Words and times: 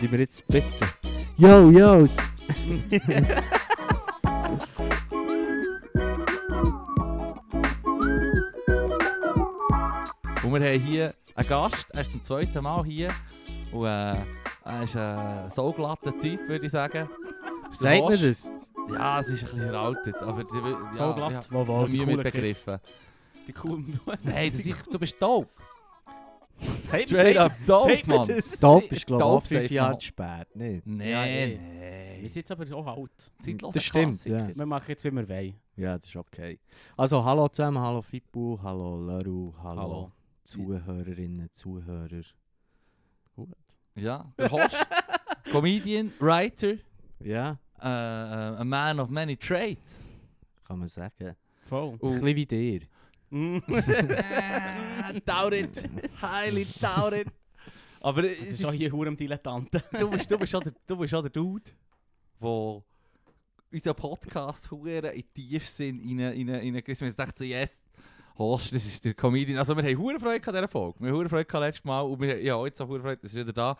Die 0.00 0.10
wir 0.10 0.18
jetzt 0.18 0.46
bitten. 0.48 0.86
Yo, 1.36 1.70
yo! 1.70 2.06
Und 10.42 10.52
wir 10.54 10.60
haben 10.74 10.80
hier 10.80 11.14
einen 11.34 11.48
Gast, 11.48 11.86
er 11.92 12.00
ist 12.02 12.12
zum 12.12 12.22
zweiten 12.22 12.62
Mal 12.62 12.84
hier. 12.84 13.08
Und 13.72 13.86
äh, 13.86 14.16
er 14.64 14.82
ist 14.82 14.96
ein 14.96 15.50
so 15.50 15.72
glatter 15.72 16.16
Typ, 16.18 16.48
würde 16.48 16.66
ich 16.66 16.72
sagen. 16.72 17.08
Ist 17.70 17.82
der 17.82 17.90
Sagt 17.96 18.00
mir 18.00 18.02
Horst. 18.02 18.22
das? 18.22 18.50
Ja, 18.92 19.20
es 19.20 19.28
ist 19.28 19.42
ein 19.42 19.48
bisschen 19.50 19.62
veraltet, 19.70 20.16
aber 20.22 20.44
die, 20.44 20.56
ja, 20.56 20.92
So 20.92 21.14
glatt, 21.14 21.32
ja, 21.32 21.40
wo- 21.50 21.64
coolen 21.64 22.06
mit 22.06 22.22
Begriffen. 22.22 22.78
Die 23.48 23.52
coolen 23.52 24.00
Nein, 24.22 24.50
das 24.52 24.60
ist, 24.64 24.84
du 24.94 24.98
bist 24.98 25.20
dope. 25.20 25.48
Straight 26.86 27.36
up 27.36 27.52
mir 27.66 28.02
Mann. 28.06 28.28
Dope 28.60 28.86
ist, 28.94 29.06
glaube 29.06 29.42
ich, 29.44 29.48
fünf 29.48 29.70
Jahre 29.70 29.98
zu 29.98 30.06
spät. 30.06 30.46
Eh. 30.58 30.80
nee. 30.84 31.58
Wir 32.20 32.28
sind 32.28 32.48
jetzt 32.48 32.52
aber 32.52 32.76
auch 32.76 32.86
alt. 32.86 33.32
Zeitloser 33.40 33.74
Das 33.74 33.84
stimmt, 33.84 34.24
ja. 34.24 34.48
Wir 34.54 34.66
machen 34.66 34.86
jetzt, 34.88 35.04
wie 35.04 35.10
wir 35.10 35.28
wollen. 35.28 35.54
Ja, 35.76 35.96
das 35.98 36.06
ist 36.08 36.16
okay. 36.16 36.58
Also, 36.96 37.24
hallo 37.24 37.48
zusammen, 37.48 37.78
hallo 37.78 38.00
Fippo, 38.02 38.58
hallo 38.62 38.98
Leru, 39.06 39.52
hallo, 39.62 39.80
Hallo. 39.80 40.12
Zuhörerinnen, 40.44 41.50
Zuhörer. 41.52 42.22
Ja, 43.94 44.32
der 44.38 44.50
Horst. 44.50 44.76
Comedian, 45.50 46.12
Writer, 46.18 46.74
Ja, 47.20 47.58
äh, 47.80 47.86
äh, 47.86 48.56
a 48.60 48.64
man 48.64 49.00
of 49.00 49.08
many 49.10 49.36
traits. 49.36 50.06
kann 50.64 50.78
man 50.78 50.88
sagen. 50.88 51.36
Voll. 51.68 51.92
Ein 51.92 51.98
bisschen 51.98 52.26
wie 52.36 52.46
dir. 52.46 52.80
Mm. 53.30 53.58
Doubt 55.26 55.52
it. 55.52 55.82
Highly 56.22 56.66
doubt 56.80 57.12
it. 57.14 57.28
Aber 58.00 58.22
Das 58.22 58.32
es 58.32 58.48
ist 58.54 58.64
auch 58.64 58.72
ist, 58.72 58.78
hier 58.78 58.92
hure 58.92 59.08
am 59.08 59.16
Dilettanten. 59.16 59.82
du, 59.98 60.10
bist, 60.10 60.30
du, 60.30 60.38
bist 60.38 60.54
auch 60.54 60.62
der, 60.62 60.72
du 60.86 60.96
bist 60.96 61.12
auch 61.14 61.22
der 61.22 61.30
Dude, 61.30 61.64
der 62.40 62.82
unseren 63.72 63.96
Podcast 63.96 64.70
hure 64.70 65.08
in 65.08 65.24
Tiefsinn 65.34 66.00
rein, 66.00 66.20
rein, 66.48 66.48
reingerissen 66.50 67.06
hat. 67.08 67.12
Ich 67.12 67.16
dachte 67.16 67.44
yes, 67.44 67.82
Horst, 68.38 68.72
das 68.74 68.84
ist 68.84 69.04
der 69.04 69.14
Comedian. 69.14 69.58
Also 69.58 69.76
wir 69.76 69.82
haben 69.82 69.98
hure 69.98 70.20
Freude 70.20 70.46
an 70.46 70.54
dieser 70.54 70.68
Folge. 70.68 71.00
Wir 71.00 71.08
haben 71.08 71.16
hure 71.16 71.28
Freude 71.28 71.58
letztes 71.58 71.84
Mal 71.84 72.02
und 72.02 72.20
wir, 72.20 72.40
ja, 72.42 72.64
jetzt 72.64 72.80
auch 72.80 72.88
hure 72.88 73.00
Freude, 73.00 73.22
dass 73.22 73.34
er 73.34 73.40
wieder 73.42 73.52
da 73.52 73.76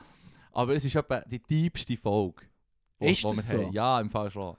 Aber 0.53 0.75
es 0.75 0.85
ist 0.85 0.97
etwa 0.97 1.21
die 1.21 1.39
tiefste 1.41 1.97
Folge, 1.97 2.43
wo, 2.99 3.07
Ist 3.07 3.23
wo 3.23 3.29
das 3.29 3.51
wir 3.51 3.59
so? 3.59 3.65
haben. 3.65 3.73
Ja, 3.73 4.01
im 4.01 4.11
Fall 4.11 4.31
schon. 4.31 4.57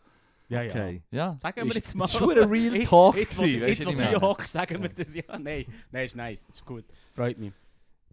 Ja, 0.49 0.61
Okay. 0.61 1.03
Ja. 1.11 1.37
Sagen 1.41 1.57
wir 1.57 1.65
Ist- 1.67 1.75
jetzt 1.75 1.95
mal. 1.95 2.05
Es 2.05 2.11
ist 2.13 2.17
schon 2.17 2.31
ein 2.31 2.49
Real 2.49 2.75
Jetzt- 2.77 2.89
Talk 2.89 3.15
Jetzt, 3.17 3.41
jetzt, 3.41 3.85
hockst, 4.21 4.53
sagen 4.53 4.81
wir 4.81 4.89
das. 4.89 5.13
Ja, 5.13 5.37
nein. 5.37 5.65
Nein, 5.91 6.05
ist 6.05 6.15
nice. 6.15 6.47
Ist 6.49 6.65
gut. 6.65 6.85
Freut 7.13 7.37
mich. 7.37 7.51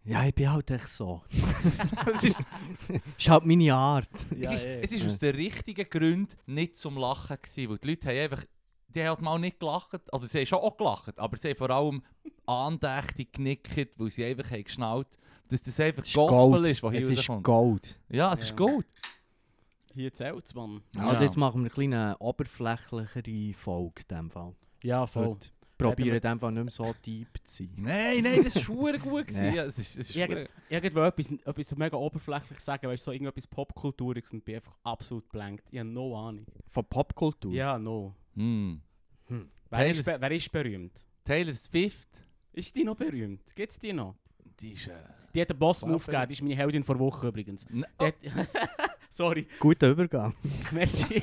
Ja, 0.06 0.22
ich 0.26 0.34
bin 0.34 0.52
halt 0.52 0.70
echt 0.70 0.88
so. 0.88 1.22
Es 2.14 2.24
ist, 2.24 2.40
ist 3.16 3.28
halt 3.30 3.46
meine 3.46 3.72
Art. 3.72 4.08
Ja, 4.36 4.52
es 4.52 4.62
ist, 4.62 4.66
es 4.66 4.92
ist 4.92 5.06
aus 5.06 5.18
den 5.18 5.34
richtigen 5.34 5.88
Gründen 5.88 6.28
nicht 6.46 6.76
zum 6.76 6.98
Lachen 6.98 7.38
gewesen, 7.40 7.70
weil 7.70 7.78
die 7.78 7.88
Leute 7.88 8.08
haben 8.08 8.18
einfach, 8.18 8.44
die 8.88 9.00
haben 9.00 9.08
halt 9.08 9.22
mal 9.22 9.38
nicht 9.38 9.58
gelacht, 9.60 10.12
also 10.12 10.26
sie 10.26 10.38
haben 10.40 10.46
schon 10.46 10.58
auch 10.58 10.76
gelacht, 10.76 11.18
aber 11.18 11.36
sie 11.38 11.48
haben 11.50 11.56
vor 11.56 11.70
allem 11.70 12.02
andächtig 12.44 13.32
genickt, 13.32 13.98
weil 13.98 14.10
sie 14.10 14.24
einfach 14.26 14.50
haben 14.50 14.64
geschnallt, 14.64 15.08
dass 15.48 15.62
das 15.62 15.80
einfach 15.80 16.02
Gospel 16.02 16.28
Gold. 16.50 16.66
ist, 16.66 16.82
was 16.82 16.92
hier 16.92 17.00
Es 17.02 17.08
ist 17.08 17.18
rauskommt. 17.20 17.44
Gold. 17.44 18.00
Ja, 18.10 18.32
es 18.34 18.40
Ja. 18.40 18.46
ist 18.46 18.56
gut. 18.58 18.86
Hier 19.94 20.12
zählt 20.12 20.44
es, 20.44 20.54
Mann. 20.54 20.82
Also 20.96 21.14
Ja. 21.14 21.22
jetzt 21.22 21.36
machen 21.36 21.60
wir 21.60 21.66
eine 21.66 21.70
kleine 21.70 22.16
oberflächlichere 22.18 23.52
Folge 23.54 24.02
in 24.08 24.16
dem 24.16 24.30
Fall. 24.30 24.54
Ja, 24.82 25.06
voll. 25.06 25.28
Heute. 25.28 25.48
Probieren 25.76 26.14
in 26.14 26.20
dem 26.20 26.38
Fall 26.38 26.52
nicht 26.52 26.62
mehr 26.64 26.70
so 26.70 26.94
deep 27.04 27.28
zu 27.44 27.64
sein. 27.64 27.72
Nein, 27.76 28.22
nein, 28.22 28.44
das 28.44 28.54
war 28.68 28.76
verdammt 28.76 29.02
gut. 29.02 29.26
gewesen. 29.26 29.42
Nee. 29.50 29.56
Ja, 29.56 29.64
es 29.64 29.78
ist, 29.78 29.96
es 29.98 30.10
ist 30.10 30.16
verdammt- 30.16 30.48
Irgendwo 30.68 31.00
etwas, 31.00 31.30
etwas 31.32 31.68
so 31.68 31.76
mega 31.76 31.96
oberflächlich 31.96 32.60
sagen, 32.60 32.86
weißt 32.88 33.02
du, 33.04 33.04
so 33.06 33.12
irgendetwas 33.12 33.46
Popkulturiges 33.48 34.32
und 34.32 34.44
bin 34.44 34.56
einfach 34.56 34.76
absolut 34.84 35.28
blank. 35.30 35.62
Ich 35.70 35.78
habe 35.80 35.88
no 35.88 36.16
Ahnung. 36.28 36.46
Von 36.68 36.84
Popkultur? 36.84 37.52
Ja, 37.52 37.76
no. 37.78 38.14
Hm. 38.36 38.80
Hm. 39.26 39.48
Wer 39.70 39.90
ist, 39.90 40.06
wer 40.06 40.30
ist 40.30 40.52
berühmt? 40.52 41.04
Taylor 41.24 41.54
Swift, 41.54 42.08
Ist 42.52 42.74
die 42.76 42.84
noch 42.84 42.94
berühmt? 42.96 43.54
Gibt's 43.56 43.78
die 43.78 43.92
noch? 43.92 44.14
die 44.60 44.74
ist... 44.74 44.86
Äh, 44.86 44.92
Die 45.34 45.40
hat 45.40 45.50
den 45.50 45.58
Boss-Move 45.58 45.94
Wow, 45.94 46.06
gegeben, 46.06 46.26
die 46.28 46.32
ist 46.34 46.42
meine 46.42 46.54
Heldin 46.56 46.84
vor 46.84 46.96
Woche 47.00 47.26
übrigens. 47.26 47.64
n- 47.64 47.84
hat 47.98 48.14
Sorry, 49.14 49.46
Guter 49.60 49.90
Übergang. 49.90 50.34
merci. 50.72 51.22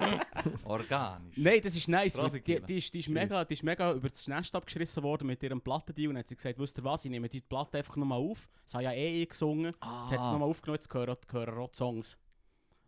organisch. 0.64 1.36
Nein, 1.36 1.60
das 1.62 1.76
ist 1.76 1.86
nice. 1.86 2.18
Die, 2.44 2.60
die, 2.60 2.78
ist, 2.78 2.92
die, 2.92 2.98
ist 2.98 3.08
mega, 3.08 3.44
die 3.44 3.54
ist 3.54 3.62
mega 3.62 3.92
über 3.92 4.08
das 4.08 4.26
Nest 4.26 4.52
abgeschissen 4.56 5.04
worden 5.04 5.28
mit 5.28 5.40
ihrem 5.40 5.60
Plattendeal 5.60 6.10
und 6.10 6.18
hat 6.18 6.26
sie 6.26 6.34
gesagt, 6.34 6.58
wisst 6.58 6.76
ihr 6.78 6.82
was, 6.82 7.04
ich 7.04 7.12
nehme 7.12 7.28
die 7.28 7.40
Platte 7.42 7.78
einfach 7.78 7.94
nochmal 7.94 8.18
auf. 8.18 8.48
Das 8.64 8.74
habe 8.74 8.84
ja 8.84 8.90
eh 8.90 9.22
ich 9.22 9.28
gesungen. 9.28 9.72
Ah. 9.78 10.08
Jetzt 10.10 10.18
hat 10.18 10.24
sie 10.24 10.32
nochmal 10.32 10.48
aufgenommen, 10.48 10.78
jetzt 10.78 10.88
gehören, 10.88 11.16
gehören 11.28 11.58
auch 11.58 11.70
die 11.70 11.76
Songs. 11.76 12.18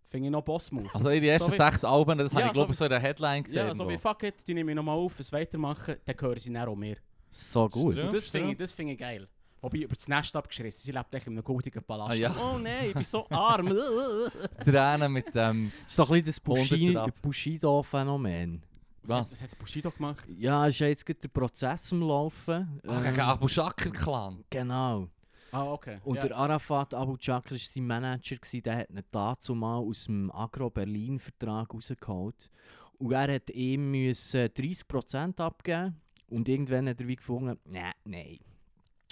Finde 0.08 0.26
ich 0.26 0.32
noch 0.32 0.42
Boss-Move. 0.42 0.90
Also 0.92 1.10
ihre 1.10 1.26
ersten 1.28 1.50
So 1.52 1.56
sechs 1.56 1.84
Alben, 1.84 2.18
das 2.18 2.32
habe 2.32 2.40
Ja, 2.40 2.46
ich 2.48 2.54
glaube 2.54 2.74
so 2.74 2.78
so 2.78 2.84
in 2.86 2.90
der 2.90 3.00
Headline 3.00 3.44
gesehen. 3.44 3.68
Ja, 3.68 3.74
so 3.74 3.88
wie 3.88 3.98
fuck 3.98 4.24
it, 4.24 4.34
die 4.48 4.54
nehme 4.54 4.72
ich 4.72 4.76
nochmal 4.76 4.96
auf, 4.96 5.20
es 5.20 5.30
weitermachen, 5.30 5.94
dann 6.04 6.16
hören 6.20 6.38
sie 6.40 6.52
dann 6.52 6.68
auch 6.68 6.74
mehr. 6.74 6.96
So 7.30 7.68
gut. 7.68 7.94
Ja, 7.94 8.06
und 8.06 8.12
das 8.12 8.30
finde 8.30 8.50
ich, 8.50 8.58
das 8.58 8.72
finde 8.72 8.94
ich 8.94 8.98
geil. 8.98 9.28
Wobei 9.60 9.78
über 9.78 9.94
das 9.96 10.06
Nest 10.08 10.34
abgeschissen, 10.36 10.80
sie 10.80 10.92
lebt 10.92 11.12
echt 11.14 11.26
in 11.26 11.32
einem 11.32 11.42
goldigen 11.44 11.82
Palast. 11.82 12.12
Ah, 12.12 12.14
ja. 12.14 12.34
Oh 12.36 12.58
nein, 12.58 12.86
ich 12.88 12.94
bin 12.94 13.02
so 13.02 13.26
arm. 13.28 13.68
Tränen 14.64 15.12
mit 15.12 15.34
dem... 15.34 15.72
Das 15.82 15.90
ist 15.92 15.98
doch 15.98 16.10
ein 16.10 16.22
bisschen 16.22 16.94
das. 16.94 17.10
Bushido-Phänomen. 17.20 18.62
was, 19.02 19.10
Was? 19.10 19.18
hat, 19.20 19.30
was 19.32 19.42
hat 19.42 19.58
Bushido 19.58 19.90
gemacht? 19.90 20.24
Ja, 20.36 20.66
ist 20.66 20.78
ja 20.78 20.86
jetzt 20.86 21.04
gerade 21.04 21.20
der 21.20 21.28
Prozess 21.28 21.92
am 21.92 22.02
Laufen. 22.02 22.80
Ah, 22.86 22.98
Ähm, 22.98 23.04
gegen 23.04 23.20
Abu 23.20 23.48
Shakr 23.48 23.90
Clan. 23.90 24.44
Genau. 24.50 25.08
Ah, 25.50 25.64
okay. 25.64 25.98
Und 26.04 26.16
ja. 26.16 26.28
der 26.28 26.36
Arafat 26.36 26.94
Abu 26.94 27.16
Chakr 27.16 27.52
war 27.52 27.58
sein 27.58 27.86
Manager, 27.86 28.36
gewesen, 28.36 28.62
der 28.62 28.76
hat 28.76 28.90
ihn 28.90 29.00
dazu 29.10 29.54
mal 29.54 29.78
aus 29.78 30.04
dem 30.04 30.30
Agro-Berlin-Vertrag 30.30 31.72
rausgeholt. 31.72 32.50
Und 32.98 33.12
er 33.12 33.34
hat 33.34 33.50
ihm 33.50 33.90
müssen 33.90 34.46
30% 34.46 35.40
abgeben 35.40 35.96
und 36.28 36.48
irgendwann 36.48 36.88
hat 36.88 37.00
er 37.00 37.08
wie 37.08 37.16
gefunden, 37.16 37.58
nein, 37.64 37.92
nein. 38.04 38.38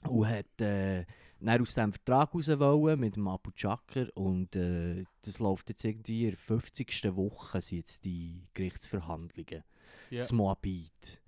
Und 0.08 0.28
hat 0.28 0.60
äh, 0.60 1.04
dann 1.40 1.60
aus 1.60 1.74
diesem 1.74 1.92
Vertrag 1.92 2.34
raus 2.34 2.48
wollen 2.58 3.00
mit 3.00 3.16
dem 3.16 3.28
Abu 3.28 3.50
Chakr 3.54 4.08
und 4.14 4.56
äh, 4.56 5.04
das 5.22 5.38
läuft 5.38 5.68
jetzt 5.68 5.84
irgendwie 5.84 6.24
in 6.24 6.30
der 6.30 6.38
50. 6.38 7.16
Woche 7.16 7.60
sind 7.60 7.78
jetzt 7.78 8.04
die 8.04 8.46
Gerichtsverhandlungen. 8.54 9.62
Ja. 10.10 10.20
Das 10.20 10.32
Moabit. 10.32 11.20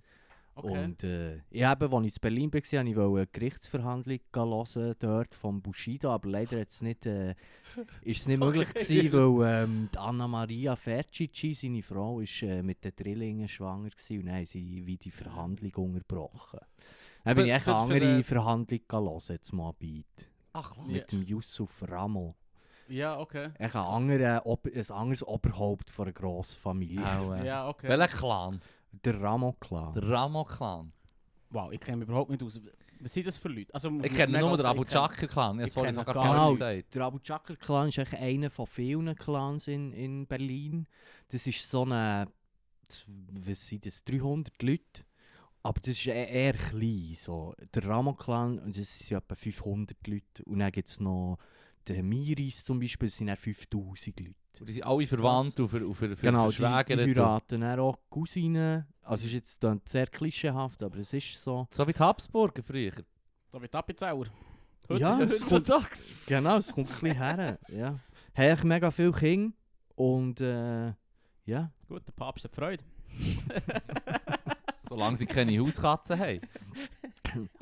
Okay. 0.63 0.83
Und 0.83 1.03
äh, 1.03 1.41
ich 1.49 1.63
habe, 1.63 1.89
als 1.91 2.05
ich 2.05 2.15
in 2.15 2.21
Berlin 2.21 2.53
war, 2.53 2.53
wollte 2.53 2.67
ich 2.75 3.07
eine 3.07 3.27
Gerichtsverhandlung 3.27 4.19
hören 4.33 4.95
dort 4.99 5.35
vom 5.35 5.61
Bushido, 5.61 6.11
aber 6.11 6.29
leider 6.29 6.59
hat's 6.59 6.81
nicht, 6.81 7.05
äh, 7.05 7.35
ist 8.01 8.21
es 8.21 8.27
nicht 8.27 8.39
möglich 8.39 8.73
gewesen, 8.73 9.37
weil 9.37 9.63
ähm, 9.63 9.89
die 9.93 9.97
Anna 9.97 10.27
Maria 10.27 10.75
Fercici, 10.75 11.53
seine 11.53 11.81
Frau, 11.81 12.19
ist, 12.19 12.41
äh, 12.43 12.61
mit 12.61 12.83
den 12.83 12.91
Drillingen 12.95 13.47
schwanger 13.47 13.89
gewesen, 13.89 14.19
und 14.19 14.25
dann 14.27 14.35
haben 14.35 14.45
sie 14.45 14.85
wie 14.85 14.97
die 14.97 15.11
Verhandlung 15.11 15.73
unterbrochen. 15.73 16.59
Dann 17.23 17.35
bin 17.35 17.45
ich 17.45 17.53
echt 17.53 17.67
eine 17.67 17.77
andere 17.77 18.23
Verhandlung 18.23 18.81
hören, 18.91 19.23
jetzt 19.29 19.53
Moabit. 19.53 20.29
Ach, 20.53 20.71
klar. 20.71 20.87
Mit 20.87 21.11
dem 21.11 21.21
Yusuf 21.23 21.83
Ramo. 21.87 22.35
ja, 22.87 23.19
okay. 23.19 23.49
Echt 23.59 23.75
ein, 23.75 24.09
ein 24.09 24.91
anderes 24.91 25.23
Oberhaupt 25.23 25.89
von 25.89 26.05
einer 26.05 26.13
Grossfamilie. 26.13 27.05
Auch, 27.05 27.33
äh, 27.35 27.45
Ja, 27.45 27.69
okay. 27.69 27.87
Welcher 27.87 28.07
Clan? 28.07 28.61
Der 28.91 29.21
Ramo-Clan. 29.21 29.93
Der 29.93 30.09
Ramo-Clan. 30.09 30.91
Wow, 31.51 31.71
ich 31.71 31.79
kenne 31.79 31.97
mich 31.97 32.07
überhaupt 32.07 32.29
nicht 32.31 32.43
aus. 32.43 32.59
Was 33.01 33.13
sind 33.13 33.27
das 33.27 33.37
für 33.37 33.47
Leute? 33.47 33.73
Also, 33.73 33.89
Ich 34.03 34.13
kenne 34.13 34.39
nur 34.39 34.57
den 34.57 34.65
Abu 34.65 34.83
Chakr 34.83 35.25
Clan. 35.27 35.59
Ich 35.61 35.75
habe 35.75 35.91
sogar 35.93 36.13
gar 36.13 36.13
gar 36.13 36.33
Genau, 36.33 36.49
nicht 36.49 36.59
gesagt. 36.59 36.95
der 36.95 37.01
Abu 37.03 37.19
Chakr 37.19 37.55
Clan 37.55 37.87
ist 37.87 37.97
eigentlich 37.99 38.19
einer 38.19 38.49
von 38.49 38.67
vielen 38.67 39.15
Clans 39.15 39.67
in, 39.67 39.93
in 39.93 40.27
Berlin. 40.27 40.85
Das 41.29 41.47
ist 41.47 41.69
so 41.69 41.83
eine, 41.83 42.27
was 43.45 43.67
sind 43.67 43.85
das, 43.85 44.03
300 44.03 44.61
Leute. 44.61 45.03
Aber 45.63 45.79
das 45.79 45.89
ist 45.93 46.07
e- 46.07 46.11
eher 46.11 46.53
klein. 46.53 47.13
So. 47.15 47.55
Der 47.73 47.85
Ramo 47.85 48.13
Clan, 48.13 48.61
das 48.71 48.99
sind 49.07 49.17
etwa 49.17 49.35
500 49.35 50.07
Leute. 50.07 50.43
Und 50.45 50.59
dann 50.59 50.71
gibt 50.71 50.87
es 50.89 50.99
noch 50.99 51.37
den 51.89 52.07
Miris 52.07 52.63
zum 52.63 52.79
Beispiel, 52.79 53.07
das 53.07 53.17
sind 53.17 53.27
dann 53.27 53.37
5000 53.37 54.19
Leute. 54.19 54.33
Und 54.59 54.67
Die 54.69 54.73
sind 54.73 54.83
alle 54.83 55.07
verwandt 55.07 55.59
und 55.59 55.69
für, 55.69 55.85
und 55.87 55.93
für, 55.95 56.15
für 56.15 56.25
genau, 56.25 56.49
die, 56.51 56.57
die 56.57 56.65
heiraten 56.65 57.61
dann 57.61 57.79
auch 57.79 57.97
Cousinen. 58.09 58.85
Also 59.01 59.21
es 59.21 59.25
ist 59.27 59.33
jetzt 59.33 59.63
dann 59.63 59.81
sehr 59.85 60.07
klischeehaft, 60.07 60.83
aber 60.83 60.97
es 60.97 61.13
ist 61.13 61.41
so. 61.41 61.67
So 61.71 61.87
wie 61.87 61.93
die 61.93 61.99
Habsburger 61.99 62.61
früher. 62.63 62.91
So 63.51 63.61
wie 63.61 63.67
Tappizauer. 63.67 64.25
Ja, 64.89 65.19
es 65.21 65.39
kommt- 65.39 65.51
Heutzutage. 65.51 65.95
Genau, 66.25 66.57
es 66.57 66.71
kommt 66.73 66.89
ein 66.89 66.99
bisschen 66.99 67.17
her. 67.17 67.59
Ja. 67.69 67.87
Haben 67.87 67.99
echt 68.35 68.63
mega 68.63 68.91
viele 68.91 69.11
Kinder. 69.11 69.53
Und 69.95 70.41
äh, 70.41 70.87
ja. 71.45 71.71
Gut, 71.87 72.07
der 72.07 72.13
Papst 72.13 72.43
hat 72.45 72.53
Freude. 72.55 72.83
Solange 74.89 75.17
sie 75.17 75.25
keine 75.25 75.59
Hauskatzen 75.59 76.19
haben. 76.19 76.41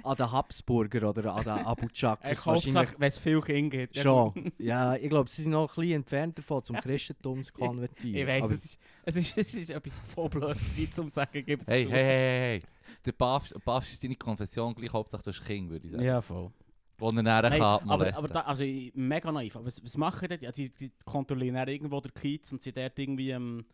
an 0.03 0.15
den 0.15 0.31
Habsburger 0.31 1.09
oder 1.09 1.33
an 1.35 1.43
den 1.43 1.51
Abu 1.65 1.87
Chakr. 1.89 2.31
Ich 2.31 2.45
Hauptsache, 2.45 2.95
wenn 2.97 3.07
es 3.07 3.19
viel 3.19 3.41
Kinder 3.41 3.77
gibt. 3.77 3.95
Ja, 3.97 4.03
Schon. 4.03 4.51
Ja, 4.57 4.95
ich 4.95 5.09
glaube, 5.09 5.29
sie 5.29 5.43
sind 5.43 5.51
noch 5.51 5.69
ein 5.69 5.75
bisschen 5.75 5.95
entfernt 5.97 6.37
davon, 6.37 6.63
zum 6.63 6.77
Christentum 6.77 7.43
zu 7.43 7.53
konvertieren. 7.53 8.21
Ich 8.21 8.27
weiss, 8.27 8.51
es 8.51 8.65
ist, 8.65 8.79
es, 9.03 9.15
ist, 9.15 9.37
es 9.37 9.53
ist 9.53 9.69
etwas 9.71 9.97
voll 9.97 10.29
Zeit 10.29 10.93
zum 10.93 11.09
sagen, 11.09 11.45
gibt 11.45 11.63
es 11.63 11.69
Hey, 11.69 11.83
zu. 11.83 11.89
hey, 11.89 12.03
hey, 12.03 12.15
hey, 12.15 12.61
hey. 12.61 12.63
Der 13.05 13.11
Papst, 13.11 13.55
ist 13.91 14.03
deine 14.03 14.15
Konfession 14.15 14.73
gleich, 14.73 14.91
Hauptsache 14.91 15.23
du 15.23 15.29
hast 15.31 15.41
ein 15.41 15.45
Kind, 15.47 15.69
würde 15.69 15.85
ich 15.85 15.91
sagen. 15.91 16.03
Ja, 16.03 16.21
voll. 16.21 16.51
wo 16.97 17.09
er 17.09 17.23
näher 17.23 17.49
Hey, 17.49 17.59
kann 17.59 17.89
aber, 17.89 18.15
aber 18.15 18.27
da, 18.27 18.41
also 18.41 18.63
mega 18.93 19.31
naiv. 19.31 19.55
Aber 19.55 19.65
Was, 19.65 19.83
was 19.83 19.97
machen 19.97 20.29
die? 20.29 20.47
Also, 20.47 20.63
die, 20.63 20.91
kontrollieren 21.05 21.55
dann 21.55 21.67
irgendwo 21.67 21.99
den 21.99 22.13
Kiez 22.13 22.51
und 22.51 22.61
sind 22.61 22.77
dort 22.77 22.97
irgendwie 22.97 23.31
ähm, 23.31 23.65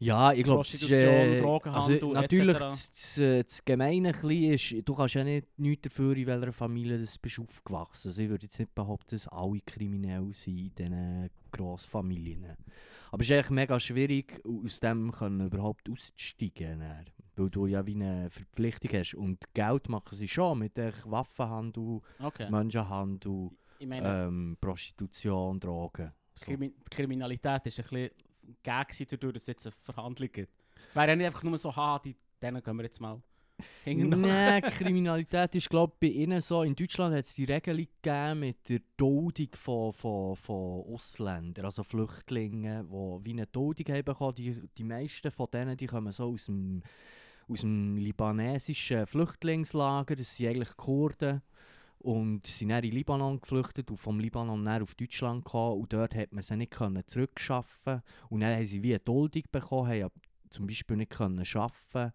Ja, 0.00 0.32
ich 0.32 0.44
glaube, 0.44 0.60
Prostitution, 0.60 1.38
Drogenhandel, 1.38 1.94
also 1.96 2.12
natürlich 2.12 2.58
das, 2.58 2.92
das, 2.92 3.18
äh, 3.18 3.42
das 3.42 3.64
Gemeine 3.64 4.10
ist, 4.10 4.74
du 4.84 4.94
kannst 4.94 5.14
ja 5.14 5.24
nicht 5.24 5.46
nichts 5.58 5.88
dafür, 5.88 6.16
in 6.16 6.26
welcher 6.26 6.52
Familie 6.52 6.98
du 6.98 7.06
bist 7.20 7.38
aufgewachsen. 7.38 8.08
Also 8.08 8.22
ich 8.22 8.28
würde 8.28 8.44
jetzt 8.44 8.58
nicht 8.58 8.74
behaupten, 8.74 9.16
dass 9.16 9.26
alle 9.28 9.60
kriminell 9.66 10.32
sind 10.32 10.58
in 10.58 10.74
diesen 10.74 11.30
Grossfamilien. 11.50 12.56
Aber 13.10 13.22
es 13.22 13.28
ist 13.28 13.34
eigentlich 13.34 13.50
mega 13.50 13.80
schwierig, 13.80 14.40
aus 14.44 14.80
dem 14.80 15.10
können 15.10 15.46
überhaupt 15.46 15.88
auszusteigen. 15.90 16.80
dann. 16.80 17.04
Weil 17.36 17.50
du 17.50 17.66
ja 17.66 17.86
wie 17.86 17.94
eine 17.94 18.30
Verpflichtung 18.30 19.00
hast. 19.00 19.14
Und 19.14 19.54
Geld 19.54 19.88
machen 19.88 20.14
sie 20.14 20.28
schon 20.28 20.58
mit 20.58 20.76
Waffenhandel, 20.76 22.00
Okay. 22.20 22.50
Menschenhandel, 22.50 23.50
meine, 23.86 24.26
ähm, 24.26 24.56
Prostitution, 24.60 25.58
Drogen. 25.58 26.12
So. 26.34 26.56
Die 26.56 26.72
Kriminalität 26.90 27.66
ist 27.66 27.78
ein 27.78 27.82
bisschen 27.82 28.10
gegen 28.62 29.06
dadurch, 29.10 29.32
dass 29.34 29.42
es 29.42 29.46
jetzt 29.48 29.66
eine 29.66 29.74
Verhandlung 29.82 30.30
gibt. 30.30 30.52
Wäre 30.94 31.08
ja 31.08 31.16
nicht 31.16 31.26
einfach 31.26 31.42
nur 31.42 31.58
so, 31.58 31.74
ha, 31.74 31.98
die, 31.98 32.16
denen 32.40 32.62
gehen 32.62 32.76
wir 32.76 32.84
jetzt 32.84 33.00
mal. 33.00 33.20
Nein, 33.86 34.62
Kriminalität 34.78 35.54
ist 35.56 35.68
glaube 35.68 35.94
ich 36.00 36.00
bei 36.00 36.14
ihnen 36.14 36.40
so. 36.40 36.62
In 36.62 36.74
Deutschland 36.76 37.14
hat 37.14 37.24
es 37.24 37.34
die 37.34 37.44
Regelung 37.44 37.86
gegeben 38.02 38.40
mit 38.40 38.68
der 38.68 38.80
Duldung 38.96 39.48
von, 39.54 39.92
von, 39.92 40.36
von 40.36 40.84
Ausländern, 40.94 41.64
also 41.64 41.82
Flüchtlingen, 41.82 42.88
die 42.88 43.24
wie 43.24 43.32
eine 43.32 43.46
Duldung 43.46 43.86
haben 43.94 44.04
bekommen. 44.04 44.34
Die, 44.36 44.62
die 44.76 44.84
meisten 44.84 45.30
von 45.30 45.48
denen 45.52 45.76
die 45.76 45.86
kommen 45.86 46.12
so 46.12 46.32
aus 46.32 46.46
dem, 46.46 46.82
aus 47.48 47.60
dem 47.60 47.96
libanesischen 47.96 49.06
Flüchtlingslager, 49.06 50.14
das 50.14 50.36
sind 50.36 50.48
eigentlich 50.48 50.76
Kurden. 50.76 51.42
Und 51.98 52.46
sie 52.46 52.52
sind 52.52 52.68
dann 52.68 52.84
in 52.84 52.92
Libanon 52.92 53.40
geflüchtet 53.40 53.90
und 53.90 53.96
vom 53.96 54.20
Libanon 54.20 54.64
dann 54.64 54.82
auf 54.82 54.94
Deutschland 54.94 55.44
gekommen. 55.44 55.80
Und 55.80 55.92
dort 55.92 56.14
hat 56.14 56.32
man 56.32 56.42
sie 56.42 56.56
nicht 56.56 56.72
können 56.72 57.02
zurückschaffen 57.06 58.02
Und 58.30 58.40
dann 58.40 58.54
haben 58.54 58.64
sie 58.64 58.82
wie 58.82 58.92
eine 58.92 59.00
Duldung 59.00 59.42
bekommen, 59.50 59.90
haben 59.90 60.12
zum 60.50 60.66
Beispiel 60.66 60.96
nicht 60.96 61.10
können 61.10 61.44
arbeiten 61.54 62.12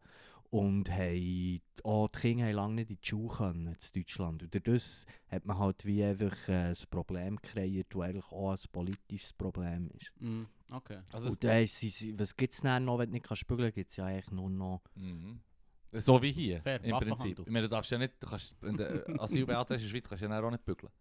und 0.53 0.91
haben 0.91 1.62
auch 1.83 2.09
die 2.09 2.19
Kinder 2.19 2.45
haben 2.45 2.53
lange 2.53 2.75
nicht 2.75 2.91
in 2.91 2.97
die 3.01 3.09
Schule 3.09 3.35
können, 3.35 3.68
in 3.68 4.01
Deutschland. 4.01 4.44
Und 4.44 4.53
dadurch 4.53 5.06
hat 5.27 5.45
man 5.45 5.57
halt 5.57 5.83
wie 5.83 6.03
einfach 6.03 6.47
äh, 6.47 6.69
ein 6.69 6.75
Problem 6.91 7.41
kreiert, 7.41 7.88
das 7.89 8.01
eigentlich 8.01 8.31
auch 8.31 8.51
ein 8.51 8.59
politisches 8.71 9.33
Problem 9.33 9.89
ist. 10.00 10.12
Mm, 10.19 10.44
okay. 10.71 11.00
also 11.12 11.31
und 11.31 11.44
dann 11.44 11.63
ist 11.63 12.19
was 12.19 12.35
gibt 12.35 12.53
es 12.53 12.62
dann 12.62 12.85
noch, 12.85 13.00
wenn 13.00 13.09
du 13.09 13.13
nicht 13.13 13.25
kannst 13.25 13.47
bügeln 13.47 13.74
gibt 13.74 13.89
es 13.89 13.95
ja 13.95 14.06
eigentlich 14.06 14.30
nur 14.30 14.51
noch... 14.51 14.81
Mhm. 14.95 15.41
So 15.94 16.22
wie 16.22 16.31
hier, 16.31 16.62
Fair, 16.62 16.84
im. 16.84 16.98
Prinzip. 16.98 17.40
Ich 17.40 17.48
meine, 17.48 17.68
du 17.68 17.69
darfst 17.69 17.92
ja 17.92 17.98
nicht, 17.98 18.13
du 18.19 18.28
kannst, 18.28 18.56
wenn 18.62 18.78
du 18.78 19.19
Asyl 19.19 19.45
beantragst 19.45 19.84
in 19.84 19.88
der 19.88 19.92
Schweiz, 19.92 20.10
kannst 20.10 20.24
du 20.24 20.28
ja 20.28 20.42
auch 20.42 20.51
nicht 20.51 20.66
bügeln. 20.66 20.92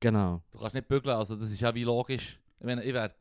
Genau. 0.00 0.42
Du 0.50 0.58
kannst 0.58 0.74
nicht 0.74 0.88
bügeln, 0.88 1.16
also 1.16 1.36
das 1.36 1.50
ist 1.50 1.60
ja 1.60 1.74
wie 1.74 1.84
logisch. 1.84 2.38
Ich 2.60 2.66
meine, 2.66 2.82
ich 2.84 2.92
wäre 2.92 3.14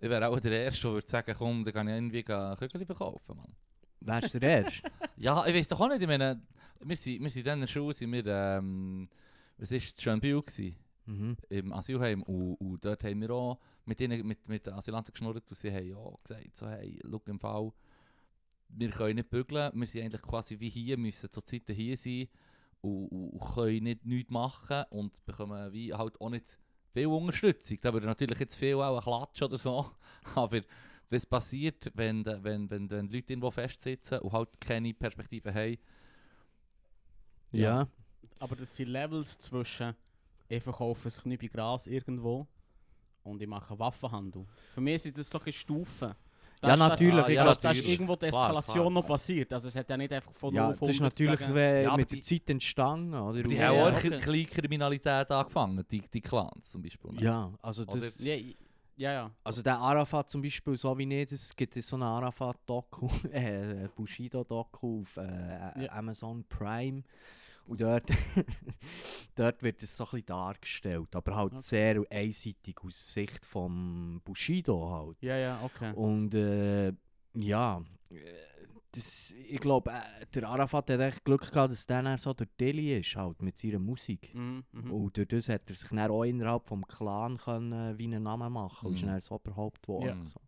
ich 0.00 0.10
wär 0.10 0.28
auch 0.28 0.40
der 0.40 0.64
Erste, 0.64 0.82
der 0.82 0.94
würde 0.94 1.08
sagen, 1.08 1.34
komm, 1.36 1.64
dann 1.64 1.72
kann 1.72 1.88
ich 1.88 1.94
irgendwie 1.94 2.22
Kügel 2.22 2.84
verkaufen, 2.84 3.36
Mann. 3.36 3.54
Wärst 4.00 4.34
du 4.34 4.40
der 4.40 4.64
Erste? 4.64 4.90
Ja, 5.16 5.46
ich 5.46 5.54
weiß 5.54 5.68
doch 5.68 5.80
auch 5.80 5.88
nicht, 5.88 6.02
ich 6.02 6.06
meine, 6.06 6.42
wir 6.80 6.96
sind, 6.96 7.22
wir 7.22 7.30
sind 7.30 7.46
dann 7.46 7.54
in 7.54 7.60
der 7.62 7.68
Schule, 7.68 7.94
sind 7.94 8.12
wir, 8.12 8.26
ähm, 8.26 9.08
was 9.56 9.70
war 9.70 9.78
es, 9.78 9.94
Schönbühl 9.98 10.42
gewesen, 10.42 10.76
mhm. 11.06 11.36
im 11.48 11.72
Asylheim 11.72 12.22
und, 12.22 12.56
und 12.56 12.84
dort 12.84 13.02
haben 13.02 13.22
wir 13.22 13.30
auch 13.30 13.58
mit, 13.86 13.98
ihnen, 14.02 14.26
mit, 14.26 14.46
mit 14.46 14.66
den 14.66 14.74
Asylanten 14.74 15.12
geschnurrt 15.12 15.44
und 15.48 15.56
sie 15.56 15.72
haben 15.72 15.94
auch 15.94 16.20
gesagt, 16.22 16.54
so, 16.54 16.68
hey, 16.68 17.00
schau 17.10 17.22
im 17.24 17.40
Fall, 17.40 17.72
wir 18.68 18.90
können 18.90 19.16
nicht 19.16 19.30
bügeln, 19.30 19.70
wir 19.74 19.86
sind 19.86 20.02
eigentlich 20.02 20.22
quasi 20.22 20.58
wie 20.60 20.68
hier, 20.68 20.96
müssen 20.96 21.30
zur 21.30 21.44
Zeit 21.44 21.62
hier 21.68 21.96
sein 21.96 22.28
und, 22.80 23.08
und, 23.08 23.30
und 23.30 23.54
können 23.54 23.84
nicht 23.84 24.04
nichts 24.04 24.30
machen 24.30 24.84
und 24.90 25.24
bekommen 25.24 25.72
wie 25.72 25.92
halt 25.92 26.20
auch 26.20 26.30
nicht 26.30 26.58
viel 26.92 27.06
Unterstützung. 27.06 27.78
Da 27.80 27.92
würde 27.92 28.06
natürlich 28.06 28.38
jetzt 28.38 28.56
viel 28.56 28.76
auch 28.76 28.96
ein 28.96 29.02
Klatsch 29.02 29.42
oder 29.42 29.58
so, 29.58 29.90
aber 30.34 30.60
was 31.10 31.26
passiert, 31.26 31.90
wenn, 31.94 32.24
wenn, 32.24 32.68
wenn, 32.70 32.90
wenn 32.90 33.08
die 33.08 33.16
Leute 33.16 33.32
irgendwo 33.32 33.50
festsitzen 33.50 34.18
und 34.20 34.32
halt 34.32 34.60
keine 34.60 34.92
Perspektive 34.92 35.54
haben, 35.54 35.78
Ja. 37.52 37.88
Aber 38.38 38.56
das 38.56 38.74
sind 38.74 38.88
Levels 38.88 39.38
zwischen, 39.38 39.94
ich 40.48 40.62
verkaufe 40.62 41.08
ein 41.08 41.12
Knüppi 41.12 41.48
Gras 41.48 41.86
irgendwo 41.86 42.46
und 43.22 43.40
ich 43.40 43.48
mache 43.48 43.78
Waffenhandel. 43.78 44.46
Für 44.74 44.80
mich 44.80 45.02
sind 45.02 45.16
das 45.16 45.30
so 45.30 45.40
ein 45.40 45.52
Stufen. 45.52 46.14
Ja, 46.62 46.68
das- 46.70 46.78
natürlich, 46.78 47.24
Ah, 47.24 47.28
ich 47.28 47.34
ja, 47.34 47.44
Da 47.44 47.54
glaub, 47.54 47.72
ist, 47.74 47.88
irgendwo 47.88 48.16
die 48.16 48.26
Eskalation 48.26 48.74
klar, 48.76 48.90
noch 48.90 49.02
klar. 49.04 49.14
passiert. 49.16 49.52
Also 49.52 49.68
es 49.68 49.76
hat 49.76 49.88
ja 49.90 49.96
nicht 49.96 50.12
einfach 50.12 50.32
von 50.32 50.48
0 50.54 50.56
Ja, 50.56 50.68
auf 50.70 50.78
das 50.78 50.88
ist 50.88 50.94
100 51.00 51.18
natürlich 51.18 51.40
Ja, 51.84 51.96
mit 51.96 52.10
die- 52.10 52.14
der 52.16 52.22
Zeit 52.22 52.50
entstanden, 52.50 53.14
oder? 53.14 53.42
die 53.42 53.62
haben 53.62 53.74
ja, 53.76 53.82
auch 53.84 53.92
okay. 53.92 54.06
eine 54.12 54.18
kleine 54.20 54.44
Kriminalität 54.46 55.30
angefangen, 55.30 55.84
die, 55.90 56.00
die 56.00 56.20
Clans 56.20 56.70
zum 56.70 56.82
Beispiel. 56.82 57.12
ne? 57.12 57.22
Ja, 57.22 57.52
also 57.62 57.84
das... 57.84 58.24
Ja, 58.24 58.34
ja, 58.34 58.42
ja. 58.96 59.12
ja. 59.12 59.30
Also 59.44 59.62
der 59.62 59.78
Arafat 59.78 60.30
zum 60.30 60.40
Beispiel, 60.40 60.76
so 60.78 60.96
wie 60.96 61.04
nicht, 61.06 61.30
es 61.30 61.54
gibt 61.54 61.74
so 61.74 61.96
eine 61.96 62.06
Arafat-Doku, 62.06 63.06
äh, 63.32 63.88
Bushido-Doku 63.94 65.02
auf 65.02 65.16
äh, 65.18 65.84
Ja. 65.84 65.92
Amazon 65.92 66.42
Prime. 66.48 67.02
Und 67.66 67.80
dort, 67.80 68.08
dort 69.34 69.62
wird 69.62 69.82
es 69.82 69.96
so 69.96 70.04
ein 70.04 70.10
bisschen 70.10 70.26
dargestellt, 70.26 71.14
aber 71.16 71.34
halt 71.36 71.52
Okay. 71.52 71.62
sehr 71.62 72.02
einseitig 72.10 72.76
aus 72.84 73.12
Sicht 73.12 73.44
von 73.44 74.20
Bushido 74.24 74.90
halt. 74.90 75.22
Ja, 75.22 75.36
ja, 75.36 75.60
okay. 75.64 75.92
Und 75.94 76.34
äh, 76.34 76.92
ja, 77.34 77.82
äh, 78.10 78.16
das, 78.92 79.34
ich 79.48 79.60
glaube, 79.60 79.90
äh, 79.90 80.26
der 80.34 80.48
Arafat 80.48 80.90
hat 80.90 81.00
echt 81.00 81.24
Glück 81.24 81.50
gehabt, 81.50 81.72
dass 81.72 81.86
der 81.86 82.16
so 82.18 82.32
der 82.32 82.46
Deli 82.58 82.98
ist 82.98 83.14
halt 83.16 83.42
mit 83.42 83.58
seiner 83.58 83.78
Musik. 83.78 84.32
Mhm, 84.34 84.64
mhm. 84.72 84.90
Und 84.90 85.16
durch 85.16 85.28
das 85.28 85.48
hat 85.48 85.68
er 85.68 85.74
sich 85.76 85.88
dann 85.90 86.10
auch 86.10 86.22
innerhalb 86.24 86.66
vom 86.66 86.86
Clan 86.86 87.36
können, 87.36 87.98
wie 87.98 88.04
einen 88.04 88.22
Namen 88.22 88.52
machen 88.52 88.86
und 88.88 88.94
ist 88.94 89.02
Mhm. 89.02 89.06
dann 89.06 89.14
das 89.16 89.30
Oberhaupt 89.30 89.82
geworden. 89.82 90.20
Ja. 90.20 90.24
So. 90.24 90.40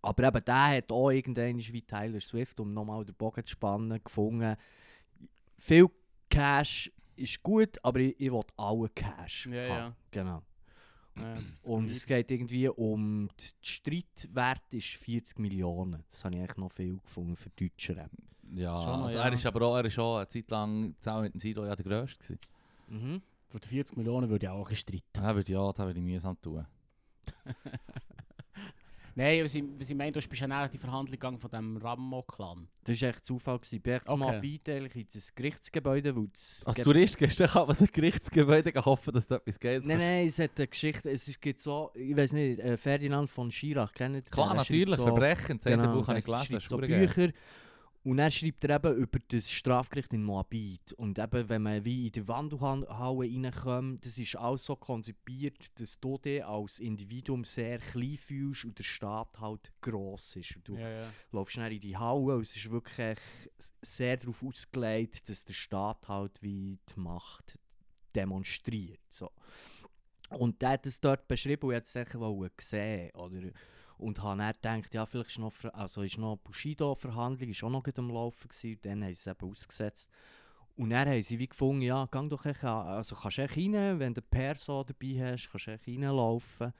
Aber 0.00 0.28
eben 0.28 0.44
der 0.44 0.76
hat 0.76 0.90
auch 0.92 1.10
irgendwann 1.10 1.58
wie 1.58 1.82
Tyler 1.82 2.20
Swift, 2.20 2.58
um 2.60 2.72
nochmal 2.72 3.04
den 3.04 3.14
Bogen 3.14 3.44
zu 3.44 3.50
spannen, 3.52 4.00
gefunden, 4.02 4.56
viel 5.62 5.88
Cash 6.28 6.90
ist 7.16 7.42
gut, 7.42 7.78
aber 7.84 8.00
ich, 8.00 8.18
ich 8.18 8.32
will 8.32 8.42
alle 8.56 8.88
Cash 8.88 9.46
Ja, 9.46 9.62
haben. 9.62 9.68
ja. 9.68 9.96
Genau. 10.10 10.42
Ja, 11.14 11.34
das 11.34 11.68
Und 11.68 11.90
es 11.90 12.06
geht 12.06 12.30
irgendwie 12.30 12.68
um, 12.68 13.28
die 13.38 13.66
Streitwert 13.66 14.72
ist 14.72 14.88
40 14.88 15.38
Millionen. 15.38 16.02
Das 16.10 16.24
habe 16.24 16.34
ich 16.34 16.40
eigentlich 16.40 16.56
noch 16.56 16.72
viel 16.72 16.98
gefunden 16.98 17.36
für 17.36 17.50
deutsche 17.50 17.94
Rap. 17.96 18.10
Ja, 18.54 18.82
Schon 18.82 19.02
also 19.02 19.16
ja. 19.16 19.24
er 19.24 19.32
ist 19.32 19.44
aber 19.46 19.62
auch, 19.66 19.76
er 19.76 19.84
ist 19.84 19.98
auch 19.98 20.16
eine 20.16 20.28
Zeit 20.28 20.50
lang 20.50 20.94
zusammen 20.98 21.22
mit 21.24 21.34
dem 21.34 21.40
Sido 21.40 21.64
ja 21.66 21.76
der 21.76 21.84
Grösste 21.84 22.18
gewesen. 22.18 22.40
Mhm. 22.88 23.22
Für 23.48 23.60
die 23.60 23.68
40 23.68 23.96
Millionen 23.98 24.30
würde 24.30 24.46
ich 24.46 24.50
auch 24.50 24.68
ein 24.68 24.76
streiten. 24.76 25.04
Da 25.12 25.34
würde 25.34 25.42
ich, 25.42 25.48
ja, 25.48 25.72
da 25.72 25.84
würde 25.86 25.98
ich 26.00 26.04
mühsam 26.04 26.40
tun. 26.40 26.66
Nein, 29.14 29.44
was 29.44 29.54
ich, 29.54 29.62
was 29.78 29.90
ich 29.90 29.96
meine, 29.96 30.12
du 30.12 30.20
bist 30.26 30.40
ja 30.40 30.46
näher 30.48 30.68
die 30.68 30.78
Verhandlung 30.78 31.12
gegangen 31.12 31.38
von 31.38 31.50
dem 31.50 31.76
Rammo-Clan. 31.76 32.66
Das 32.84 33.02
war 33.02 33.08
echt 33.10 33.26
Zufall. 33.26 33.58
gewesen. 33.58 33.76
Ich 33.76 33.82
bin 33.82 33.92
echt 33.94 34.08
Okay. 34.08 34.18
mal 34.18 34.40
beiteiligt 34.40 34.96
in 34.96 35.06
das 35.12 35.34
Gerichtsgebäude, 35.34 36.14
das 36.32 36.62
Als 36.66 36.76
Ge- 36.76 36.84
Tourist 36.84 37.18
gehst 37.18 37.38
du 37.38 37.44
auf 37.44 37.80
ein 37.80 37.88
Gerichtsgebäude 37.92 38.72
hoffen, 38.84 39.12
dass 39.12 39.26
da 39.26 39.36
etwas 39.36 39.60
geht. 39.60 39.84
Nein, 39.86 39.98
nein, 39.98 40.26
es 40.26 40.38
hat 40.38 40.52
eine 40.56 40.66
Geschichte, 40.66 41.10
es 41.10 41.38
gibt 41.40 41.60
so, 41.60 41.90
ich 41.94 42.16
weiß 42.16 42.32
nicht, 42.32 42.58
äh, 42.60 42.76
Ferdinand 42.76 43.28
von 43.28 43.50
Schirach, 43.50 43.92
kennt 43.92 44.16
ihr? 44.16 44.22
Klar, 44.22 44.54
natürlich, 44.54 44.96
so- 44.96 45.04
Verbrechen, 45.04 45.58
das 45.58 45.64
genau, 45.64 45.92
Buch 45.92 46.08
habe 46.08 46.18
ich 46.18 46.24
gelesen, 46.24 46.60
so. 46.66 46.78
Bücher 46.78 47.30
und 48.04 48.16
dann 48.16 48.32
schreibt 48.32 48.64
er 48.64 48.76
eben 48.76 48.96
über 48.96 49.18
das 49.28 49.48
Strafgericht 49.50 50.12
in 50.12 50.24
Moabit 50.24 50.92
und 50.94 51.18
eben, 51.20 51.48
wenn 51.48 51.62
man 51.62 51.84
wie 51.84 52.06
in 52.06 52.12
die 52.12 52.26
Wandelhalle 52.26 53.18
reinkommt, 53.20 54.04
das 54.04 54.18
ist 54.18 54.34
alles 54.36 54.64
so 54.64 54.74
konzipiert, 54.74 55.78
dass 55.80 56.00
du 56.00 56.18
dich 56.18 56.44
als 56.44 56.80
Individuum 56.80 57.44
sehr 57.44 57.78
klein 57.78 58.16
fühlst 58.16 58.64
und 58.64 58.76
der 58.76 58.82
Staat 58.84 59.38
halt 59.38 59.72
gross 59.80 60.34
ist. 60.34 60.56
Und 60.56 60.68
du 60.68 60.74
Ja, 60.74 60.88
ja. 60.88 61.12
läufst 61.30 61.52
schnell 61.54 61.72
in 61.72 61.80
die 61.80 61.96
Halle 61.96 62.36
und 62.36 62.42
es 62.42 62.56
ist 62.56 62.70
wirklich 62.70 63.18
sehr 63.82 64.16
darauf 64.16 64.42
ausgelegt, 64.42 65.28
dass 65.28 65.44
der 65.44 65.54
Staat 65.54 66.08
halt 66.08 66.42
wie 66.42 66.78
die 66.94 67.00
Macht 67.00 67.54
demonstriert. 68.16 69.00
So. 69.10 69.30
Und 70.30 70.60
der 70.60 70.70
hat 70.70 70.86
es 70.86 71.00
dort 71.00 71.28
beschrieben 71.28 71.68
und 71.68 71.74
hat 71.74 71.84
es 71.84 71.92
sicher 71.92 72.18
wollen 72.18 72.50
sehen 72.58 73.10
oder 73.14 73.42
und 74.02 74.22
habe 74.22 74.52
dann 74.60 74.82
gedacht, 74.82 74.94
ja, 74.94 75.06
vielleicht 75.06 75.30
ist 75.30 75.38
noch, 75.38 75.52
also 75.72 76.02
ist 76.02 76.18
noch 76.18 76.36
Bushido-Verhandlung, 76.36 77.50
ist 77.50 77.62
auch 77.62 77.70
noch 77.70 77.84
am 77.96 78.10
Laufen 78.10 78.48
gewesen, 78.48 78.74
und 78.74 78.84
dann 78.84 79.04
haben 79.04 79.14
sie 79.14 79.20
es 79.20 79.26
eben 79.26 79.50
ausgesetzt. 79.50 80.10
Und 80.76 80.90
dann 80.90 81.08
haben 81.08 81.22
sie 81.22 81.38
wie 81.38 81.48
gefunden, 81.48 81.82
ja, 81.82 82.08
geh 82.10 82.28
doch 82.28 82.44
echt 82.46 82.64
also 82.64 83.14
kannst 83.14 83.38
du 83.38 83.42
echt 83.42 83.56
rein, 83.56 83.98
wenn 83.98 84.14
du 84.14 84.22
Perso 84.22 84.84
dabei 84.84 85.32
hast, 85.32 85.50
kannst 85.50 85.66
du 85.66 85.70
echt 85.72 85.86
reinlaufen. 85.86 86.72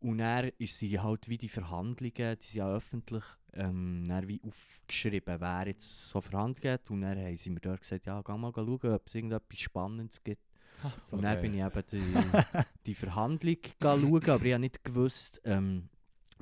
Und 0.00 0.18
dann 0.18 0.50
ist 0.58 0.78
sie 0.78 0.98
halt 0.98 1.28
wie 1.28 1.38
die 1.38 1.48
Verhandlungen, 1.48 2.38
die 2.38 2.46
sind 2.46 2.58
ja 2.58 2.72
öffentlich, 2.72 3.24
ähm, 3.52 4.04
dann 4.06 4.28
wie 4.28 4.40
aufgeschrieben, 4.44 5.40
wer 5.40 5.66
jetzt 5.66 6.08
so 6.08 6.20
Verhandlungen 6.20 6.72
hat. 6.72 6.90
Und 6.90 7.02
dann 7.02 7.18
haben 7.18 7.36
sie 7.36 7.50
mir 7.50 7.60
dort 7.60 7.80
gesagt, 7.80 8.06
ja, 8.06 8.22
geh 8.22 8.36
mal 8.36 8.52
schauen, 8.54 8.92
ob 8.92 9.08
es 9.08 9.14
irgendetwas 9.14 9.58
Spannendes 9.58 10.22
gibt. 10.22 10.42
Ach, 10.84 10.96
so 10.96 11.16
und 11.16 11.22
dann 11.22 11.34
geil. 11.34 11.42
bin 11.42 11.54
ich 11.54 11.64
eben 11.64 11.84
die, 11.90 12.14
die 12.86 12.94
Verhandlung 12.94 13.56
schauen, 13.82 14.30
aber 14.30 14.44
ich 14.44 14.52
habe 14.52 14.60
nicht 14.60 14.84
gewusst, 14.84 15.40
ähm, 15.44 15.88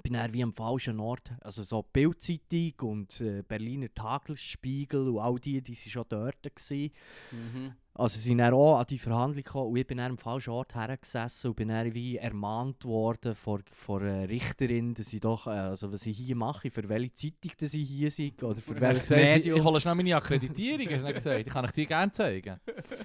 bin 0.03 0.15
dann 0.15 0.33
wie 0.33 0.43
am 0.43 0.53
falschen 0.53 1.01
Ort. 1.01 1.33
Also 1.41 1.63
so 1.63 1.83
Bildzeitung 1.83 2.91
und 2.91 3.21
äh, 3.21 3.43
Berliner 3.43 3.93
Tagesspiegel 3.93 5.09
und 5.09 5.19
all 5.19 5.39
die, 5.39 5.63
die 5.63 5.75
waren 5.75 5.91
schon 5.91 6.05
dort. 6.09 6.43
Gewesen. 6.43 6.93
Mhm. 7.33 7.75
Also 7.99 8.19
sie 8.19 8.29
sind 8.29 8.39
dann 8.39 8.53
auch 8.53 8.79
an 8.79 8.85
die 8.91 8.99
Verhandlung 8.99 9.43
gekommen 9.43 9.71
und 9.71 9.77
ich 9.79 9.87
bin 9.87 9.97
dann 9.97 10.11
am 10.13 10.19
falschen 10.19 10.51
Ort 10.51 10.75
hergesessen 10.75 11.49
und 11.49 11.57
bin 11.57 11.69
dann 11.69 11.95
wie 11.95 12.19
ermahnt 12.19 12.85
worden 12.85 13.35
von, 13.35 13.63
von 13.73 14.03
einer 14.03 14.29
Richterin, 14.29 14.93
dass 14.93 15.13
ich 15.15 15.21
doch, 15.21 15.47
äh, 15.47 15.51
also 15.51 15.91
was 15.93 16.05
ich 16.05 16.19
hier 16.19 16.37
mache, 16.37 16.71
für 16.71 16.87
welche 16.91 17.15
Zeitung 17.15 17.53
dass 17.59 17.73
ich 17.73 17.89
hier 17.89 18.11
sei 18.11 18.33
oder 18.43 18.55
für 18.57 18.75
Ich, 18.75 18.81
welches 18.83 19.11
ich, 19.11 19.17
Medium. 19.17 19.59
ich 19.59 19.65
hole 19.65 19.81
schnell 19.81 19.95
meine 19.95 20.15
Akkreditierung, 20.17 20.87
hast 20.91 21.01
du 21.01 21.05
nicht 21.07 21.15
gesagt. 21.17 21.39
Die 21.39 21.45
kann 21.51 21.65
ich 21.65 21.71
dir 21.71 21.87
gerne 21.87 22.13
zeigen. 22.13 22.51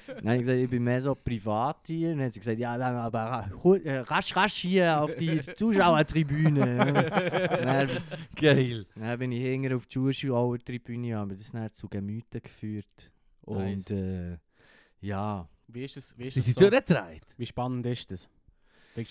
Habe 0.07 0.33
ich 0.35 0.39
gesagt, 0.41 0.57
ich 0.59 0.69
bin 0.69 0.83
mehr 0.83 1.01
so 1.01 1.15
privat 1.15 1.77
hier. 1.87 2.11
Und 2.11 2.17
dann 2.17 2.25
hat 2.25 2.33
sie 2.33 2.39
gesagt, 2.41 2.59
ja, 2.59 2.77
dann 2.77 2.95
aber 2.95 3.49
hu- 3.63 3.75
äh, 3.75 3.99
rasch, 3.99 4.35
rasch 4.35 4.55
hier 4.57 5.01
auf 5.01 5.15
die 5.15 5.39
Zuschauertribüne. 5.41 6.75
dann, 7.63 7.89
Geil. 8.35 8.85
dann 8.95 9.19
bin 9.19 9.31
ich 9.31 9.41
hinten 9.41 9.73
auf 9.73 9.85
die 9.87 9.93
Zuschauertribüne, 9.93 11.15
haben 11.15 11.29
wir 11.31 11.37
das 11.37 11.51
dann 11.51 11.71
zu 11.73 11.87
Gemüten 11.87 12.41
geführt. 12.41 13.11
Und 13.41 13.89
äh, 13.91 14.37
ja, 15.01 15.47
Wie 15.67 15.83
ist 15.85 15.97
es, 15.97 16.17
wie 16.17 16.27
ist 16.27 16.33
Sie 16.35 16.41
sind 16.41 16.53
so? 16.55 16.61
durchgedreht. 16.69 17.25
Wie 17.37 17.45
spannend 17.45 17.85
ist 17.85 18.11
das? 18.11 18.29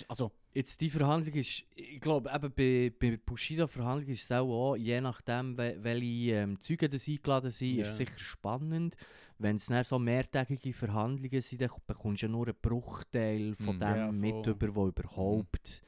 Also, 0.09 0.31
jetzt 0.53 0.79
die 0.83 0.91
Verhandlung 0.91 1.35
ist, 1.37 1.65
ich 1.75 2.01
glaube, 2.01 2.31
eben 2.35 2.53
bei, 2.53 2.93
bei 2.99 3.17
Bushido-Verhandlung 3.17 4.11
ist 4.11 4.25
es 4.25 4.33
auch, 4.33 4.73
auch, 4.73 4.77
je 4.77 5.01
nachdem, 5.01 5.57
we, 5.57 5.77
welche 5.81 6.33
ähm, 6.35 6.61
Zeugen 6.61 6.91
das 6.91 7.09
eingeladen 7.09 7.51
sind, 7.51 7.79
ist 7.79 7.89
es 7.89 7.97
sicher 7.97 8.19
spannend. 8.19 8.95
Wenn 9.39 9.57
es 9.57 9.67
dann 9.67 9.83
so 9.85 9.99
mehrtägige 9.99 10.75
Verhandlungen 10.75 11.41
sind, 11.41 11.63
dann 11.63 11.71
bekommst 11.87 12.21
du 12.23 12.27
ja 12.27 12.31
nur 12.31 12.47
einen 12.49 12.57
Bruchteil 12.61 13.55
von 13.55 13.77
Mhm. 13.77 13.81
dem 13.81 13.97
Ja, 13.97 14.13
mit, 14.13 14.47
über, 14.47 14.75
wo 14.75 14.89
überhaupt. 14.89 15.83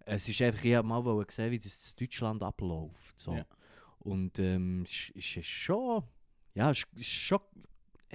Es 0.00 0.28
ist 0.28 0.42
einfach, 0.42 0.64
ich 0.64 0.72
wollte 0.74 0.86
mal 0.88 1.04
wollen 1.04 1.26
sehen, 1.30 1.50
wie 1.52 1.58
das 1.60 1.92
in 1.92 2.04
Deutschland 2.04 2.42
abläuft. 2.42 3.18
So. 3.20 3.32
Ja. 3.34 3.44
Und 4.00 4.40
ähm, 4.40 4.82
es 4.82 5.10
ist, 5.10 5.36
ist 5.36 5.46
schon, 5.46 6.02
ja, 6.54 6.72
es 6.72 6.78
ist, 6.78 6.86
ist 7.00 7.10
schon 7.10 7.40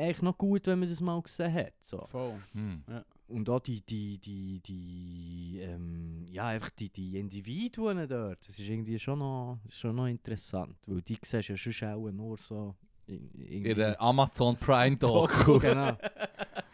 eigentlich 0.01 0.21
noch 0.21 0.37
gut, 0.37 0.67
wenn 0.67 0.79
man 0.79 0.89
das 0.89 1.01
mal 1.01 1.21
gesehen 1.21 1.53
hat. 1.53 1.73
So. 1.81 2.05
voll. 2.07 2.33
Hm. 2.53 2.83
Und 3.27 3.49
auch 3.49 3.59
die, 3.61 3.81
die, 3.81 4.17
die, 4.17 4.59
die, 4.59 5.59
ähm, 5.61 6.27
ja, 6.31 6.47
einfach 6.47 6.69
die, 6.71 6.89
die 6.89 7.17
Individuen 7.17 8.05
dort, 8.07 8.39
das 8.41 8.59
ist 8.59 8.67
irgendwie 8.67 8.99
schon 8.99 9.19
noch, 9.19 9.59
ist 9.65 9.79
schon 9.79 9.95
noch 9.95 10.07
interessant, 10.07 10.75
weil 10.85 11.01
die 11.01 11.17
siehst 11.23 11.47
du 11.47 11.53
ja 11.53 11.57
schon 11.57 11.87
auch 11.89 12.11
nur 12.11 12.37
so 12.37 12.75
in, 13.07 13.29
irgendwie- 13.33 13.69
Ihre 13.69 13.99
Amazon 13.99 14.57
Prime 14.57 14.97
Doku. 14.97 15.59
genau. 15.59 15.97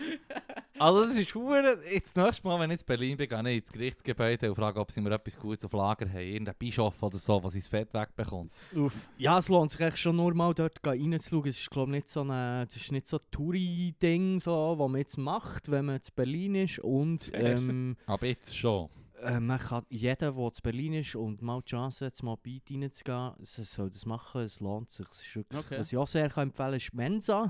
Also 0.79 1.05
das 1.05 1.17
ist 1.17 1.33
hure. 1.33 1.79
Jetzt 1.91 2.15
das 2.15 2.23
nächste 2.23 2.47
Mal, 2.47 2.59
wenn 2.59 2.71
ich 2.71 2.81
in 2.81 2.85
Berlin 2.85 3.17
bin, 3.17 3.27
gehe 3.27 3.49
ich 3.51 3.57
ins 3.57 3.71
Gerichtsgebäude 3.71 4.49
und 4.49 4.55
frage, 4.55 4.79
ob 4.79 4.91
sie 4.91 5.01
mir 5.01 5.11
etwas 5.11 5.37
Gutes 5.37 5.65
auf 5.65 5.73
Lager 5.73 6.07
haben. 6.07 6.19
Irgendein 6.19 6.55
Bischof 6.57 7.01
oder 7.01 7.17
so, 7.17 7.43
was 7.43 7.55
ins 7.55 7.67
Fett 7.67 7.93
wegbekommt. 7.93 8.51
Uff. 8.75 9.09
Ja, 9.17 9.37
es 9.37 9.49
lohnt 9.49 9.71
sich 9.71 9.81
echt 9.81 9.97
schon 9.97 10.15
nur 10.15 10.33
mal 10.33 10.53
dort 10.53 10.79
reinzuschauen. 10.85 11.47
Es 11.47 11.57
ist 11.57 11.69
glaube 11.69 11.91
nicht 11.91 12.09
so 12.09 12.21
ein, 12.21 12.67
es 12.67 12.75
ist 12.75 12.91
nicht 12.91 13.07
so 13.07 13.17
ein 13.17 13.23
Touri-Ding, 13.31 14.39
so, 14.39 14.75
was 14.77 14.89
man 14.89 14.99
jetzt 14.99 15.17
macht, 15.17 15.71
wenn 15.71 15.85
man 15.85 15.95
in 15.95 16.01
Berlin 16.15 16.55
ist 16.55 16.79
und 16.79 17.31
ähm, 17.33 17.97
Aber 18.05 18.25
jetzt 18.25 18.55
schon. 18.57 18.89
Äh, 19.23 19.39
man 19.39 19.59
kann, 19.59 19.83
jeder, 19.89 20.31
der 20.31 20.43
in 20.45 20.51
Berlin 20.63 20.93
ist 20.93 21.15
und 21.15 21.41
mal 21.41 21.61
die 21.61 21.69
Chance 21.71 22.05
hat, 22.05 22.21
mal 22.23 22.35
bei 22.43 22.61
reinzugehen, 22.69 23.33
soll 23.41 23.89
das 23.89 24.05
machen, 24.05 24.41
es 24.41 24.59
lohnt 24.59 24.91
sich. 24.91 25.05
Es 25.09 25.21
ist 25.25 25.35
wirklich, 25.35 25.59
Okay. 25.59 25.79
Was 25.79 25.91
ich 25.91 25.97
auch 25.97 26.07
sehr 26.07 26.29
kann 26.29 26.49
empfehlen 26.49 26.69
kann, 26.69 26.77
ist 26.77 26.91
die 26.91 26.95
Mensa. 26.97 27.49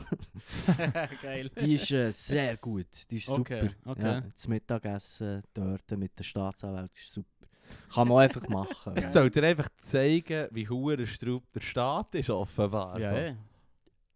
Geil. 1.21 1.49
Die 1.59 1.73
ist 1.73 1.91
äh, 1.91 2.11
sehr 2.11 2.57
gut, 2.57 2.87
die 3.11 3.17
ist 3.17 3.29
Okay, 3.29 3.69
super. 3.69 3.91
okay. 3.91 4.01
Ja, 4.01 4.21
das 4.21 4.47
Mittagessen 4.47 5.43
dort 5.53 5.91
mit 5.97 6.17
der 6.17 6.23
Staatsanwalt 6.23 6.91
ist 6.97 7.11
super. 7.13 7.27
Kann 7.93 8.07
man 8.07 8.19
einfach 8.19 8.47
machen. 8.47 8.93
Es 8.95 9.11
soll 9.11 9.29
dir 9.29 9.43
einfach 9.43 9.67
zeigen, 9.77 10.47
wie 10.51 10.69
hure 10.69 11.05
Straub 11.05 11.43
der 11.51 11.59
Staat 11.59 12.15
ist, 12.15 12.29
offenbar. 12.29 12.97
Ja, 12.97 13.11
so. 13.11 13.17
eh. 13.17 13.35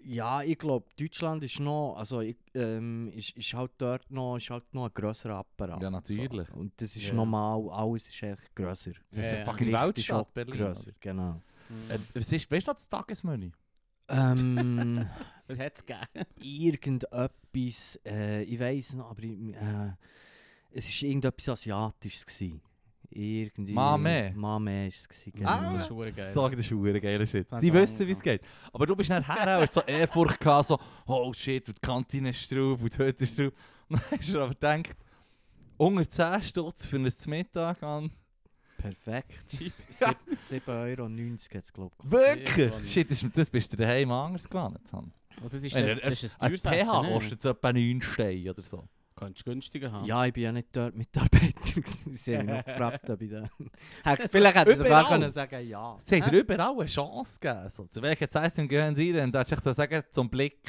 Ja, 0.03 0.41
ich 0.41 0.57
glaube, 0.57 0.85
Deutschland 0.99 1.43
ist 1.43 1.59
noch, 1.59 1.95
also 1.95 2.21
ich, 2.21 2.35
ähm, 2.55 3.11
ist, 3.13 3.31
ist 3.37 3.53
halt 3.53 3.71
dort 3.77 4.09
noch, 4.11 4.37
ist 4.37 4.49
halt 4.49 4.73
noch 4.73 4.85
ein 4.85 4.91
grösserer 4.93 5.35
Apparat. 5.35 5.81
Ja, 5.81 5.89
natürlich. 5.89 6.47
So. 6.47 6.53
Und 6.55 6.73
das 6.81 6.95
ist 6.95 7.07
Ja. 7.07 7.13
normal, 7.13 7.69
alles 7.69 8.09
ist 8.09 8.23
echt 8.23 8.55
grösser. 8.55 8.91
Das 9.11 9.19
ist 9.25 9.31
Ja, 9.33 9.43
fucking 9.45 9.71
Weltstadt, 9.71 10.25
auch 10.27 10.31
Berlin. 10.31 10.57
grösser, 10.57 10.91
genau. 10.99 11.41
Mhm. 11.69 11.91
Äh, 11.91 11.99
was 12.13 12.31
ist, 12.31 12.49
weißt 12.51 12.67
du 12.67 12.71
noch 12.71 12.75
das 12.77 12.89
Tagesmenü? 12.89 13.51
Ähm, 14.09 15.07
Was 15.47 15.59
hat 15.59 15.75
es 15.77 15.85
gegeben? 15.85 16.25
irgendetwas, 16.39 17.99
äh, 18.05 18.43
ich 18.43 18.59
weiß 18.59 18.93
noch, 18.95 19.11
aber 19.11 19.23
ich, 19.23 19.53
äh, 19.55 19.91
es 20.71 20.87
war 21.01 21.07
irgendetwas 21.09 21.49
Asiatisches. 21.49 22.25
Gewesen. 22.25 22.61
Irgendwie. 23.11 23.73
Mame? 23.73 24.33
Mame 24.35 24.81
war 24.81 24.87
es. 24.87 25.07
Gewesen, 25.07 25.31
genau. 25.33 25.49
Ah, 25.49 25.73
das 25.73 25.83
ist 25.83 25.89
hure 25.89 26.11
geil. 26.11 26.31
Sag, 26.33 26.51
das 26.51 26.59
ist 26.61 26.71
hure 26.71 27.01
geiler 27.01 27.25
Shit. 27.25 27.47
Die 27.61 27.73
wissen, 27.73 28.07
wie 28.07 28.11
es 28.11 28.21
geht. 28.21 28.41
Aber 28.71 28.85
du 28.85 28.95
bist 28.95 29.09
nachher 29.09 29.59
auch 29.59 29.67
so 29.67 29.81
Ehrfurcht 29.81 30.39
gehabt, 30.39 30.67
so, 30.67 30.79
oh 31.05 31.33
shit, 31.33 31.67
und 31.67 31.77
die 31.77 31.81
Kantine 31.81 32.29
ist 32.29 32.41
Straub 32.41 32.81
und 32.81 32.97
heute 32.97 33.23
ist 33.23 33.33
Straub. 33.33 33.53
Und 33.89 34.01
dann 34.09 34.19
hast 34.19 34.33
du 34.33 34.41
aber 34.41 34.53
gedacht, 34.53 34.97
unter 35.77 36.09
10 36.09 36.43
Stutz 36.43 36.87
für 36.87 36.97
ein 36.97 37.13
Mittag 37.27 37.83
an. 37.83 38.11
Perfekt. 38.77 39.45
Ja. 39.99 40.15
7,90 40.33 40.67
Euro 40.67 41.09
hat 41.09 41.63
es, 41.63 41.73
glaube 41.73 41.95
ich. 42.03 42.11
Wirklich? 42.11 42.91
Shit, 42.91 43.11
das, 43.11 43.25
das 43.33 43.49
bist 43.49 43.71
du 43.71 43.77
daheim 43.77 44.11
anders 44.11 44.49
gelandet. 44.49 44.81
Han. 44.91 45.11
Oh, 45.43 45.47
das 45.49 45.63
ist, 45.63 45.75
Wenn 45.75 45.87
das, 45.87 45.99
das 45.99 46.23
ist 46.23 46.41
ein 46.41 46.51
Ein 46.51 46.57
teures 46.57 46.61
PH 46.61 46.81
Essen, 46.81 47.01
ne? 47.01 47.13
kostet 47.13 47.41
so 47.41 47.49
etwa 47.49 47.73
9 47.73 48.01
Steine 48.01 48.49
oder 48.51 48.63
so. 48.63 48.87
Könntest 49.15 49.45
du 49.45 49.51
günstiger 49.51 49.91
haben. 49.91 50.05
Ja, 50.05 50.25
ich 50.25 50.33
bin 50.33 50.43
ja 50.43 50.51
nicht 50.51 50.69
dort 50.75 50.95
Mitarbeiter. 50.95 51.51
gewesen. 51.75 52.13
Sie 52.13 52.37
haben 52.37 52.45
mich 52.45 52.55
noch 52.55 52.65
gefragt, 52.65 53.09
ob 53.09 53.21
ich 53.21 53.29
da... 53.29 53.43
Hätte- 54.03 54.29
Vielleicht 54.29 54.55
hätte 54.55 54.71
ich 54.71 54.77
sogar 54.77 55.07
können 55.09 55.29
sagen 55.29 55.67
ja. 55.67 55.97
Sie 56.03 56.21
haben 56.23 56.31
dir 56.31 56.39
überall 56.39 56.71
eine 56.79 56.85
Chance 56.85 57.39
gegeben. 57.39 57.69
So, 57.69 57.85
zu 57.85 58.01
welcher 58.01 58.29
Zeitung 58.29 58.67
gehen 58.67 58.95
Sie 58.95 59.11
denn? 59.11 59.31
Da 59.31 59.39
hast 59.39 59.51
du 59.51 59.55
so 59.59 59.73
sagen, 59.73 60.03
zum 60.11 60.29
Blick. 60.29 60.59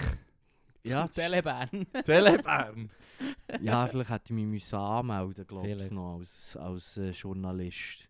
Ja, 0.85 1.09
Zum 1.09 1.23
Telebahn. 1.23 1.87
Telebahn. 2.05 2.91
ja, 3.61 3.87
vielleicht 3.87 4.11
hätte 4.11 4.25
ich 4.27 4.31
mich 4.33 4.47
müssen 4.47 4.75
anmelden 4.77 5.47
glaube 5.47 5.69
ich, 5.69 5.91
noch 5.93 6.19
als, 6.19 6.57
als 6.57 6.97
äh, 6.97 7.11
Journalist. 7.11 8.09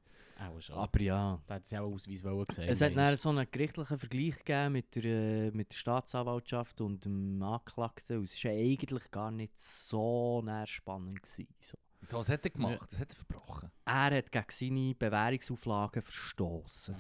Auch 0.49 0.61
schon. 0.61 0.77
Aber 0.77 1.01
ja... 1.01 1.41
Da 1.47 1.55
hat 1.55 1.65
es 1.65 1.71
ja 1.71 1.83
auch 1.83 1.93
Ausweis 1.93 2.25
wollen 2.25 2.45
gesehen. 2.45 2.69
Es 2.69 2.81
hat 2.81 2.97
dann 2.97 3.17
so 3.17 3.29
einen 3.29 3.47
gerichtlichen 3.51 3.99
Vergleich 3.99 4.37
gegeben 4.39 4.73
mit 4.73 4.95
der, 4.97 5.05
äh, 5.05 5.51
mit 5.53 5.71
der 5.71 5.77
Staatsanwaltschaft 5.77 6.81
und 6.81 7.05
dem 7.05 7.43
Angeklagten. 7.43 8.19
Und 8.19 8.25
es 8.25 8.43
war 8.45 8.51
eigentlich 8.51 9.11
gar 9.11 9.31
nicht 9.31 9.59
so 9.61 10.43
näher 10.43 10.67
spannend. 10.67 11.23
Gewesen, 11.23 11.47
so. 11.61 11.79
So, 12.05 12.19
was 12.19 12.29
hat 12.29 12.45
er 12.45 12.51
gemacht? 12.51 12.81
Was 12.91 12.99
hat 12.99 13.11
er 13.13 13.17
verbrochen? 13.17 13.71
Er 13.85 14.17
hat 14.17 14.33
gegen 14.33 14.45
seine 14.51 14.95
Bewährungsauflagen 14.97 16.03
verstoßen. 16.03 16.97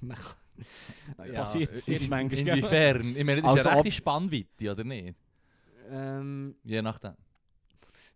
Mhm. 0.00 0.10
ja, 1.26 1.32
Passiert 1.34 1.86
in- 1.86 2.08
manchmal? 2.08 2.56
Inwiefern? 2.58 3.08
Ich 3.14 3.24
meine, 3.24 3.42
das 3.42 3.50
ist 3.50 3.56
Also 3.58 3.68
eine 3.68 3.80
ob- 3.80 3.92
Spannweite, 3.92 4.72
oder 4.72 4.84
nicht? 4.84 5.14
ähm, 5.90 6.54
Je 6.64 6.80
nachdem. 6.80 7.12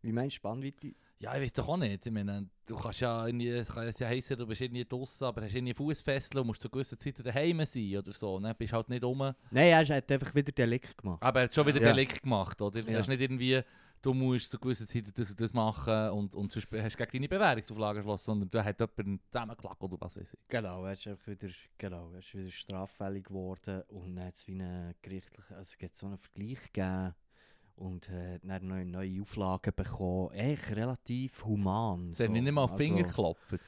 wie 0.01 0.13
meinst 0.13 0.37
du 0.37 0.39
Spannweite? 0.39 0.95
Ja, 1.23 1.37
ich 1.37 1.43
weiß 1.43 1.53
doch 1.53 1.69
auch 1.69 1.77
nicht. 1.77 2.05
Ich 2.05 2.11
meine, 2.13 2.49
du 2.67 2.77
kannst 2.77 2.99
ja 2.99 3.25
irgendwie, 3.25 3.49
es 3.51 3.69
kann 3.69 3.89
ja 3.97 4.09
heissen, 4.09 4.37
du 4.37 4.45
bist 4.45 4.61
irgendwie 4.61 4.85
draussen, 4.85 5.23
aber 5.23 5.43
hast 5.43 5.55
irgendwie 5.55 5.73
Fußfesseln 5.73 6.41
und 6.41 6.49
musst 6.49 6.61
zu 6.61 6.69
gewissen 6.69 6.99
Zeiten 6.99 7.23
daheim 7.23 7.65
sein 7.65 7.97
oder 7.99 8.13
so. 8.13 8.41
Ne? 8.41 8.53
Bist 8.57 8.73
halt 8.73 8.89
nicht 8.89 9.05
rum. 9.05 9.19
Nein, 9.19 9.37
er 9.53 9.87
hat 9.87 10.11
einfach 10.11 10.35
wieder 10.35 10.51
Delikt 10.51 10.99
gemacht. 10.99 11.23
Aber 11.23 11.39
er 11.39 11.45
hat 11.45 11.55
schon 11.55 11.65
wieder 11.65 11.81
Ja. 11.81 11.93
Delikt 11.93 12.21
gemacht, 12.25 12.61
oder? 12.61 12.81
Ja. 12.81 12.89
Er 12.89 13.01
ist 13.01 13.09
nicht 13.09 13.21
irgendwie, 13.21 13.63
du 14.03 14.13
musst 14.13 14.51
zu 14.51 14.59
gewissen 14.59 14.89
Zeiten 14.89 15.13
das 15.15 15.31
und 15.31 15.41
das 15.41 15.53
machen 15.53 16.11
und, 16.11 16.35
und 16.35 16.51
sonst 16.51 16.67
hast 16.73 16.99
du 16.99 17.07
gegen 17.07 17.13
deine 17.13 17.29
Bewährungsauflagen 17.29 18.03
geschlossen, 18.03 18.25
sondern 18.25 18.51
du 18.51 18.65
hast 18.65 18.81
jemanden 18.81 19.21
zusammengeklagt 19.31 19.85
oder 19.85 20.01
was 20.01 20.17
weiß 20.17 20.35
ich. 20.35 20.41
Genau, 20.49 20.85
er 20.85 20.93
ist 20.95 21.07
einfach 21.07 21.29
wieder, 21.29 21.49
genau, 21.79 22.11
er 22.15 22.19
ist 22.19 22.35
wieder 22.35 22.51
straffällig 22.51 23.27
geworden 23.27 23.83
und 23.91 24.17
dann 24.17 24.27
hat 24.27 24.35
es 24.35 24.49
wie 24.49 24.61
einen 24.61 24.93
gerichtlichen, 25.01 25.55
also 25.55 25.69
es 25.71 25.79
gibt 25.79 25.95
so 25.95 26.07
einen 26.07 26.19
Vergleich 26.19 26.73
gegeben 26.73 27.15
und 27.83 28.09
äh, 28.09 28.39
dann 28.43 28.67
neue, 28.69 28.87
neue 28.87 29.21
Auflagen 29.21 29.73
bekommen. 29.75 30.31
Echt 30.33 30.71
relativ 30.75 31.45
human. 31.45 32.15
Sie 32.15 32.25
haben 32.25 32.35
ihn 32.37 32.45
nicht 32.45 32.53
mal 32.53 32.63
auf 32.63 32.77
die 32.77 32.85
Finger 32.85 33.03
geklopft. 33.03 33.59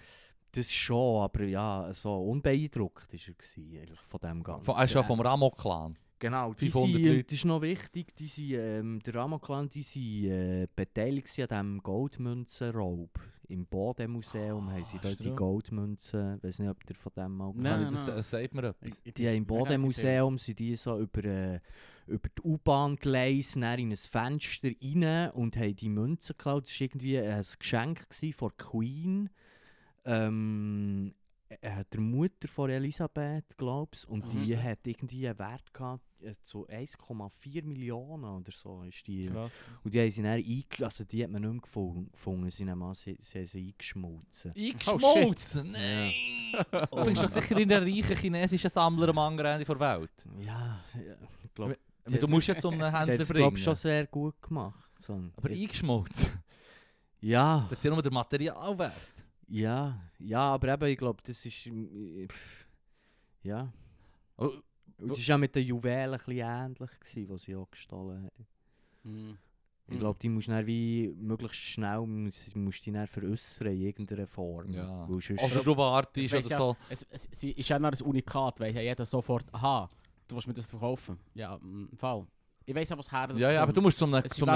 Das 0.52 0.72
schon, 0.72 1.22
aber 1.22 1.42
ja, 1.44 1.92
so 1.92 2.16
unbeeindruckt 2.16 3.12
war 3.12 3.20
er 3.20 3.34
gewesen, 3.34 3.78
eigentlich 3.80 4.00
von 4.00 4.20
dem 4.20 4.42
Ganzen. 4.42 4.64
Von, 4.64 4.82
ist 4.82 4.94
ja 4.94 5.02
vom 5.02 5.20
Ramo-Clan. 5.20 5.98
Genau, 6.24 6.54
die 6.54 6.70
500 6.70 6.92
sind, 6.94 7.04
Leute. 7.06 7.24
das 7.24 7.32
ist 7.34 7.44
noch 7.44 7.60
wichtig, 7.60 8.16
die 8.16 8.28
sind, 8.28 8.52
ähm, 8.52 9.00
der 9.04 9.14
Ramoklan, 9.14 9.68
die 9.68 9.82
sind 9.82 10.24
äh, 10.24 10.66
beteiligt 10.74 11.28
an 11.38 11.48
diesem 11.48 11.82
Goldmünzenraub. 11.82 13.10
Im 13.48 13.66
Bodemuseum 13.66 14.70
haben 14.72 14.84
sie 14.86 14.96
dort 15.02 15.22
die. 15.22 15.30
Goldmünzen, 15.34 16.38
ich 16.38 16.44
weiß 16.44 16.60
nicht, 16.60 16.70
ob 16.70 16.78
ihr 16.88 16.94
von 16.96 17.12
dem 17.14 17.36
mal 17.36 17.52
gehört 17.52 17.92
das, 17.92 18.06
nein. 18.06 18.16
das 18.16 18.30
sagt 18.30 18.54
mir 18.54 18.62
etwas. 18.68 19.02
Die 19.02 19.28
haben 19.28 19.36
im 19.36 19.44
Bodemuseum 19.44 20.38
sind 20.38 20.58
die 20.60 20.74
so 20.76 20.98
über, 20.98 21.24
äh, 21.24 21.60
über 22.06 22.28
die 22.30 22.42
U-Bahn-Gleise 22.42 23.58
in 23.58 23.64
ein 23.64 23.94
Fenster 23.96 24.70
rein 24.82 25.30
und 25.32 25.58
haben 25.58 25.76
die 25.76 25.90
Münzen 25.90 26.36
geklaut. 26.38 26.68
Das 26.68 26.80
war 26.80 26.84
irgendwie 26.86 27.18
ein 27.18 27.44
Geschenk 27.58 28.06
von 28.34 28.56
Queen. 28.56 29.28
Ähm, 30.06 31.14
äh, 31.60 31.84
der 31.92 32.00
Mutter 32.00 32.48
von 32.48 32.70
Elisabeth, 32.70 33.56
glaube 33.56 33.90
ich. 33.94 34.08
Und 34.08 34.32
die 34.32 34.54
Mhm. 34.54 34.62
hat 34.62 34.86
irgendwie 34.86 35.28
einen 35.28 35.38
Wert 35.38 35.72
gehabt, 35.74 36.02
zu 36.42 36.66
1,4 36.68 37.64
Millionen 37.64 38.24
oder 38.24 38.52
so. 38.52 38.82
Ist 38.82 39.06
die. 39.06 39.26
Krass. 39.26 39.52
Und 39.82 39.94
die 39.94 40.00
haben 40.00 40.10
sie 40.10 40.22
dann 40.22 40.84
also 40.84 41.04
die 41.04 41.22
hat 41.24 41.30
man 41.30 41.42
nicht 41.42 41.52
mehr 41.52 41.60
gefunden. 41.60 42.10
gefunden. 42.12 42.50
Sie, 42.50 42.64
an, 42.68 42.94
sie, 42.94 43.16
sie 43.20 43.38
haben 43.38 43.46
sie 43.46 43.66
eingeschmolzen. 43.68 44.52
Eingeschmolzen? 44.56 45.70
Nein! 45.72 46.12
Du 46.90 47.04
findest 47.04 47.24
doch 47.24 47.28
sicher 47.28 47.56
in 47.58 47.68
der 47.68 47.82
reichen 47.82 48.16
chinesischen 48.16 48.70
Sammler 48.70 49.08
am 49.08 49.18
anderen 49.18 49.52
Ende 49.60 49.64
der 49.64 49.80
Welt. 49.80 50.10
Ja, 50.38 50.80
ja, 50.94 51.16
ich 51.44 51.54
glaube, 51.54 51.78
Aber 52.04 52.18
du 52.18 52.28
musst 52.28 52.48
ja 52.48 52.56
zum 52.56 52.78
Der 52.78 52.92
Händler 52.92 53.20
es, 53.20 53.28
bringen. 53.28 53.38
glaube 53.42 53.58
schon 53.58 53.74
sehr 53.74 54.06
gut 54.06 54.40
gemacht. 54.42 54.90
So. 54.98 55.20
Aber 55.36 55.48
eingeschmolzen. 55.50 56.30
ja, 57.20 57.66
Das 57.70 57.78
ist 57.78 57.84
ja 57.84 57.90
nur 57.90 58.02
der 58.02 58.12
Materialwert. 58.12 58.92
ja, 59.48 60.00
ja, 60.18 60.40
aber 60.54 60.68
eben, 60.74 60.86
ich 60.92 60.98
glaube, 60.98 61.22
das 61.26 61.44
ist... 61.44 61.66
äh, 61.66 62.26
pff, 62.28 62.66
Ja. 63.42 63.72
Oh, 64.36 64.50
Und 64.98 65.10
das 65.10 65.18
war 65.18 65.24
ja 65.24 65.38
mit 65.38 65.54
den 65.54 65.66
Juwelen 65.66 66.20
ein 66.20 66.36
ähnlich, 66.36 66.90
gewesen, 67.00 67.26
die 67.26 67.38
sie 67.38 67.56
auch 67.56 67.70
gestohlen 67.70 68.24
haben. 68.24 68.46
Mhm. 69.02 69.38
Ich 69.86 69.98
glaube, 69.98 70.18
die 70.18 70.30
musst 70.30 70.48
du 70.48 70.66
wie 70.66 71.12
möglichst 71.14 71.60
schnell 71.60 72.06
musst, 72.06 72.56
musst 72.56 72.86
die 72.86 72.92
dann 72.92 73.06
veräussern 73.06 73.66
in 73.66 73.82
irgendeiner 73.82 74.26
Form. 74.26 74.72
Ja. 74.72 75.06
Also 75.36 75.62
du 75.62 75.76
wartest 75.76 76.32
Es 76.32 76.46
oder 76.46 76.50
ja- 76.50 76.56
so. 76.56 76.76
Es, 76.88 77.06
es, 77.10 77.28
es 77.30 77.44
ist 77.44 77.68
ja 77.68 77.78
noch 77.78 77.92
ein 77.92 78.00
Unikat, 78.00 78.60
weil 78.60 78.74
ja 78.74 78.80
jeder 78.80 79.04
sofort, 79.04 79.44
aha, 79.52 79.86
du 80.26 80.36
willst 80.36 80.48
mir 80.48 80.54
das 80.54 80.70
verkaufen. 80.70 81.18
Ja, 81.34 81.56
im 81.56 81.90
Fall. 81.98 82.26
Ich 82.64 82.74
weiss 82.74 82.88
ja, 82.88 82.96
was 82.96 83.12
her 83.12 83.28
Ja, 83.36 83.52
ja, 83.52 83.62
aber 83.62 83.74
du 83.74 83.82
musst 83.82 83.98
zum, 83.98 84.14
Es 84.14 84.24
ist 84.24 84.34
zum 84.36 84.48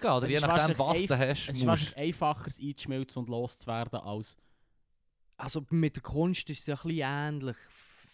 gehen, 0.00 0.10
oder 0.10 0.26
es 0.26 0.32
je 0.32 0.40
nachdem, 0.40 0.76
was 0.76 1.06
du 1.06 1.16
hast. 1.16 1.48
Es 1.48 1.56
ist 1.58 1.66
wahrscheinlich 1.66 1.96
einfacher, 1.96 2.48
es 2.48 2.60
einzuschmelzen 2.60 3.20
und 3.20 3.28
loszuwerden, 3.28 4.00
als... 4.00 4.36
Also 5.36 5.64
mit 5.70 5.94
der 5.94 6.02
Kunst 6.02 6.50
ist 6.50 6.60
es 6.60 6.66
ja 6.66 6.74
ein 6.74 6.82
bisschen 6.82 7.08
ähnlich. 7.08 7.56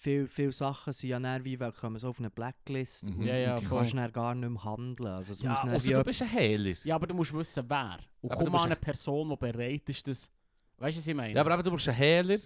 Viele, 0.01 0.29
viele 0.29 0.53
Sachen 0.53 0.93
sind 0.93 1.11
ja 1.11 1.19
dann 1.19 1.45
wie, 1.45 1.59
weil 1.59 1.73
kommen 1.73 1.99
so 1.99 2.11
auf 2.11 2.21
eine 2.21 2.31
Blacklist 2.31 3.11
Mhm. 3.11 3.17
und, 3.19 3.27
Ja, 3.27 3.35
ja, 3.37 3.55
und 3.55 3.61
die 3.63 3.67
voll. 3.67 3.79
kannst 3.79 3.93
du 3.95 3.97
dann 3.97 4.13
gar 4.13 4.33
nicht 4.33 4.49
mehr 4.49 4.65
handeln. 4.65 5.09
Also 5.13 5.33
es 5.33 5.43
Ja, 5.43 5.51
muss 5.67 5.85
wie 5.85 5.93
du 5.93 6.05
bist 6.05 6.23
ein 6.23 6.29
Hähler. 6.29 6.77
Ja, 6.85 6.95
aber 6.95 7.09
du 7.09 7.15
musst 7.15 7.35
wissen, 7.35 7.65
wer. 7.69 7.99
Und 8.21 8.31
Aber 8.31 8.37
komm 8.37 8.45
du 8.45 8.51
mal 8.53 8.59
musst 8.59 8.65
an 8.67 8.71
eine 8.73 8.77
Person, 8.81 9.29
die 9.29 9.37
bereit 9.37 9.89
ist, 9.89 10.07
das... 10.07 10.31
Weißt 10.77 10.97
du, 10.99 11.01
was 11.01 11.07
ich 11.09 11.15
meine? 11.17 11.35
Ja, 11.35 11.41
aber 11.41 11.53
eben, 11.55 11.65
du 11.65 11.71
brauchst 11.73 11.89
einen 11.89 11.97
Hähler. 11.99 12.39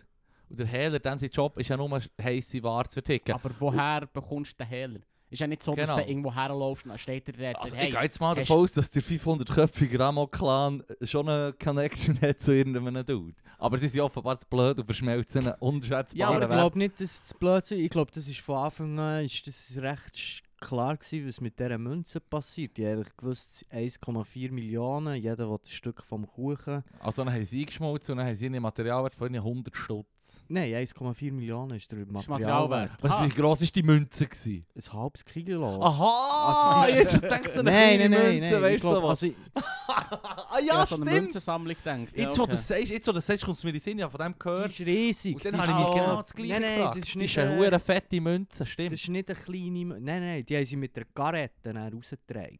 Und 0.48 0.58
der 0.60 0.66
Hähler, 0.66 0.98
dann 0.98 1.18
sein 1.18 1.28
Job 1.30 1.58
ist 1.58 1.68
ja 1.68 1.76
nur 1.76 2.00
heisse 2.22 2.62
Ware 2.62 2.88
zu 2.88 2.94
verticken. 2.94 3.32
Aber 3.34 3.50
woher 3.58 4.06
bekommst 4.06 4.52
du 4.52 4.64
den 4.64 4.68
Hehler? 4.68 5.00
Ist 5.32 5.40
ja 5.40 5.46
nicht 5.46 5.62
so, 5.62 5.74
dass 5.74 5.88
Genau. 5.90 6.02
du 6.02 6.08
irgendwo 6.08 6.34
herlaufst 6.34 6.84
und 6.84 6.90
dann 6.90 6.98
steht 6.98 7.26
er 7.28 7.32
da 7.32 7.48
und 7.48 7.56
Also 7.56 7.68
sagt, 7.68 7.74
ich 7.74 7.80
hey, 7.80 7.90
gehe 7.92 8.02
jetzt 8.02 8.20
mal 8.20 8.34
davon 8.34 8.56
aus, 8.58 8.72
dass 8.72 8.90
der 8.90 9.02
500-köpfige 9.02 9.98
Ramo-Clan 9.98 10.84
schon 11.02 11.28
eine 11.28 11.54
Connection 11.54 12.20
hat 12.20 12.38
zu 12.38 12.52
irgendeinem 12.52 13.04
Dude. 13.06 13.34
Aber 13.58 13.78
sie 13.78 13.88
sind 13.88 14.00
offenbar 14.02 14.38
zu 14.38 14.46
blöd 14.46 14.78
und 14.78 14.84
verschmelzen 14.84 15.46
einen 15.46 15.56
unschätzbaren 15.60 16.18
Ja, 16.18 16.28
aber 16.28 16.42
ich 16.44 16.50
glaube 16.50 16.78
nicht, 16.78 17.00
dass 17.00 17.24
es 17.24 17.34
blöd 17.34 17.62
ist. 17.62 17.72
Ich 17.72 17.90
glaube, 17.90 18.10
das 18.12 18.28
ist 18.28 18.40
von 18.40 18.56
Anfang 18.56 18.98
an 18.98 19.24
ist 19.24 19.46
das 19.46 19.76
recht 19.78 20.42
klar 20.60 20.96
gewesen, 20.96 21.26
was 21.26 21.40
mit 21.40 21.58
dieser 21.58 21.78
Münze 21.78 22.20
passiert. 22.20 22.76
Die 22.76 22.86
haben 22.86 23.04
gewusst, 23.16 23.64
1,4 23.72 24.52
Millionen, 24.52 25.16
jeder 25.16 25.48
will 25.50 25.56
ein 25.56 25.70
Stück 25.70 26.02
vom 26.02 26.26
Kuchen. 26.26 26.84
Also 27.00 27.24
dann 27.24 27.32
haben 27.34 27.44
sie 27.44 27.60
eingeschmolzen 27.60 28.12
und 28.12 28.18
dann 28.18 28.26
haben 28.28 28.36
sie 28.36 28.46
einen 28.46 28.62
Materialwert 28.62 29.14
von 29.16 29.28
ihnen 29.28 29.38
100 29.42 29.74
Stutz. 29.74 30.06
Nein, 30.48 30.72
1,4 30.72 31.32
Millionen 31.32 31.76
ist 31.76 31.90
der 31.90 31.98
Materialwert. 32.00 32.28
Materialwert. 32.28 32.90
Was, 33.00 33.12
Ah, 33.12 33.24
wie 33.24 33.28
gross 33.30 33.60
war 33.60 33.68
die 33.68 33.82
Münze? 33.82 34.26
Gewesen? 34.26 34.66
Ein 34.74 34.92
halbes 34.92 35.24
Kilo. 35.24 35.82
Aha! 35.82 36.82
Also, 36.82 36.98
jetzt 36.98 37.22
denkt 37.22 37.54
so 37.54 37.60
eine 37.60 37.70
nein, 37.70 37.98
nein, 37.98 38.10
nein, 38.10 38.20
Münze, 38.40 38.40
nein. 38.40 38.54
Ich 38.54 38.62
weißt 38.62 38.84
du 38.84 38.88
glaub, 38.90 39.02
was? 39.04 39.22
also, 39.22 39.34
ah 39.86 40.58
ich 40.60 40.66
ja, 40.66 40.74
habe 40.76 40.86
so 40.86 40.94
eine 40.96 41.04
stimmt! 41.06 41.22
Münzensammlung 41.22 41.76
gedacht. 41.76 42.16
Jetzt, 42.16 42.38
wo 42.38 42.46
das 42.46 42.66
sagst, 42.68 42.90
jetzt, 42.90 43.06
wo 43.06 43.12
du 43.12 43.16
das 43.16 43.26
sagst, 43.26 43.44
kommt 43.44 43.56
es 43.58 43.64
mir 43.64 43.70
in 43.70 43.74
den 43.74 43.80
Sinn, 43.80 43.98
ich 43.98 44.04
habe 44.04 44.10
von 44.16 44.20
dem 44.26 44.32
die 44.32 44.38
gehört. 44.38 44.70
ist 44.70 44.80
riesig. 44.80 45.34
Und 45.36 45.44
dann 45.44 45.52
die 45.52 45.58
habe 45.60 45.82
ich 45.88 45.94
genau 46.02 46.16
das 46.22 46.32
gleiche 46.34 46.52
Nein, 46.52 46.62
nein, 46.62 46.78
das 46.88 46.96
ist 46.98 47.14
Die 47.14 47.18
nicht, 47.18 47.36
ist 47.36 47.42
eine 47.44 47.66
äh, 47.66 47.78
fette 47.78 48.20
Münze, 48.20 48.66
stimmt. 48.66 48.92
Das 48.92 49.00
ist 49.00 49.08
nicht 49.08 49.30
eine 49.30 49.38
kleine... 49.38 49.78
Mü- 49.78 49.98
Nein, 50.00 50.20
nein, 50.22 50.44
die 50.44 50.56
haben 50.56 50.64
sie 50.64 50.76
mit 50.76 50.94
der 50.96 51.04
Garette 51.14 51.74
rausgetragen. 51.74 52.58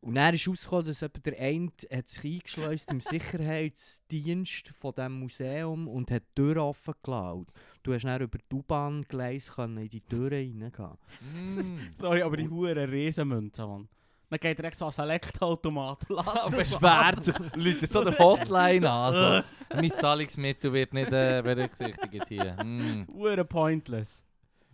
Und 0.00 0.14
dann 0.14 0.34
ist 0.34 0.46
rausgekommen, 0.46 0.86
dass 0.86 1.02
eben 1.02 1.22
der 1.24 1.40
eine 1.40 1.70
hat 1.92 2.08
sich 2.08 2.24
eingeschleust 2.24 2.90
im 2.90 3.00
Sicherheitsdienst 3.00 4.68
von 4.68 4.94
diesem 4.94 5.12
Museum 5.20 5.88
und 5.88 6.10
hat 6.10 6.22
die 6.22 6.42
Tür 6.42 6.64
offen 6.64 6.94
gelassen. 7.02 7.46
Du 7.82 7.94
hast 7.94 8.04
dann 8.04 8.22
über 8.22 8.38
die 8.38 8.54
U-Bahn-Gleis 8.54 9.52
in 9.58 9.88
die 9.88 10.00
Türen 10.00 10.62
reingehen. 10.62 10.98
Mm. 11.20 11.60
Sorry, 12.00 12.22
aber 12.22 12.36
die 12.36 12.48
hure 12.48 12.90
Riesenmünze, 12.90 13.66
Mann. 13.66 13.88
Dann 14.30 14.40
geht 14.40 14.58
er 14.58 14.66
extra 14.66 14.86
an 14.86 14.92
Select-Automat. 14.92 16.10
Und 16.10 16.50
beschwert 16.56 17.24
sich, 17.24 17.34
läutet 17.54 17.90
so 17.90 18.04
der 18.04 18.18
Hotline 18.18 18.88
an. 18.88 19.14
So. 19.14 19.76
mein 19.76 19.90
Zahlungsmittel 19.90 20.72
wird 20.72 20.92
nicht 20.92 21.12
äh, 21.12 21.40
berücksichtigt 21.42 22.28
hier. 22.28 22.56
Mm. 22.62 23.06
Pointless. 23.48 24.22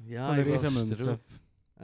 Ja, 0.07 0.25
so 0.25 0.31
eine 0.33 0.45
Riesenmünze. 0.45 1.21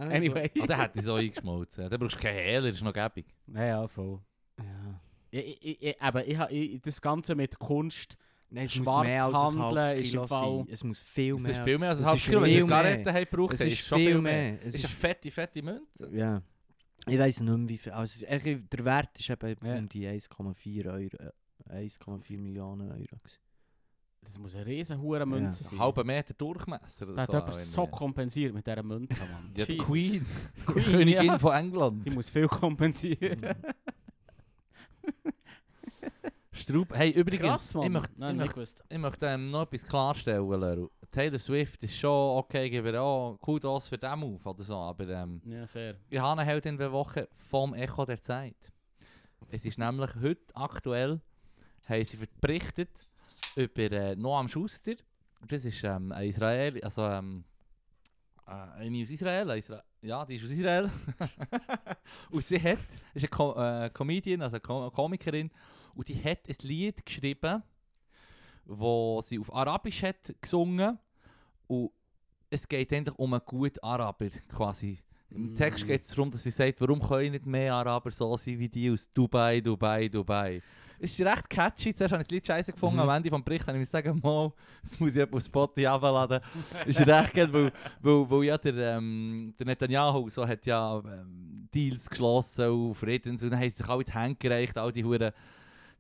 Ich 0.08 0.16
Anyway. 0.16 0.50
Ah, 0.60 0.66
der 0.66 0.76
hat 0.78 0.94
die 0.96 1.00
so 1.00 1.14
eingeschmolzen. 1.14 1.90
Der 1.90 1.98
brauchst 1.98 2.16
du 2.16 2.20
keinen 2.22 2.36
Hehler, 2.38 2.68
ist 2.68 2.82
noch 2.82 2.92
gäbig. 2.92 3.26
Ja, 3.48 3.64
ja, 3.64 3.88
voll. 3.88 4.20
Ja. 4.58 5.00
Ich, 5.30 5.64
ich, 5.64 5.82
ich, 5.82 6.02
aber 6.02 6.26
ich, 6.26 6.36
ha- 6.38 6.48
ich, 6.50 6.80
das 6.82 7.00
Ganze 7.00 7.34
mit 7.34 7.58
Kunst, 7.58 8.16
Nein, 8.52 8.64
es 8.64 8.72
Schwarz 8.72 8.86
muss 8.86 9.06
mehr 9.06 9.24
als 9.26 9.54
handeln 9.56 9.98
ist 9.98 10.14
im 10.14 10.26
Fall- 10.26 10.56
sein. 10.64 10.68
Es 10.72 10.82
muss 10.84 11.02
viel 11.02 11.34
Es 11.36 11.42
mehr. 11.42 11.50
ist 11.52 11.60
viel 11.62 11.78
mehr 11.78 11.88
als 11.90 11.98
ein 11.98 12.02
Es 12.02 12.08
halbes 12.08 12.22
ist 12.22 12.28
Kilo. 12.28 12.40
Wenn 12.42 12.50
mehr. 12.52 12.62
Zigaretten 12.64 13.08
haben 13.14 13.24
gebraucht 13.30 13.54
es 13.54 13.60
ist 13.60 13.78
schon 13.86 13.98
viel 13.98 14.20
mehr. 14.20 14.52
Es 14.54 14.60
Es 14.60 14.74
ist 14.74 14.74
ist 14.76 14.84
eine 14.86 14.94
fette, 14.94 15.30
fette 15.30 15.62
Münze. 15.62 16.08
Ja. 16.12 16.42
Ich 17.06 17.18
weiß 17.18 17.40
nicht 17.42 17.56
mehr 17.56 17.68
wie 17.68 17.78
viel. 17.78 17.92
Also, 17.92 18.26
der 18.26 18.84
Wert 18.84 19.18
ist 19.20 19.30
eben 19.30 19.56
Ja. 19.64 19.76
um 19.76 19.88
die 19.88 20.06
1,4 20.06 20.86
Euro. 20.86 21.30
äh, 21.70 21.86
1,4 21.86 22.38
Millionen 22.38 22.90
Euro. 22.90 22.98
gewesen. 22.98 23.38
Das 24.22 24.38
muss 24.38 24.54
eine 24.54 24.66
riesen 24.66 25.00
hure 25.00 25.26
Münze 25.26 25.64
Ein 25.64 25.70
sein. 25.70 25.78
halber 25.78 26.04
Meter 26.04 26.34
Durchmesser 26.34 27.06
oder 27.06 27.16
Da 27.16 27.22
hat 27.22 27.32
jemand 27.32 27.54
so 27.54 27.86
kompensiert 27.86 28.54
mit 28.54 28.66
dieser 28.66 28.82
Münze, 28.82 29.20
Mann. 29.22 29.52
Ja, 29.56 29.64
die. 29.66 29.76
Queen. 29.78 30.26
Queen, 30.66 30.84
Königin 30.84 31.24
ja. 31.24 31.38
von 31.38 31.52
England. 31.54 32.06
Die 32.06 32.10
muss 32.10 32.30
viel 32.30 32.46
kompensieren. 32.48 33.54
Straub. 36.52 36.92
Hey, 36.94 37.10
übrigens, 37.10 37.40
Krass, 37.48 37.74
Mann. 37.74 37.84
ich 37.84 37.90
möchte, 37.90 38.12
Nein, 38.16 38.40
ich 38.40 38.56
möchte, 38.56 38.84
ich 38.88 38.98
möchte 38.98 39.26
ähm, 39.26 39.50
noch 39.50 39.62
etwas 39.62 39.84
klarstellen, 39.84 40.48
Leru. 40.60 40.88
Taylor 41.10 41.38
Swift 41.38 41.82
ist 41.82 41.96
schon 41.96 42.38
okay, 42.38 42.66
ich 42.66 42.70
gebe 42.70 43.00
auch 43.00 43.36
Kudos 43.40 43.88
für 43.88 43.98
den 43.98 44.18
Move 44.18 44.48
oder 44.48 44.62
so, 44.62 44.76
aber 44.76 45.08
ähm, 45.08 45.40
Ja, 45.44 45.66
fair. 45.66 45.96
ich 46.08 46.18
habe 46.18 46.40
eine 46.40 46.48
Heldin 46.48 46.76
der 46.76 46.92
Woche 46.92 47.28
vom 47.34 47.74
Echo 47.74 48.04
der 48.04 48.20
Zeit. 48.20 48.54
Es 49.48 49.64
ist 49.64 49.78
nämlich 49.78 50.10
heute 50.20 50.54
aktuell, 50.54 51.20
haben 51.88 52.04
sie 52.04 52.18
berichtet 52.40 52.90
über 53.56 53.92
äh, 53.92 54.16
Noam 54.16 54.48
Schuster. 54.48 54.94
Das 55.46 55.64
ist 55.64 55.82
ähm, 55.84 56.12
ein 56.12 56.28
Israel, 56.28 56.82
also 56.82 57.02
ähm, 57.06 57.44
äh, 58.46 58.50
eine 58.50 59.02
aus 59.02 59.10
Israel, 59.10 59.50
Isra 59.56 59.82
ja, 60.02 60.24
die 60.24 60.36
ist 60.36 60.44
aus 60.44 60.50
Israel. 60.50 60.90
und 62.30 62.44
sie 62.44 62.60
hat, 62.60 62.78
ist 63.14 63.22
eine 63.22 63.28
Co 63.28 63.54
äh, 63.54 63.90
Comedian, 63.90 64.42
also 64.42 64.56
eine 64.56 64.60
Co 64.60 64.90
Komikerin, 64.90 65.50
und 65.94 66.08
die 66.08 66.22
hat 66.22 66.48
ein 66.48 66.56
Lied 66.62 67.04
geschrieben, 67.04 67.62
wo 68.64 69.20
sie 69.20 69.38
auf 69.38 69.52
Arabisch 69.52 70.02
hat 70.02 70.34
gesungen 70.40 70.98
und 71.66 71.90
es 72.48 72.66
geht 72.66 72.92
eigentlich 72.92 73.18
um 73.18 73.32
einen 73.32 73.42
guten 73.44 73.78
Araber 73.80 74.28
quasi. 74.48 74.98
Im 75.30 75.52
Mm. 75.52 75.54
Text 75.54 75.86
geht 75.86 76.00
es 76.00 76.08
darum, 76.08 76.30
dass 76.30 76.42
sie 76.42 76.50
sagt, 76.50 76.80
warum 76.80 77.00
können 77.00 77.32
nicht 77.32 77.46
mehr 77.46 77.74
Araber 77.74 78.10
so 78.10 78.36
sein 78.36 78.58
wie 78.58 78.68
die 78.68 78.90
aus 78.90 79.12
Dubai, 79.12 79.60
Dubai, 79.60 80.08
Dubai. 80.08 80.60
Es 81.02 81.18
ist 81.18 81.26
recht 81.26 81.48
catchy, 81.48 81.94
zuerst 81.94 82.12
habe 82.12 82.22
ich 82.22 82.28
das 82.28 82.32
Lied 82.32 82.46
scheiße 82.46 82.72
gefunden, 82.72 82.96
Mhm. 82.96 83.02
am 83.02 83.08
Ende 83.16 83.30
des 83.30 83.42
Berichts 83.42 83.66
habe 83.66 83.78
ich 83.78 83.80
mir 83.80 83.86
sagen, 83.86 84.20
mal, 84.22 84.52
das 84.82 85.00
muss 85.00 85.16
ich 85.16 85.22
auf 85.32 85.42
Spotify 85.42 85.86
abladen. 85.86 86.40
ist 86.86 87.00
recht 87.06 87.34
geil, 87.34 87.52
weil, 87.52 87.72
weil, 88.00 88.30
weil 88.30 88.44
ja 88.44 88.58
der, 88.58 88.96
ähm, 88.98 89.54
der 89.58 89.66
Netanyahu 89.66 90.28
so 90.28 90.46
hat 90.46 90.66
ja 90.66 90.98
ähm, 90.98 91.68
Deals 91.74 92.08
geschlossen 92.10 92.68
und 92.68 92.94
Friedens 92.94 93.42
und 93.42 93.50
dann 93.50 93.60
haben 93.60 93.70
sie 93.70 93.76
sich 93.76 93.88
alle 93.88 94.04
die 94.04 94.12
Hände 94.12 94.36
gereicht, 94.36 94.76
all 94.76 94.92
die 94.92 95.04
Huren 95.04 95.32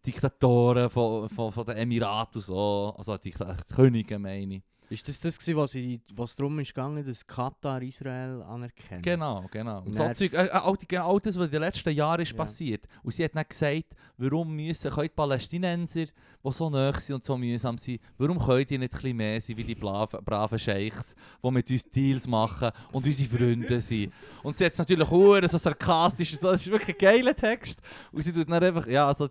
Diktatoren 0.06 0.88
von, 0.88 1.28
von, 1.28 1.52
von 1.52 1.66
den 1.66 1.76
Emiraten 1.76 2.36
und 2.38 2.44
so, 2.44 2.94
also 2.96 3.16
die, 3.18 3.32
die 3.32 3.74
Könige 3.74 4.18
meine 4.18 4.54
ich. 4.56 4.62
Ist 4.90 5.06
das 5.06 5.20
das, 5.20 5.38
gewesen, 5.38 5.56
was, 5.56 5.74
ich, 5.76 6.00
was 6.16 6.34
darum 6.34 6.58
ist 6.58 6.74
gegangen, 6.74 7.04
dass 7.04 7.24
Katar 7.24 7.80
Israel 7.80 8.42
anerkennt? 8.42 9.04
Genau, 9.04 9.46
genau. 9.48 9.82
Und 9.82 9.94
so. 9.94 10.12
Zeug, 10.12 10.32
äh, 10.32 10.46
äh, 10.46 10.50
all, 10.50 10.76
die, 10.76 10.88
genau 10.88 11.12
all 11.14 11.20
das, 11.20 11.38
was 11.38 11.46
in 11.46 11.52
den 11.52 11.60
letzten 11.60 11.90
Jahren 11.90 12.20
ist 12.20 12.32
Ja. 12.32 12.36
passiert. 12.36 12.88
Und 13.04 13.14
sie 13.14 13.22
hat 13.22 13.36
dann 13.36 13.44
gesagt, 13.48 13.84
warum 14.18 14.52
müssen 14.52 14.90
können 14.90 15.04
die 15.04 15.08
Palästinenser, 15.10 16.06
die 16.06 16.52
so 16.52 16.68
nahe 16.68 16.92
sind 16.98 17.14
und 17.14 17.22
so 17.22 17.38
mühsam 17.38 17.78
sind, 17.78 18.00
warum 18.18 18.44
können 18.44 18.66
die 18.66 18.78
nicht 18.78 19.04
ein 19.04 19.16
mehr 19.16 19.40
sein 19.40 19.56
wie 19.56 19.62
die 19.62 19.76
braven, 19.76 20.24
braven 20.24 20.58
Scheichs, 20.58 21.14
die 21.40 21.50
mit 21.52 21.70
uns 21.70 21.88
Deals 21.88 22.26
machen 22.26 22.72
und 22.90 23.06
unsere 23.06 23.28
Freunde 23.28 23.80
sind. 23.80 24.12
Und 24.42 24.56
sie 24.56 24.64
hat 24.64 24.72
es 24.72 24.78
natürlich 24.80 25.08
auch 25.08 25.48
so 25.48 25.56
sarkastisch, 25.58 26.36
so, 26.36 26.50
das 26.50 26.62
ist 26.62 26.70
wirklich 26.70 26.96
ein 26.96 26.98
geiler 26.98 27.36
Text. 27.36 27.80
Und 28.10 28.22
sie 28.22 28.32
tut 28.32 28.50
dann 28.50 28.60
einfach, 28.60 28.88
ja, 28.88 29.06
also 29.06 29.28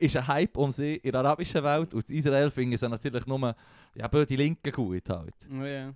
ist 0.00 0.16
ein 0.16 0.26
Hype 0.26 0.56
um 0.56 0.70
sie 0.70 0.96
in 0.96 1.12
der 1.12 1.20
arabischen 1.20 1.62
Welt 1.62 1.94
und 1.94 2.08
in 2.10 2.16
Israel 2.16 2.50
finden 2.50 2.76
sie 2.76 2.88
natürlich 2.88 3.26
nur, 3.26 3.54
ja, 3.94 4.08
die 4.08 4.36
Linken 4.36 4.72
gut 4.72 5.08
halt. 5.08 5.34
Ja, 5.52 5.66
ja. 5.66 5.92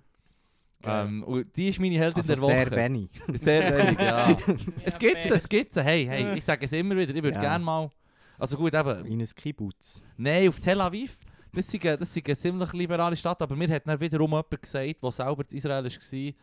Ähm, 0.87 1.23
und 1.23 1.55
die 1.55 1.69
ist 1.69 1.79
meine 1.79 1.95
Heldin 1.95 2.17
Also 2.17 2.33
der 2.33 2.41
Woche. 2.43 2.51
sehr 2.51 2.71
wenig. 2.71 3.09
Sehr 3.41 3.77
wenig, 3.77 3.99
ja. 3.99 4.37
es 4.83 4.93
Ja, 4.93 4.97
gibt 4.99 5.15
es, 5.17 5.27
fair. 5.27 5.35
es 5.37 5.49
gibt 5.49 5.75
es. 5.75 5.83
Hey, 5.83 6.05
hey, 6.05 6.37
ich 6.37 6.43
sage 6.45 6.65
es 6.65 6.71
immer 6.73 6.95
wieder, 6.95 7.13
ich 7.15 7.23
würde 7.23 7.35
Ja. 7.35 7.41
gerne 7.41 7.65
mal... 7.65 7.89
Also 8.37 8.57
gut, 8.57 8.73
eben, 8.73 9.05
In 9.05 9.19
ein 9.21 9.27
Kibbutz. 9.35 10.03
nein, 10.17 10.47
auf 10.49 10.59
Tel 10.59 10.79
Aviv, 10.81 11.17
das 11.53 11.73
ist, 11.73 11.83
eine, 11.85 11.97
das 11.97 12.15
ist 12.15 12.27
eine 12.27 12.35
ziemlich 12.37 12.73
liberale 12.73 13.15
Stadt, 13.15 13.41
aber 13.41 13.55
mir 13.55 13.69
hat 13.69 13.87
dann 13.87 13.99
wiederum 13.99 14.29
jemand 14.31 14.61
gesagt, 14.61 15.01
der 15.01 15.11
selber 15.11 15.43
in 15.49 15.57
Israel 15.57 15.83
war, 15.85 16.33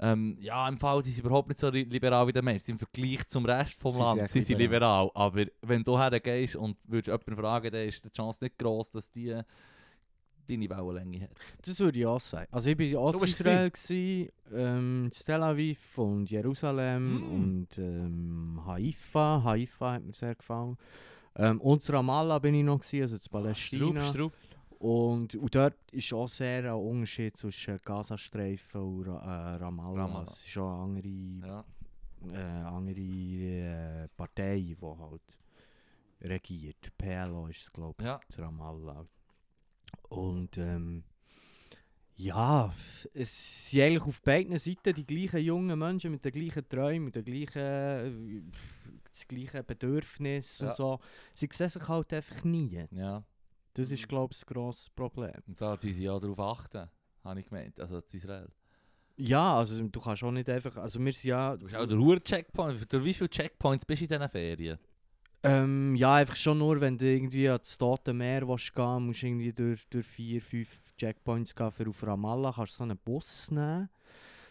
ähm, 0.00 0.36
ja, 0.40 0.66
im 0.68 0.78
Fall 0.78 1.04
sie 1.04 1.10
sind 1.10 1.24
überhaupt 1.26 1.48
nicht 1.48 1.60
so 1.60 1.68
li- 1.68 1.84
liberal 1.84 2.26
wie 2.26 2.32
der 2.32 2.42
Mensch. 2.42 2.68
Im 2.68 2.78
Vergleich 2.78 3.26
zum 3.26 3.44
Rest 3.44 3.74
vom 3.74 3.90
Sie 3.92 3.96
sind 3.98 4.04
Land 4.06 4.20
echt 4.22 4.32
sind 4.32 4.46
sie 4.46 4.54
liberal. 4.54 5.04
liberal. 5.06 5.10
Aber 5.26 5.44
wenn 5.62 5.84
du 5.84 5.98
hergehst 5.98 6.56
und 6.56 6.76
würdest 6.84 7.08
jemanden 7.08 7.36
fragen, 7.36 7.70
dann 7.70 7.86
ist 7.88 8.04
die 8.04 8.10
Chance 8.10 8.38
nicht 8.42 8.58
groß, 8.58 8.90
dass 8.90 9.10
die 9.10 9.38
deine 10.48 10.68
Wellenlänge 10.68 11.20
hat. 11.22 11.30
Das 11.62 11.78
würde 11.78 11.98
ich 12.00 12.06
auch 12.06 12.18
sagen. 12.20 12.48
Also 12.50 12.70
ich 12.70 12.78
war 12.94 13.00
auch 13.02 13.14
in 13.22 13.28
Israel, 13.28 13.70
gewesen, 13.70 14.28
ähm, 14.52 15.10
Tel 15.24 15.42
Aviv 15.44 15.98
und 15.98 16.28
Jerusalem 16.30 17.20
Mm. 17.20 17.32
und 17.34 17.78
ähm, 17.78 18.60
Haifa. 18.66 19.42
Haifa 19.44 19.92
hat 19.92 20.02
mir 20.04 20.12
sehr 20.12 20.34
gefallen. 20.34 20.76
Ähm, 21.36 21.60
und 21.60 21.88
Ramallah 21.92 22.40
bin 22.40 22.54
ich 22.56 22.64
noch, 22.64 22.80
gewesen, 22.80 23.02
also 23.02 23.14
in 23.16 23.30
Palästina. 23.30 24.00
Strupp, 24.08 24.32
Strupp. 24.32 24.32
Und, 24.80 25.34
und 25.34 25.54
dort 25.54 25.76
ist 25.92 26.10
auch 26.14 26.26
sehr 26.26 26.64
ein 26.64 26.80
Unterschied 26.80 27.36
zwischen 27.36 27.76
Gazastreifen 27.84 28.80
und 28.80 29.08
Ra 29.08 29.52
äh, 29.52 29.56
Ramallah. 29.56 30.04
Ramallah. 30.04 30.30
Es 30.30 30.38
ist 30.38 30.48
schon 30.48 30.72
eine 30.72 30.82
andere, 30.82 31.46
Ja. 31.46 31.64
äh, 32.32 32.64
andere 32.66 33.00
äh, 34.04 34.08
Partei, 34.16 34.56
die 34.56 34.76
halt 34.80 35.38
regiert. 36.22 36.96
PLO 36.96 37.46
ist 37.48 37.60
es, 37.62 37.70
glaube 37.72 37.96
ich, 37.98 38.06
Ja. 38.06 38.20
in 38.38 38.44
Ramallah. 38.44 39.06
Und 40.08 40.56
ähm, 40.56 41.04
ja, 42.16 42.72
es 43.12 43.70
sind 43.70 43.82
eigentlich 43.82 44.02
auf 44.02 44.22
beiden 44.22 44.58
Seiten 44.58 44.94
die 44.94 45.06
gleichen 45.06 45.40
jungen 45.44 45.78
Menschen 45.78 46.10
mit 46.10 46.24
den 46.24 46.32
gleichen 46.32 46.66
Träumen, 46.66 47.04
mit 47.04 47.16
den 47.16 47.24
gleichen, 47.24 47.60
äh, 47.60 48.42
das 49.10 49.28
gleiche 49.28 49.62
Bedürfnis 49.62 50.58
Ja. 50.60 50.68
und 50.68 50.74
so. 50.74 51.00
Sie 51.34 51.48
sehen 51.52 51.68
sich 51.68 51.86
halt 51.86 52.12
einfach 52.14 52.44
nie. 52.44 52.86
ja. 52.92 53.22
Das 53.74 53.90
ist, 53.90 54.08
glaube 54.08 54.34
ich, 54.34 54.42
ein 54.42 54.52
grosses 54.52 54.90
Problem. 54.90 55.42
Und 55.46 55.60
da 55.60 55.76
tun 55.76 55.92
sie 55.92 56.04
ja 56.04 56.18
darauf 56.18 56.40
achten, 56.40 56.88
habe 57.24 57.40
ich 57.40 57.46
gemeint. 57.46 57.80
Also 57.80 57.98
in 57.98 58.04
Israel. 58.12 58.48
Ja, 59.16 59.56
also 59.56 59.86
du 59.86 60.00
kannst 60.00 60.22
auch 60.22 60.30
nicht 60.30 60.48
einfach, 60.48 60.76
also 60.76 60.98
wir 60.98 61.12
sind 61.12 61.28
ja, 61.28 61.56
Du 61.56 61.64
bist 61.64 61.76
auch 61.76 61.86
der 61.86 61.98
Ruhr-Checkpoint. 61.98 62.92
Durch 62.92 63.04
wie 63.04 63.14
viele 63.14 63.30
Checkpoints 63.30 63.84
bist 63.84 64.00
du 64.00 64.04
in 64.06 64.08
diesen 64.08 64.28
Ferien? 64.30 64.78
ähm, 65.42 65.94
ja 65.96 66.14
einfach 66.14 66.36
schon 66.36 66.58
nur, 66.58 66.80
wenn 66.80 66.98
du 66.98 67.06
irgendwie 67.06 67.48
ans 67.48 67.78
Tote 67.78 68.12
Meer 68.12 68.46
willst 68.46 68.74
gehen, 68.74 69.06
musst 69.06 69.22
du 69.22 69.26
irgendwie 69.26 69.52
durch, 69.52 69.88
durch 69.88 70.06
vier, 70.06 70.42
fünf 70.42 70.94
Checkpoints 70.96 71.54
gehen 71.54 71.70
für 71.70 71.88
auf 71.88 72.06
Ramallah, 72.06 72.52
kannst 72.54 72.74
du 72.74 72.76
so 72.78 72.82
einen 72.84 72.98
Bus 72.98 73.50
nehmen. 73.50 73.88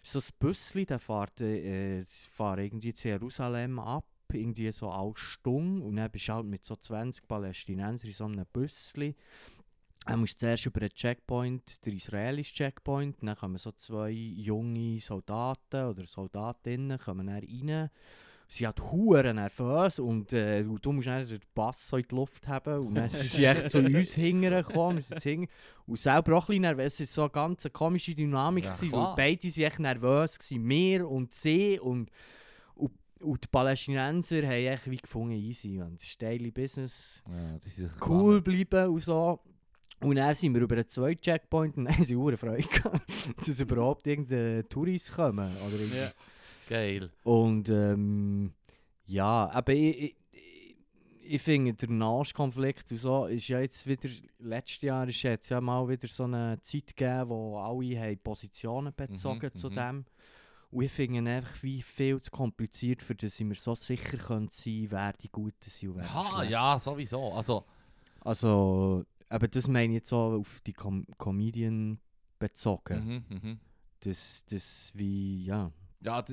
So 0.02 0.20
ein 0.20 0.26
Büsschen, 0.40 0.86
der 0.86 1.00
fährt, 1.00 1.42
äh, 1.42 2.02
das 2.02 2.26
fährt 2.26 2.60
irgendwie 2.60 2.94
zu 2.94 3.10
Jerusalem 3.10 3.80
ab, 3.80 4.06
irgendwie 4.38 4.72
so 4.72 4.90
alle 4.90 5.14
Stunden 5.16 5.82
und 5.82 5.96
dann 5.96 6.12
bist 6.12 6.28
du 6.28 6.34
halt 6.34 6.46
mit 6.46 6.66
so 6.66 6.76
20 6.76 7.28
Palästinensern 7.28 8.08
in 8.08 8.14
so 8.14 8.26
einem 8.26 8.46
Büsschen. 8.52 9.16
Dann 10.06 10.22
musst 10.22 10.36
du 10.36 10.46
zuerst 10.46 10.66
über 10.66 10.80
den 10.80 10.90
Checkpoint, 10.90 11.86
den 11.86 11.98
israelischen 11.98 12.56
Checkpoint, 12.56 13.18
dann 13.22 13.36
kommen 13.36 13.58
so 13.58 13.72
zwei 13.74 14.12
junge 14.12 15.00
Soldaten 15.00 15.86
oder 15.86 16.06
Soldatinnen 16.06 16.98
kommen 16.98 17.28
dann 17.28 17.44
rein. 17.44 17.90
Sie 18.52 18.66
hat 18.66 18.82
hure 18.82 19.32
nervös 19.32 20.00
und, 20.00 20.34
äh, 20.34 20.64
du 20.64 20.92
musst 20.92 21.06
dann 21.06 21.28
den 21.28 21.40
Pass 21.54 21.88
so 21.88 21.98
in 21.98 22.06
die 22.10 22.16
Luft 22.16 22.48
haben 22.48 22.88
und 22.88 22.96
dann 22.96 23.08
sind 23.08 23.30
sie 23.30 23.46
echt 23.46 23.70
zu 23.70 23.78
uns 23.80 24.14
hingekommen 24.14 25.04
und 25.86 26.00
selber 26.00 26.38
auch 26.38 26.44
ein 26.46 26.48
bisschen 26.48 26.62
nervös. 26.62 27.00
Es 27.00 27.00
war 27.02 27.06
so 27.14 27.22
eine 27.24 27.30
ganz 27.30 27.72
komische 27.72 28.16
Dynamik, 28.16 28.66
Ja, 28.66 28.74
gewesen, 28.74 28.92
weil 28.92 29.14
beide 29.16 29.52
sind 29.52 29.64
echt 29.66 29.78
nervös 29.78 30.40
gewesen, 30.40 30.68
wir 30.68 31.08
und 31.08 31.32
sie 31.32 31.80
und, 31.80 32.10
und, 33.20 33.44
die 33.44 33.48
Palästinenser 33.48 34.44
haben 34.44 34.52
echt 34.52 34.90
wie 34.90 34.98
gefunden, 34.98 35.36
easy, 35.36 35.78
man. 35.78 35.96
das 35.96 36.04
ist 36.04 36.22
Daily 36.22 36.52
Business 36.52 37.24
Ja, 37.28 37.60
sind 37.70 37.90
sich 37.90 38.08
cool 38.08 38.42
bleiben 38.42 38.90
und 38.90 39.02
so. 39.02 39.40
Und 40.02 40.16
dann 40.16 40.34
sind 40.34 40.54
wir 40.54 40.62
über 40.62 40.78
den 40.78 40.88
zweiten 40.88 41.22
Checkpoint 41.22 41.78
und 41.78 41.86
dann 41.86 41.96
haben 41.96 42.06
sie 42.06 42.16
hure 42.16 42.38
Freude 42.38 42.64
gehabt, 42.64 43.02
dass 43.46 43.60
überhaupt 43.60 44.08
irgendein 44.08 44.68
Tourist 44.70 45.14
kommen. 45.14 45.52
Oder 45.68 45.80
irgendwie. 45.80 45.98
Ja. 45.98 46.12
Geil. 46.70 47.10
Und 47.24 47.70
ähm, 47.70 48.54
ja, 49.08 49.50
aber 49.52 49.74
ich, 49.74 50.16
ich, 50.32 50.76
ich, 51.24 51.42
finde, 51.42 51.74
der 51.74 51.90
Nahostkonflikt 51.90 52.92
und 52.92 52.98
so 52.98 53.26
ist 53.26 53.48
ja 53.48 53.60
jetzt 53.60 53.88
wieder, 53.88 54.08
letztes 54.38 54.82
Jahr 54.84 55.08
ist 55.08 55.22
jetzt 55.24 55.50
ja 55.50 55.60
mal 55.60 55.90
wieder 55.90 56.08
so 56.08 56.26
eine 56.26 56.60
Zeit 56.62 56.96
gegeben, 56.96 57.30
wo 57.30 57.58
alle 57.58 58.00
haben 58.00 58.20
Positionen 58.20 58.94
bezogen 58.96 59.50
Mhm, 59.52 59.56
zu 59.56 59.70
mhm. 59.72 59.76
Und 60.72 60.84
ich 60.84 60.92
finde 60.92 61.18
ihn 61.18 61.28
einfach 61.28 61.64
wie 61.64 61.82
viel 61.82 62.22
zu 62.22 62.30
kompliziert, 62.30 63.02
für 63.02 63.16
das 63.16 63.40
wir 63.40 63.56
so 63.56 63.74
sicher 63.76 64.18
können 64.18 64.50
sein, 64.50 64.88
wer 64.90 65.14
die 65.14 65.30
Guten 65.30 65.70
sind 65.70 65.90
und 65.90 65.98
wer 65.98 66.46
die 66.46 66.52
Ja, 66.52 66.78
sowieso. 66.78 67.34
Also, 67.34 67.66
Also, 68.22 69.04
aber 69.30 69.48
das 69.48 69.68
meine 69.68 69.94
ich 69.94 70.00
jetzt 70.02 70.10
so 70.10 70.18
auf 70.40 70.60
die 70.62 70.74
Com 70.74 71.06
Comedian 71.18 72.00
bezogen. 72.38 73.24
mhm, 73.30 73.38
mhm. 73.38 73.60
Das, 74.02 74.46
das 74.50 74.92
wie, 74.96 75.46
ja. 75.46 75.72
Ja, 76.02 76.24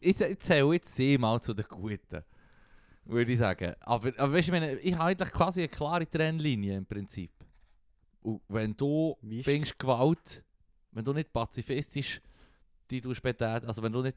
ich, 0.00 0.20
ich 0.20 0.38
zähle 0.40 0.74
jetzt 0.74 0.94
sie 0.94 1.16
mal 1.16 1.40
zu 1.40 1.54
den 1.54 1.64
Guten. 1.66 2.22
Würde 3.04 3.32
ich 3.32 3.38
sagen. 3.38 3.74
Aber, 3.80 4.08
aber 4.18 4.32
weißt 4.34 4.48
du, 4.48 4.52
ich, 4.52 4.60
meine, 4.60 4.78
ich 4.80 4.94
habe 4.94 5.04
eigentlich 5.04 5.30
quasi 5.32 5.60
eine 5.60 5.68
klare 5.68 6.10
Trennlinie 6.10 6.76
im 6.76 6.84
Prinzip. 6.84 7.30
Und 8.20 8.42
wenn 8.48 8.76
du 8.76 9.16
findest 9.42 9.78
Gewalt, 9.78 10.44
wenn 10.90 11.04
du 11.04 11.12
nicht 11.12 11.32
pazifistisch 11.32 12.20
die 12.90 13.00
du 13.00 13.14
später, 13.14 13.62
also 13.66 13.82
wenn 13.82 13.92
du 13.92 14.02
nicht 14.02 14.16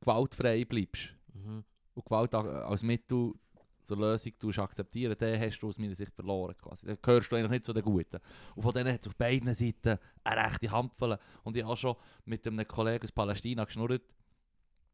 gewaltfrei 0.00 0.64
bleibst 0.64 1.14
Mhm. 1.34 1.64
und 1.94 2.04
Gewalt 2.04 2.34
als 2.34 2.82
Mittel 2.82 3.34
zur 3.82 3.98
Lösung 3.98 4.32
tust 4.38 4.58
akzeptieren, 4.58 5.14
dann 5.18 5.38
hast 5.38 5.60
du 5.60 5.68
aus 5.68 5.78
meiner 5.78 5.94
Sicht 5.94 6.12
verloren 6.14 6.56
quasi. 6.56 6.86
Dann 6.86 6.98
gehörst 7.00 7.30
du 7.30 7.36
eigentlich 7.36 7.50
nicht 7.50 7.64
zu 7.66 7.72
den 7.72 7.84
Guten. 7.84 8.18
Und 8.54 8.62
von 8.62 8.72
denen 8.72 8.92
hat 8.92 9.00
es 9.00 9.06
auf 9.06 9.14
beiden 9.14 9.52
Seiten 9.54 9.98
eine 10.24 10.44
rechte 10.44 10.70
Handvoll. 10.70 11.18
Und 11.44 11.56
ich 11.56 11.64
habe 11.64 11.76
schon 11.76 11.94
mit 12.24 12.46
einem 12.46 12.66
Kollegen 12.66 13.04
aus 13.04 13.12
Palästina 13.12 13.64
geschnurrt. 13.64 14.02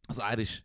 Also 0.08 0.22
er 0.22 0.38
ist, 0.38 0.62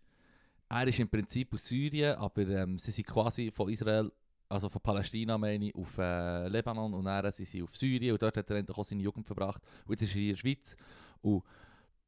er 0.68 0.88
ist 0.88 1.00
im 1.00 1.08
Prinzip 1.10 1.54
aus 1.54 1.68
Syrien, 1.68 2.16
aber 2.18 2.42
ähm, 2.48 2.78
sie 2.78 2.92
sind 2.92 3.08
quasi 3.08 3.50
von 3.52 3.70
Israel, 3.70 4.12
also 4.50 4.68
von 4.68 4.82
Palästina 4.82 5.38
meine 5.38 5.68
ich, 5.68 5.76
auf 5.76 5.98
äh, 5.98 6.48
Lebanon 6.50 6.94
und 6.96 7.06
dann 7.06 7.32
sind 7.32 7.48
sie 7.48 7.62
auf 7.62 7.76
Syrien 7.76 8.14
und 8.14 8.22
dort 8.22 8.36
hat 8.36 8.50
er 8.50 8.58
endlich 8.58 8.78
auch 8.78 8.84
seine 8.84 9.04
Jugend 9.04 9.26
verbracht. 9.26 9.62
Und 9.86 9.92
jetzt 9.92 10.02
ist 10.02 10.16
er 10.16 10.20
hier 10.22 10.30
in 10.32 10.36
der 10.36 10.40
Schweiz. 10.42 10.76
Und 11.22 11.44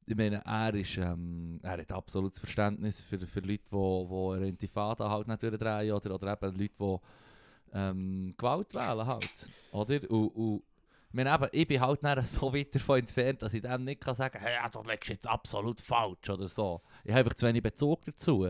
ich 0.10 0.16
meine, 0.16 0.42
er, 0.44 0.74
ist, 0.74 0.98
ähm, 0.98 1.60
er 1.62 1.78
hat 1.78 1.92
absolutes 1.92 2.40
Verständnis 2.40 3.04
für, 3.04 3.20
für 3.20 3.42
Leute, 3.42 3.64
die 3.64 3.72
wo 3.72 4.32
eine 4.32 4.48
Intifada 4.48 5.08
halt 5.08 5.28
nicht 5.28 5.44
durchdrehen 5.44 5.94
oder, 5.94 6.16
oder 6.16 6.34
eben 6.34 6.56
Leute, 6.56 6.74
die 6.80 6.98
ähm, 7.74 8.34
Gewalt 8.36 8.74
wählen 8.74 9.06
halt. 9.06 9.48
Oder? 9.72 10.10
Und, 10.10 10.28
und 10.30 10.64
ich 11.10 11.14
meine, 11.14 11.32
eben, 11.32 11.48
ich 11.52 11.68
bin 11.68 11.80
halt 11.80 12.02
so 12.26 12.52
weit 12.52 12.74
davon 12.74 13.00
entfernt, 13.00 13.44
dass 13.44 13.54
ich 13.54 13.62
dem 13.62 13.84
nicht 13.84 14.02
kann 14.02 14.16
sagen 14.16 14.40
kann, 14.40 14.48
hey, 14.48 14.70
du 14.72 14.82
legst 14.82 15.10
jetzt 15.10 15.28
absolut 15.28 15.80
falsch 15.80 16.28
oder 16.28 16.48
so. 16.48 16.82
Ich 17.04 17.12
habe 17.12 17.20
einfach 17.20 17.36
zu 17.36 17.46
wenig 17.46 17.62
Bezug 17.62 18.04
dazu. 18.06 18.50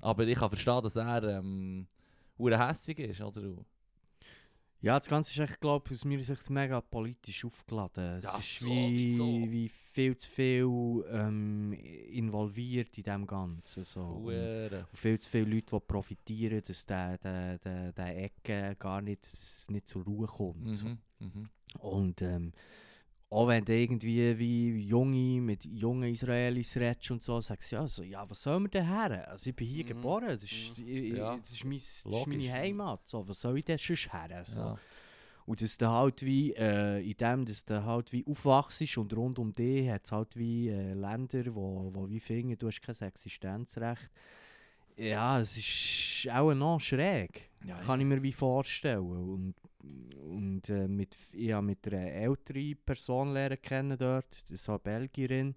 Aber 0.00 0.26
ich 0.26 0.38
kann 0.38 0.48
verstehen, 0.48 0.82
dass 0.82 0.96
er 0.96 1.22
ähm, 1.24 1.86
hässig 2.38 2.98
ist. 2.98 3.20
Oder? 3.20 3.42
Ja, 4.84 4.98
das 4.98 5.08
Ganze 5.08 5.30
ist 5.30 5.50
echt, 5.50 5.60
glaube 5.62 5.90
aus 5.90 6.04
meiner 6.04 6.22
Sicht 6.22 6.50
mega 6.50 6.78
politisch 6.78 7.42
aufgeladen. 7.46 8.18
Es 8.18 8.24
Ja, 8.24 8.38
ist 8.38 8.64
wie, 8.66 9.50
wie 9.50 9.68
viel 9.68 10.14
zu 10.14 10.30
viel 10.30 11.04
ähm, 11.10 11.72
involviert 11.72 12.98
in 12.98 13.04
dem 13.04 13.26
Ganzen. 13.26 13.82
So. 13.82 14.02
Und, 14.02 14.86
viel 14.92 15.18
zu 15.18 15.30
viele 15.30 15.46
Leute, 15.54 15.74
die 15.74 15.80
profitieren, 15.80 16.60
dass 16.66 16.84
der, 16.84 17.16
der, 17.16 17.58
der, 17.60 17.92
der 17.94 18.24
Ecke 18.24 18.76
gar 18.78 19.00
nicht, 19.00 19.26
nicht 19.70 19.88
zur 19.88 20.04
Ruhe 20.04 20.26
kommt. 20.26 20.76
So. 20.76 20.86
Mhm, 20.86 20.98
mhm. 21.20 21.48
Und 21.78 22.20
ähm, 22.20 22.52
auch 23.34 23.48
wenn 23.48 23.64
du 23.64 23.74
irgendwie 23.74 24.38
wie 24.38 24.78
Junge 24.86 25.40
mit 25.40 25.64
jungen 25.64 26.10
Israelis 26.12 26.76
redest 26.76 27.10
und 27.10 27.22
so, 27.22 27.40
sagst 27.40 27.72
du 27.72 27.76
ja, 27.76 27.82
also, 27.82 28.02
ja, 28.04 28.28
was 28.30 28.42
soll 28.42 28.60
man 28.60 28.70
denn 28.70 28.86
her? 28.86 29.28
Also 29.28 29.50
ich 29.50 29.56
bin 29.56 29.66
hier 29.66 29.82
Mhm. 29.84 29.88
geboren, 29.88 30.26
das 30.28 30.42
ist, 30.44 30.52
ich, 30.78 30.86
ich- 30.88 31.16
Ja. 31.16 31.36
das 31.36 31.50
ist, 31.52 31.64
mein, 31.64 31.78
das 31.78 32.04
ist 32.06 32.26
meine 32.26 32.52
Heimat, 32.52 33.00
so, 33.08 33.26
was 33.26 33.40
soll 33.40 33.58
ich 33.58 33.64
denn 33.64 33.78
sonst 33.78 34.12
her? 34.12 34.44
So. 34.44 34.58
Ja. 34.60 34.78
Und 35.46 35.60
dass 35.60 35.76
du 35.76 35.86
halt 35.90 36.24
wie, 36.24 36.52
äh, 36.54 37.00
in 37.10 37.16
dem, 37.16 37.44
dass 37.44 37.64
du 37.64 37.84
halt 37.84 38.12
wie 38.12 38.24
aufwachst 38.26 38.96
und 38.96 39.12
rund 39.14 39.38
um 39.38 39.52
dich 39.52 39.90
hat 39.90 40.02
es 40.04 40.12
halt 40.12 40.36
wie 40.36 40.68
äh, 40.68 40.94
Länder, 40.94 41.54
wo, 41.54 41.90
wo 41.92 42.08
wie 42.08 42.20
finden, 42.20 42.56
du 42.56 42.68
hast 42.68 42.80
kein 42.80 42.94
Existenzrecht. 43.08 44.10
Ja, 44.96 45.40
es 45.40 45.56
ist 45.58 46.30
auch 46.30 46.54
noch 46.54 46.80
schräg, 46.80 47.50
Ja, 47.66 47.76
kann 47.78 48.00
ich 48.00 48.06
mir 48.06 48.22
wie 48.22 48.32
vorstellen. 48.32 49.00
Und, 49.00 49.54
und 50.22 50.68
äh, 50.68 50.88
mit, 50.88 51.16
ich 51.32 51.52
habe 51.52 51.66
mit 51.66 51.86
einer 51.86 52.10
älteren 52.10 52.76
Person 52.84 53.32
lernen 53.32 53.60
kennen 53.60 53.96
dort, 53.98 54.42
das 54.42 54.50
ist 54.50 54.68
eine 54.68 54.78
Belgierin. 54.78 55.54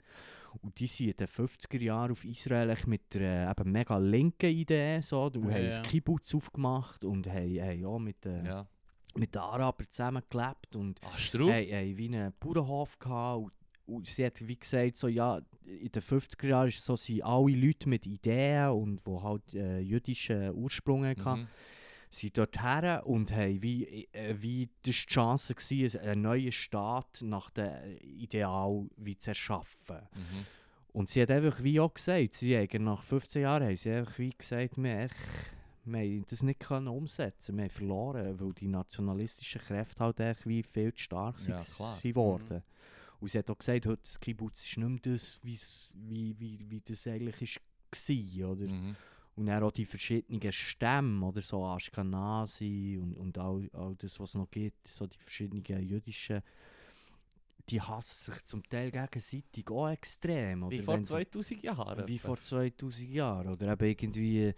Und 0.61 0.79
die 0.79 0.87
sind 0.87 1.09
in 1.09 1.17
den 1.17 1.27
50er 1.27 1.81
Jahren 1.81 2.11
auf 2.11 2.25
Israel 2.25 2.75
mit 2.87 3.15
einer 3.15 3.51
eben 3.51 3.71
mega 3.71 3.97
linken 3.97 4.49
Idee 4.49 5.01
so, 5.01 5.23
und 5.25 5.35
Ja, 5.35 5.51
haben 5.55 5.69
ja. 5.69 5.75
ein 5.77 5.83
Kibbutz 5.83 6.33
aufgemacht 6.33 7.03
und 7.05 7.27
haben, 7.27 7.61
haben 7.61 7.85
auch 7.85 7.99
mit, 7.99 8.25
äh, 8.25 8.43
ja. 8.45 8.67
mit 9.15 9.35
den 9.35 9.41
Arabern 9.41 9.87
zusammengelebt 9.89 10.75
und 10.75 10.99
Ach, 11.03 11.17
haben, 11.33 11.49
haben 11.51 11.97
wie 11.97 12.07
einen 12.07 12.33
Bauernhof 12.39 12.97
gehabt. 12.97 13.43
Und, 13.43 13.51
und 13.85 14.07
sie 14.07 14.25
hat 14.25 14.47
wie 14.47 14.57
gesagt, 14.57 14.97
so, 14.97 15.07
ja, 15.07 15.39
in 15.65 15.91
den 15.91 16.01
50er 16.01 16.47
Jahren 16.47 16.71
so, 16.71 16.95
sind 16.95 17.23
alle 17.23 17.55
Leute 17.55 17.89
mit 17.89 18.07
Ideen 18.07 18.69
und 18.69 19.05
die 19.05 19.21
halt 19.21 19.53
äh, 19.53 19.79
jüdischen 19.79 20.51
Ursprung 20.55 21.05
hatten, 21.05 21.41
Mhm. 21.41 21.47
Sind 22.09 22.37
dort 22.37 22.61
her 22.61 23.03
und 23.05 23.31
haben 23.31 23.61
wie, 23.61 24.07
äh, 24.13 24.35
wie 24.39 24.69
das 24.83 24.95
die 24.95 25.13
Chance 25.13 25.55
gewesen, 25.55 25.99
einen 26.01 26.21
neuen 26.21 26.51
Staat 26.51 27.21
nach 27.21 27.49
dem 27.51 27.97
Ideal 28.01 28.85
wie 28.97 29.17
zu 29.17 29.31
erschaffen. 29.31 29.97
Mhm. 30.13 30.45
Und 30.93 31.09
sie 31.09 31.21
hat 31.21 31.31
einfach 31.31 31.61
wie 31.61 31.79
auch 31.79 31.93
gesagt, 31.93 32.33
sie 32.33 32.57
haben 32.57 32.83
nach 32.83 33.03
15 33.03 33.41
Jahren 33.41 33.63
haben 33.63 33.75
sie 33.75 33.91
einfach 33.91 34.17
wie 34.17 34.31
gesagt, 34.35 34.77
wir, 34.77 35.09
wir 35.85 35.99
haben 35.99 36.25
das 36.29 36.43
nicht 36.43 36.59
können 36.59 36.87
umsetzen, 36.87 37.55
wir 37.57 37.65
haben 37.65 37.69
verloren, 37.69 38.39
weil 38.39 38.53
die 38.53 38.67
nationalistischen 38.67 39.61
Kräfte 39.61 40.03
halt 40.03 40.19
echt 40.19 40.47
wie 40.47 40.63
viel 40.63 40.93
zu 40.93 41.03
stark 41.03 41.35
Ja, 41.47 41.59
sind 41.59 42.15
worden. 42.15 42.63
Und 43.19 43.29
sie 43.29 43.39
hat 43.39 43.49
auch 43.49 43.57
gesagt, 43.57 43.85
heute 43.85 44.01
das 44.03 44.19
Kibbutz 44.19 44.65
ist 44.65 44.77
nicht 44.77 45.05
mehr 45.05 45.13
das, 45.13 45.39
wie, 45.43 46.35
wie, 46.39 46.65
wie 46.69 46.81
das 46.81 47.07
eigentlich 47.07 47.59
war. 47.91 48.51
Oder? 48.51 48.67
Mhm. 48.67 48.95
Und 49.37 49.45
dann 49.45 49.63
auch 49.63 49.71
die 49.71 49.85
verschiedenen 49.85 50.51
Stämme, 50.51 51.25
oder 51.25 51.41
so 51.41 51.63
Ashkenazi 51.65 52.99
und, 53.01 53.13
und 53.15 53.37
all, 53.37 53.69
all 53.73 53.95
das, 53.95 54.19
was 54.19 54.29
es 54.31 54.35
noch 54.35 54.49
gibt, 54.49 54.87
so 54.87 55.05
die 55.07 55.17
verschiedenen 55.19 55.63
jüdischen, 55.87 56.41
die 57.69 57.79
hassen 57.81 58.31
sich 58.33 58.45
zum 58.45 58.63
Teil 58.67 58.89
gegenseitig 58.91 59.69
auch 59.69 59.89
extrem. 59.89 60.63
Oder 60.63 60.71
Wie 60.77 60.81
vor 60.81 60.95
wenn 60.95 61.03
sie- 61.05 61.09
2000 61.11 61.63
Jahren. 61.63 62.07
wie 62.07 62.15
etwa. 62.15 62.27
vor 62.27 62.37
2000 62.41 63.09
Jahren. 63.09 63.49
Oder 63.49 63.73
eben 63.73 63.85
irgendwie 63.85 64.53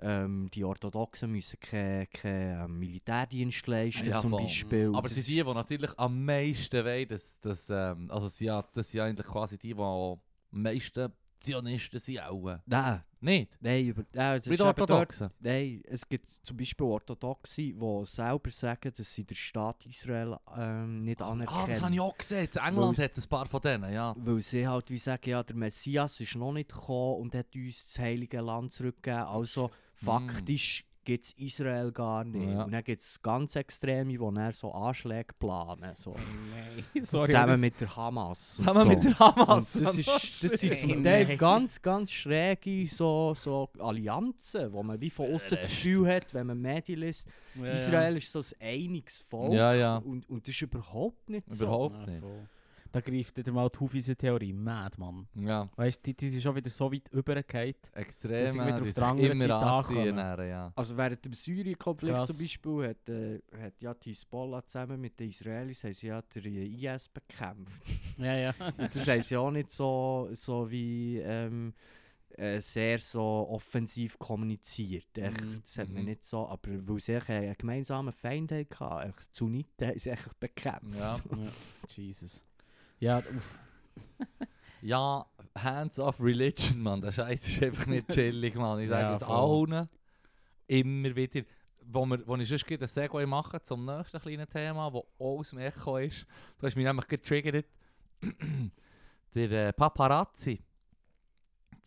ähm, 0.00 0.48
die 0.52 0.64
Orthodoxen 0.64 1.30
müssen 1.30 1.60
keinen 1.60 2.08
kein, 2.10 2.64
ähm, 2.64 2.78
Militärdienst 2.78 3.66
leisten, 3.66 4.08
Ja, 4.08 4.18
zum 4.20 4.30
voll. 4.30 4.42
Beispiel. 4.42 4.88
Aber 4.92 5.02
Das 5.02 5.14
sie 5.14 5.20
sind 5.22 5.36
die, 5.36 5.42
die 5.44 5.54
natürlich 5.54 5.90
am 5.98 6.24
meisten 6.24 6.84
wollen, 6.84 7.08
dass, 7.08 7.38
dass, 7.40 7.70
ähm, 7.70 8.10
also 8.10 8.28
sie, 8.28 8.46
das 8.46 8.90
sind 8.90 8.98
ja 8.98 9.04
eigentlich 9.04 9.26
quasi 9.26 9.56
die, 9.56 9.72
die 9.74 9.80
am 9.80 10.18
meisten 10.50 11.12
Zionisten 11.38 12.00
sind 12.00 12.20
auch. 12.20 12.58
Nein, 12.66 13.02
Nicht? 13.26 13.50
nein, 13.60 13.86
über, 13.86 14.04
nein, 14.12 14.38
es 14.38 14.46
eben 14.46 14.86
dort, 14.86 15.30
nein, 15.40 15.82
es 15.84 16.08
gibt 16.08 16.28
zum 16.42 16.56
Beispiel 16.56 16.86
Orthodoxe, 16.86 17.62
die 17.62 18.02
selber 18.04 18.50
sagen, 18.50 18.92
dass 18.96 19.14
sie 19.14 19.24
den 19.24 19.36
Staat 19.36 19.84
Israel 19.86 20.36
ähm, 20.56 21.04
nicht 21.04 21.20
anerkennen. 21.20 21.60
Ah, 21.64 21.66
das 21.66 21.82
habe 21.82 21.92
ich 21.92 22.00
auch 22.00 22.16
gesehen. 22.16 22.48
England 22.54 22.98
Weil- 22.98 23.04
hat 23.04 23.16
ein 23.16 23.28
paar 23.28 23.46
von 23.46 23.60
denen, 23.60 23.92
ja. 23.92 24.14
Weil 24.16 24.40
sie 24.40 24.66
halt 24.66 24.90
wie 24.90 24.98
sagen, 24.98 25.28
ja, 25.28 25.42
der 25.42 25.56
Messias 25.56 26.20
ist 26.20 26.36
noch 26.36 26.52
nicht 26.52 26.72
gekommen 26.72 27.22
und 27.22 27.34
hat 27.34 27.54
uns 27.54 27.92
das 27.92 27.98
heilige 27.98 28.40
Land 28.40 28.72
zurückgegeben. 28.72 29.24
Also 29.24 29.70
faktisch 29.96 30.85
gibt 31.06 31.24
es 31.24 31.32
Israel 31.38 31.92
gar 31.92 32.24
nicht. 32.24 32.50
Ja. 32.50 32.64
Und 32.64 32.72
dann 32.72 32.84
gibt 32.84 33.00
es 33.00 33.22
ganz 33.22 33.56
Extreme, 33.56 34.10
die 34.10 34.18
dann 34.18 34.52
so 34.52 34.72
Anschläge 34.72 35.32
planen. 35.38 35.94
So. 35.94 36.14
Nein, 36.14 37.04
sorry. 37.04 37.28
Zusammen 37.28 37.48
das- 37.52 37.60
mit 37.60 37.80
der 37.80 37.96
Hamas. 37.96 38.56
Zusammen 38.56 38.80
so. 38.80 38.84
mit 38.88 39.04
der 39.04 39.18
Hamas. 39.18 39.76
Und 39.76 39.84
das, 39.86 39.96
ist, 39.98 40.44
das 40.44 40.52
sind 40.60 40.78
zum 40.78 41.02
Teil 41.02 41.36
ganz, 41.38 41.80
ganz 41.80 42.10
schräge 42.10 42.86
so, 42.88 43.32
so 43.34 43.70
Allianzen, 43.78 44.72
wo 44.72 44.82
man 44.82 45.00
wie 45.00 45.08
von 45.08 45.32
außen 45.32 45.56
das 45.56 45.68
Gefühl 45.68 46.08
hat, 46.12 46.34
wenn 46.34 46.48
man 46.48 46.60
Medien 46.60 47.00
liest, 47.00 47.28
Ja, 47.54 47.66
ja. 47.66 47.72
Israel 47.72 48.16
ist 48.16 48.30
so 48.32 48.40
ein 48.40 48.66
einiges 48.84 49.20
Volk. 49.20 49.52
Ja, 49.52 49.72
ja. 49.72 49.96
Und, 49.98 50.28
und 50.28 50.46
das 50.46 50.54
ist 50.54 50.60
überhaupt 50.62 51.30
nicht 51.30 51.46
so. 51.54 51.64
Überhaupt 51.66 52.00
Ja, 52.00 52.12
nicht. 52.14 52.22
Da 52.96 53.02
greift 53.02 53.36
wieder 53.36 53.52
mal 53.52 53.68
die 53.68 53.78
Hufeisen-Theorie. 53.78 54.54
Mad, 54.54 54.96
Mann. 54.98 55.28
Ja, 55.34 55.68
Weißt 55.76 55.98
du, 55.98 56.02
die, 56.04 56.14
die 56.16 56.30
sind 56.30 56.40
schon 56.42 56.54
wieder 56.56 56.70
so 56.70 56.90
weit 56.90 57.08
übergegangen. 57.12 57.74
extrem. 57.92 58.44
Dass 58.46 58.54
wieder 58.54 58.64
auf 58.72 58.78
die 58.78 58.84
der 58.84 58.92
sich 58.94 59.02
anderen 59.02 59.38
Seite 59.40 59.54
anziehen. 59.54 60.16
dann, 60.16 60.48
Ja. 60.48 60.72
Also 60.74 60.96
während 60.96 61.24
dem 61.26 61.34
Syrien-Konflikt 61.34 62.26
zum 62.26 62.38
Beispiel 62.38 62.88
hat, 62.88 63.08
äh, 63.10 63.40
hat 63.60 63.82
ja 63.82 63.92
die 63.92 64.08
Hisbollah 64.08 64.64
zusammen 64.66 64.98
mit 64.98 65.20
den 65.20 65.28
Israelis 65.28 65.84
haben 65.84 65.92
sie 65.92 66.06
ja 66.06 66.22
den 66.22 66.44
IS 66.84 67.08
bekämpft. 67.10 67.82
Ja, 68.18 68.34
ja. 68.34 68.54
Und 68.78 68.94
das 68.96 69.06
haben 69.06 69.20
sie 69.20 69.36
auch 69.36 69.50
nicht 69.50 69.70
so, 69.70 70.30
so 70.32 70.70
wie 70.70 71.18
ähm, 71.18 71.74
äh, 72.30 72.60
sehr 72.62 72.98
so 72.98 73.20
offensiv 73.50 74.18
kommuniziert. 74.18 75.18
Echt, 75.18 75.38
Mhm. 75.44 75.60
Das 75.62 75.76
hat 75.76 75.90
man 75.90 76.00
Mhm. 76.04 76.08
nicht 76.08 76.24
so, 76.24 76.48
aber 76.48 76.70
weil 76.88 76.98
sie 77.00 77.12
echt 77.12 77.28
einen 77.28 77.54
gemeinsamen 77.58 78.14
Feind 78.14 78.52
hatten, 78.52 79.10
echt, 79.10 79.32
die 79.34 79.36
Sunniten 79.36 79.86
haben 79.86 79.98
sie 79.98 80.08
echt 80.08 80.40
bekämpft. 80.40 80.98
Ja. 80.98 81.12
ja. 81.12 81.52
Jesus. 81.94 82.42
Ja, 82.98 83.18
uff. 83.18 83.58
ja, 84.82 85.26
Hands 85.56 85.98
of 85.98 86.20
Religion, 86.20 86.80
Mann. 86.80 87.00
Der 87.00 87.12
Scheiß 87.12 87.48
ist 87.48 87.62
einfach 87.62 87.86
nicht 87.86 88.08
chillig, 88.08 88.54
Mann. 88.54 88.80
Ich 88.80 88.88
sage 88.88 89.02
Ja, 89.08 89.14
es 89.14 89.22
voll. 89.22 89.72
allen 89.74 89.88
immer 90.66 91.14
wieder. 91.16 91.42
Wo, 91.88 92.04
wir, 92.06 92.26
wo 92.26 92.34
ich 92.36 92.48
sonst 92.48 92.66
gerade 92.66 92.84
ein 92.84 92.88
Segway 92.88 93.26
machen 93.26 93.60
zum 93.62 93.84
nächsten 93.84 94.20
kleinen 94.20 94.48
Thema, 94.48 94.90
das 94.90 95.02
auch 95.02 95.38
aus 95.38 95.50
dem 95.50 95.60
Echo 95.60 95.98
ist. 95.98 96.26
Du 96.58 96.66
hast 96.66 96.74
mich 96.74 96.84
nämlich 96.84 97.06
getriggert. 97.06 97.66
der 99.34 99.52
äh, 99.68 99.72
Paparazzi. 99.72 100.60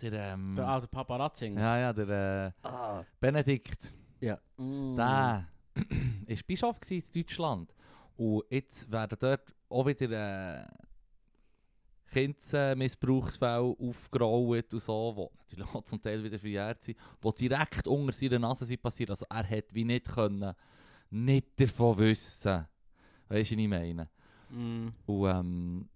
Der, 0.02 0.14
ähm, 0.34 0.56
der 0.56 0.68
alte 0.68 0.88
Paparazzi. 0.88 1.48
ja, 1.48 1.78
ja, 1.80 1.94
der 1.94 2.54
äh, 2.64 2.68
Ah, 2.68 3.04
Benedikt. 3.20 3.94
Mm. 4.58 4.96
Der 4.96 5.46
war 5.76 6.38
Bischof 6.48 6.78
in 6.90 7.04
Deutschland. 7.14 7.74
Und 8.16 8.44
jetzt 8.50 8.90
werden 8.90 9.18
dort 9.20 9.54
auch 9.68 9.86
wieder 9.86 10.62
äh, 10.62 10.68
Kindsmissbrauchsfälle 12.10 13.76
aufgerollt 13.80 14.74
und 14.74 14.82
so, 14.82 15.32
die 15.52 15.56
natürlich 15.56 15.76
auch 15.76 15.84
zum 15.84 16.02
Teil 16.02 16.24
wieder 16.24 16.40
verjährt 16.40 16.82
sind, 16.82 16.98
die 17.24 17.50
direkt 17.50 17.88
unter 17.88 18.14
seiner 18.14 18.40
Nase 18.40 18.66
sind 18.66 18.82
passiert. 18.82 19.10
Also 19.12 19.26
er 19.30 19.44
hätte 19.44 19.74
wie 19.76 19.86
nicht 19.86 20.06
können, 20.06 20.54
nicht 21.10 21.60
davon 21.60 21.98
wissen. 21.98 22.66
Weißt 23.30 23.52
du, 23.52 23.56
was 23.56 23.62
ich 23.62 23.68
meine? 23.68 24.10
Mm. 24.50 24.88
Und 25.06 25.30
ähm, 25.30 25.90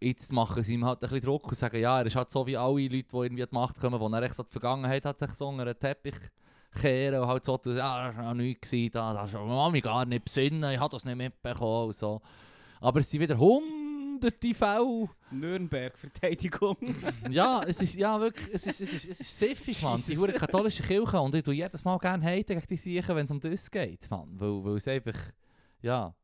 jetzt 0.00 0.32
machen 0.32 0.62
sie 0.62 0.74
ihm 0.74 0.84
halt 0.84 1.02
ein 1.02 1.08
bisschen 1.08 1.24
Druck 1.24 1.48
und 1.48 1.56
sagen, 1.56 1.80
ja, 1.80 2.00
er 2.00 2.06
ist 2.06 2.16
halt 2.16 2.30
so 2.30 2.46
wie 2.46 2.56
alle 2.56 2.82
Leute, 2.82 2.88
die 2.90 3.16
irgendwie 3.16 3.42
an 3.42 3.48
die 3.50 3.54
Macht 3.54 3.80
kommen, 3.80 3.98
die 3.98 4.16
er 4.16 4.22
echt 4.22 4.34
so 4.34 4.42
die 4.42 4.52
Vergangenheit 4.52 5.04
hat 5.04 5.18
sich 5.18 5.30
so 5.32 5.48
unter 5.48 5.64
den 5.64 5.78
Teppich 5.78 6.14
kehren 6.80 7.20
und 7.20 7.28
halt 7.28 7.44
so, 7.44 7.60
ja, 7.66 8.08
das 8.08 8.16
war 8.16 8.30
auch 8.30 8.34
nichts, 8.34 8.70
da, 8.92 9.14
das 9.14 9.32
kann 9.32 9.72
mich 9.72 9.82
gar 9.82 10.04
nicht 10.04 10.24
besinnen, 10.24 10.72
ich 10.72 10.80
habe 10.80 10.92
das 10.92 11.04
nicht 11.04 11.16
mitbekommen 11.16 11.88
und 11.88 11.96
so. 11.96 12.20
Aber 12.80 13.00
es 13.00 13.10
sind 13.10 13.20
wieder 13.20 13.38
hunderte 14.22 14.54
Fälle. 14.54 15.08
Nürnberg-Verteidigung. 15.30 16.76
ja, 17.30 17.62
es 17.64 17.80
ist 17.80 17.94
ja 17.94 18.20
wirklich, 18.20 18.48
es 18.52 18.66
ist, 18.66 18.80
es 18.80 18.92
ist, 18.92 19.04
es 19.08 19.20
ist 19.20 19.38
siffig, 19.38 19.82
Mann. 19.82 20.02
Die 20.06 20.16
hure 20.16 20.32
katholische 20.32 20.82
Kirche 20.82 21.20
und 21.20 21.34
ich 21.34 21.42
tue 21.42 21.54
jedes 21.54 21.84
Mal 21.84 21.98
gerne 21.98 22.24
heiten 22.24 22.54
gegen 22.54 22.66
die 22.66 22.76
Siechen, 22.76 23.16
wenn 23.16 23.24
es 23.24 23.30
um 23.30 23.40
das 23.40 23.70
geht, 23.70 24.10
Mann. 24.10 24.28
Weil, 24.38 24.64
weil 24.64 24.76
es 24.76 24.88
einfach, 24.88 25.18
ja, 25.80 26.14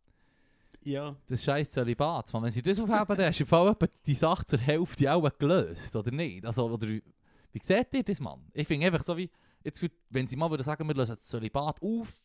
ja. 0.83 1.17
das 1.27 1.43
scheiß 1.45 1.71
Zölibat, 1.71 2.33
Mann. 2.33 2.45
Wenn 2.45 2.53
sie 2.53 2.63
das 2.63 2.79
aufheben, 2.79 3.17
dann 3.17 3.27
hast 3.27 3.41
du 3.41 3.47
Fall 3.47 3.69
etwa 3.69 3.87
die 4.07 4.15
Sache 4.15 4.45
zur 4.47 4.59
Hälfte 4.59 5.13
auch 5.13 5.29
gelöst, 5.39 5.95
oder 5.97 6.11
nicht? 6.11 6.45
Also, 6.47 6.67
oder, 6.67 6.89
wie 6.89 7.03
wie 7.53 7.61
seht 7.63 7.95
ihr 7.95 8.03
das, 8.03 8.21
Mann? 8.21 8.41
Ich 8.53 8.67
finde 8.69 8.87
einfach 8.87 9.03
so 9.03 9.17
wie, 9.17 9.31
jetzt, 9.65 9.81
für- 9.81 9.91
wenn 10.11 10.27
sie 10.27 10.37
mal 10.37 10.51
würden 10.51 10.63
sagen, 10.63 10.87
wir 10.87 10.95
lösen 10.95 11.13
das 11.13 11.27
Zölibat 11.27 11.81
auf, 11.81 12.23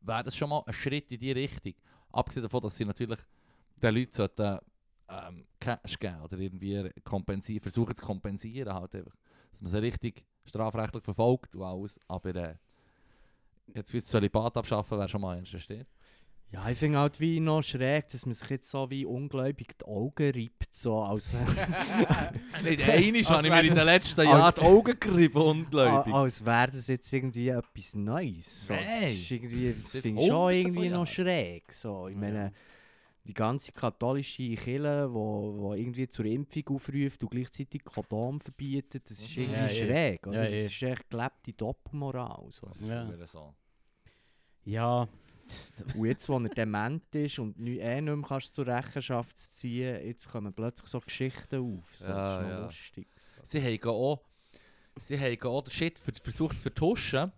wäre 0.00 0.24
das 0.24 0.36
schon 0.36 0.50
mal 0.50 0.62
ein 0.66 0.72
Schritt 0.72 1.10
in 1.12 1.20
die 1.20 1.32
Richtung. 1.32 1.74
Abgesehen 2.12 2.42
davon, 2.42 2.60
dass 2.60 2.76
sie 2.76 2.84
natürlich 2.84 3.20
den 3.76 3.94
Leuten 3.94 4.12
sollten, 4.12 4.58
ähm, 5.10 5.44
Cash 5.58 5.98
geben 5.98 6.20
oder 6.22 6.38
irgendwie 6.38 6.90
kompensieren, 7.04 7.62
versuchen 7.62 7.94
zu 7.94 8.04
kompensieren 8.04 8.72
halt 8.72 8.94
einfach. 8.94 9.16
Dass 9.50 9.62
man 9.62 9.70
sie 9.72 9.82
richtig 9.82 10.24
strafrechtlich 10.46 11.04
verfolgt 11.04 11.54
und 11.54 11.62
alles, 11.62 12.00
aber 12.08 12.34
äh, 12.34 12.54
jetzt 13.74 13.92
wie 13.92 13.98
das 13.98 14.06
Zölibat 14.06 14.56
abschaffen 14.56 14.98
wäre 14.98 15.08
schon 15.08 15.20
mal 15.20 15.38
ein 15.38 15.44
erster. 15.44 15.84
Ja, 16.52 16.68
ich 16.68 16.78
finde 16.78 16.98
halt 16.98 17.20
wie 17.20 17.38
noch 17.38 17.62
schräg, 17.62 18.08
dass 18.08 18.26
man 18.26 18.34
sich 18.34 18.50
jetzt 18.50 18.68
so 18.68 18.90
wie 18.90 19.04
ungläubig 19.04 19.78
die 19.78 19.84
Augen 19.84 20.32
reibt, 20.32 20.74
so 20.74 21.00
als, 21.00 21.30
Nicht 22.64 22.82
einmal 22.88 23.22
habe 23.22 23.46
ich 23.46 23.52
mir 23.52 23.60
in 23.60 23.74
den 23.74 23.84
letzten 23.84 24.22
Jahren 24.22 24.54
die 24.56 24.60
Augen 24.60 24.98
gerieben, 24.98 25.40
ungläubig. 25.40 26.12
als 26.12 26.44
wäre 26.44 26.66
das 26.66 26.88
jetzt 26.88 27.12
irgendwie 27.12 27.50
etwas 27.50 27.94
Neues. 27.94 28.66
So. 28.66 28.74
Das, 28.74 29.12
ist 29.12 29.30
irgendwie, 29.30 29.76
das 29.80 29.92
finde 29.92 30.22
ich 30.22 30.26
schon 30.26 30.50
irgendwie 30.52 30.88
noch 30.88 31.06
schräg. 31.06 31.72
So. 31.72 32.08
Ich 32.08 32.16
Ja. 32.16 32.50
Die 33.24 33.34
ganze 33.34 33.70
katholische 33.72 34.54
Kirche, 34.54 35.08
wo, 35.12 35.54
wo 35.58 35.74
irgendwie 35.74 36.08
zur 36.08 36.24
Impfung 36.24 36.68
aufruft 36.76 37.22
und 37.22 37.30
gleichzeitig 37.30 37.84
Kondom 37.84 38.40
verbietet, 38.40 39.10
das 39.10 39.18
ist 39.20 39.36
Mhm. 39.36 39.42
irgendwie 39.42 39.60
Ja, 39.60 39.68
schräg. 39.68 40.26
Oder? 40.26 40.36
Ja, 40.36 40.44
das 40.44 40.52
eh. 40.54 40.64
ist 40.66 40.82
echt 40.82 41.10
gelebte 41.10 41.52
Doppelmoral. 41.52 42.46
So. 42.50 42.70
Ja. 42.80 43.08
Ja. 44.64 45.08
Das- 45.46 45.72
Und 45.96 46.04
jetzt, 46.06 46.28
wo 46.28 46.38
er 46.38 46.48
dement 46.48 47.12
ist 47.14 47.38
und 47.40 47.58
nie, 47.58 47.78
eh 47.78 48.00
nicht 48.00 48.14
mehr 48.14 48.24
kannst 48.26 48.54
zur 48.54 48.66
Rechenschaft 48.68 49.36
ziehen 49.36 50.06
jetzt 50.06 50.28
kommen 50.28 50.52
plötzlich 50.54 50.88
so 50.88 51.00
Geschichten 51.00 51.60
auf. 51.78 51.96
So, 51.96 52.06
das 52.06 52.36
ist 52.36 52.42
noch 52.42 52.48
ja. 52.50 52.64
lustig. 52.64 53.08
Sie 53.42 53.60
haben 53.60 53.90
auch, 53.90 54.22
sie 55.00 55.18
haben 55.18 55.42
auch 55.42 55.62
den 55.62 55.70
Shit 55.72 55.98
ver 55.98 56.12
versucht 56.22 56.56
zu 56.56 56.62
vertuschen. 56.62 57.32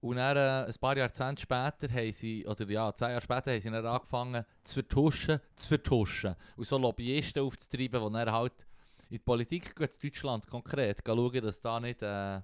Und 0.00 0.16
dann, 0.16 0.36
äh, 0.36 0.66
ein 0.68 0.74
paar 0.80 0.96
Jahrzehnte 0.96 1.42
später 1.42 1.88
haben 1.88 2.12
sie, 2.12 2.46
oder 2.46 2.68
ja, 2.68 2.94
zehn 2.94 3.08
Jahre 3.08 3.20
später 3.20 3.52
haben 3.52 3.60
sie 3.60 3.70
dann 3.70 3.86
angefangen 3.86 4.44
zu 4.62 4.74
vertuschen, 4.74 5.40
zu 5.56 5.68
vertuschen. 5.68 6.36
Und 6.56 6.66
so 6.66 6.78
Lobbyisten 6.78 7.42
aufzutreiben, 7.42 8.04
die 8.04 8.12
dann 8.12 8.32
halt 8.32 8.66
in 9.08 9.14
die 9.14 9.18
Politik 9.18 9.74
gehen, 9.74 9.88
in 9.88 10.10
Deutschland 10.10 10.46
konkret, 10.46 11.04
gehen 11.04 11.16
schauen, 11.16 11.40
dass 11.42 11.60
da 11.60 11.80
nicht 11.80 12.02
äh, 12.02 12.40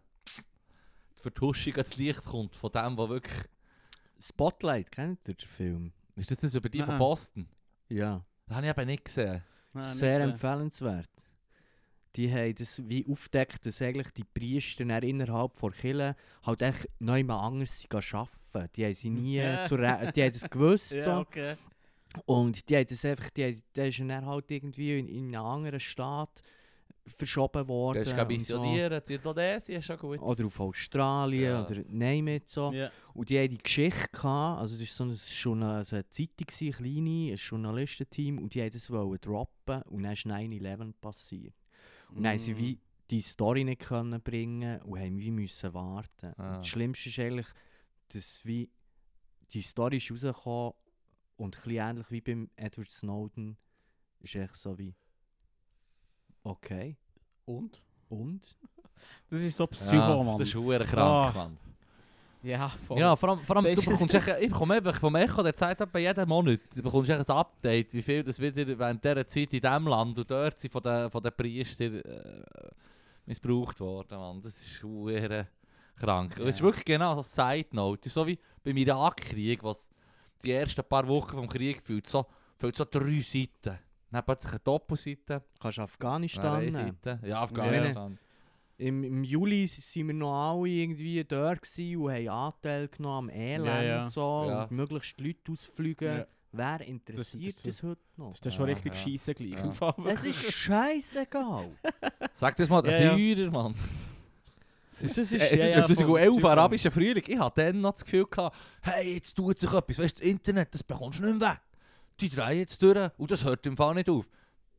die 1.19 1.23
Vertuschung 1.23 1.75
ans 1.75 1.97
Licht 1.97 2.25
kommt 2.25 2.57
von 2.57 2.73
dem, 2.73 2.97
was 2.97 3.09
wirklich... 3.09 3.45
Spotlight, 4.21 4.91
kennt 4.91 5.27
ihr 5.29 5.35
den 5.35 5.49
Film? 5.49 5.93
Ist 6.15 6.31
das 6.31 6.39
das 6.39 6.55
über 6.55 6.69
die 6.69 6.79
von 6.79 6.89
Nein. 6.89 6.99
Boston? 6.99 7.49
Ja. 7.89 8.25
Das 8.47 8.57
habe 8.57 8.67
ich 8.67 8.73
eben 8.77 8.87
nicht 8.87 9.05
gesehen. 9.05 9.43
Nein, 9.73 9.85
nicht 9.85 9.99
Sehr 9.99 10.19
so. 10.19 10.25
empfehlenswert. 10.27 11.11
Die 12.17 12.31
haben 12.33 12.55
das 12.55 12.83
wie 12.89 13.07
aufgedeckt, 13.09 13.65
dass 13.65 13.81
eigentlich 13.81 14.11
die 14.13 14.25
Priester 14.25 14.85
innerhalb 15.03 15.59
der 15.61 15.71
Kirche 15.71 16.17
halt 16.43 16.63
echt 16.63 16.89
neu 16.99 17.25
mal 17.25 17.41
anders 17.47 17.87
arbeiten. 17.91 18.71
Die 18.77 18.85
haben 18.85 18.95
sie 18.95 19.11
nie 19.11 19.37
Ja. 19.37 19.65
zur 19.67 19.79
die 19.79 20.23
haben 20.23 20.33
das 20.33 20.51
gewusst 20.51 20.93
Ja, 20.93 21.03
so. 21.03 21.13
okay. 21.21 21.55
Und 22.27 22.69
die 22.69 22.77
haben 22.77 22.87
das 22.87 23.05
einfach, 23.07 23.31
die, 23.31 23.45
haben- 23.45 23.63
der 23.75 23.89
ist 23.89 23.99
dann 24.01 24.27
halt 24.27 24.51
irgendwie 24.51 24.99
in, 24.99 25.09
in 25.09 25.35
einem 25.35 25.47
anderen 25.47 25.81
Staat 25.81 26.43
verschoben 27.07 27.67
worden. 27.67 28.03
Du 28.03 28.11
hast 28.11 28.19
und 28.21 28.29
missioniert, 28.29 29.09
in 29.11 29.17
Indonesien 29.17 29.79
ist 29.79 29.87
schon 29.87 29.97
gut. 29.99 30.19
So. 30.21 30.25
Oder 30.27 30.47
auf 30.47 30.61
Australien 30.61 31.43
Ja. 31.45 31.65
oder 31.65 31.83
name 31.89 32.37
it 32.37 32.49
so. 32.51 32.71
Ja. 32.73 32.91
Und 33.15 33.29
die 33.31 33.39
haben 33.39 33.49
die 33.49 33.59
Geschichte 33.59 34.07
gehabt, 34.13 34.61
also 34.61 34.75
es 34.83 35.01
war 35.01 35.07
so 35.09 35.13
ein, 35.13 35.19
Journal- 35.35 35.77
also 35.77 35.97
eine 35.97 36.09
Zeitung, 36.11 36.47
gewesen, 36.47 36.65
eine 36.67 36.73
kleine, 36.93 37.33
ein 37.33 37.37
Journalistenteam, 37.37 38.39
und 38.39 38.55
die 38.55 38.61
haben 38.63 38.71
das 38.71 38.91
wollen 38.91 39.19
droppen 39.21 39.83
und 39.85 40.03
dann 40.03 40.13
ist 40.13 40.27
9-11 40.27 40.93
passiert. 41.01 41.55
Und 42.15 42.23
dann 42.25 42.33
haben 42.33 42.39
sie 42.39 42.55
Mm. 42.55 42.59
wie 42.59 42.79
die 43.11 43.21
Story 43.21 43.65
nicht 43.65 43.83
können 43.83 44.21
bringen 44.23 44.81
und 44.83 44.99
haben 44.99 45.19
wie 45.19 45.31
müssen 45.31 45.75
warten. 45.75 46.33
Ah. 46.39 46.57
Das 46.59 46.67
Schlimmste 46.69 47.09
ist 47.09 47.19
eigentlich, 47.19 47.47
dass 48.13 48.45
wie 48.45 48.71
die 49.53 49.63
Story 49.63 49.99
ist 49.99 50.11
rausgekommen 50.11 50.73
und 51.37 51.57
ein 51.57 51.63
bisschen 51.63 51.89
ähnlich 51.89 52.11
wie 52.11 52.21
beim 52.21 52.51
Edward 52.57 52.91
Snowden 52.91 53.57
ist 54.21 54.35
echt 54.35 54.57
so 54.57 54.79
wie 54.79 54.95
okay 56.45 56.97
Und? 57.45 57.83
und 58.09 58.57
Das 59.31 59.41
ist 59.43 59.57
so 59.57 59.65
Ja, 59.65 59.69
Psycho, 59.69 60.25
Mann. 60.25 60.39
das 60.39 60.49
ist 60.49 60.53
verdammt 60.55 60.91
krank, 60.91 61.01
Ah. 61.01 61.33
Mann. 61.35 61.59
Ja, 62.43 62.69
voll. 62.69 62.99
Ja, 62.99 63.15
vor 63.15 63.29
allem, 63.31 63.41
vor 63.41 63.57
allem 63.57 63.65
du 63.67 63.71
ist- 63.71 63.85
bekommst 63.89 64.15
echt, 64.15 64.29
ich 64.41 64.49
bekomme 64.51 64.75
einfach 64.75 64.99
vom 64.99 65.15
Echo, 65.15 65.43
der 65.43 65.55
zeigt 65.55 65.81
etwa 65.81 65.99
jeden 65.99 66.29
Monat, 66.29 66.61
du 66.75 66.83
bekommst 66.83 67.09
echt 67.11 67.31
ein 67.31 67.37
Update, 67.37 67.95
wie 67.95 68.03
viel 68.03 68.25
das 68.25 68.41
wieder 68.41 68.67
während 68.79 69.05
dieser 69.05 69.27
Zeit 69.27 69.53
in 69.55 69.61
diesem 69.61 69.87
Land 69.87 70.19
und 70.19 70.31
dort 70.31 70.59
sind 70.59 70.71
von 70.73 70.83
den, 70.83 71.09
von 71.11 71.23
den 71.23 71.33
Priestern 71.37 72.01
äh, 72.01 72.43
missbraucht 73.27 73.79
worden, 73.81 74.19
Mann. 74.19 74.41
Das 74.43 74.61
ist 74.61 74.79
verdammt 74.79 75.49
krank. 75.97 76.37
Und 76.39 76.49
es 76.49 76.57
ist 76.57 76.61
Ja. 76.61 76.65
wirklich 76.67 76.85
genau 76.85 77.21
so 77.21 77.43
eine 77.45 77.59
Side 77.63 77.69
Note. 77.77 78.01
Es 78.01 78.07
ist 78.07 78.15
so 78.15 78.27
wie 78.27 78.39
beim 78.65 78.77
Irakkrieg, 78.77 79.63
was 79.63 79.89
die 80.45 80.51
ersten 80.53 80.83
paar 80.83 81.07
Wochen 81.07 81.37
vom 81.37 81.49
Krieg 81.49 81.81
fühlt, 81.83 82.07
so, 82.09 82.27
fühlt 82.59 82.75
so 82.77 82.85
drei 82.85 83.21
Seiten. 83.21 83.79
Dann 84.11 84.19
hat 84.19 84.27
plötzlich 84.27 84.53
eine 84.53 84.61
Doppelseite, 84.61 85.43
kannst 85.61 85.79
du 85.79 85.83
Afghanistan 85.83 86.65
nehmen. 86.65 86.97
Seite. 87.03 87.21
Ja, 87.27 87.43
Afghanistan. 87.43 88.19
Im, 88.83 89.05
Im 89.05 89.25
Juli 89.25 89.67
sind 89.67 90.07
wir 90.09 90.15
noch 90.15 90.33
alle 90.33 90.69
irgendwie 90.69 91.23
dort 91.25 91.63
gewesen 91.63 91.97
und 92.03 92.11
haben 92.13 92.29
Anteil 92.29 92.89
genommen 92.89 93.31
am 93.31 93.37
Elend 93.37 93.67
Ja, 93.67 93.83
ja. 93.83 94.03
und 94.03 94.11
so 94.11 94.45
Ja. 94.49 94.63
und 94.65 94.71
möglichst 94.73 95.19
die 95.19 95.29
Leute 95.29 95.53
ausfliegen. 95.53 96.17
Ja. 96.19 96.27
Wer 96.55 96.81
interessiert 96.87 97.55
das- 97.57 97.63
das, 97.63 97.83
heute 97.83 98.01
noch? 98.17 98.29
Das 98.29 98.35
ist 98.39 98.45
dann 98.47 98.53
schon 98.53 98.69
Ja, 98.69 98.75
richtig 98.75 98.95
ja. 98.95 99.01
scheisse 99.01 99.35
gleich. 99.35 99.51
Ja. 99.53 99.65
im 99.65 99.73
Fall. 99.73 99.95
Es 100.07 100.25
ist 100.25 100.53
scheißegal. 100.53 101.71
Sag 102.35 102.57
das 102.57 102.69
mal, 102.69 102.83
der 102.83 103.01
Ja, 103.01 103.17
ja. 103.17 103.35
Syrer, 103.37 103.51
Mann. 103.51 103.75
Das 105.01 105.15
Das 105.15 105.19
ist- 105.19 105.33
ist, 105.33 105.51
ja, 105.51 105.57
das 105.57 105.59
ja, 105.59 105.67
ist 105.67 105.75
voll, 105.87 105.97
2011 105.97 106.33
Psycho. 106.35 106.49
arabischer 106.49 106.91
Frühling. 106.91 107.25
Ich 107.27 107.39
hatte 107.39 107.65
dann 107.65 107.81
noch 107.81 107.93
das 107.93 108.05
Gefühl, 108.05 108.27
gehabt, 108.27 108.57
hey, 108.83 109.15
jetzt 109.15 109.35
tut 109.35 109.59
sich 109.59 109.73
etwas. 109.73 109.99
Weißt 109.99 110.19
du, 110.19 110.21
das 110.23 110.31
Internet, 110.31 110.75
das 110.75 110.83
bekommst 110.85 111.21
du 111.21 111.25
nicht 111.25 111.39
mehr 111.41 111.51
weg. 111.53 111.61
Die 112.21 112.29
drehen 112.29 112.59
jetzt 112.59 112.81
durch 112.83 113.11
und 113.17 113.31
das 113.31 113.45
hört 113.45 113.67
im 113.67 113.77
Fall 113.77 113.95
nicht 113.95 114.11
auf. 114.11 114.29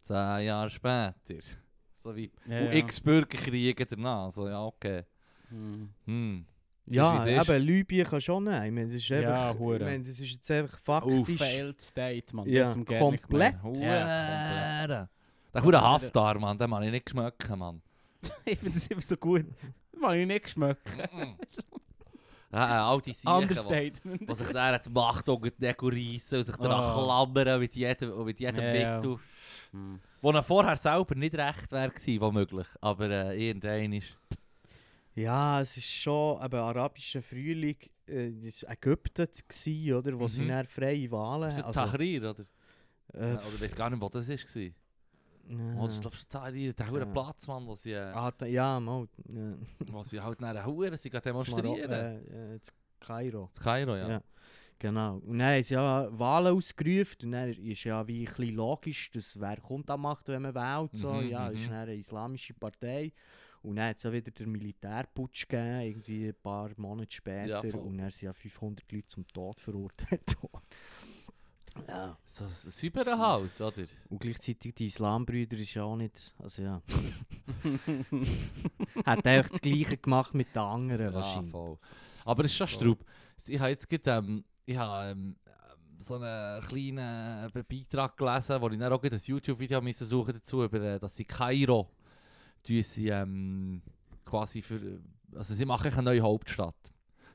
Zehn 0.02 0.46
Jahre 0.46 0.70
später. 0.70 1.16
So 2.04 2.16
wie 2.16 2.32
Ja, 2.48 2.60
und 2.60 2.66
ja. 2.66 2.74
x 2.74 3.00
Bürgerkriege 3.00 3.86
danach. 3.86 4.32
So, 4.32 4.48
ja, 4.48 4.64
okay. 4.66 5.04
Hm. 5.50 5.90
Hm. 6.06 6.46
ja, 6.88 7.26
eben, 7.26 7.62
Libyen 7.64 8.06
kann 8.06 8.20
schon 8.22 8.44
nehmen. 8.44 8.64
Ich 8.66 8.72
meine, 8.72 8.86
das 8.88 8.96
ist 8.96 9.08
Ja, 9.10 9.20
einfach, 9.50 9.60
hure. 9.60 9.76
ich 9.78 9.82
meine, 9.84 10.00
das 10.04 10.20
ist 10.20 10.32
jetzt 10.32 10.52
einfach 10.52 10.78
faktisch. 10.80 11.38
Failed 11.38 11.82
State, 11.82 12.36
Mann. 12.36 12.50
Ja, 12.50 12.64
Das 12.64 12.74
komplett. 12.74 13.56
Ja, 13.80 14.84
Hure. 14.84 15.10
Der 15.54 15.64
hure 15.64 15.82
Haftar, 15.82 16.40
Mann, 16.40 16.58
den 16.58 16.70
kann 16.72 16.84
ich 16.84 16.92
nicht 16.92 17.10
schmecken, 17.10 17.60
Mann. 17.60 17.82
ich 18.46 18.58
finde 18.58 18.74
das 18.76 18.88
immer 18.88 19.02
so 19.02 19.16
gut. 19.16 19.46
Mag 19.98 20.16
ich 20.16 20.26
nicht 20.28 20.44
geschmeckt. 20.46 20.90
Mhm. 21.14 21.36
ja, 22.52 22.68
äh, 22.68 22.92
all 22.92 23.02
die 23.02 23.14
sich 23.14 23.22
die 23.22 24.90
Macht 24.90 25.30
unter 25.30 25.50
die 25.50 25.66
Nägel 25.66 25.90
reissen 25.90 26.38
und 26.40 26.44
sich 26.44 26.56
daran 26.58 26.94
klammern 26.94 27.60
mit 27.60 27.76
jedem, 27.76 28.26
mit 28.26 28.40
jedem 28.40 28.64
Ja, 28.64 28.74
ja. 28.74 28.96
Mittel. 28.98 29.18
Hm. 29.74 30.00
Wo 30.22 30.32
er 30.32 30.44
vorher 30.44 30.78
selber 30.78 31.16
nicht 31.16 31.36
recht 31.36 31.72
wäre 31.72 31.90
gewesen, 31.90 32.22
womöglich. 32.22 32.68
Aber 32.80 33.10
äh, 33.10 33.48
irgendein 33.50 33.94
ist... 33.94 34.16
Ja, 35.16 35.60
es 35.62 35.78
ist 35.78 35.92
schon 35.92 36.44
eben 36.44 36.56
arabischer 36.56 37.22
Frühling. 37.22 37.78
Äh, 38.08 38.32
das 38.44 38.64
war 38.64 38.72
Ägypten, 38.72 39.28
gewesen, 39.48 39.94
oder, 39.94 40.20
wo 40.20 40.28
sie 40.28 40.42
Mhm. 40.42 40.48
dann 40.48 40.68
freie 40.68 41.12
Wahlen 41.12 41.50
Ist 41.50 41.58
das 41.60 41.66
also, 41.66 41.80
Tahrir, 41.82 42.30
oder? 42.32 42.44
äh, 43.14 43.34
oder 43.34 43.54
ich 43.56 43.62
weiß 43.62 43.76
gar 43.76 43.90
nicht, 43.90 44.02
wo 44.02 44.10
das 44.10 44.28
war. 44.30 44.36
äh, 44.62 44.72
Oh, 45.78 45.86
das 45.86 45.96
ist 45.96 46.02
glaube 46.02 46.16
ich 46.18 46.28
Tahrir, 46.28 46.74
der 46.74 46.90
hure 46.90 47.00
Ja. 47.02 47.06
Platz, 47.06 47.48
Mann, 47.48 47.66
wo 47.68 47.76
sie, 47.76 47.92
äh, 47.92 48.00
ah, 48.14 48.32
da, 48.32 48.46
ja, 48.46 48.80
mal. 48.80 49.08
Ja. 49.28 49.54
wo 49.88 50.02
sie 50.04 50.20
halt 50.22 50.40
nach 50.42 50.66
Hure 50.66 50.98
sie 50.98 51.10
gehen 51.10 51.22
demonstrieren. 51.24 51.92
Äh, 51.92 52.54
äh, 52.56 52.60
das 52.60 52.74
Kairo. 53.00 53.50
Das 53.54 53.64
Kairo, 53.64 53.96
ja. 53.96 54.10
Ja. 54.10 54.22
Genau. 54.84 55.22
Und 55.26 55.40
dann 55.40 55.54
haben 55.54 55.64
sie 55.64 55.76
ja 55.76 56.10
Wahlen 56.20 56.58
ausgerufen 56.58 57.16
und 57.24 57.32
dann 57.32 57.54
ist 57.54 57.86
ja 57.86 58.06
wie 58.06 58.28
ein 58.28 58.48
logisch, 58.50 59.12
dass 59.12 59.40
wer 59.40 59.56
kommt 59.62 59.90
an 59.90 60.02
Macht, 60.02 60.28
wenn 60.28 60.42
man 60.42 60.54
wählt. 60.54 60.98
So. 60.98 61.14
Mhm, 61.14 61.30
ja, 61.30 61.48
ist 61.48 61.68
mhm. 61.68 61.70
dann 61.70 61.78
eine 61.84 61.96
islamische 61.96 62.54
Partei. 62.54 63.14
Und 63.62 63.78
dann 63.78 63.88
hat 63.88 63.96
es 63.96 64.04
ja 64.04 64.12
wieder 64.12 64.30
den 64.30 64.52
Militärputsch 64.52 65.48
gegeben, 65.48 65.80
irgendwie 65.80 66.28
ein 66.28 66.36
paar 66.44 66.70
Monate 66.76 67.16
später. 67.16 67.62
voll. 67.62 67.80
und 67.80 67.98
dann 67.98 68.12
sind 68.12 68.24
ja 68.24 68.34
500 68.34 68.92
Leute 68.92 69.08
zum 69.08 69.26
Tod 69.26 69.58
verurteilt 69.62 70.36
worden. 70.42 70.66
ja. 71.88 72.18
So 72.26 72.46
so 72.46 72.70
Cyber 72.70 73.18
halt, 73.18 73.62
oder? 73.62 73.86
Und 74.10 74.20
gleichzeitig 74.20 74.76
die 74.76 74.88
Islambrüder 74.88 75.56
ist 75.56 75.76
ja 75.76 75.84
auch 75.84 75.96
nicht. 75.96 76.36
Also 76.40 76.62
ja. 76.62 76.82
hat 79.06 79.26
eigentlich 79.26 79.50
das 79.50 79.62
Gleiche 79.62 79.96
gemacht 79.96 80.34
mit 80.34 80.54
den 80.54 80.62
anderen 80.62 81.06
Ja, 81.06 81.14
wahrscheinlich. 81.14 81.52
voll. 81.52 81.78
Aber 82.26 82.44
es 82.44 82.52
ist 82.52 82.58
schon. 82.58 82.68
Straub. 82.68 83.06
Ich 83.48 83.60
habe 83.60 83.70
jetzt 83.70 83.90
gerade, 83.90 84.26
ähm, 84.28 84.44
ich 84.66 84.78
habe, 84.78 85.12
ähm, 85.12 85.36
so 86.00 86.16
einen 86.16 86.62
kleinen 86.62 87.50
äh, 87.54 87.64
Beitrag 87.64 88.18
gelesen, 88.18 88.62
wo 88.62 88.70
ich 88.70 88.78
dann 88.80 88.92
auch 88.92 89.04
ein 89.04 89.22
YouTube-Video 89.24 89.82
müssen 89.82 90.06
suchen 90.06 90.34
dazu, 90.34 90.64
über, 90.64 90.82
äh, 90.82 91.00
dass 91.00 91.16
sie 91.16 91.26
Kairo 91.26 91.90
tun 92.64 92.84
sie, 92.84 93.10
ähm, 93.10 93.82
quasi 94.26 94.62
für, 94.62 94.80
also 95.36 95.54
sie 95.54 95.66
machen 95.66 95.92
eine 95.94 96.04
neue 96.04 96.22
Hauptstadt. 96.22 96.76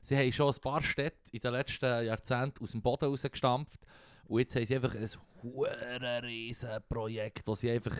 Sie 0.01 0.15
haben 0.17 0.31
schon 0.31 0.53
ein 0.53 0.61
paar 0.61 0.81
Städte 0.81 1.17
in 1.31 1.39
den 1.39 1.51
letzten 1.51 2.05
Jahrzehnten 2.05 2.63
aus 2.63 2.71
dem 2.71 2.81
Boden 2.81 3.05
rausgestampft 3.05 3.79
und 4.25 4.39
jetzt 4.39 4.55
haben 4.55 4.65
sie 4.65 4.75
einfach 4.75 4.95
ein 4.95 5.07
hure 5.43 6.23
riesen 6.23 6.69
Projekt, 6.87 7.45
wo 7.45 7.55
sie 7.55 7.69
einfach, 7.71 7.97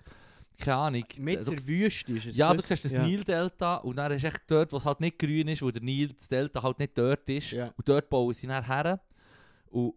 keine 0.60 0.78
Ahnung, 0.78 1.04
Mit 1.18 1.46
der 1.46 1.68
Wüste 1.68 2.12
ist 2.14 2.26
es 2.28 2.38
ja, 2.38 2.50
du 2.52 2.58
das? 2.58 2.68
siehst 2.68 2.86
das 2.86 2.92
Ja. 2.94 3.06
Nildelta 3.06 3.78
und 3.78 3.96
dann 3.98 4.12
ist 4.12 4.24
echt 4.24 4.42
dort, 4.48 4.72
wo 4.72 4.78
es 4.78 4.86
halt 4.86 5.00
nicht 5.02 5.20
grün 5.20 5.48
ist, 5.50 5.62
wo 5.62 5.72
der 5.72 5.82
Nil, 5.82 6.14
das 6.14 6.28
Delta 6.28 6.62
halt 6.64 6.80
nicht 6.80 6.98
dort 6.98 7.30
ist. 7.30 7.52
Ja. 7.52 7.68
Und 7.78 7.88
dort 7.88 8.10
bauen 8.10 8.34
sie 8.34 8.48
dann 8.48 8.66
her. 8.66 9.00
Und 9.72 9.94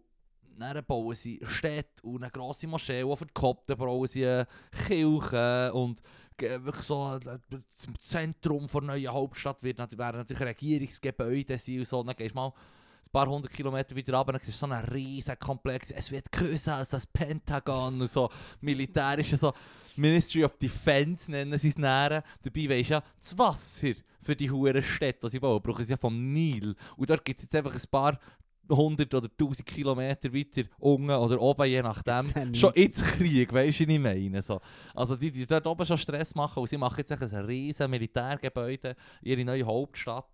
dann 0.57 0.83
bauen 0.85 1.15
sie 1.15 1.39
Städte 1.43 2.03
und 2.03 2.23
eine 2.23 2.31
grosse 2.31 2.67
Moschee. 2.67 3.03
Und 3.03 3.17
für 3.17 3.25
die 3.25 3.33
Kopten 3.33 3.77
bauen 3.77 4.07
sie 4.07 4.25
eine 4.25 4.47
Kirche. 4.87 5.71
Und 5.73 6.01
wirklich 6.37 6.85
so 6.85 7.15
äh, 7.15 7.37
das 7.49 7.87
Zentrum 7.99 8.67
der 8.67 8.81
neuen 8.81 9.11
Hauptstadt 9.11 9.63
wird, 9.63 9.79
werden 9.79 10.17
natürlich 10.17 10.43
Regierungsgebäude 10.43 11.57
sein 11.57 11.79
und 11.79 11.87
so. 11.87 12.03
Dann 12.03 12.15
gehst 12.15 12.31
du 12.31 12.35
mal 12.35 12.47
ein 12.47 13.11
paar 13.11 13.27
hundert 13.27 13.51
Kilometer 13.51 13.95
wieder 13.95 14.17
runter, 14.17 14.33
dann 14.33 14.41
siehst 14.41 14.59
so 14.59 14.65
einen 14.65 14.85
riesen 14.85 15.37
Komplex. 15.39 15.91
Es 15.91 16.11
wird 16.11 16.31
größer 16.31 16.75
als 16.75 16.89
das 16.89 17.05
Pentagon 17.05 18.01
und 18.01 18.09
so 18.09 18.29
militärische 18.61 19.37
so 19.37 19.53
Ministry 19.95 20.43
of 20.43 20.57
Defense 20.57 21.29
nennen 21.29 21.59
sie 21.59 21.69
es 21.69 21.77
näher. 21.77 22.23
Dabei 22.41 22.69
weisst 22.69 22.89
du 22.89 22.93
ja, 22.95 23.03
das 23.19 23.37
Wasser 23.37 23.93
für 24.21 24.35
die 24.35 24.49
hohen 24.49 24.81
Städte, 24.81 25.27
die 25.27 25.31
sie 25.31 25.39
bauen, 25.39 25.61
brauchen 25.61 25.85
sie 25.85 25.91
ja 25.91 25.97
vom 25.97 26.33
Nil. 26.33 26.75
Und 26.97 27.09
dort 27.09 27.23
gibt 27.23 27.39
es 27.39 27.43
jetzt 27.43 27.55
einfach 27.55 27.75
ein 27.75 27.89
paar 27.91 28.19
hundert 28.69 29.13
oder 29.13 29.27
tausend 29.35 29.65
Kilometer 29.65 30.33
weiter 30.33 30.63
unten 30.79 31.09
oder 31.09 31.41
oben, 31.41 31.65
je 31.65 31.81
nachdem. 31.81 32.53
Schon 32.55 32.71
jetzt 32.75 33.03
Krieg, 33.03 33.51
weißt 33.51 33.79
du, 33.79 33.83
was 33.83 33.93
ich 33.93 33.99
meine? 33.99 34.41
So. 34.41 34.61
Also 34.93 35.15
die, 35.15 35.31
die 35.31 35.45
dort 35.45 35.67
oben 35.67 35.85
schon 35.85 35.97
Stress 35.97 36.33
machen 36.35 36.59
und 36.59 36.67
sie 36.67 36.77
machen 36.77 36.97
jetzt 36.97 37.11
ein 37.11 37.45
riesen 37.45 37.89
Militärgebäude, 37.89 38.95
ihre 39.21 39.45
neue 39.45 39.65
Hauptstadt. 39.65 40.29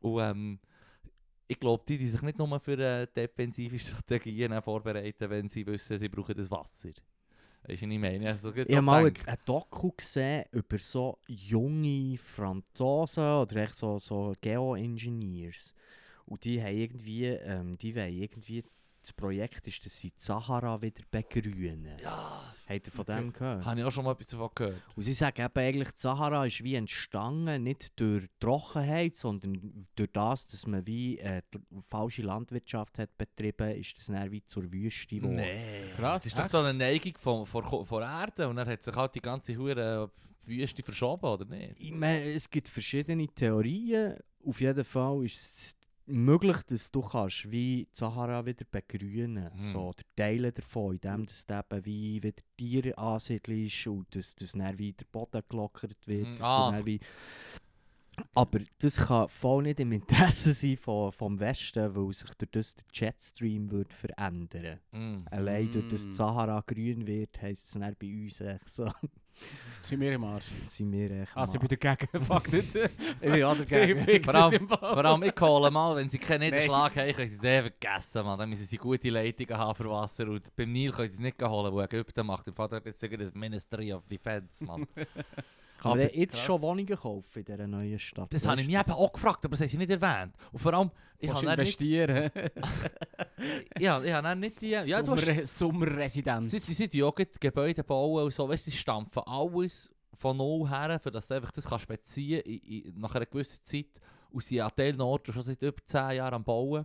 Und 0.00 0.20
ähm, 0.20 0.58
ich 1.46 1.58
glaube, 1.58 1.82
die, 1.86 1.98
die 1.98 2.06
sich 2.06 2.22
nicht 2.22 2.38
nur 2.38 2.60
für 2.60 2.78
äh, 2.78 3.06
defensive 3.14 3.78
Strategien 3.78 4.60
vorbereiten, 4.62 5.28
wenn 5.28 5.48
sie 5.48 5.66
wissen, 5.66 5.98
sie 5.98 6.08
brauchen 6.08 6.36
das 6.36 6.50
Wasser. 6.50 6.90
Weißt 7.66 7.82
du, 7.82 7.86
was 7.86 7.92
ich 7.92 7.98
meine? 7.98 8.28
Also, 8.28 8.54
Ich 8.54 8.70
habe 8.70 8.82
mal 8.82 9.06
ein, 9.06 9.14
ein 9.26 9.36
Doku 9.44 9.90
gesehen 9.90 10.44
über 10.52 10.78
so 10.78 11.18
junge 11.26 12.16
Franzosen 12.16 13.22
oder 13.22 13.56
echt 13.56 13.76
so, 13.76 13.98
so 13.98 14.32
Geo-Engineers. 14.40 15.74
Und 16.30 16.44
die 16.44 16.62
haben 16.62 16.76
irgendwie, 16.76 17.26
ähm, 17.26 17.76
die 17.76 17.94
wollen 17.94 18.14
irgendwie, 18.14 18.62
das 19.02 19.12
Projekt 19.14 19.66
ist, 19.66 19.84
dass 19.84 19.98
sie 19.98 20.10
die 20.10 20.20
Sahara 20.20 20.80
wieder 20.82 21.02
begrünen. 21.10 21.98
Ja, 22.02 22.54
Habt 22.68 22.86
ihr 22.86 22.92
von 22.92 23.00
Okay. 23.00 23.16
dem 23.16 23.32
gehört? 23.32 23.64
habe 23.64 23.80
ich 23.80 23.86
auch 23.86 23.90
schon 23.90 24.04
mal 24.04 24.12
etwas 24.12 24.26
davon 24.28 24.50
gehört. 24.54 24.82
Und 24.94 25.02
sie 25.02 25.14
sagen 25.14 25.40
eben 25.42 25.58
eigentlich, 25.58 25.88
die 25.92 26.00
Sahara 26.00 26.44
ist 26.46 26.62
wie 26.62 26.74
entstanden, 26.74 27.62
nicht 27.62 27.98
durch 27.98 28.26
Trockenheit, 28.38 29.14
sondern 29.16 29.86
durch 29.96 30.10
das, 30.12 30.44
dass 30.46 30.66
man 30.66 30.86
wie 30.86 31.18
äh, 31.18 31.40
falsche 31.88 32.22
Landwirtschaft 32.22 32.98
hat 32.98 33.16
betrieben, 33.16 33.70
ist 33.76 33.96
das 33.98 34.06
dann 34.06 34.30
wie 34.30 34.44
zur 34.44 34.70
Wüste 34.70 35.16
geworden. 35.16 35.36
Nee. 35.36 35.92
Krass, 35.96 36.22
Das 36.24 36.32
ist 36.32 36.38
doch 36.38 36.46
so 36.46 36.58
eine 36.58 36.74
Neigung 36.74 37.14
von, 37.18 37.46
von, 37.46 37.84
von 37.84 38.02
Erde 38.02 38.48
und 38.48 38.56
dann 38.56 38.68
hat 38.68 38.82
sich 38.82 38.94
halt 38.94 39.14
die 39.14 39.20
ganze 39.22 39.56
Hure 39.56 40.10
Wüste 40.44 40.82
verschoben, 40.82 41.26
oder 41.26 41.44
nicht? 41.46 41.74
Ich 41.78 41.92
meine, 41.92 42.32
es 42.34 42.48
gibt 42.50 42.68
verschiedene 42.68 43.26
Theorien. 43.28 44.16
Auf 44.46 44.60
jeden 44.60 44.84
Fall 44.84 45.24
ist 45.24 45.36
es 45.36 45.76
möglich, 46.10 46.56
dass 46.68 46.90
du 46.90 47.00
kannst 47.02 47.50
wie 47.50 47.84
die 47.84 47.88
Sahara 47.92 48.44
wieder 48.44 48.64
begrünen 48.70 49.50
Mhm. 49.54 49.60
so 49.60 49.92
der 49.92 50.04
Teile 50.16 50.52
davon, 50.52 50.94
indem 50.94 51.26
dass 51.26 51.46
du 51.46 51.54
eben 51.54 51.84
wie 51.84 52.22
wieder 52.22 52.42
Tiere 52.56 52.96
ansiedelst 52.98 53.86
und 53.86 54.14
dass, 54.14 54.34
dass 54.34 54.52
dann 54.52 54.78
wie 54.78 54.92
der 54.92 55.06
Boden 55.10 55.42
gelockert 55.48 56.06
wird. 56.06 56.28
Mhm. 56.28 56.36
Dass 56.36 56.46
Ah. 56.46 56.70
dann 56.72 56.86
wie 56.86 57.00
aber 58.34 58.60
das 58.78 58.96
kann 58.96 59.28
voll 59.28 59.62
nicht 59.62 59.80
im 59.80 59.92
Interesse 59.92 60.52
sein 60.54 60.76
von, 60.76 61.10
vom 61.10 61.40
Westen, 61.40 61.94
weil 61.96 62.12
sich 62.12 62.28
durch 62.34 62.50
das 62.50 62.74
der 62.76 62.84
Jetstream 62.92 63.70
wird 63.70 63.94
verändern 63.94 64.78
Mm. 64.92 65.24
Allein 65.30 65.70
durch 65.72 65.88
das 65.88 66.06
Mm. 66.08 66.12
Sahara 66.12 66.62
grün 66.66 67.06
wird, 67.06 67.40
heisst 67.40 67.64
es 67.74 67.80
dann 67.80 67.96
bei 67.98 68.08
uns 68.12 68.40
echt 68.42 68.68
so, 68.68 68.90
Sind 69.82 70.00
wir 70.00 70.12
im 70.12 70.24
Arsch. 70.24 70.46
sind 70.68 70.92
wir 70.92 71.10
echt 71.22 71.36
Also 71.36 71.58
ich 71.58 71.66
bin 71.66 71.78
dagegen. 71.80 72.20
Fuck 72.24 72.52
nicht. 72.52 72.74
Ich 72.74 73.20
bin 73.20 73.42
auch 73.42 73.56
dagegen. 73.58 74.08
Ich 74.08 74.24
Vor 74.24 74.34
allem-. 74.34 74.68
Vor 74.68 75.04
allem, 75.04 75.22
ich 75.22 75.40
hole 75.40 75.70
mal, 75.70 75.96
wenn 75.96 76.08
sie 76.08 76.18
keinen. 76.18 76.42
Niederschlag 76.42 76.94
haben, 76.96 77.12
können 77.12 77.28
sie 77.28 77.36
es 77.36 77.44
eh 77.44 77.60
vergessen, 77.62 78.24
man. 78.24 78.38
Dann 78.38 78.50
müssen 78.50 78.66
sie 78.66 78.76
gute 78.76 79.10
Leitungen 79.10 79.58
haben 79.58 79.74
für 79.74 79.90
Wasser. 79.90 80.28
Und 80.28 80.54
beim 80.54 80.70
Nil 80.70 80.92
können 80.92 81.08
sie 81.08 81.14
es 81.14 81.20
nicht 81.20 81.42
holen, 81.42 81.72
wo 81.72 81.80
Ägypten 81.80 82.26
macht. 82.26 82.46
Im 82.46 82.54
Vater 82.54 82.76
hat 82.76 82.86
jetzt 82.86 83.00
sogar 83.00 83.18
das 83.18 83.34
Ministry 83.34 83.92
of 83.92 84.06
Defense, 84.06 84.64
man. 84.64 84.86
Kann 85.80 85.92
Aber 85.92 86.14
jetzt 86.14 86.34
krass. 86.34 86.44
schon 86.44 86.60
Wohnungen 86.60 86.94
kaufen 86.96 87.38
in 87.38 87.44
dieser 87.44 87.66
neuen 87.66 87.98
Stadt? 87.98 88.32
Das 88.32 88.46
habe 88.46 88.60
ich 88.60 88.66
mich 88.66 88.76
eben 88.76 88.90
auch 88.92 89.10
gefragt, 89.12 89.44
aber 89.46 89.52
das 89.52 89.60
haben 89.62 89.68
sie 89.68 89.78
nicht 89.78 89.90
erwähnt. 89.90 90.34
Und 90.52 90.58
vor 90.58 90.74
allem, 90.74 90.90
ich 91.18 91.30
habe 91.30 91.40
du 91.40 91.46
dann 91.46 91.58
nicht, 91.58 91.80
investieren. 91.80 92.30
ja, 93.78 94.02
ich 94.02 94.12
habe 94.12 94.22
dann 94.22 94.40
nicht 94.40 94.60
die... 94.60 94.68
Ja, 94.68 95.02
du 95.02 95.12
hast, 95.12 95.24
Sommer- 95.24 95.44
Sommerresidenz. 95.46 96.50
sie, 96.50 96.58
sie 96.58 96.74
sind 96.74 96.92
ja 96.92 97.06
auch 97.06 97.14
Gebäude 97.14 97.82
bauen 97.82 98.24
und 98.24 98.34
so, 98.34 98.46
weißt 98.46 98.66
du, 98.66 98.70
sie 98.70 98.76
stampfen 98.76 99.22
alles 99.24 99.90
von 100.14 100.36
null 100.36 100.68
her, 100.68 101.00
für 101.02 101.10
dass 101.10 101.28
du 101.28 101.34
einfach 101.34 101.50
das 101.52 101.64
kannst 101.64 101.88
beziehen 101.88 102.42
in, 102.42 102.58
in, 102.58 103.00
nach 103.00 103.14
einer 103.14 103.24
gewissen 103.24 103.60
Zeit. 103.62 103.86
Und 104.30 104.44
sie 104.44 104.60
an 104.60 104.70
Teilen 104.76 105.00
Orten 105.00 105.32
schon 105.32 105.42
seit 105.42 105.62
über 105.62 105.82
10 105.82 106.16
Jahren 106.16 106.34
am 106.34 106.44
Bauen. 106.44 106.84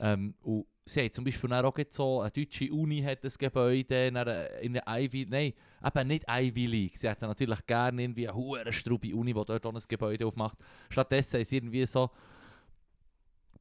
Ähm, 0.00 0.34
und 0.42 0.66
sie 0.84 1.00
haben 1.00 1.12
zum 1.12 1.24
Beispiel 1.24 1.52
auch 1.52 1.74
so, 1.90 2.20
eine 2.20 2.30
deutsche 2.30 2.72
Uni 2.72 3.02
hat 3.02 3.22
das 3.22 3.38
Gebäude, 3.38 4.10
eine- 4.14 4.46
in 4.62 4.72
der 4.72 4.84
Ivy, 4.88 5.26
nein, 5.28 5.52
eben 5.84 6.08
nicht 6.08 6.24
Ivy 6.28 6.66
League. 6.66 6.96
Sie 6.96 7.08
hätten 7.08 7.26
natürlich 7.26 7.64
gerne 7.66 8.02
irgendwie 8.02 8.28
eine 8.28 8.36
hohe 8.36 8.72
strube 8.72 9.14
Uni, 9.14 9.32
die 9.34 9.44
dort 9.44 9.66
auch 9.66 9.74
ein 9.74 9.82
Gebäude 9.86 10.26
aufmacht. 10.26 10.58
Stattdessen 10.88 11.44
sie 11.44 11.56
irgendwie 11.56 11.84
so 11.86 12.10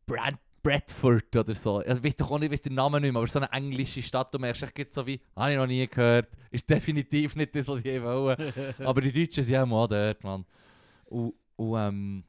Brad 0.05 0.35
Bradford 0.61 1.35
oder 1.37 1.53
so. 1.53 1.81
Ich 1.81 2.03
weiß 2.03 2.15
doch 2.17 2.31
auch 2.31 2.39
nicht, 2.39 2.51
weiss 2.51 2.61
den 2.61 2.73
Namen 2.73 3.01
nicht 3.01 3.13
mehr, 3.13 3.19
aber 3.21 3.27
so 3.29 3.39
eine 3.39 3.51
englische 3.51 4.03
Stadt, 4.03 4.33
du 4.33 4.39
merkst, 4.39 4.63
echt 4.63 4.91
so 4.91 5.07
wie, 5.07 5.19
habe 5.35 5.51
ich 5.51 5.57
noch 5.57 5.67
nie 5.67 5.87
gehört. 5.87 6.27
Ist 6.51 6.69
definitiv 6.69 7.35
nicht 7.35 7.55
das, 7.55 7.67
was 7.69 7.83
ich 7.83 8.01
wollte. 8.01 8.75
aber 8.79 8.99
die 9.01 9.11
Deutschen 9.11 9.43
sind 9.43 9.55
auch 9.55 9.65
mal 9.65 9.87
dort, 9.87 10.21
Mann. 10.21 10.45
Und, 11.05 11.33
und 11.55 11.77
ähm, 11.77 12.23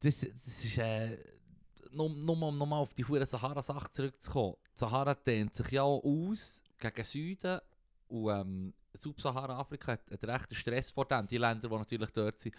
das, 0.00 0.20
das 0.20 0.64
ist, 0.64 0.78
äh, 0.78 1.18
nur, 1.92 2.10
nur 2.10 2.42
um 2.42 2.58
nochmal 2.58 2.80
auf 2.80 2.94
die 2.94 3.04
hure 3.04 3.26
Sahara-Sache 3.26 3.90
zurückzukommen. 3.90 4.56
Die 4.74 4.78
Sahara 4.78 5.14
dehnt 5.14 5.54
sich 5.54 5.70
ja 5.70 5.82
auch 5.82 6.02
aus 6.02 6.62
gegen 6.78 7.04
Süden 7.04 7.60
und 8.08 8.30
ähm, 8.30 8.74
Subsahara-Afrika 8.94 9.92
hat, 9.92 10.10
hat 10.10 10.24
rechten 10.24 10.54
Stress 10.54 10.90
vor 10.90 11.06
dem, 11.06 11.26
die 11.26 11.38
Länder, 11.38 11.68
die 11.68 11.74
natürlich 11.74 12.10
dort 12.10 12.38
sind. 12.38 12.54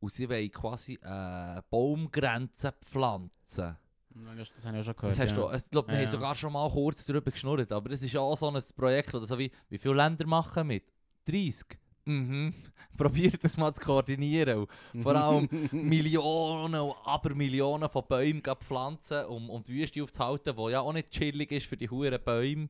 Und 0.00 0.12
sie 0.12 0.28
wollen 0.28 0.50
quasi 0.50 0.98
äh, 1.02 1.62
Baumgrenzen 1.70 2.72
pflanzen. 2.84 3.76
Das 4.10 4.66
habe 4.66 4.76
ich 4.76 4.80
auch 4.80 4.84
schon 4.84 4.96
gehört. 4.96 5.12
Das 5.12 5.18
hast 5.18 5.36
ja. 5.36 5.48
du, 5.48 5.56
ich 5.56 5.70
glaube, 5.70 5.88
wir 5.88 5.94
Ja, 5.94 6.00
haben 6.04 6.10
sogar 6.10 6.34
schon 6.34 6.52
mal 6.52 6.70
kurz 6.70 7.04
darüber 7.06 7.30
geschnurrt, 7.30 7.70
aber 7.72 7.88
das 7.88 8.02
ist 8.02 8.12
ja 8.12 8.20
auch 8.20 8.36
so 8.36 8.50
ein 8.50 8.62
Projekt, 8.76 9.14
oder 9.14 9.26
so 9.26 9.38
wie, 9.38 9.50
wie 9.68 9.78
viele 9.78 9.94
Länder 9.94 10.26
machen 10.26 10.66
mit? 10.66 10.84
30? 11.26 11.78
Mhm. 12.08 12.54
Probiert 12.96 13.44
das 13.44 13.56
mal 13.56 13.72
zu 13.72 13.80
koordinieren. 13.80 14.66
Und 14.92 15.02
vor 15.02 15.14
allem 15.14 15.48
Millionen 15.72 16.74
und 16.74 16.94
Abermillionen 17.04 17.88
von 17.88 18.02
Bäumen 18.08 18.42
gleich 18.42 18.58
pflanzen, 18.58 19.24
um, 19.26 19.48
um 19.50 19.62
die 19.62 19.74
Wüste 19.74 20.02
aufzuhalten, 20.02 20.54
die 20.56 20.70
ja 20.72 20.80
auch 20.80 20.92
nicht 20.92 21.10
chillig 21.10 21.52
ist 21.52 21.66
für 21.66 21.76
die 21.76 21.88
huren 21.88 22.18
Bäume. 22.24 22.68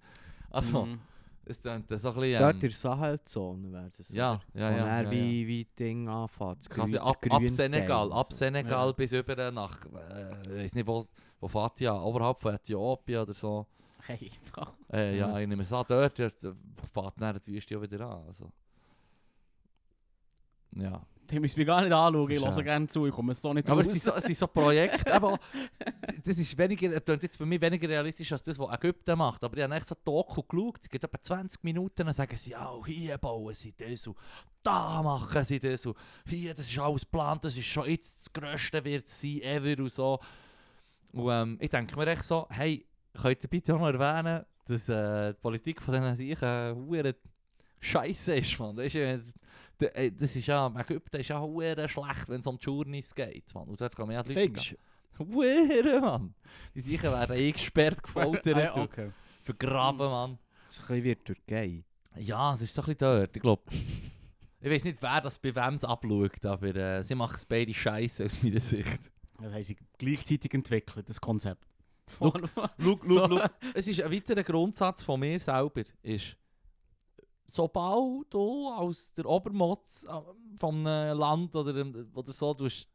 Also, 0.50 0.84
Mhm. 0.84 0.98
es 1.46 1.62
klingt 1.62 1.88
so 1.88 2.08
ein 2.08 2.14
bisschen... 2.14 2.40
Dort 2.40 2.50
in 2.50 2.56
Ähm, 2.56 2.60
der 2.60 2.70
Sahelzone 2.72 3.72
wäre 3.72 3.90
das. 3.96 4.08
ja, 4.12 4.40
ja, 4.52 4.70
ja. 4.70 4.84
dann 4.84 5.04
ja, 5.06 5.10
wie, 5.10 5.42
ja. 5.42 5.48
wie 5.48 5.64
die 5.64 5.74
Dinge 5.76 6.10
anfängt. 6.12 6.68
Quasi 6.68 6.96
Grün- 6.98 7.00
ab, 7.00 7.26
ab 7.30 7.42
Senegal, 7.48 8.12
ab 8.12 8.26
so. 8.30 8.36
Senegal 8.36 8.86
Ja. 8.88 8.92
bis 8.92 9.12
über 9.12 9.50
nach, 9.50 9.78
äh, 9.86 10.42
ich 10.56 10.64
weiß 10.64 10.74
nicht 10.74 10.86
wo, 10.86 11.06
wo 11.40 11.48
fährt 11.48 11.80
die 11.80 11.88
an, 11.88 12.00
oberhalb 12.00 12.38
von 12.38 12.54
Äthiopien 12.54 13.20
oder 13.22 13.32
so. 13.32 13.66
Hey. 14.06 14.30
Äh, 14.92 15.16
ja, 15.18 15.28
Ja. 15.30 15.38
ich 15.40 15.46
nehme 15.48 15.62
es 15.62 15.72
an, 15.72 15.84
dort 15.88 16.18
dort 16.18 16.34
fährt 16.92 17.14
dann 17.18 17.40
die 17.46 17.52
Wüste 17.54 17.78
auch 17.78 17.82
wieder 17.82 18.00
an. 18.06 18.24
Also. 18.26 18.50
Ja. 20.78 21.02
Die 21.30 21.38
müssen 21.38 21.58
mich 21.58 21.66
gar 21.66 21.82
nicht 21.82 21.92
anschauen, 21.92 22.30
ich 22.30 22.40
höre 22.42 22.62
gerne 22.62 22.86
zu, 22.86 23.04
ich 23.06 23.12
komme 23.12 23.34
so 23.34 23.52
nicht 23.52 23.68
Aber 23.68 23.82
raus. 23.82 23.86
es 23.88 23.92
sind 23.92 24.02
so, 24.02 24.14
es 24.14 24.24
sind 24.24 24.34
so 24.38 24.46
Projekte, 24.46 25.12
aber 25.12 25.38
das 26.24 26.38
ist 26.38 26.56
weniger, 26.56 26.88
das 26.88 27.04
klingt 27.04 27.22
jetzt 27.22 27.36
für 27.36 27.44
mich 27.44 27.60
weniger 27.60 27.86
realistisch 27.86 28.32
als 28.32 28.42
das, 28.42 28.58
was 28.58 28.74
Ägypten 28.74 29.18
macht. 29.18 29.44
Aber 29.44 29.54
ich 29.58 29.62
habe 29.62 29.74
echt 29.74 29.84
so 29.84 29.94
Doku 30.02 30.42
geschaut, 30.42 30.78
es 30.80 30.88
geht 30.88 31.04
etwa 31.04 31.20
20 31.20 31.62
Minuten, 31.64 32.06
dann 32.06 32.14
sagen 32.14 32.34
sie, 32.34 32.52
ja, 32.52 32.72
hier 32.86 33.18
bauen 33.18 33.52
sie 33.52 33.74
das 33.76 34.06
und 34.06 34.16
da 34.62 35.02
machen 35.02 35.44
sie 35.44 35.58
das 35.60 35.84
und 35.84 35.98
hier, 36.26 36.54
das 36.54 36.66
ist 36.70 36.78
alles 36.78 37.02
geplant, 37.02 37.44
das 37.44 37.58
ist 37.58 37.66
schon 37.66 37.86
jetzt 37.90 38.20
das 38.22 38.32
Größte 38.32 38.82
wird 38.82 39.06
es 39.06 39.20
sein, 39.20 39.42
ever 39.42 39.82
und 39.82 39.92
so. 39.92 40.18
Und 41.12 41.30
ähm, 41.30 41.58
ich 41.60 41.68
denke 41.68 41.94
mir 41.94 42.06
echt 42.06 42.24
so, 42.24 42.46
hey, 42.48 42.86
könnt 43.20 43.42
ihr 43.42 43.48
bitte 43.50 43.74
auch 43.74 43.80
noch 43.80 43.88
erwähnen, 43.88 44.46
dass 44.64 44.88
äh, 44.88 45.34
die 45.34 45.40
Politik 45.40 45.82
von 45.82 45.92
diesen 45.92 46.16
Seichen 46.16 46.94
äh, 46.94 47.14
scheiße 47.80 48.36
ist, 48.36 48.58
man. 48.58 48.76
Das 48.76 48.86
ist, 48.86 48.94
ja- 48.94 49.18
äh, 49.80 50.10
das 50.12 50.34
ist 50.36 50.46
ja, 50.46 50.72
Ägypten 50.76 51.16
ist 51.20 51.28
ja 51.28 51.40
hure 51.40 51.88
schlecht, 51.88 52.28
wenn 52.28 52.40
es 52.40 52.46
um 52.46 52.58
die 52.58 52.64
Journeys 52.64 53.14
geht, 53.14 53.54
man. 53.54 53.68
Und 53.68 53.80
dort 53.80 53.94
kommen 53.96 54.12
ja 54.12 54.22
die 54.22 54.34
Leute... 54.34 54.76
Hure, 55.18 56.00
Mann. 56.00 56.34
Die 56.76 56.80
Seichen 56.80 57.10
werden 57.12 57.36
eingesperrt, 57.36 58.00
gefoltert, 58.02 58.46
Ah, 58.56 58.60
ja, 58.60 58.76
okay. 58.76 59.10
vergraben, 59.42 60.08
Mann. 60.08 60.38
So 60.68 60.80
ein 60.92 61.02
bisschen 61.02 61.24
Türkei. 61.24 61.82
Ja, 62.16 62.54
es 62.54 62.62
ist 62.62 62.74
so 62.74 62.82
ein 62.82 62.86
bisschen 62.86 62.98
dort, 62.98 63.36
ich 63.36 63.42
glaube. 63.42 63.62
Ich 64.60 64.70
weiß 64.70 64.84
nicht, 64.84 64.98
wer 65.00 65.20
das 65.20 65.38
bei 65.38 65.54
wem 65.54 65.74
es 65.74 65.84
abschaut, 65.84 66.44
aber 66.46 66.74
äh, 66.74 67.02
sie 67.02 67.14
machen 67.14 67.34
es 67.36 67.46
beide 67.46 67.72
scheiße 67.74 68.24
aus 68.26 68.42
meiner 68.42 68.60
Sicht. 68.60 69.00
Das 69.40 69.52
haben 69.52 69.62
sie 69.62 69.76
gleichzeitig 69.98 70.52
entwickelt, 70.54 71.08
das 71.08 71.20
Konzept. 71.20 71.64
Schau, 72.18 72.32
So. 72.82 72.98
schau, 73.06 73.28
schau. 73.28 73.46
Es 73.74 73.86
ist 73.86 74.00
ein 74.00 74.10
weiterer 74.12 74.42
Grundsatz 74.42 75.02
von 75.04 75.20
mir 75.20 75.38
selber, 75.40 75.82
ist, 76.02 76.36
sobald 77.48 78.32
du 78.32 78.68
als 78.68 79.12
der 79.14 79.26
Obermotz 79.26 80.04
äh, 80.04 80.12
von 80.58 80.86
einem 80.86 81.18
Land 81.18 81.56
oder, 81.56 81.84
oder 82.14 82.32
so, 82.32 82.54
du 82.54 82.66
hast 82.66 82.88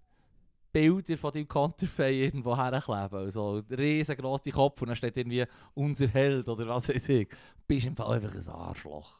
Bilder 0.71 1.17
von 1.17 1.31
deinem 1.31 1.47
Konterfei 1.47 2.13
irgendwo 2.13 2.55
herkleben, 2.57 3.13
also 3.19 3.61
riesengroß 3.69 4.41
die 4.41 4.51
Kopf 4.51 4.81
und 4.81 4.87
dann 4.87 4.95
steht 4.95 5.15
irgendwie 5.17 5.45
«Unser 5.75 6.07
Held» 6.07 6.47
oder 6.47 6.67
was 6.67 6.89
weiß 6.89 7.09
ich, 7.09 7.27
bist 7.67 7.85
im 7.85 7.95
Fall 7.95 8.15
einfach 8.15 8.33
ein 8.33 8.47
Arschloch. 8.47 9.19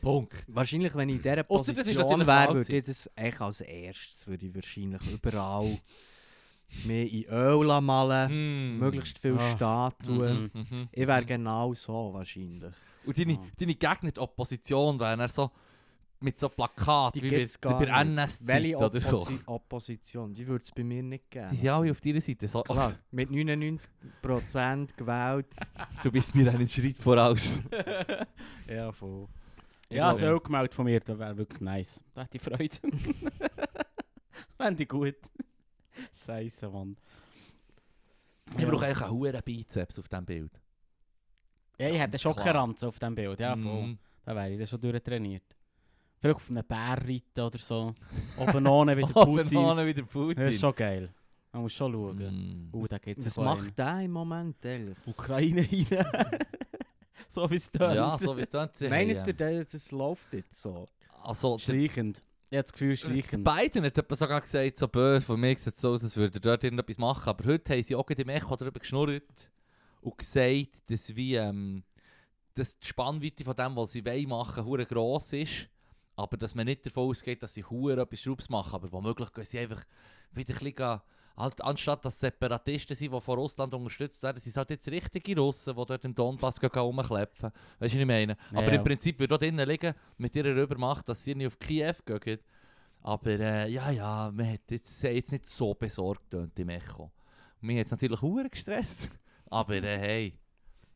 Punkt. 0.00 0.34
Wahrscheinlich, 0.46 0.94
wenn 0.94 1.08
ich 1.08 1.16
in 1.16 1.22
dieser 1.22 1.44
Ausser 1.50 1.72
das 1.74 1.86
ist 1.86 1.96
Position 1.96 2.26
wäre, 2.26 2.54
würde 2.54 2.76
ich 2.76 2.84
das 2.84 3.10
eigentlich 3.16 3.40
als 3.40 3.60
erstes 3.62 4.26
würde 4.26 4.46
ich 4.46 4.54
wahrscheinlich 4.54 5.02
überall 5.12 5.78
mehr 6.86 7.10
in 7.10 7.24
Öl 7.24 7.80
malen, 7.80 8.30
Mm. 8.30 8.78
möglichst 8.78 9.18
viele 9.18 9.38
Ah. 9.40 9.56
Statuen. 9.56 10.50
Mhm, 10.54 10.66
mhm, 10.70 10.88
Ich 10.92 11.06
wäre 11.06 11.20
mhm. 11.22 11.26
genau 11.26 11.74
so 11.74 12.12
wahrscheinlich. 12.14 12.72
Und 13.06 13.18
deine, 13.18 13.34
Ah. 13.34 13.46
deine 13.58 13.74
Gegner, 13.74 14.10
die 14.12 14.20
Opposition, 14.20 14.98
wären 15.00 15.28
so 15.28 15.50
mit 16.22 16.38
so 16.38 16.50
Plakaten, 16.50 17.18
Die 17.18 17.30
wie 17.30 17.30
bei, 17.30 17.78
bei 17.86 17.88
Welche 18.42 18.76
oder 18.76 19.00
so. 19.00 19.16
Opposi 19.18 19.40
Opposition? 19.46 20.34
Die 20.34 20.46
würde 20.46 20.62
es 20.64 20.70
bei 20.70 20.84
mir 20.84 21.02
nicht 21.02 21.30
geben. 21.30 21.48
Die 21.50 21.56
sind 21.56 21.70
alle 21.70 21.90
auf 21.90 22.00
deiner 22.02 22.20
Seite. 22.20 22.46
So, 22.46 22.62
Klar, 22.62 22.94
mit 23.10 23.30
99% 23.30 23.86
gewählt. 24.96 25.46
du 26.02 26.12
bist 26.12 26.34
mir 26.34 26.52
einen 26.52 26.68
Schritt 26.68 26.98
voraus. 26.98 27.58
Ja, 28.68 28.92
voll. 28.92 29.28
Ja, 29.88 30.12
so 30.14 30.26
auch 30.26 30.42
gemeldet 30.42 30.74
von 30.74 30.84
mir, 30.84 31.00
das 31.00 31.18
wäre 31.18 31.36
wirklich 31.36 31.60
nice. 31.62 32.04
Da 32.14 32.22
hätte 32.22 32.36
ich 32.36 32.42
Freude. 32.42 32.76
Fände 34.56 34.82
ich 34.82 34.88
gut. 34.88 35.16
Scheiße, 36.24 36.68
Mann. 36.68 36.96
Ich 38.58 38.66
brauche 38.66 38.84
eigentlich 38.86 39.00
einen 39.02 39.10
hohen 39.10 39.42
Bizeps 39.44 39.98
auf 39.98 40.08
diesem 40.08 40.24
Bild. 40.26 40.59
Ja, 41.80 41.88
ich 41.88 41.98
hätte 41.98 42.18
schon 42.18 42.36
keine 42.36 42.58
Ranze 42.58 42.88
auf 42.88 42.98
diesem 42.98 43.14
Bild. 43.14 43.40
Ja, 43.40 43.56
voll. 43.56 43.82
Mhm. 43.82 43.98
Da 44.22 44.36
wäre 44.36 44.50
ich 44.50 44.58
dann 44.58 44.66
schon 44.66 44.80
durchtrainiert. 44.82 45.56
Vielleicht 46.18 46.36
auf 46.36 46.50
einem 46.50 46.64
Bär 46.64 46.98
reiten 46.98 47.40
oder 47.40 47.58
so. 47.58 47.94
Oben 48.36 48.66
ohne 48.66 48.96
wie 48.98 49.02
der 49.02 49.16
Oben 49.16 49.42
Putin. 49.44 49.58
ohne 49.58 49.86
wie 49.86 49.94
der 49.94 50.02
Putin. 50.02 50.44
Das 50.44 50.54
ist 50.54 50.60
schon 50.60 50.74
geil. 50.74 51.08
Man 51.52 51.62
muss 51.62 51.72
schon 51.72 51.92
schauen. 51.92 52.68
Mm. 52.70 52.76
Uh, 52.76 52.86
da 52.86 52.98
geht's 52.98 53.24
Was 53.24 53.38
macht 53.38 53.78
der 53.78 54.00
im 54.00 54.10
Moment 54.10 54.64
eigentlich? 54.64 54.98
in 55.06 55.10
Ukraine 55.10 55.62
rein. 55.62 56.38
so 57.28 57.50
wie 57.50 57.54
es 57.54 57.70
da 57.70 57.94
Ja, 57.94 58.18
so 58.18 58.36
wie 58.36 58.42
es 58.42 58.50
dort. 58.50 58.78
Meint 58.82 59.26
ihr, 59.26 59.32
das, 59.32 59.68
das 59.68 59.90
läuft 59.90 60.34
jetzt 60.34 60.60
so? 60.60 60.86
Also, 61.22 61.58
Schleichend. 61.58 62.22
Ich 62.50 62.56
habe 62.56 62.64
das 62.64 62.72
Gefühl, 62.72 62.90
der 62.90 62.96
schleichend. 62.96 63.44
Biden 63.44 63.84
hat 63.84 63.96
etwa 63.96 64.14
sogar 64.16 64.40
gesagt, 64.42 64.76
so 64.76 64.88
böse, 64.88 65.24
von 65.24 65.40
mir 65.40 65.56
sieht 65.56 65.72
es 65.72 65.80
so 65.80 65.92
aus, 65.92 66.02
als 66.02 66.16
würde 66.16 66.36
er 66.36 66.40
dort 66.40 66.64
irgendetwas 66.64 66.98
machen. 66.98 67.28
Aber 67.28 67.44
heute 67.44 67.72
haben 67.72 67.82
sie 67.82 67.94
auch 67.94 68.04
gerade 68.04 68.22
im 68.22 68.28
Echo 68.28 68.56
darüber 68.56 68.80
geschnurrt 68.80 69.50
und 70.00 70.18
gesagt, 70.18 70.82
dass, 70.86 71.14
wie, 71.14 71.34
ähm, 71.36 71.84
dass 72.54 72.78
die 72.78 72.86
Spannweite 72.86 73.44
von 73.44 73.56
dem, 73.56 73.76
was 73.76 73.92
sie 73.92 74.04
wollen 74.04 74.28
machen, 74.28 74.64
hure 74.64 74.86
gross 74.86 75.32
ist. 75.32 75.68
Aber 76.16 76.36
dass 76.36 76.54
man 76.54 76.66
nicht 76.66 76.84
davon 76.84 77.08
ausgeht, 77.08 77.42
dass 77.42 77.54
sie 77.54 77.64
hure 77.64 78.00
etwas 78.02 78.20
Schraubs 78.20 78.48
machen. 78.48 78.74
Aber 78.74 78.92
womöglich 78.92 79.32
gehen 79.32 79.44
sie 79.44 79.58
einfach 79.58 79.84
wieder 80.32 80.54
ein 80.54 80.72
bisschen 80.72 81.00
halt, 81.36 81.62
anstatt 81.62 82.04
dass 82.04 82.20
Separatisten 82.20 82.94
sind, 82.96 83.12
die 83.12 83.20
von 83.20 83.38
Russland 83.38 83.72
unterstützt 83.74 84.22
werden, 84.22 84.38
sind 84.40 84.50
es 84.50 84.56
halt 84.56 84.70
jetzt 84.70 84.88
richtige 84.88 85.40
Russen, 85.40 85.74
die 85.74 85.86
dort 85.86 86.04
im 86.04 86.14
Donbass 86.14 86.60
rumklepfen. 86.62 87.50
Weißt 87.78 87.94
du, 87.94 87.98
was 87.98 88.00
ich 88.00 88.06
meine? 88.06 88.36
Aber 88.50 88.62
Ja, 88.62 88.68
im 88.68 88.74
ja. 88.74 88.82
Prinzip 88.82 89.18
würde 89.18 89.34
auch 89.34 89.38
drinnen 89.38 89.66
liegen, 89.68 89.94
mit 90.18 90.34
ihrer 90.36 90.54
Übermacht, 90.54 91.08
dass 91.08 91.24
sie 91.24 91.34
nicht 91.34 91.46
auf 91.46 91.58
Kiew 91.58 91.94
gehen. 92.04 92.38
Aber 93.02 93.30
äh, 93.30 93.70
ja, 93.70 93.90
ja, 93.90 94.30
man 94.34 94.52
hat 94.52 94.70
jetzt, 94.70 95.02
jetzt 95.02 95.32
nicht 95.32 95.46
so 95.46 95.72
besorgt 95.74 96.34
im 96.34 96.68
Echo. 96.68 97.10
Mich 97.62 97.78
hat 97.78 97.86
es 97.86 97.92
natürlich 97.92 98.20
hure 98.20 98.50
gestresst. 98.50 99.10
Aber 99.50 99.74
äh, 99.74 99.98
hey, 99.98 100.38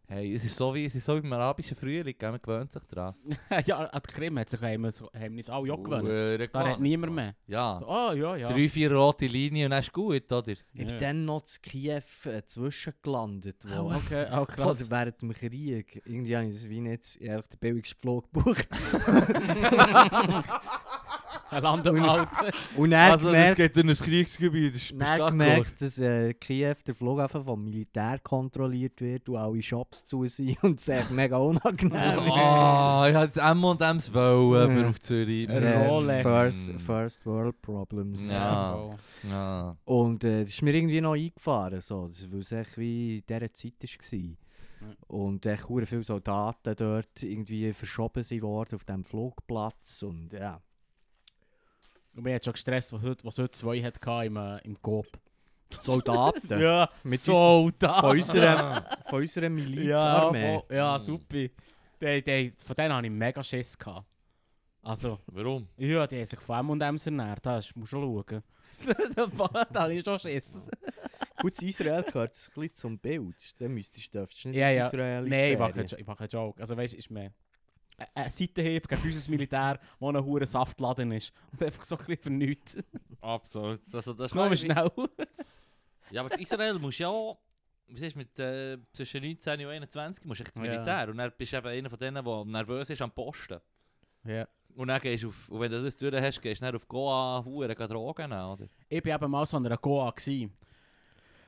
hey, 0.07 0.35
es 0.35 0.45
ist 0.45 0.57
so 0.57 0.73
wie, 0.75 0.85
es 0.85 0.95
ist 0.95 1.05
so 1.07 1.15
wie 1.21 1.27
im 1.27 1.33
arabischen 1.33 1.77
Frühling, 1.77 2.15
man 2.21 2.41
gewöhnt 2.41 2.71
sich 2.71 2.83
daran. 2.85 3.15
ja, 3.67 3.79
an 3.79 4.01
die 4.07 4.13
Krim 4.13 4.39
hat 4.39 4.49
sich 4.49 4.61
haben 4.63 4.83
wir, 4.83 4.93
so- 4.93 5.11
haben 5.13 5.37
uns 5.37 5.51
alle 5.51 5.73
auch 5.73 5.83
gewöhnt. 5.83 6.51
Da 6.55 6.69
hat 6.69 6.79
niemand 6.81 7.15
mehr. 7.15 7.35
Ja, 7.49 7.79
So, 7.81 7.89
oh 7.89 8.13
ja, 8.13 8.37
ja. 8.37 8.49
drei, 8.53 8.69
vier 8.69 8.93
rote 8.93 9.27
Linien 9.27 9.65
und 9.67 9.71
dann 9.73 9.81
ist 9.81 9.93
gut, 9.93 10.31
oder? 10.31 10.53
Ich 10.53 10.63
Ja. 10.73 10.85
bin 10.87 10.99
dann 10.99 11.25
noch 11.25 11.43
zu 11.43 11.61
Kiew 11.61 12.01
äh, 12.27 12.43
zwischengelandet. 12.45 13.65
Wo, 13.67 13.91
Oh, 13.91 13.95
okay, 13.97 14.27
oh, 14.31 14.45
krass. 14.47 14.55
Quasi 14.55 14.91
während 14.91 15.21
dem 15.21 15.33
Krieg. 15.33 16.03
Irgendwie 16.07 16.37
habe 16.37 16.47
ich 16.47 16.55
das 16.55 16.69
wie 16.69 16.81
nicht, 16.81 17.17
ich 17.21 17.29
habe 17.31 17.43
den 17.49 17.59
billigsten 17.59 18.01
Flug 18.01 18.33
gebucht. 18.33 18.69
Ein 21.51 21.63
Land 21.63 21.87
am 21.87 22.03
Alten. 22.03 22.31
Und 22.77 22.91
dann 22.91 23.13
also, 23.13 23.27
das 23.27 23.33
gemerkt, 23.35 23.57
geht 23.57 23.77
in 23.77 23.91
ein 23.91 23.97
Kriegsgebiet, 23.97 24.75
das 24.75 24.83
ist 24.83 24.95
dann 25.01 25.31
gemerkt 25.31 25.81
dass 25.81 25.99
äh, 25.99 26.35
Kiew, 26.35 26.75
der 26.87 26.95
Flughafen 26.95 27.45
vom 27.45 27.65
Militär 27.65 28.19
kontrolliert 28.21 29.01
wird 29.01 29.29
und 29.29 29.37
alle 29.37 29.63
Shops 29.63 30.05
zu 30.05 30.27
sind 30.27 30.63
und 30.65 30.79
es 30.81 30.89
ist 30.89 30.95
echt 30.95 31.11
mega 31.11 31.37
unangenehm. 31.37 31.95
Ah, 32.35 33.07
ich 33.09 33.15
hatte 33.15 33.41
M&M's 33.41 34.13
wollen 34.13 34.77
für 34.79 34.89
auf 34.89 35.01
Zürich. 35.01 35.49
Rolex. 35.49 36.23
First, 36.23 36.73
Mm. 36.75 36.79
first 36.79 37.27
World 37.27 37.63
Problems. 37.63 38.35
Ja. 38.37 38.97
Ja. 39.31 39.77
Und 39.85 40.25
äh, 40.25 40.41
das 40.43 40.51
ist 40.51 40.63
mir 40.63 40.75
irgendwie 40.75 41.01
noch 41.01 41.15
eingefahren, 41.15 41.81
so, 41.81 42.07
das- 42.09 42.31
weil 42.33 42.41
es 42.41 42.53
echt 42.53 42.79
wie 42.79 43.19
in 43.19 43.25
dieser 43.29 43.53
Zeit 43.53 43.75
war. 43.83 44.21
Und 45.07 45.47
echt 45.47 45.69
hure 45.69 45.87
viele 45.87 46.05
Soldaten 46.05 46.75
dort 46.77 47.23
irgendwie 47.23 47.73
verschoben 47.73 48.23
worden 48.43 48.75
auf 48.75 48.85
diesem 48.85 49.05
Flugplatz. 49.05 50.03
Und 50.03 50.33
ja. 50.35 50.61
Und 52.15 52.23
mir 52.23 52.35
hat 52.37 52.45
schon 52.45 52.53
gestresst, 52.53 52.93
was 52.93 53.03
heute, 53.03 53.25
was 53.25 53.39
heute 53.39 53.51
zwei 53.53 53.83
hat 53.83 53.99
im, 54.27 54.37
äh, 54.37 54.59
im 54.59 54.81
Coop. 54.81 55.07
Soldaten 55.71 56.49
Ja, 56.61 56.89
Mit 57.03 57.19
Soldaten. 57.21 58.01
von 58.07 58.17
unserer, 58.17 58.85
von 59.09 59.21
unserer 59.23 59.49
Milizarmee. 59.49 60.61
voll- 60.69 60.77
ja, 60.77 61.01
super. 61.01 61.27
Die, 62.01 62.23
die, 62.23 62.53
von 62.63 62.77
denen 62.77 62.95
hatte 62.95 63.07
ich 63.07 63.13
mega 63.13 63.43
Schiss. 63.43 63.77
Gehabt. 63.77 64.07
Also, 64.83 65.19
Warum? 65.27 65.67
ja, 65.79 66.07
die 66.07 66.17
haben 66.17 66.25
sich 66.25 66.41
von 66.41 66.71
M&M's 66.71 67.07
ernährt, 67.07 67.45
das 67.47 67.75
musst 67.75 67.93
du 67.93 67.97
schon 67.97 68.25
schauen. 68.29 68.43
da 69.73 69.83
habe 69.83 69.95
ich 69.95 70.05
schon 70.05 70.19
Schiss. 70.19 70.69
Gut, 71.41 71.61
Israel 71.63 72.03
gehört 72.03 72.35
es 72.35 72.49
ein 72.49 72.61
bisschen 72.61 72.75
zum 72.75 72.99
Bild. 72.99 73.61
Dann 73.61 73.73
müsstest 73.73 74.15
du 74.15 74.19
dürftest 74.19 74.45
nicht 74.47 74.57
Ja, 74.57 74.69
ja. 74.71 74.87
Israel 74.87 75.23
Nein, 75.29 75.53
ich 75.55 75.59
mache, 75.59 75.75
einen 75.75 75.87
Jo- 75.89 75.97
ich 75.99 76.07
mache 76.07 76.21
einen 76.21 76.29
Joke. 76.29 76.61
Also 76.61 76.77
weißt 76.77 76.93
du, 76.95 76.99
ist 76.99 77.11
mehr 77.11 77.33
ein- 77.97 78.07
ein 78.15 78.31
Seitenhieb 78.31 78.89
gegen 78.89 79.03
unser 79.03 79.31
Militär, 79.31 79.79
wo 79.99 80.09
ein 80.11 80.25
hoher 80.25 80.45
Saftladen 80.47 81.13
ist. 81.13 81.33
Und 81.53 81.63
einfach 81.63 81.85
so 81.85 81.97
ein 81.97 81.99
bisschen 82.05 82.23
für 82.23 82.31
nichts. 82.31 82.77
Absolut. 83.21 83.81
Also, 83.93 84.13
das 84.13 84.31
ist 84.31 84.35
Nur 84.35 84.57
schnell. 84.57 84.91
Ja, 86.11 86.21
aber 86.23 86.35
in 86.35 86.41
Israel 86.41 86.79
musst 86.79 86.99
du 87.01 87.03
ja... 87.05 87.35
Was 87.89 88.01
ist 88.01 88.17
mit 88.17 88.39
äh, 88.39 88.79
zwischen 88.93 89.23
19 89.23 89.61
und 89.67 89.71
21 89.73 90.25
musst 90.25 90.41
du 90.41 90.45
echt 90.45 90.57
ins 90.57 90.67
Ja. 90.67 90.73
Militär. 90.73 91.09
Und 91.11 91.19
dann 91.19 91.33
bist 91.37 91.53
du 91.53 91.57
eben 91.59 91.67
einer 91.69 91.91
von 91.91 91.99
denen, 91.99 92.25
der 92.25 92.45
nervös 92.47 92.89
ist 92.91 93.03
am 93.03 93.11
Posten. 93.11 93.61
Ja. 94.25 94.49
Und 94.75 94.89
dann 94.89 95.01
gehst 95.01 95.23
du 95.23 95.29
auf... 95.29 95.49
Und 95.51 95.61
wenn 95.61 95.71
du 95.71 95.83
das 95.83 95.97
durch 95.97 96.15
hast, 96.15 96.41
gehst 96.41 96.61
du 96.63 96.65
dann 96.67 96.75
auf 96.75 96.89
Goa 96.89 97.45
Huren 97.45 97.75
Drogen 97.77 98.31
nehmen, 98.31 98.45
oder? 98.45 98.67
Ich 98.89 99.05
war 99.05 99.15
eben 99.17 99.31
mal 99.31 99.45
so 99.47 99.59
an 99.59 99.67
einer 99.67 99.77
Goa. 99.77 100.11
Gewesen. 100.11 100.53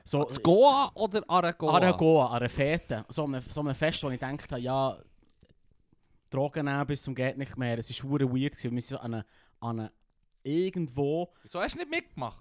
So, 0.03 0.23
Das 0.23 0.41
Goa 0.41 0.91
oder 0.93 1.21
Aragoa? 1.27 1.75
An 1.77 1.83
einer 1.83 1.97
Goa, 1.97 2.27
an 2.27 2.33
einer 2.37 2.49
Fete. 2.49 3.03
So 3.09 3.23
einem, 3.25 3.41
so 3.41 3.59
einem 3.59 3.75
Fest, 3.75 4.03
wo 4.03 4.09
ich 4.11 4.19
dachte, 4.19 4.57
ja, 4.57 4.97
Drogen 6.29 6.65
nehmen 6.65 6.85
bis 6.87 7.03
zum 7.03 7.15
geht 7.15 7.37
nicht 7.37 7.57
mehr. 7.57 7.77
Es 7.77 8.03
war 8.03 8.09
hure 8.09 8.25
weird. 8.31 8.53
Gewesen. 8.55 8.71
Wir 8.73 8.81
sind 8.81 8.97
so 8.97 8.97
an 8.97 9.13
einer, 9.13 9.25
an 9.59 9.79
einer 9.79 9.91
irgendwo... 10.43 11.33
Wieso 11.41 11.59
hast 11.59 11.75
du 11.75 11.79
nicht 11.79 11.89
mitgemacht? 11.89 12.39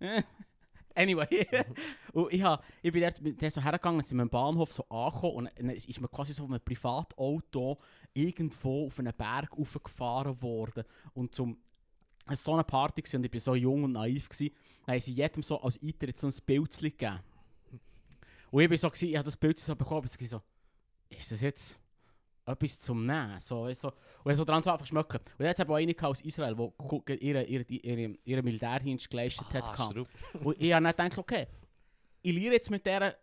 Anyway, 0.94 1.46
und 2.12 2.32
ich, 2.32 2.42
hab, 2.42 2.64
ich 2.82 2.92
bin 2.92 3.02
dort, 3.02 3.20
mit- 3.20 3.40
dort 3.40 3.52
so 3.52 3.62
hergegangen, 3.62 4.02
sind 4.02 4.18
wir 4.18 4.22
am 4.22 4.28
Bahnhof 4.28 4.72
so 4.72 4.84
angekommen 4.88 5.34
und 5.36 5.50
dann 5.56 5.70
ist 5.70 6.00
man 6.00 6.10
quasi 6.10 6.32
so 6.32 6.42
von 6.42 6.52
einem 6.52 6.64
Privatauto 6.64 7.78
irgendwo 8.12 8.86
auf 8.86 8.98
einen 8.98 9.14
Berg 9.14 9.56
raufgefahren 9.56 10.42
worden. 10.42 10.84
Und 11.14 11.34
zum, 11.34 11.56
es 12.24 12.30
war 12.30 12.36
so 12.36 12.52
eine 12.54 12.64
Party 12.64 13.02
gewesen, 13.02 13.16
und 13.16 13.24
ich 13.26 13.32
war 13.32 13.40
so 13.40 13.54
jung 13.54 13.84
und 13.84 13.92
naiv. 13.92 14.28
Gewesen, 14.28 14.54
dann 14.84 14.94
haben 14.94 15.00
sie 15.00 15.12
jedem 15.12 15.42
so 15.42 15.60
als 15.60 15.80
Eintritt 15.80 16.18
so 16.18 16.26
ein 16.26 16.34
Bild 16.44 16.76
gegeben. 16.76 17.20
Und 18.50 18.62
ich 18.62 18.70
war 18.70 18.76
so, 18.76 18.90
gewesen, 18.90 19.08
ich 19.08 19.16
habe 19.16 19.24
das 19.24 19.36
Bild 19.36 19.58
so 19.58 19.76
bekommen, 19.76 20.00
und 20.02 20.20
ich 20.20 20.28
so, 20.28 20.42
ist 21.08 21.30
das 21.30 21.40
jetzt 21.40 21.78
etwas 22.52 22.80
zum 22.80 23.06
Nehmen? 23.06 23.38
So, 23.40 23.64
weißt 23.64 23.84
du, 23.84 23.88
so. 23.88 23.94
Und 24.24 24.32
ich 24.32 24.36
so 24.36 24.44
dran 24.44 24.62
so 24.62 24.70
einfach 24.70 24.86
schmecken. 24.86 25.20
Und 25.38 25.44
jetzt 25.44 25.60
habe 25.60 25.70
ich 25.70 25.74
auch 25.74 25.78
eine 25.78 25.94
gehabt 25.94 26.10
aus 26.10 26.20
Israel, 26.22 26.54
die 26.56 27.14
ihren 27.26 27.46
ihre, 27.46 27.62
ihre, 27.64 28.14
ihre 28.24 28.42
Militärdienst 28.42 29.08
geleistet 29.10 29.46
hat. 29.52 29.78
Ah. 29.78 29.90
Strupp. 29.90 30.08
Und 30.42 30.60
ich 30.60 30.72
habe 30.72 30.84
dann 30.84 31.08
gedacht, 31.08 31.18
okay, 31.18 31.46
ich 32.22 32.32
lehre 32.34 32.54
jetzt 32.54 32.70
mit 32.70 32.84
der 32.84 33.16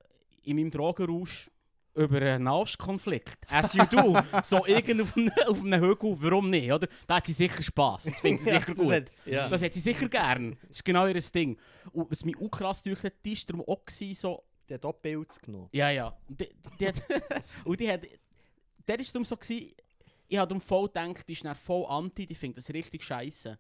in 0.44 0.56
meinem 0.56 0.72
Drogenrausch 0.72 1.50
über 1.98 2.22
einen 2.22 2.44
Nahostkonflikt. 2.44 3.38
As 3.50 3.74
you 3.74 3.84
do. 3.86 4.18
so 4.44 4.66
irgend 4.66 5.02
auf 5.02 5.18
einem, 5.18 5.32
auf 5.48 5.64
einem 5.64 5.82
Hügel, 5.84 6.16
warum 6.20 6.50
nicht, 6.50 6.72
oder? 6.72 6.88
Da 7.08 7.16
hat 7.16 7.26
sie 7.26 7.34
sicher 7.34 7.62
Spass. 7.62 8.04
Das 8.04 8.20
findet 8.22 8.42
sie 8.44 8.52
sicher 8.52 8.74
das 8.74 8.78
gut. 8.78 8.94
hat- 8.94 9.12
ja. 9.26 9.50
Das 9.50 9.64
hat 9.64 9.74
sie 9.74 9.80
sicher 9.80 10.08
gern. 10.08 10.58
Das 10.68 10.78
ist 10.78 10.86
genau 10.86 11.08
ihr 11.08 11.14
Ding. 11.20 11.58
Und 11.92 12.10
was 12.12 12.24
mich 12.24 12.38
auch 12.40 12.50
krass 12.50 12.84
durch 12.84 13.04
hat, 13.04 13.14
die 13.26 13.36
war 13.36 13.44
darum 13.48 13.62
auch 13.68 13.86
gewesen, 13.86 14.14
so... 14.14 14.44
Der 14.70 14.76
hat 14.76 14.86
auch 14.86 15.02
Pilze 15.02 15.40
genommen. 15.40 15.70
Ja, 15.72 15.90
ja. 15.90 16.14
Und 16.28 16.42
die, 16.42 16.50
die 16.80 16.88
hat... 16.88 16.96
und 17.66 17.80
die 17.80 17.90
hat... 17.92 18.02
Der 18.88 18.98
war 18.98 19.06
darum 19.06 19.26
so 19.26 19.36
gewesen, 19.38 19.74
ich 20.30 20.38
habe 20.38 20.48
darum 20.48 20.62
voll 20.62 20.88
gedacht, 20.88 21.28
die 21.28 21.34
ist 21.34 21.46
dann 21.46 21.56
voll 21.56 21.86
anti, 21.88 22.26
die 22.26 22.36
findet 22.36 22.58
das 22.60 22.70
richtig 22.74 23.04
scheiße. 23.04 23.58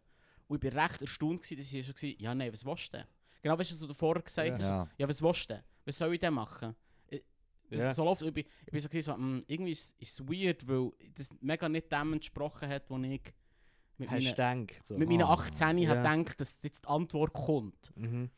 Und 0.47 0.63
ich 0.63 0.73
war 0.75 0.83
recht 0.89 1.01
erstaunt, 1.01 1.41
gewesen, 1.41 1.57
dass 1.57 1.69
sie 1.69 1.81
so 1.81 1.93
war, 1.93 2.09
ja 2.21 2.35
nein, 2.35 2.51
was 2.53 2.65
willst 2.65 2.93
du 2.93 2.97
denn? 2.97 3.07
Genau, 3.41 3.57
weißt 3.57 3.71
du, 3.71 3.75
was 3.75 3.87
du 3.87 3.93
vorher 3.93 4.21
gesagt 4.23 4.51
hast? 4.59 4.61
Ja. 4.69 4.87
Ja, 4.97 5.07
was 5.09 5.21
willst 5.21 5.49
du 5.49 5.53
denn? 5.55 5.63
Was 5.85 5.97
soll 5.97 6.13
ich 6.13 6.19
denn 6.19 6.33
machen? 6.33 6.75
Ich- 7.09 7.23
Das 7.69 7.79
Ja. 7.79 7.93
so 7.93 8.05
läuft, 8.05 8.21
ich 8.21 8.33
bin, 8.33 8.45
ich 8.65 8.71
bin 8.71 8.79
so, 8.79 8.87
gewesen, 8.89 9.05
so 9.13 9.17
mm, 9.17 9.43
irgendwie 9.47 9.71
ist 9.71 9.95
es 9.99 10.19
weird, 10.27 10.65
weil 10.67 10.89
das 11.15 11.29
mega 11.41 11.67
nicht 11.67 11.91
dem 11.91 12.13
entsprochen 12.13 12.69
hat, 12.69 12.83
was 12.89 13.01
ich 13.03 13.21
mit 13.97 14.11
du 14.11 14.19
gedacht? 14.19 14.85
So. 14.87 14.97
mit 14.97 15.09
meinen 15.09 15.23
Ah, 15.23 15.33
18 15.33 15.77
ja. 15.79 15.89
hat 15.89 15.97
gedacht, 16.23 16.39
dass 16.39 16.61
jetzt 16.63 16.85
die 16.85 16.87
Antwort 16.87 17.33
kommt. 17.33 17.91
Mhm. 17.95 18.29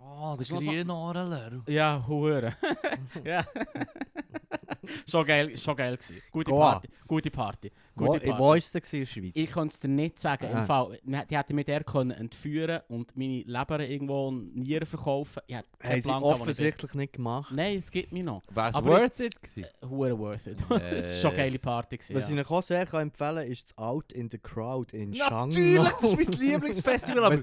Oh, 0.00 0.34
der 0.36 0.40
ist 0.42 0.50
noch 0.52 0.60
so- 0.62 0.70
Grünahrenler. 0.70 1.64
Ja, 1.66 2.04
hure. 2.06 2.56
ja. 3.24 3.44
schon 5.08 5.26
geil, 5.26 5.56
schon 5.56 5.76
geil 5.76 5.96
gewesen. 5.96 6.22
Gute 6.30 6.50
Goa. 6.50 6.72
Party, 6.72 6.88
gute 7.06 7.30
Party, 7.30 7.72
Wo, 7.94 8.06
gute 8.06 8.26
wo 8.26 8.30
Party. 8.30 8.42
war 8.42 8.56
es 8.56 8.72
denn 8.72 8.82
in 8.92 8.98
der 9.00 9.06
Schweiz? 9.06 9.32
Ich 9.34 9.52
kann 9.52 9.68
es 9.68 9.80
dir 9.80 9.88
nicht 9.88 10.18
sagen. 10.18 10.50
Im 10.50 10.64
Fall, 10.64 10.98
die 11.04 11.36
hätten 11.36 11.54
mich 11.54 11.66
der 11.66 11.84
können 11.84 12.10
entführen 12.12 12.80
und 12.88 13.16
meine 13.16 13.42
Leber 13.42 13.80
irgendwo 13.80 14.30
Nieren 14.30 14.86
verkaufen. 14.86 15.42
Ich 15.46 15.56
hätte 15.56 15.68
Haben 15.72 15.88
keinen 15.88 16.02
Plan 16.02 16.22
offensichtlich 16.22 16.94
nicht 16.94 17.12
gemacht. 17.14 17.52
Nein, 17.54 17.78
es 17.78 17.90
gibt 17.90 18.12
mich 18.12 18.22
noch. 18.24 18.42
Wäre 18.50 18.68
es 18.70 18.74
worth 18.84 19.20
it 19.20 19.42
gewesen? 19.42 19.66
Hure 19.88 20.18
worth 20.18 20.46
it. 20.46 20.64
Es 20.98 21.10
war 21.12 21.16
schon 21.18 21.30
eine 21.30 21.38
geile 21.38 21.52
Yes. 21.52 21.62
Party. 21.62 21.96
Gewesen, 21.98 22.14
Was 22.16 22.30
ja. 22.30 22.38
ich 22.38 22.50
auch 22.50 22.62
sehr 22.62 22.86
kann 22.86 23.02
empfehlen 23.02 23.36
kann, 23.36 23.46
ist 23.46 23.70
das 23.70 23.78
Out 23.78 24.12
in 24.12 24.30
the 24.30 24.38
Crowd 24.38 24.96
in 24.96 25.14
Shanghai. 25.14 25.46
Natürlich, 25.46 25.92
das 26.00 26.12
ist 26.12 26.38
mein 26.38 26.48
Lieblingsfestival, 26.48 27.24
aber... 27.32 27.42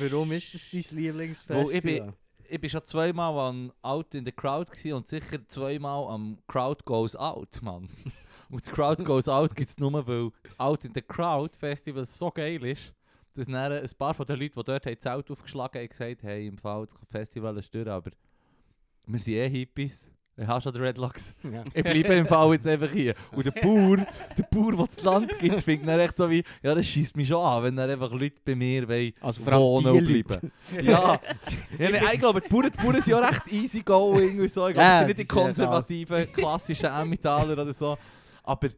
Warum 0.00 0.32
ist 0.32 0.54
das 0.54 0.68
dein 0.70 0.96
Lieblingsfestival? 0.98 2.12
Ich 2.48 2.60
bin- 2.60 2.70
schon 2.70 2.84
zweimal 2.84 3.38
an 3.48 3.72
Out 3.82 4.14
in 4.14 4.24
the 4.24 4.32
Crowd 4.32 4.70
und 4.92 5.06
sicher 5.06 5.46
zweimal 5.48 6.08
am 6.08 6.38
Crowd 6.46 6.84
Goes 6.84 7.16
Out, 7.16 7.60
Mann. 7.62 7.88
Und 8.48 8.60
das 8.64 8.72
Crowd 8.72 9.02
Goes 9.02 9.26
Out 9.26 9.56
gibt 9.56 9.70
es 9.70 9.78
nur, 9.78 10.06
weil 10.06 10.30
das 10.44 10.58
Out 10.60 10.84
in 10.84 10.92
the 10.94 11.02
Crowd 11.02 11.58
Festival 11.58 12.06
so 12.06 12.30
geil 12.30 12.64
ist, 12.64 12.94
dass 13.34 13.48
ein 13.48 13.90
paar 13.98 14.14
von 14.14 14.24
den 14.24 14.38
Leuten, 14.38 14.54
die 14.60 14.64
dort 14.64 14.86
haben, 14.86 14.94
das 14.94 15.02
Zelt 15.02 15.30
aufgeschlagen 15.30 15.80
haben, 15.80 15.88
gesagt 15.88 16.22
hey, 16.22 16.46
im 16.46 16.56
Fall, 16.56 16.86
das 16.86 16.94
Festival 17.10 17.56
ist 17.58 17.74
durch, 17.74 17.88
aber 17.88 18.12
wir 19.06 19.20
sind 19.20 19.34
eh 19.34 19.48
Hippies. 19.48 20.08
Ich 20.38 20.46
habe 20.46 20.60
schon 20.60 20.72
die 20.72 20.80
Redlocks. 20.80 21.34
Ja. 21.50 21.62
Ich 21.72 21.82
bleibe 21.82 22.14
im 22.14 22.26
Fall 22.26 22.52
jetzt 22.52 22.66
einfach 22.66 22.90
hier. 22.90 23.14
Und 23.32 23.46
der 23.46 23.52
Bauer, 23.52 23.98
der 24.36 24.42
Bauer, 24.50 24.76
der 24.76 24.86
das 24.86 25.02
Land 25.02 25.38
gibt, 25.38 25.62
findet 25.62 25.88
dann 25.88 26.00
echt 26.00 26.16
so 26.16 26.28
wie, 26.28 26.42
ja, 26.62 26.74
das 26.74 26.84
schießt 26.86 27.16
mich 27.16 27.28
schon 27.28 27.42
an, 27.42 27.62
wenn 27.62 27.76
dann 27.76 27.88
einfach 27.88 28.10
Leute 28.12 28.36
bei 28.44 28.54
mir 28.54 28.86
wollen, 28.88 29.12
Also 29.20 29.46
wohnen 29.46 29.86
und 29.86 30.04
bleiben. 30.04 30.52
Ja, 30.82 31.18
ja 31.78 31.90
nee, 31.90 32.00
ich 32.12 32.18
glaube, 32.18 32.40
die 32.40 32.48
Bauern, 32.48 32.70
die 32.70 32.82
Bauern 32.82 33.00
sind 33.00 33.08
ja 33.08 33.18
recht 33.18 33.52
easy 33.52 33.80
going 33.80 34.40
und 34.40 34.50
so. 34.50 34.66
Ich 34.66 34.74
glaube, 34.74 34.88
Ja, 34.88 34.98
sind 34.98 35.06
nicht 35.08 35.20
die 35.20 35.26
konservativen, 35.26 36.32
klassischen 36.32 36.90
Emmentaler 36.90 37.52
oder 37.52 37.72
so. 37.72 37.96
Aber 38.42 38.68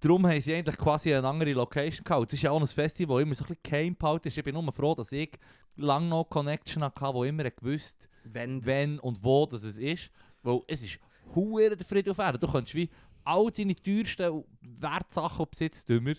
darum 0.00 0.26
haben 0.26 0.40
sie 0.40 0.54
eigentlich 0.54 0.76
quasi 0.76 1.14
eine 1.14 1.26
andere 1.26 1.52
Location 1.52 2.04
gehabt. 2.04 2.30
Das 2.30 2.38
ist 2.38 2.42
ja 2.42 2.50
auch 2.50 2.60
ein 2.60 2.66
Festival, 2.66 3.16
das 3.16 3.22
immer 3.22 3.34
so 3.34 3.44
ein 3.44 3.56
bisschen 3.62 3.96
geheim 3.96 4.20
ist. 4.22 4.38
Ich 4.38 4.44
bin 4.44 4.54
nur 4.54 4.72
froh, 4.72 4.94
dass 4.94 5.10
ich 5.12 5.30
lange 5.76 6.08
noch 6.08 6.24
Connection 6.28 6.84
hatte, 6.84 7.00
wo 7.00 7.24
immer 7.24 7.50
gewusst 7.50 8.08
Wenn, 8.24 8.64
wenn 8.64 8.98
und 9.00 9.24
wo 9.24 9.46
das 9.46 9.62
es 9.64 9.78
ist. 9.78 10.10
Weil 10.42 10.60
es 10.68 10.82
ist 10.82 11.00
hure 11.34 11.76
der 11.76 11.86
Friede 11.86 12.10
auf 12.10 12.18
Erden. 12.18 12.40
Du 12.40 12.46
kannst 12.50 12.74
wie 12.74 12.88
all 13.24 13.50
deine 13.50 13.74
teuersten 13.74 14.44
Wertsachen 14.60 15.40
und 15.40 15.50
Besitztümer 15.50 16.14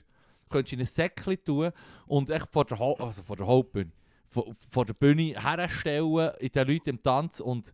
könntest 0.50 0.74
in 0.74 0.80
ein 0.80 0.86
Säckchen 0.86 1.44
tun 1.44 1.72
und 2.08 2.30
echt 2.30 2.48
vor 2.52 2.66
der, 2.66 2.80
Hau- 2.80 2.96
also 2.98 3.22
vor 3.24 3.36
der 3.36 3.48
Hauptbühne 3.48 3.92
vor, 4.30 4.54
vor 4.70 4.86
der 4.86 4.94
Bühne 4.94 5.40
herstellen 5.42 6.32
in 6.40 6.52
den 6.52 6.68
Leuten 6.68 6.90
im 6.90 7.02
Tanz 7.04 7.40
und 7.40 7.74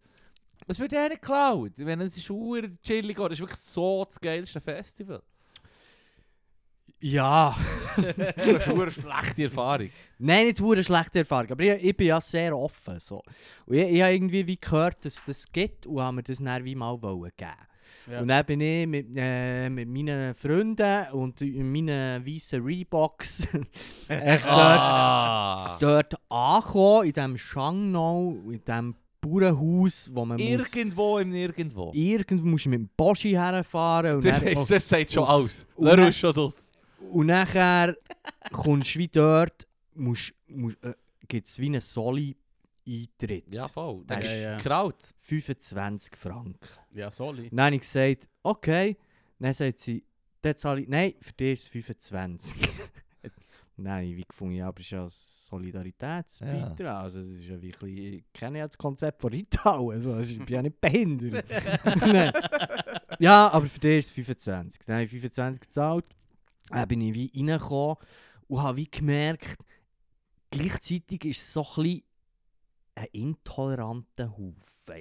es 0.67 0.79
wird 0.79 0.93
ja 0.93 1.07
nicht 1.07 1.21
geklaut. 1.21 1.73
Ich 1.77 1.85
meine, 1.85 2.05
es 2.05 2.17
ist 2.17 2.25
chillig, 2.81 3.19
es 3.19 3.31
ist 3.33 3.39
wirklich 3.39 3.59
so 3.59 4.05
das 4.05 4.19
geilste 4.19 4.59
Festival. 4.61 5.21
Ja. 7.01 7.55
Das 8.17 8.45
ist 8.47 8.67
eine 8.67 8.91
schlechte 8.91 9.43
Erfahrung. 9.43 9.89
Nein, 10.17 10.47
nicht 10.47 10.61
eine 10.61 10.83
schlechte 10.83 11.19
Erfahrung, 11.19 11.51
aber 11.51 11.63
ich, 11.63 11.83
ich 11.83 11.95
bin 11.97 12.07
ja 12.07 12.19
sehr 12.21 12.57
offen. 12.57 12.99
So. 12.99 13.21
Und 13.65 13.75
ich, 13.75 13.91
ich 13.91 14.01
habe 14.01 14.13
irgendwie 14.13 14.47
wie 14.47 14.57
gehört, 14.59 15.05
dass 15.05 15.23
das 15.23 15.45
gibt 15.51 15.85
und 15.85 16.01
habe 16.01 16.15
mir 16.17 16.23
das 16.23 16.39
dann 16.39 16.63
wie 16.65 16.75
mal 16.75 16.99
wollen 17.01 17.31
geben. 17.37 17.51
Ja. 18.11 18.21
Und 18.21 18.27
dann 18.27 18.45
bin 18.45 18.61
ich 18.61 18.87
mit, 18.87 19.07
äh, 19.15 19.69
mit 19.69 19.87
meinen 19.89 20.33
Freunden 20.35 21.07
und 21.13 21.41
in 21.41 21.71
meinen 21.71 22.25
weißen 22.25 22.63
Reeboks 22.63 23.47
echt 24.07 24.45
dort, 24.45 24.45
Ah. 24.47 25.77
dort 25.79 26.13
angekommen, 26.29 27.07
in 27.07 27.13
diesem 27.13 27.37
Shangnau, 27.37 28.37
in 28.45 28.63
diesem 28.63 28.95
Bauernhaus, 29.21 30.11
wo 30.13 30.23
man 30.25 30.37
muss, 30.37 30.47
Irgendwo 30.75 31.17
im 31.17 31.29
Nirgendwo. 31.29 31.91
irgendwo 31.95 32.45
musst 32.45 32.65
du 32.65 32.69
mit 32.69 32.79
dem 32.79 32.89
Boschi 32.95 33.31
herfahren 33.31 34.17
und, 34.17 34.25
Das, 34.25 34.39
dann, 34.39 34.47
ist, 34.49 34.69
das 34.71 34.87
sagt 34.87 35.11
schon 35.11 35.23
Leru 35.77 35.95
dann- 35.95 36.07
ist 36.09 36.17
schon 36.19 36.33
das. 36.33 36.71
Und 37.11 37.27
nachher 37.27 37.95
kommst 38.51 38.95
du 38.95 38.99
wie 38.99 39.07
dort, 39.07 39.67
musst, 39.93 40.33
musst, 40.47 40.83
äh, 40.83 40.93
gibt 41.27 41.47
es 41.47 41.57
wie 41.59 41.67
einen 41.67 41.81
Soli-Eintritt. 41.81 43.45
Ja, 43.53 43.67
voll. 43.67 44.03
Ja, 44.09 44.15
Das 44.15 44.23
ist 44.23 44.41
ja. 44.41 44.57
Kraut. 44.57 44.95
25 45.21 46.15
Franken. 46.15 46.59
Ja, 46.93 47.09
sorry. 47.11 47.49
Dann 47.49 47.65
habe 47.65 47.75
ich 47.75 47.81
gesagt, 47.81 48.29
okay. 48.43 48.97
Dann 49.39 49.53
sagt 49.53 49.79
sie, 49.79 50.03
dann 50.41 50.55
zahle 50.55 50.81
ich, 50.81 50.87
nein, 50.87 51.13
für 51.19 51.33
dich 51.33 51.53
ist 51.53 51.63
es 51.63 51.69
25. 51.69 52.55
nein, 53.77 54.15
wie 54.15 54.23
gefunden, 54.23 54.55
ja, 54.55 54.67
aber 54.67 54.79
es 54.79 54.85
ist 54.85 54.91
ja 54.91 55.03
ein 55.03 55.09
Solidaritätsbeitrag. 55.09 57.03
Also 57.03 57.19
es 57.19 57.29
ist 57.29 57.45
ja 57.47 57.61
wirklich, 57.61 57.99
ich 57.99 58.23
kenne 58.33 58.59
ja 58.59 58.67
das 58.67 58.77
Konzept 58.77 59.21
von 59.21 59.31
Rital, 59.31 59.91
also 59.91 60.19
ich 60.19 60.37
bin 60.37 60.47
ja 60.55 60.61
nicht 60.61 60.79
behindert. 60.79 61.45
Nein. 61.99 62.31
ja, 63.19 63.49
aber 63.51 63.65
für 63.65 63.79
dich 63.79 63.99
ist 63.99 64.05
es 64.07 64.11
25. 64.11 64.81
Dann 64.85 64.95
habe 64.95 65.03
ich 65.03 65.09
25 65.09 65.61
gezahlt, 65.61 66.05
dann 66.69 66.87
bin 66.87 67.01
ich 67.01 67.13
wie 67.13 67.31
reingekommen 67.35 67.95
und 68.47 68.61
habe 68.63 68.77
wie 68.77 68.89
gemerkt, 68.89 69.57
gleichzeitig 70.51 71.25
ist 71.25 71.41
es 71.41 71.53
so 71.53 71.61
ein 71.61 71.83
bisschen 71.83 72.03
ein 72.97 73.07
intoleranter 73.11 74.31
Haufen. 74.31 74.55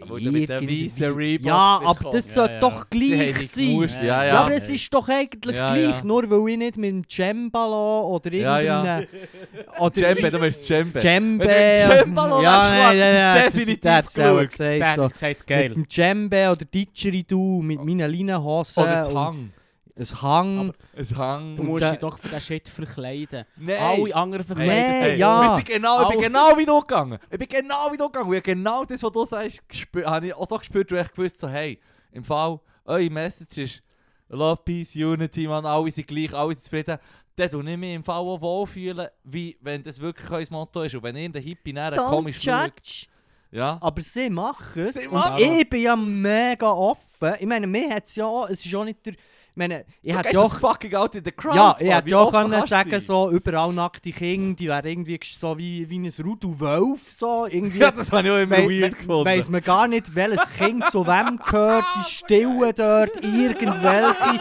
Du 0.08 0.32
mit 0.32 0.48
Reeboks 0.50 1.46
Ja, 1.46 1.80
aber 1.84 1.94
gekommen. 1.94 2.12
das 2.12 2.26
Ja, 2.28 2.32
sollte 2.34 2.54
ja. 2.54 2.60
doch 2.60 2.86
Sie 2.90 3.12
haben 3.12 3.32
gleich 3.34 3.50
sein. 3.50 3.88
Ja, 3.88 4.02
Ja, 4.02 4.24
ja. 4.24 4.40
aber 4.40 4.54
es 4.54 4.68
ist 4.70 4.92
doch 4.94 5.06
eigentlich 5.08 5.56
Ja, 5.56 5.74
gleich, 5.74 5.96
ja. 5.98 6.04
nur 6.04 6.28
weil 6.30 6.52
ich 6.52 6.58
nicht 6.58 6.76
mit 6.78 6.88
dem 6.90 7.08
Cembalo 7.08 8.08
oder 8.16 8.32
Ja, 8.32 8.58
ja. 8.60 9.00
irgendeinem... 9.00 9.08
Oder 9.78 9.90
Djembe, 10.14 10.30
du 10.30 10.38
meinst 10.38 10.70
du 10.70 10.84
mit 10.84 11.00
Cembalo 11.02 12.42
ja, 12.42 12.68
nein, 12.68 12.98
nein, 12.98 12.98
nein, 12.98 13.34
das 13.36 13.44
das- 13.44 13.52
definitiv 13.54 13.80
der 13.82 14.02
geschaut. 14.02 14.58
Der 14.58 14.78
gesagt. 14.78 14.82
hat 14.82 14.96
So. 14.96 15.08
gesagt, 15.08 15.38
Mit 15.40 15.46
geil. 15.46 15.68
dem 15.74 15.88
Djembe 15.88 16.50
oder 16.50 16.64
Didgeridoo, 16.64 17.62
mit 17.62 17.78
meinen 17.84 18.10
Leinenhosen 18.10 18.82
Oder 18.82 18.92
das 18.94 19.08
und 19.08 19.18
Hang. 19.18 19.52
Ein 19.96 20.22
Hang. 20.22 20.72
Ein 20.96 21.16
Hang. 21.16 21.56
Du 21.56 21.62
musst 21.62 21.82
der- 21.82 21.92
dich 21.92 22.00
doch 22.00 22.18
für 22.18 22.28
den 22.28 22.40
Shit 22.40 22.68
verkleiden. 22.68 23.44
Nein. 23.56 23.76
Alle 23.80 24.14
anderen 24.14 24.44
verkleiden 24.44 25.00
sich. 25.10 25.18
ja. 25.18 25.42
Wir 25.42 25.54
sind 25.56 25.66
genau, 25.68 26.02
ich 26.02 26.08
bin 26.08 26.18
Au. 26.18 26.20
genau 26.22 26.58
wie 26.58 26.66
du 26.66 26.80
gegangen. 26.80 27.18
Ich 27.30 27.38
bin 27.38 27.48
genau 27.48 27.92
wie 27.92 27.96
du 27.96 28.06
gegangen. 28.06 28.28
Und 28.28 28.34
ich 28.36 28.42
genau 28.42 28.84
das, 28.84 29.02
was 29.02 29.12
du 29.12 29.24
sagst, 29.24 29.62
habe 30.04 30.26
ich 30.26 30.34
auch 30.34 30.48
so 30.48 30.58
gespürt, 30.58 30.90
wo 30.90 30.96
ich 30.96 31.12
gewusst 31.12 31.38
so, 31.38 31.48
hey, 31.48 31.78
im 32.12 32.24
Fall, 32.24 32.58
eure 32.84 33.08
Message 33.10 33.58
ist 33.58 33.82
Love, 34.28 34.62
Peace, 34.64 34.96
Unity, 34.96 35.46
man, 35.46 35.64
alle 35.64 35.90
sind 35.90 36.06
gleich, 36.08 36.32
alle 36.34 36.54
sind 36.54 36.64
zufrieden. 36.64 36.98
Dann 37.36 37.50
tue 37.50 37.68
ich 37.70 37.76
mich 37.76 37.94
im 37.94 38.04
Fall 38.04 38.16
auch 38.20 38.40
wohlfühlen, 38.40 39.08
wie 39.24 39.56
wenn 39.60 39.82
das 39.82 40.00
wirklich 40.00 40.30
euer 40.30 40.46
Motto 40.50 40.82
ist. 40.82 40.94
Und 40.94 41.02
wenn 41.02 41.16
irgendein 41.16 41.42
Hippie 41.42 41.72
nachher 41.72 41.98
Don't 41.98 42.08
komisch 42.10 42.40
schaut. 42.40 42.64
judge. 42.64 43.06
Ja. 43.50 43.78
Aber 43.80 44.02
sie 44.02 44.30
machen 44.30 44.82
es. 44.82 44.96
Sie 44.96 45.06
und 45.08 45.38
ich 45.38 45.68
bin 45.68 45.82
ja 45.82 45.94
mega 45.94 46.68
offen. 46.70 47.34
Ich 47.38 47.46
meine, 47.46 47.66
mir 47.68 47.90
hat 47.94 48.04
es 48.04 48.16
ja 48.16 48.24
auch... 48.26 48.48
Es 48.48 48.64
ist 48.64 48.74
auch 48.74 48.84
nicht 48.84 49.04
der... 49.06 49.14
Ich 49.54 49.56
meine, 49.56 49.84
ich 50.02 50.12
hätte 50.12 50.32
ja 50.32 50.40
auch... 50.40 50.52
fucking 50.58 50.92
out 50.96 51.14
in 51.14 51.22
the 51.24 51.30
crowd. 51.30 51.54
Ja, 51.56 51.76
ich 51.78 51.88
hätte 51.88 52.10
ja 52.10 52.18
auch 52.18 52.32
können 52.32 52.60
sagen, 52.66 52.90
sein? 52.90 53.00
so 53.00 53.30
überall 53.30 53.72
nackte 53.72 54.10
Kinder, 54.10 54.56
die 54.56 54.66
wären 54.66 54.84
irgendwie 54.84 55.20
so 55.22 55.56
wie, 55.56 55.88
wie 55.88 56.00
ein 56.00 56.12
Rudel 56.24 56.58
Wolf, 56.58 57.12
so 57.12 57.46
irgendwie... 57.46 57.78
Ja, 57.84 57.92
das 57.92 58.10
habe 58.10 58.26
ich 58.26 58.30
auch 58.32 58.38
immer 58.38 58.56
Wei- 58.56 58.80
weird 58.82 58.94
we- 58.94 58.96
gefunden. 58.96 59.24
Weiss 59.26 59.48
man 59.48 59.60
gar 59.60 59.86
nicht, 59.86 60.12
welches 60.12 60.50
Kind 60.58 60.90
zu 60.90 61.06
wem 61.06 61.38
gehört, 61.38 61.84
die 61.98 62.10
Stillen 62.10 62.72
dort, 62.76 63.16
irgendwelche, 63.22 64.40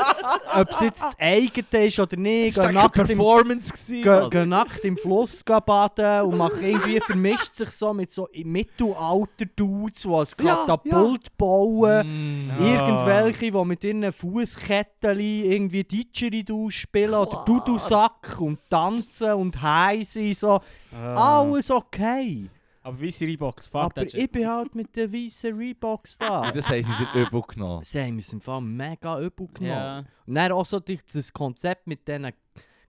ob 0.56 0.72
es 0.72 0.80
jetzt 0.80 1.04
das 1.04 1.20
eigene 1.20 1.86
ist 1.86 2.00
oder 2.00 2.18
nicht, 2.18 2.58
das 2.58 2.66
war 2.66 2.72
nackt, 2.72 2.98
im, 2.98 3.06
Performance. 3.06 3.72
gewesen, 3.72 4.30
gehen 4.32 4.50
nackt 4.50 4.84
im 4.84 4.98
Fluss 4.98 5.44
baden 5.44 6.22
und 6.24 6.38
machen 6.40 6.64
irgendwie, 6.64 7.00
vermischt 7.02 7.54
sich 7.54 7.70
so 7.70 7.94
mit 7.94 8.12
so 8.12 8.28
Mittelalter-Dudes, 8.34 10.02
die 10.02 10.08
ein 10.10 10.48
Ja, 10.48 10.56
Katapult 10.66 11.38
bauen. 11.38 12.48
Mm. 12.50 12.50
Ja. 12.64 12.88
Irgendwelche, 12.88 13.52
die 13.52 13.66
mit 13.66 13.84
ihren 13.84 14.12
Fußketten 14.12 15.03
irgendwie 15.12 15.84
Didgeridoo 15.84 16.70
spielen 16.70 17.14
oder 17.14 17.30
Klar. 17.30 17.46
Dudelsack 17.46 18.40
und 18.40 18.60
tanzen 18.70 19.34
und 19.34 19.58
sind, 20.04 20.38
so. 20.38 20.60
Ah. 20.92 21.42
Alles 21.42 21.70
okay. 21.72 22.50
Aber 22.82 23.00
wie 23.00 23.12
sie 23.12 23.26
Reeboks, 23.26 23.68
fuck 23.68 23.84
Aber 23.84 24.04
ich 24.04 24.32
bin 24.32 24.46
halt 24.48 24.76
mit 24.76 24.94
den 24.96 25.12
weißen 25.12 25.56
Reeboks 25.58 26.18
da. 26.18 26.52
Das 26.52 26.68
haben 26.68 26.84
sie 26.84 27.06
dir 27.14 27.22
übel 27.22 27.42
genommen. 27.42 27.82
Sie 27.84 28.00
haben 28.02 28.16
uns 28.16 28.34
im 28.34 28.42
Fall 28.42 28.60
mega 28.60 29.20
übel 29.22 29.48
genommen. 29.48 29.70
Ja. 29.70 30.04
Und 30.26 30.36
dann 30.36 30.52
auch 30.52 30.66
so 30.66 30.82
durch 30.82 31.00
das 31.12 31.32
Konzept 31.32 31.88
mit 31.88 32.06
diesen 32.06 32.32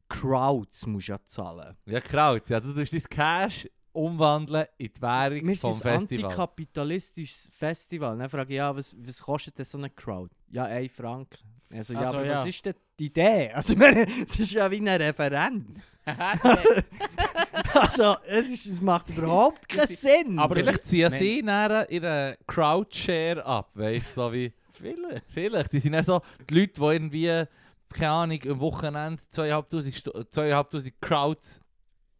Crowds 0.09 0.87
musst 0.87 1.09
du 1.09 1.12
ja 1.12 1.19
zahlen. 1.25 1.77
Ja, 1.87 2.01
Kraut. 2.01 2.49
Ja, 2.49 2.59
du 2.59 2.73
tust 2.73 2.93
dein 2.93 3.03
Cash 3.03 3.69
umwandeln 3.93 4.67
in 4.79 4.91
die 4.93 5.01
Währung 5.01 5.47
Wir 5.47 5.57
vom 5.57 5.73
sind 5.73 5.87
ein 5.87 6.01
Festival. 6.01 6.25
antikapitalistisches 6.25 7.51
Festival. 7.57 8.19
Dann 8.19 8.29
frage 8.29 8.53
ich, 8.53 8.57
ja, 8.57 8.77
was, 8.77 8.97
was 8.99 9.23
kostet 9.23 9.57
denn 9.59 9.65
so 9.65 9.79
eine 9.79 9.91
Crowd? 9.91 10.35
Ja, 10.51 10.65
1 10.65 10.93
Franken. 10.93 11.54
Also, 11.75 11.95
ja, 11.95 12.01
Also, 12.01 12.16
aber 12.18 12.27
ja. 12.27 12.39
was 12.41 12.47
ist 12.47 12.64
denn 12.64 12.75
die 12.99 13.07
Idee? 13.07 13.51
Also, 13.55 13.72
ich 13.72 13.79
meine, 13.79 14.07
es 14.27 14.39
ist 14.39 14.53
ja 14.53 14.70
wie 14.70 14.77
eine 14.77 14.99
Referenz. 15.01 15.97
Also, 17.75 18.16
es, 18.27 18.47
ist, 18.47 18.66
es 18.66 18.81
macht 18.81 19.11
überhaupt 19.11 19.68
keinen 19.68 19.87
Sinn. 19.89 20.39
aber 20.39 20.57
es- 20.57 20.66
Vielleicht 20.68 20.85
ziehen 20.85 21.11
sie 21.11 21.43
nachher 21.43 21.91
ihren 21.91 22.37
Crowdshare 22.47 23.45
ab, 23.45 23.70
weißt 23.75 24.16
du, 24.16 24.20
so 24.20 24.33
wie... 24.33 24.53
Vielleicht. 24.70 25.25
Vielleicht. 25.33 25.72
Die 25.72 25.81
sind 25.81 25.93
dann 25.93 26.05
so 26.05 26.20
die 26.49 26.55
Leute, 26.61 26.72
die 26.81 26.83
irgendwie, 26.83 27.45
keine 27.93 28.11
Ahnung, 28.11 28.41
am 28.49 28.61
Wochenende 28.61 29.22
2500 29.31 29.95
Stu- 29.95 30.25
2500 30.31 31.01
Crowds 31.01 31.61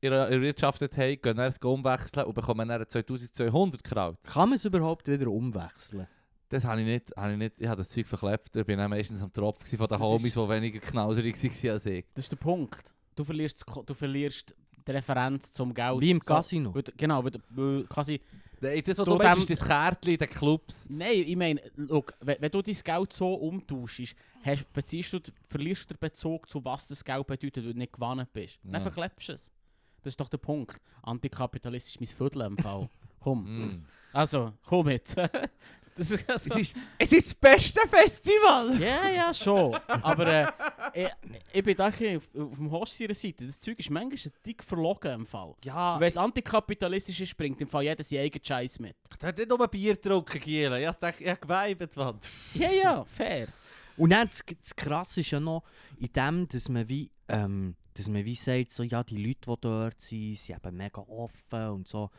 ir- 0.03 0.13
erwirtschaftet 0.13 0.97
haben, 0.97 1.21
gehen 1.21 1.37
dann 1.37 1.53
umwechseln 1.63 2.27
und 2.27 2.35
bekommen 2.35 2.69
dann 2.69 2.87
2200 2.89 3.83
Crowds. 3.85 4.23
Kann 4.33 4.49
man 4.51 4.57
es 4.57 4.65
überhaupt 4.65 5.09
wieder 5.09 5.29
umwechseln? 5.29 6.07
Das 6.49 6.65
habe 6.65 6.81
ich 6.83 6.87
nicht, 6.87 7.17
habe 7.17 7.33
ich 7.33 7.39
nicht, 7.39 7.55
ich 7.59 7.67
habe 7.67 7.79
das 7.79 7.91
Zeug 7.91 8.07
verklebt. 8.07 8.55
Ich 8.55 8.65
bin 8.67 8.79
dann 8.79 8.91
meistens 8.91 9.23
am 9.23 9.33
Tropf 9.33 9.69
von 9.69 9.87
den 9.87 9.99
Homies, 9.99 10.27
ist- 10.27 10.37
die 10.37 10.49
weniger 10.49 10.79
knauserig 10.81 11.35
waren 11.43 11.71
als 11.73 11.87
ich. 11.87 12.05
Das 12.15 12.25
ist 12.27 12.33
der 12.33 12.37
Punkt. 12.37 12.95
Du 13.17 13.25
verlierst, 13.25 13.65
du 13.87 13.95
verlierst 13.95 14.55
die 14.87 14.91
Referenz 14.93 15.51
zum 15.53 15.73
Geld. 15.73 16.01
Wie 16.01 16.11
im 16.11 16.21
So, 16.21 16.35
Casino. 16.35 16.75
weil 16.75 16.83
du- 16.83 16.93
Genau, 16.97 17.25
weil, 17.25 17.31
du- 17.31 17.39
weil 17.51 17.85
quasi... 17.85 18.21
Das, 18.61 18.99
was 18.99 19.05
Du 19.05 19.19
dem- 19.19 19.39
ist 19.39 19.51
das 19.51 19.61
Kärtchen 19.67 20.13
in 20.13 20.19
den 20.19 20.31
Clubs. 20.31 20.87
Nein, 20.89 21.25
ich 21.27 21.37
meine, 21.37 21.61
look, 21.77 22.15
wenn, 22.21 22.37
wenn 22.41 22.51
du 22.51 22.63
dein 22.63 22.75
Geld 22.75 23.13
so 23.13 23.35
umtauschst, 23.35 24.15
hast, 24.43 24.73
beziehst 24.73 25.13
du, 25.13 25.21
verlierst 25.49 25.91
du 25.91 25.95
den 25.95 26.01
Bezug 26.01 26.49
zu 26.49 26.65
was 26.65 26.89
das 26.89 27.05
Geld 27.05 27.27
bedeutet, 27.27 27.57
weil 27.65 27.73
du 27.73 27.79
nicht 27.79 27.93
gewonnen 27.93 28.27
bist. 28.33 28.59
Dann 28.63 28.75
Ja. 28.83 28.91
verklebst 28.91 29.29
du 29.29 29.33
es. 29.35 29.53
Das 30.03 30.13
ist 30.13 30.21
doch 30.21 30.29
der 30.29 30.39
Punkt. 30.39 30.81
Antikapitalistisch 31.03 31.99
mein 32.01 32.07
Viertel 32.07 32.43
im 32.43 32.57
Fall. 32.57 32.89
Komm. 33.21 33.45
Mm. 33.45 33.85
Also, 34.13 34.53
komm 34.65 34.87
mit. 34.87 35.15
das 35.97 36.11
ist 36.11 36.25
Es, 36.29 36.29
also, 36.29 36.59
ist, 36.59 36.75
es 36.99 37.13
ist 37.13 37.27
das 37.27 37.35
beste 37.35 37.81
Festival! 37.89 38.81
Ja, 38.81 39.09
ja, 39.09 39.35
schon. 39.35 39.75
Aber 39.87 40.27
äh, 40.27 40.53
ich, 40.93 41.09
ich 41.53 41.65
bin 41.65 41.77
da 41.77 41.87
ein 41.87 42.17
auf, 42.17 42.31
auf 42.35 42.57
dem 42.59 42.71
Horst 42.71 43.01
ihrer 43.01 43.15
Seite. 43.15 43.47
Das 43.47 43.59
Zeug 43.61 43.79
ist 43.79 43.91
manchmal 43.91 44.13
ein 44.13 44.33
dick 44.45 44.63
verlogen 44.63 45.13
im 45.13 45.27
Fall. 45.27 45.55
Ja, 45.65 45.99
Wenn 45.99 46.09
es 46.09 46.17
antikapitalistisch 46.17 47.21
ist, 47.21 47.37
bringt 47.37 47.61
im 47.61 47.69
Fall 47.69 47.85
jeder 47.85 48.03
seinen 48.03 48.25
eigenen 48.25 48.45
Scheiß 48.45 48.79
mit. 48.81 48.97
Du 49.19 49.27
hast 49.27 49.39
nicht 49.39 49.49
nur 49.49 49.69
Bier 49.69 49.95
getrunken, 49.95 50.41
Gielen. 50.41 50.81
Ich 50.81 50.87
habe 50.87 51.15
ich 51.19 51.29
hab 51.29 51.41
geweibt, 51.41 51.97
Mann. 51.97 52.19
Ja, 52.55 52.71
ja, 52.71 53.05
fair. 53.05 53.49
Und 53.97 54.11
dann 54.11 54.29
das, 54.29 54.43
das 54.61 54.75
Krasse 54.75 55.21
ist 55.21 55.31
ja 55.31 55.41
noch 55.41 55.63
in 55.99 56.13
dem, 56.13 56.49
dass 56.49 56.69
man 56.69 56.89
wie, 56.89 57.11
ähm, 57.29 57.77
dass 57.95 58.09
man 58.09 58.25
wie 58.25 58.35
sagt, 58.35 58.73
so, 58.73 58.83
ja, 58.83 59.05
die 59.05 59.17
Leute, 59.25 59.41
die 59.47 59.61
dort 59.61 60.01
sind, 60.01 60.37
sind 60.37 60.57
eben 60.57 60.77
mega 60.77 61.01
offen 61.03 61.69
und 61.69 61.89
so. 61.89 62.11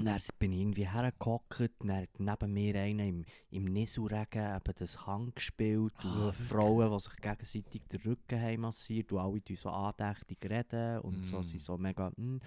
Und 0.00 0.06
dann 0.06 0.18
bin 0.38 0.52
ich 0.52 0.60
irgendwie 0.60 0.88
hergehockt, 0.88 1.70
dann 1.80 1.92
hat 1.96 2.08
neben 2.18 2.52
mir 2.54 2.74
einer 2.76 3.04
im, 3.04 3.24
im 3.50 3.64
Nisuregen 3.66 4.56
eben 4.56 4.74
das 4.76 5.06
Hang 5.06 5.32
gespielt 5.34 5.92
und 6.04 6.34
Frauen, 6.34 6.90
die 6.90 7.00
sich 7.00 7.16
gegenseitig 7.16 7.82
den 7.92 8.00
Rücken 8.00 8.40
haben 8.40 8.60
massiert 8.62 9.12
und 9.12 9.18
alle 9.18 9.40
so 9.56 9.68
andächtig 9.68 10.38
reden 10.48 11.00
und 11.00 11.24
so 11.26 11.40
Mm. 11.40 11.42
sind 11.42 11.60
so 11.60 11.76
mega... 11.76 12.10
mm. 12.16 12.40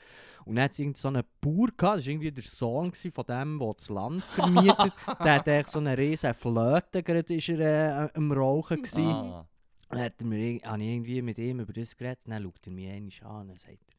Und 0.46 0.56
dann 0.56 0.64
hat 0.64 0.72
es 0.72 0.80
irgend 0.80 0.98
so 0.98 1.10
einen 1.10 1.24
Bauer 1.40 1.68
gehabt, 1.78 2.00
das 2.00 2.06
war 2.06 2.12
irgendwie 2.12 2.32
der 2.32 2.44
Sohn 2.44 2.92
von 2.94 3.26
dem, 3.26 3.58
der 3.60 3.74
das 3.74 3.90
Land 3.90 4.26
vermietet. 4.34 4.94
der 5.24 5.34
hat 5.36 5.48
echt 5.48 5.70
so 5.70 5.80
eine 5.80 5.98
riesen 5.98 6.34
Flöte, 6.34 7.04
gerade 7.04 7.34
ist 7.36 7.50
er 7.50 8.06
äh, 8.06 8.10
am 8.16 8.32
Rauchen 8.32 8.78
gewesen. 8.78 9.06
Ah. 9.06 9.48
Dann 9.90 10.02
hat 10.02 10.20
er 10.20 10.26
mir, 10.26 10.60
habe 10.64 10.82
ich 10.82 10.90
irgendwie 10.90 11.22
mit 11.22 11.38
ihm 11.38 11.60
über 11.60 11.74
das 11.74 11.96
geredet, 11.96 12.22
dann 12.26 12.42
schaut 12.42 12.66
er 12.66 12.74
mich 12.74 12.90
einmal 12.90 13.42
an 13.42 13.50
und 13.52 13.60
sagt 13.60 13.93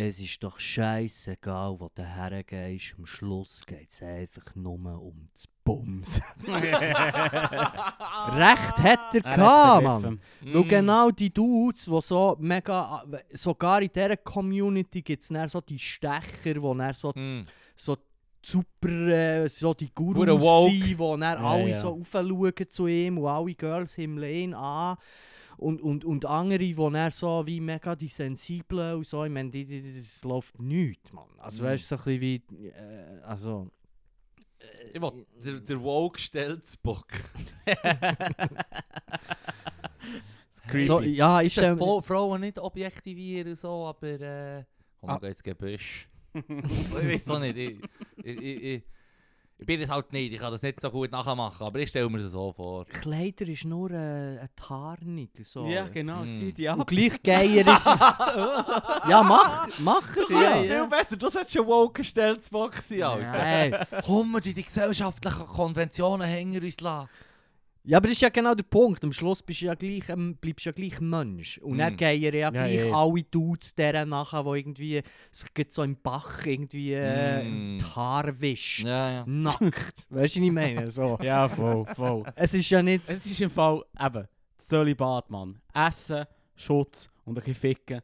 Es 0.00 0.20
ist 0.20 0.40
doch 0.44 0.60
scheißegal, 0.60 1.74
wo 1.80 1.90
du 1.92 2.04
hergehst. 2.04 2.94
Am 2.96 3.04
Schluss 3.04 3.66
geht 3.66 3.90
es 3.90 4.00
einfach 4.00 4.54
nur 4.54 4.74
um 5.02 5.28
das 5.34 5.42
Bums. 5.64 6.20
Recht 6.46 6.84
hat 8.78 9.14
er 9.14 9.24
Er 9.24 9.36
gehabt, 9.36 9.82
Mann. 9.82 10.02
begriffen. 10.02 10.20
Weil 10.54 10.62
Mm. 10.64 10.68
genau 10.68 11.10
die 11.10 11.34
Dudes, 11.34 11.86
die 11.86 12.00
so 12.00 12.36
mega. 12.38 13.02
Sogar 13.32 13.82
in 13.82 13.90
dieser 13.92 14.16
Community 14.18 15.02
gibt 15.02 15.24
es 15.28 15.50
so 15.52 15.60
die 15.60 15.80
Stecher, 15.80 16.20
die 16.44 16.54
dann 16.54 16.94
so, 16.94 17.10
Mm. 17.16 17.44
so 17.74 17.96
super. 18.40 18.88
Äh, 18.88 19.48
so 19.48 19.74
die 19.74 19.90
Gurus 19.92 20.70
sind, 20.70 20.84
die 20.84 20.96
dann 20.96 21.22
alle 21.24 21.70
ja. 21.70 21.76
so 21.76 22.00
aufschauen 22.00 22.52
zu 22.68 22.86
ihm 22.86 23.18
und 23.18 23.26
alle 23.26 23.52
Girls 23.54 23.94
himmeln 23.94 24.32
ihn 24.32 24.54
an. 24.54 24.96
Und, 25.58 25.82
und, 25.82 26.04
und 26.04 26.24
andere, 26.24 26.60
die 26.60 26.74
dann 26.74 27.10
so 27.10 27.44
wie 27.46 27.60
mega 27.60 27.94
die 27.96 28.08
Sensiblen 28.08 28.96
und 28.96 29.04
so, 29.06 29.24
ich 29.24 29.30
meine, 29.30 29.50
die, 29.50 29.64
die, 29.64 29.80
die, 29.80 29.98
das 29.98 30.22
läuft 30.24 30.58
nichts, 30.60 31.12
Mann. 31.12 31.26
Also 31.38 31.64
Mhm. 31.64 31.68
weißt 31.68 31.90
du, 31.90 31.96
so 31.96 32.02
ein 32.10 32.18
bisschen 32.20 32.20
wie. 32.60 32.68
Äh, 32.68 33.20
also. 33.24 33.68
Ich 34.92 35.00
will, 35.00 35.26
der, 35.44 35.60
der 35.60 35.80
woke 35.82 36.18
Stelzbock. 36.18 37.06
creepy. 40.68 40.86
So, 40.86 41.00
ja, 41.00 41.40
ich 41.40 41.46
Ist 41.48 41.58
das 41.58 41.64
stelle 41.76 42.02
Frauen 42.02 42.40
nicht 42.40 42.58
objektivieren 42.58 43.54
so, 43.56 43.86
aber 43.86 44.08
äh, 44.20 44.64
komm, 45.00 45.10
Ah. 45.10 45.26
ins 45.26 45.42
Gebüsch. 45.42 46.08
ich 46.34 46.44
weiß 46.94 47.30
auch 47.30 47.40
nicht. 47.40 47.56
Ich, 47.56 47.80
ich, 48.24 48.62
ich, 48.62 48.82
ich, 49.58 49.66
bin 49.66 49.80
das 49.80 49.90
halt 49.90 50.12
nicht, 50.12 50.32
ich 50.32 50.38
kann 50.38 50.52
das 50.52 50.62
nicht 50.62 50.80
so 50.80 50.90
gut 50.90 51.10
nachmachen, 51.12 51.66
aber 51.66 51.78
ich 51.80 51.88
stelle 51.88 52.08
mir 52.08 52.18
das 52.22 52.32
so 52.32 52.52
vor. 52.52 52.84
Kleider 52.86 53.46
ist 53.48 53.64
nur 53.64 53.90
äh, 53.90 53.94
eine 53.96 54.50
Tarnung. 54.54 55.28
So. 55.42 55.66
Ja, 55.66 55.88
genau, 55.88 56.24
Mm. 56.24 56.32
zieh 56.32 56.52
die 56.52 56.68
Und 56.68 56.80
ab. 56.82 56.86
gleich 56.86 57.22
geier 57.22 57.66
ist. 57.66 57.86
ja, 59.08 59.22
mach, 59.22 59.68
mach 59.78 60.16
es 60.16 60.28
Ja, 60.30 60.40
ja. 60.40 60.50
ja. 60.56 60.58
viel 60.60 60.86
besser, 60.88 61.16
du 61.16 61.28
solltest 61.28 61.52
schon 61.54 61.66
woke 61.66 62.04
Stelzbock 62.04 62.76
sein, 62.78 63.02
Alter. 63.02 63.32
Nein. 63.32 63.86
Komm, 64.04 64.38
die 64.42 64.54
die 64.54 64.64
gesellschaftlichen 64.64 65.46
Konventionen 65.46 66.26
hängen 66.26 66.62
uns 66.62 66.80
lassen. 66.80 67.08
Ja, 67.88 67.96
aber 67.96 68.08
das 68.08 68.16
ist 68.16 68.20
ja 68.20 68.28
genau 68.28 68.54
der 68.54 68.64
Punkt. 68.64 69.02
Am 69.02 69.14
Schluss 69.14 69.42
bist 69.42 69.62
du 69.62 69.64
ja 69.64 69.74
gleich, 69.74 70.08
ähm, 70.10 70.36
bleibst 70.38 70.66
du 70.66 70.68
ja 70.68 70.72
gleich 70.74 71.00
Mensch. 71.00 71.56
Und 71.58 71.78
dann 71.78 71.94
Mm. 71.94 71.96
gehen 71.96 72.22
ja, 72.22 72.30
Ja, 72.34 72.50
gleich 72.50 72.84
ja. 72.84 72.92
alle 72.92 73.22
Dudes 73.22 73.74
deren 73.74 74.10
nachher, 74.10 74.42
die 74.44 74.58
irgendwie 74.58 75.02
sich 75.32 75.48
so 75.70 75.82
im 75.82 75.96
Bach 76.02 76.44
irgendwie 76.44 76.92
äh, 76.92 77.42
Mm. 77.42 77.78
die 77.78 77.84
Haare 77.84 78.38
wischen. 78.40 78.86
Ja, 78.88 79.10
ja. 79.10 79.24
Nackt. 79.26 79.56
weißt 80.10 80.36
du, 80.36 80.40
was 80.40 80.46
ich 80.46 80.52
meine? 80.52 80.90
So. 80.90 81.18
Ja, 81.22 81.48
voll, 81.48 81.86
voll. 81.94 82.24
Es 82.36 82.52
ist 82.52 82.68
ja 82.68 82.82
nicht. 82.82 83.08
Es 83.08 83.24
ist 83.24 83.40
im 83.40 83.48
Fall 83.50 83.82
eben 83.98 84.28
Zölibat, 84.58 85.30
Mann. 85.30 85.58
Essen, 85.72 86.26
Schutz 86.56 87.08
und 87.24 87.32
ein 87.32 87.34
bisschen 87.36 87.54
ficken. 87.54 88.02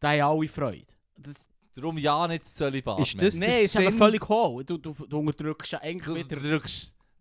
Da 0.00 0.12
haben 0.12 0.22
alle 0.38 0.48
Freude. 0.48 0.86
Das, 1.18 1.46
Darum 1.74 1.98
ja 1.98 2.26
nicht 2.26 2.44
das 2.44 2.54
Zölibat. 2.54 2.98
Ist 3.00 3.20
das- 3.20 3.36
Nein, 3.36 3.50
es 3.50 3.60
ist 3.64 3.74
ja 3.74 3.82
Sinn- 3.82 3.92
völlig 3.92 4.26
hohl. 4.26 4.64
Du, 4.64 4.78
du, 4.78 4.94
du 5.06 5.18
unterdrückst 5.18 5.72
ja 5.72 5.80
eigentlich 5.82 6.26
du 6.26 6.42
wieder... 6.42 6.60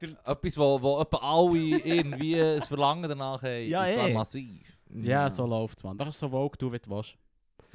etwas, 0.01 0.57
wo, 0.57 0.81
wo 0.81 1.01
etwa 1.01 1.17
alle 1.17 1.77
irgendwie 1.79 2.41
ein 2.41 2.61
Verlangen 2.61 3.09
danach 3.09 3.41
haben. 3.41 3.67
Ja, 3.67 3.83
und 3.85 3.93
zwar 3.93 4.09
eh. 4.09 4.13
massiv. 4.13 4.77
Ja, 4.89 5.29
so 5.29 5.45
läuft's, 5.45 5.83
Mann. 5.83 5.97
Das 5.97 6.09
ist 6.09 6.19
so 6.19 6.31
woke, 6.31 6.57
du 6.57 6.71
wie 6.71 6.79
du 6.79 6.89
willst. 6.89 7.17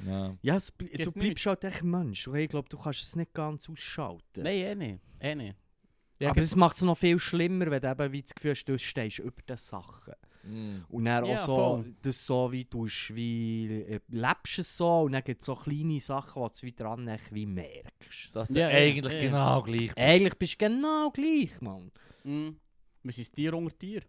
Ja. 0.05 0.35
Ja, 0.41 0.55
es, 0.55 0.73
bl- 0.73 0.89
du 0.91 0.97
Gibt's 0.97 1.13
bleibst 1.13 1.45
halt 1.45 1.63
echt 1.63 1.83
Mensch. 1.83 2.27
Und 2.27 2.35
ich 2.35 2.49
glaube, 2.49 2.67
du 2.69 2.77
kannst 2.77 3.03
es 3.03 3.15
nicht 3.15 3.33
ganz 3.33 3.69
ausschalten. 3.69 4.43
Nein, 4.43 4.55
eh 4.55 4.75
nicht. 4.75 4.99
Eh 5.19 5.35
nicht. 5.35 5.55
Ja, 6.19 6.29
aber 6.31 6.41
es 6.41 6.55
macht 6.55 6.77
es 6.77 6.83
noch 6.83 6.97
viel 6.97 7.19
schlimmer, 7.19 7.69
wenn 7.69 7.81
du 7.81 7.91
eben 7.91 8.11
wie 8.11 8.21
das 8.21 8.33
Gefühl 8.33 8.51
hast, 8.51 8.65
du 8.65 8.79
stehst 8.79 9.19
über 9.19 9.41
den 9.47 9.57
Sachen. 9.57 10.13
Mm. 10.43 10.79
Und 10.89 11.05
dann 11.05 11.25
Ja, 11.25 11.35
auch 11.35 11.45
so, 11.45 11.55
voll. 11.55 11.95
das 12.01 12.25
so 12.25 12.51
wie 12.51 12.65
du 12.65 12.85
wie 12.85 13.65
äh, 13.87 13.99
lebst 14.09 14.59
es 14.59 14.77
so 14.77 15.01
und 15.01 15.13
dann 15.13 15.23
gibt 15.23 15.39
es 15.41 15.45
so 15.45 15.55
kleine 15.55 16.01
Sachen, 16.01 16.43
die 16.43 16.59
du 16.59 16.67
wieder 16.67 16.83
dran 16.85 17.19
wie 17.31 17.45
merkst. 17.45 18.35
Dass 18.35 18.49
du 18.49 18.59
Ja, 18.59 18.67
eigentlich 18.67 19.13
ja. 19.13 19.21
genau 19.21 19.61
gleich 19.63 19.97
Eigentlich 19.97 20.35
bist 20.37 20.53
du 20.61 20.65
genau 20.65 21.11
gleich, 21.11 21.61
Mann. 21.61 21.91
Mm. 22.23 22.49
Wir 23.03 23.11
sind 23.13 23.33
Tier 23.33 23.53
unter 23.53 23.77
Tier, 23.77 24.01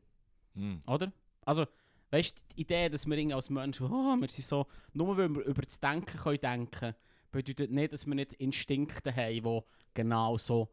Mm. 0.55 0.77
oder? 0.87 1.13
Also, 1.45 1.67
weißt 2.11 2.37
du, 2.39 2.43
die 2.57 2.61
Idee, 2.63 2.89
dass 2.89 3.07
wir 3.07 3.17
irgendwie 3.17 3.35
als 3.35 3.51
Menschen, 3.51 3.87
oh, 3.87 4.17
wir 4.17 4.29
sind 4.29 4.45
so, 4.47 4.67
nur 4.93 5.17
weil 5.17 5.29
wir 5.35 5.43
über 5.45 5.63
das 5.63 5.79
Denken 5.81 6.17
können 6.19 6.41
denken, 6.41 6.95
bedeutet 7.33 7.71
nicht, 7.73 7.93
dass 7.93 8.07
wir 8.07 8.15
nicht 8.15 8.35
Instinkte 8.35 9.15
haben, 9.15 9.43
die 9.43 9.61
genau 9.95 10.37
so 10.39 10.69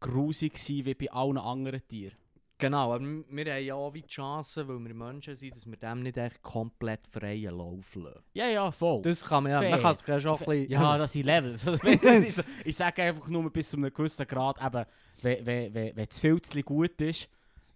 grusig 0.00 0.58
sind 0.58 0.84
wie 0.86 0.94
bei 0.94 1.10
allen 1.10 1.38
anderen 1.38 1.86
Tieren. 1.88 2.16
Genau, 2.60 2.92
aber 2.92 3.04
wir 3.04 3.54
haben 3.54 3.64
ja 3.64 3.74
auch 3.74 3.94
wie 3.94 4.02
die 4.02 4.08
Chance, 4.08 4.66
weil 4.66 4.84
wir 4.84 4.92
Menschen 4.92 5.36
sind, 5.36 5.54
dass 5.54 5.64
wir 5.64 5.76
dem 5.76 6.02
nicht 6.02 6.16
echt 6.16 6.42
komplett 6.42 7.06
freien 7.06 7.56
Lauf 7.56 7.94
lassen. 7.94 8.18
Ja, 8.34 8.48
ja, 8.48 8.70
voll. 8.72 9.00
Das 9.02 9.24
kann 9.24 9.44
man 9.44 9.52
ja, 9.52 9.70
man 9.70 9.80
kann 9.80 9.94
es 9.94 10.04
ja 10.04 10.20
schon 10.20 10.32
ein 10.32 10.44
bisschen... 10.44 10.70
Ja, 10.70 10.98
das 10.98 11.12
sind 11.12 11.26
Levels. 11.26 11.64
Ich 12.64 12.76
sage 12.76 13.02
einfach 13.04 13.28
nur 13.28 13.48
bis 13.52 13.70
zu 13.70 13.76
einem 13.76 13.94
gewissen 13.94 14.26
Grad, 14.26 14.60
eben, 14.60 14.84
wenn, 15.22 15.46
wenn, 15.46 15.74
wenn, 15.74 15.96
wenn 15.96 16.06
das 16.08 16.18
Filzli 16.18 16.62
gut 16.62 17.00
ist, 17.00 17.28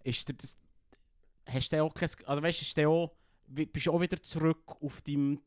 ist 0.03 0.27
das, 0.27 0.57
hast 1.45 1.71
du 1.71 1.81
auch 1.81 1.93
kein, 1.93 2.09
also 2.25 2.43
weißt, 2.43 2.77
du, 2.77 2.89
auch, 2.89 3.11
bist 3.47 3.85
du 3.85 3.93
auch 3.93 4.01
wieder 4.01 4.21
zurück 4.21 4.75
auf 4.81 5.01
deinem 5.01 5.39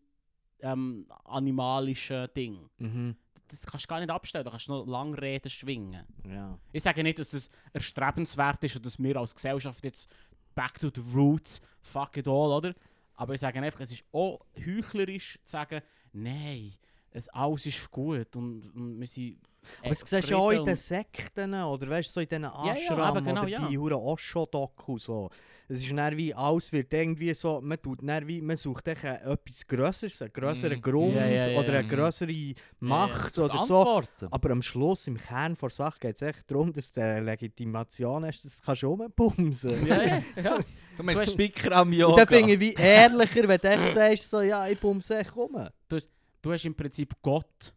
ähm, 0.60 1.06
animalischen 1.24 2.28
Ding. 2.34 2.70
mhm. 2.78 3.16
Das 3.48 3.64
kannst 3.64 3.84
du 3.84 3.88
gar 3.88 4.00
nicht 4.00 4.10
abstellen, 4.10 4.44
da 4.44 4.50
kannst 4.50 4.68
du 4.68 4.72
noch 4.72 4.86
lange 4.86 5.20
Reden 5.20 5.48
schwingen. 5.50 6.04
ja. 6.28 6.58
Ich 6.72 6.82
sage 6.82 7.02
nicht, 7.02 7.18
dass 7.18 7.28
das 7.28 7.50
erstrebenswert 7.72 8.62
ist 8.64 8.76
und 8.76 8.86
dass 8.86 8.98
wir 8.98 9.16
als 9.16 9.34
Gesellschaft 9.34 9.84
jetzt 9.84 10.10
back 10.54 10.80
to 10.80 10.90
the 10.94 11.02
roots, 11.14 11.60
fuck 11.80 12.16
it 12.16 12.26
all, 12.26 12.50
oder? 12.50 12.74
Aber 13.14 13.34
ich 13.34 13.40
sage 13.40 13.60
einfach, 13.60 13.80
es 13.80 13.92
ist 13.92 14.04
auch 14.12 14.40
heuchlerisch 14.56 15.38
zu 15.44 15.52
sagen, 15.52 15.80
nein, 16.12 16.72
es, 17.10 17.28
alles 17.28 17.66
ist 17.66 17.90
gut 17.90 18.34
und, 18.36 18.74
und 18.74 19.00
wir 19.00 19.06
sind. 19.06 19.38
Aber 19.80 19.88
das 19.88 20.00
siehst 20.00 20.28
du 20.28 20.32
ja 20.32 20.36
auch 20.38 20.50
in 20.50 20.64
den 20.64 20.76
Sekten 20.76 21.54
oder 21.54 21.90
weißt 21.90 22.08
du, 22.08 22.12
so 22.12 22.20
in 22.20 22.28
diesen 22.28 22.42
ja, 22.44 22.72
Ashram 22.72 23.16
eben 23.16 23.26
genau, 23.26 23.42
oder 23.42 23.50
ja. 23.50 23.68
die 23.68 23.78
Huren 23.78 23.94
Osho-Doku 23.94 24.98
so. 24.98 25.30
Es 25.68 25.80
ist 25.80 25.90
dann 25.90 26.16
wie, 26.16 26.32
alles 26.32 26.70
wird 26.70 26.94
irgendwie 26.94 27.34
so, 27.34 27.60
man, 27.60 27.80
tut 27.82 27.98
dann 28.02 28.26
wie, 28.28 28.40
man 28.40 28.56
sucht 28.56 28.86
äh, 28.86 28.92
etwas 28.92 29.66
Grösseres, 29.66 30.22
einen 30.22 30.32
grösseren 30.32 30.78
Mhm. 30.78 30.82
Grund 30.82 31.14
Ja, 31.14 31.26
ja, 31.26 31.48
ja, 31.48 31.58
oder 31.58 31.78
eine 31.78 31.88
grössere 31.88 32.54
Macht 32.78 33.36
Ja, 33.36 33.44
oder 33.44 33.64
so. 33.64 33.78
Antworten. 33.78 34.28
Aber 34.30 34.50
am 34.50 34.62
Schluss, 34.62 35.08
im 35.08 35.16
Kern 35.18 35.56
der 35.60 35.70
Sache, 35.70 35.98
geht 35.98 36.16
es 36.16 36.22
echt 36.22 36.48
darum, 36.50 36.72
dass 36.72 36.92
du 36.92 37.02
eine 37.02 37.20
Legitimation 37.20 38.24
hast, 38.24 38.44
dass 38.44 38.58
du 38.58 38.62
kannst 38.64 38.84
rumbumsen 38.84 39.86
Ja, 39.86 40.02
ja, 40.02 40.22
ja. 40.36 40.58
Du 40.96 41.02
meinst 41.02 41.36
Bikram 41.36 41.88
Und 41.88 41.94
Yoga. 41.94 42.24
dann 42.24 42.28
finde 42.28 42.54
ich 42.54 42.60
wie 42.60 42.72
ehrlicher, 42.74 43.46
wenn 43.46 43.60
du 43.60 43.92
sagst, 43.92 44.30
so, 44.30 44.40
ja, 44.40 44.66
ich 44.66 44.78
bumse 44.78 45.18
echt 45.18 45.34
rum. 45.36 45.68
Du 45.88 46.52
hast 46.52 46.64
im 46.64 46.74
Prinzip 46.74 47.14
Gott 47.20 47.74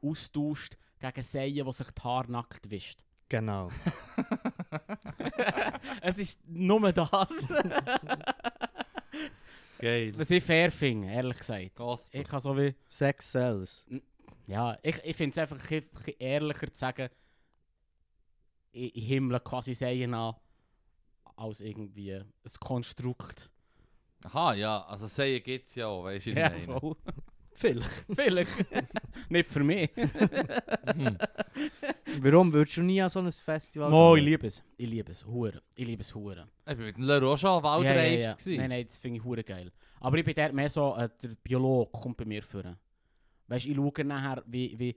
austauscht 0.00 0.76
gegen 1.02 1.22
Seien, 1.22 1.64
die 1.66 1.72
sich 1.72 1.90
die 1.90 2.02
Haare 2.02 2.30
nackt 2.32 2.70
wischt. 2.70 3.00
Genau. 3.28 3.70
es 6.02 6.18
ist 6.18 6.40
nur 6.48 6.92
das, 6.92 7.08
Geil. 9.78 10.12
was 10.16 10.30
ich 10.30 10.42
fair 10.44 10.70
finde, 10.70 11.08
ehrlich 11.08 11.38
gesagt. 11.38 11.74
Gospel. 11.74 12.20
Ich 12.20 12.28
kann 12.28 12.40
so 12.40 12.56
wie... 12.56 12.74
Sex 12.88 13.32
sells. 13.32 13.86
Ja, 14.46 14.76
ich, 14.82 14.98
ich 15.04 15.16
finde 15.16 15.32
es 15.32 15.38
einfach 15.38 15.58
ein 15.70 15.82
bisschen- 15.82 16.14
ehrlicher 16.18 16.72
zu 16.72 16.78
sagen, 16.78 17.08
ich, 18.72 18.94
ich 18.96 19.06
himmle 19.08 19.40
quasi 19.40 19.74
Seien 19.74 20.14
an, 20.14 20.34
als 21.36 21.60
irgendwie 21.60 22.12
ein 22.14 22.32
Konstrukt. 22.60 23.50
Aha, 24.24 24.54
ja, 24.54 24.84
also 24.84 25.06
Seien 25.06 25.42
gibt 25.42 25.66
es 25.68 25.74
ja 25.74 25.86
auch, 25.88 26.04
weißt 26.04 26.26
du, 26.26 26.30
Ja, 26.32 26.50
meine? 26.50 26.60
voll. 26.60 26.96
Vielleicht. 27.54 27.90
Vielleicht. 28.14 28.50
Nicht 29.28 29.48
für 29.48 29.62
mich. 29.62 29.90
Mhm. 29.96 31.18
Warum 32.20 32.52
würdest 32.52 32.76
du 32.76 32.82
nie 32.82 33.00
an 33.00 33.10
so 33.10 33.20
ein 33.20 33.30
Festival 33.32 33.90
Mo, 33.90 34.14
ich 34.16 34.20
gehen? 34.20 34.30
liebe 34.30 34.46
es. 34.46 34.64
Ich 34.76 34.88
liebe 34.88 35.12
es. 35.12 35.26
Hure. 35.26 35.62
Ich 35.74 35.86
liebe 35.86 36.02
es 36.02 36.14
hure. 36.14 36.48
Ich 36.66 36.76
bin 36.76 36.86
mit 36.86 36.96
dem 36.96 37.04
Leroy 37.04 37.36
schon 37.36 37.50
an 37.50 37.62
Waldraves. 37.62 38.24
ja. 38.24 38.32
gewesen. 38.32 38.56
Nein, 38.56 38.70
nein, 38.70 38.86
das 38.86 38.98
finde 38.98 39.18
ich 39.18 39.24
hure 39.24 39.44
geil. 39.44 39.70
Aber 40.00 40.18
ich 40.18 40.24
bin 40.24 40.34
dort 40.34 40.52
mehr 40.52 40.68
so, 40.68 40.96
äh, 40.96 41.08
der 41.22 41.28
Biolog 41.42 41.92
kommt 41.92 42.16
bei 42.16 42.24
mir 42.24 42.42
vor. 42.42 42.76
Weißt 43.48 43.66
du, 43.66 43.70
ich 43.70 43.76
schaue 43.76 44.04
nachher, 44.04 44.42
wie, 44.46 44.78
wie, 44.78 44.96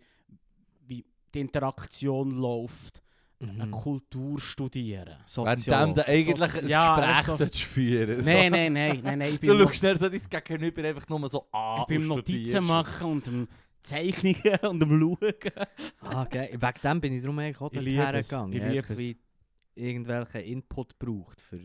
wie 0.88 1.06
die 1.34 1.40
Interaktion 1.42 2.32
läuft, 2.32 3.04
Mhm. 3.40 3.72
Kultur 3.72 4.40
studieren. 4.40 5.18
Währenddem 5.26 5.94
du 5.94 6.08
eigentlich 6.08 6.52
So- 6.52 6.60
ein 6.60 6.68
ja, 6.68 6.96
Gespräch 6.96 7.16
also- 7.18 7.36
solltest 7.36 7.64
führen 7.64 8.22
so. 8.22 8.30
Nein, 8.30 8.52
nein, 8.52 8.74
nein, 8.74 9.00
nein, 9.04 9.20
nein. 9.20 9.34
Ich 9.34 9.40
Du 9.42 9.60
schaust 9.60 9.76
schnell 9.76 10.00
so 10.00 10.08
dein 10.10 10.22
Gegenüber 10.44 10.84
einfach 10.88 11.08
nur 11.10 11.28
so 11.30 11.48
an 11.52 11.82
ich 11.82 11.88
bin 11.88 12.08
Notizen 12.08 12.64
machen 12.64 13.08
und 13.12 13.28
im 13.28 13.48
Zeichnungen 13.84 14.36
und 14.70 14.82
im 14.84 15.00
Schauen. 15.00 15.42
Ah, 16.02 16.26
geil. 16.26 16.50
Wegen 16.54 16.82
dem 16.84 17.02
bin 17.02 17.14
ich 17.14 17.22
darum 17.22 17.40
eigentlich 17.40 17.62
auch 17.62 17.72
Ich 17.74 17.86
hergegangen. 17.86 18.54
Ich 18.54 18.62
Ich 18.64 18.90
es. 18.94 18.98
wie 18.98 19.18
irgendwelchen 19.76 20.42
Input 20.42 20.98
braucht. 20.98 21.42
Für 21.42 21.60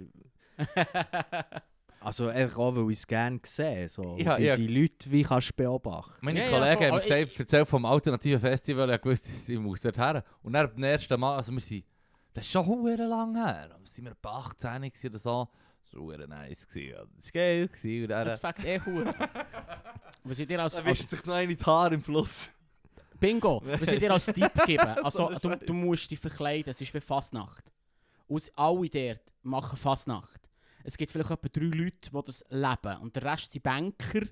also 2.00 2.28
einfach 2.28 2.58
auch, 2.58 2.74
weil 2.74 2.90
ich 2.90 2.98
es 2.98 3.06
gerne 3.06 3.40
sehe. 3.44 3.88
So. 3.88 4.16
Ja, 4.18 4.34
die, 4.36 4.42
ja. 4.44 4.56
die 4.56 4.66
Leute 4.66 5.10
wie 5.10 5.22
kannst 5.22 5.50
du 5.50 5.54
beobachten. 5.54 6.14
Meine 6.20 6.40
Ja, 6.40 6.46
ja, 6.46 6.50
Kollegen 6.50 6.78
voll. 6.78 6.90
haben 6.90 7.00
gesagt, 7.00 7.40
erzähl 7.40 7.66
vom 7.66 7.84
alternativen 7.84 8.40
Festival, 8.40 8.90
ich 8.90 9.04
wusste, 9.04 9.28
ich 9.46 9.58
muss 9.58 9.82
dort 9.82 9.98
her. 9.98 10.24
Und 10.42 10.54
dann 10.54 10.70
beim 10.72 10.82
ersten 10.84 11.20
Mal, 11.20 11.36
also 11.36 11.52
wir 11.52 11.60
sind, 11.60 11.84
das 12.32 12.46
ist 12.46 12.52
schon 12.52 12.66
hure 12.66 12.96
lang 12.96 13.34
her, 13.36 13.68
da 13.68 13.76
sind 13.84 14.06
wir 14.06 14.16
bei 14.20 14.30
18 14.30 14.82
gewesen 14.82 15.08
oder 15.08 15.18
so. 15.18 15.48
Das 15.82 15.94
war 15.94 16.00
hure 16.02 16.28
nice. 16.28 16.66
Gewesen. 16.66 16.90
ja. 16.90 17.04
Das 17.16 17.24
war 17.26 17.32
geil. 17.32 17.68
Und 18.02 18.08
dann, 18.08 18.24
Das 18.28 18.40
fängt 18.40 18.64
eh 18.64 18.80
hure. 18.80 19.14
Was 20.24 20.38
ich 20.38 20.46
dir 20.46 20.62
als, 20.62 20.74
dann 20.76 20.86
als 20.86 21.00
wischt 21.00 21.10
sich 21.10 21.24
noch 21.24 21.34
eine 21.34 21.54
die 21.54 21.64
Haare 21.64 21.94
im 21.94 22.02
Fluss. 22.02 22.50
Bingo, 23.18 23.60
was 23.64 23.92
ich 23.92 23.98
dir 23.98 24.12
als 24.12 24.26
Tipp 24.26 24.50
geben. 24.64 24.86
So 25.10 25.26
Also, 25.26 25.30
du, 25.42 25.56
du 25.56 25.74
musst 25.74 26.10
dich 26.10 26.18
verkleiden, 26.18 26.70
es 26.70 26.80
ist 26.80 26.94
wie 26.94 27.00
Fastnacht. 27.00 27.64
Aus 28.28 28.50
alle 28.56 28.88
dort 28.88 29.20
machen 29.42 29.76
Fastnacht. 29.76 30.49
Es 30.90 30.98
gibt 30.98 31.12
vielleicht 31.12 31.30
etwa 31.30 31.48
drei 31.48 31.66
Leute, 31.66 32.10
die 32.10 32.20
das 32.26 32.44
leben. 32.50 32.96
Und 33.00 33.14
der 33.14 33.22
Rest 33.22 33.52
sind 33.52 33.62
Banker, 33.62 34.22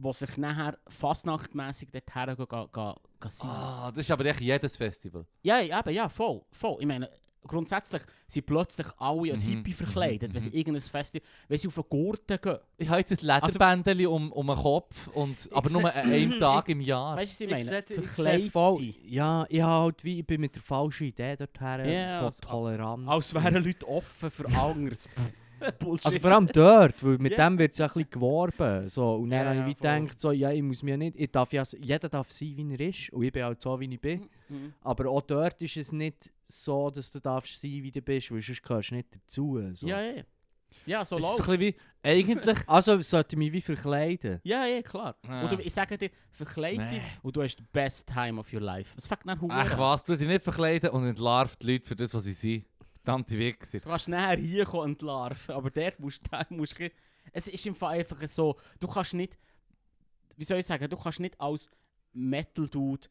die 0.00 0.12
sich 0.12 0.36
nachher 0.36 0.76
fastnachtmässig 0.86 1.88
dorthin 1.90 2.36
gehen, 2.36 2.46
gehen, 2.46 2.68
gehen, 2.72 2.94
gehen 3.20 3.30
sein. 3.30 3.50
Ah, 3.50 3.90
das 3.90 4.04
ist 4.04 4.10
aber 4.10 4.26
echt 4.26 4.40
jedes 4.42 4.76
Festival. 4.76 5.24
Ja, 5.42 5.60
eben, 5.62 5.94
ja, 5.94 6.08
voll, 6.10 6.42
voll. 6.52 6.76
Ich 6.80 6.86
meine, 6.86 7.10
grundsätzlich 7.42 8.02
sind 8.26 8.44
plötzlich 8.44 8.86
alle 8.98 9.30
als 9.32 9.42
Mhm, 9.44 9.48
Hippie 9.48 9.72
verkleidet, 9.72 10.30
mhm, 10.30 10.34
wenn 10.34 10.40
sie 10.42 10.50
mhm. 10.50 10.56
irgendein 10.56 10.82
Festival, 10.82 11.26
wenn 11.48 11.58
sie 11.58 11.68
auf 11.68 11.78
einen 11.78 11.88
Gurten 11.88 12.38
gehen. 12.40 12.58
Ich 12.76 12.88
habe 12.88 13.00
jetzt 13.00 13.10
ein 13.12 13.26
Lederbändchen 13.26 14.06
um, 14.08 14.30
um 14.32 14.46
den 14.46 14.56
Kopf, 14.56 15.06
und, 15.08 15.48
aber 15.52 15.70
nur 15.70 15.90
einem 15.92 16.38
Tag 16.38 16.68
im 16.68 16.80
Jahr. 16.82 17.16
Weißt 17.16 17.40
du, 17.40 17.50
was 17.50 17.58
ich 17.58 17.64
meine? 17.66 17.82
Verkleidet. 17.82 18.52
voll- 18.52 18.94
Ja, 19.04 19.46
ich, 19.48 19.62
halt 19.62 20.04
wie, 20.04 20.20
ich 20.20 20.26
bin 20.26 20.42
mit 20.42 20.54
der 20.54 20.62
falschen 20.62 21.04
Idee 21.08 21.34
dorthin 21.36 21.90
Ja, 21.90 22.18
von 22.18 22.26
als- 22.26 22.36
Toleranz. 22.40 23.08
Als 23.08 23.34
wären 23.34 23.64
Leute 23.64 23.88
offen 23.88 24.30
für 24.30 24.46
anderes. 24.60 25.08
Bullshit. 25.78 26.06
Also 26.06 26.18
vor 26.20 26.30
allem 26.30 26.46
dort, 26.46 27.04
weil 27.04 27.18
mit 27.18 27.32
Ja. 27.36 27.48
dem 27.48 27.58
wird 27.58 27.72
es 27.72 27.80
ein 27.80 27.86
bisschen 27.88 28.10
geworben. 28.10 28.88
So. 28.88 29.14
Und 29.16 29.30
dann 29.30 29.40
Ja, 29.40 29.44
habe 29.46 29.54
ich 29.56 29.60
ja, 29.60 29.66
wie 29.66 29.74
gedacht, 30.04 30.20
so, 30.20 30.32
ja, 30.32 30.50
ich 30.50 30.62
muss 30.62 30.82
mir 30.82 30.96
nicht, 30.96 31.16
ich 31.16 31.30
darf 31.30 31.52
ja, 31.52 31.62
jeder 31.80 32.08
darf 32.08 32.30
sein, 32.32 32.54
wie 32.56 32.74
er 32.74 32.80
ist. 32.88 33.10
Und 33.12 33.22
ich 33.24 33.32
bin 33.32 33.44
halt 33.44 33.60
so, 33.60 33.78
wie 33.80 33.92
ich 33.92 34.00
bin. 34.00 34.28
Mhm. 34.48 34.72
Aber 34.82 35.08
auch 35.10 35.22
dort 35.22 35.60
ist 35.62 35.76
es 35.76 35.92
nicht 35.92 36.30
so, 36.46 36.90
dass 36.90 37.10
du 37.10 37.20
darfst 37.20 37.60
sein, 37.60 37.70
wie 37.82 37.90
du 37.90 38.00
bist, 38.02 38.30
weil 38.30 38.40
sonst 38.40 38.62
gehörst 38.62 38.90
du 38.90 38.94
nicht 38.96 39.08
dazu. 39.14 39.60
So. 39.74 39.86
Ja, 39.86 40.00
ja, 40.02 40.12
ja. 40.16 40.22
Ja, 40.86 41.04
so 41.04 41.16
Es 41.16 41.22
ist 41.22 41.28
läuft 41.28 41.48
ein 41.48 41.58
bisschen 41.58 41.74
wie, 41.74 42.08
eigentlich... 42.08 42.58
Also 42.68 43.00
sollte 43.00 43.34
ich 43.34 43.38
mich 43.38 43.52
wie 43.52 43.60
verkleiden. 43.60 44.38
Ja, 44.44 44.64
ja, 44.66 44.80
klar. 44.82 45.16
Ah. 45.26 45.42
Und 45.42 45.52
du, 45.52 45.62
ich 45.62 45.72
sage 45.74 45.96
dir, 45.98 46.10
verkleid 46.30 46.78
dich 46.78 46.98
Nee. 46.98 47.02
und 47.22 47.34
du 47.36 47.42
hast 47.42 47.56
the 47.58 47.64
best 47.72 48.06
time 48.06 48.38
of 48.38 48.52
your 48.52 48.60
life. 48.60 48.94
Es 48.96 49.06
fängt 49.08 49.24
nach 49.24 49.40
Huren 49.40 49.50
Ach 49.50 49.78
was, 49.78 50.02
du 50.04 50.16
dich 50.16 50.28
nicht 50.28 50.44
verkleiden 50.44 50.90
und 50.90 51.06
entlarvt 51.06 51.62
die 51.62 51.72
Leute 51.72 51.86
für 51.88 51.96
das, 51.96 52.14
was 52.14 52.24
sie 52.24 52.32
sind. 52.34 52.64
Verdammte 53.08 53.38
Wichser. 53.38 53.80
Du 53.80 53.88
kannst 53.88 54.08
nachher 54.08 54.36
hier 54.36 54.66
kommen 54.66 54.90
entlarven, 54.90 55.54
aber 55.54 55.70
dort 55.70 55.98
musst 55.98 56.20
du... 56.30 56.38
Musst 56.54 56.76
es 57.32 57.48
ist 57.48 57.66
im 57.66 57.74
Fall 57.74 58.00
einfach 58.00 58.26
so, 58.28 58.58
du 58.80 58.86
kannst 58.86 59.14
nicht... 59.14 59.38
Wie 60.36 60.44
soll 60.44 60.58
ich 60.58 60.66
sagen, 60.66 60.88
du 60.90 60.96
kannst 60.96 61.18
nicht 61.20 61.40
als 61.40 61.70
Metal-Dude 62.12 63.08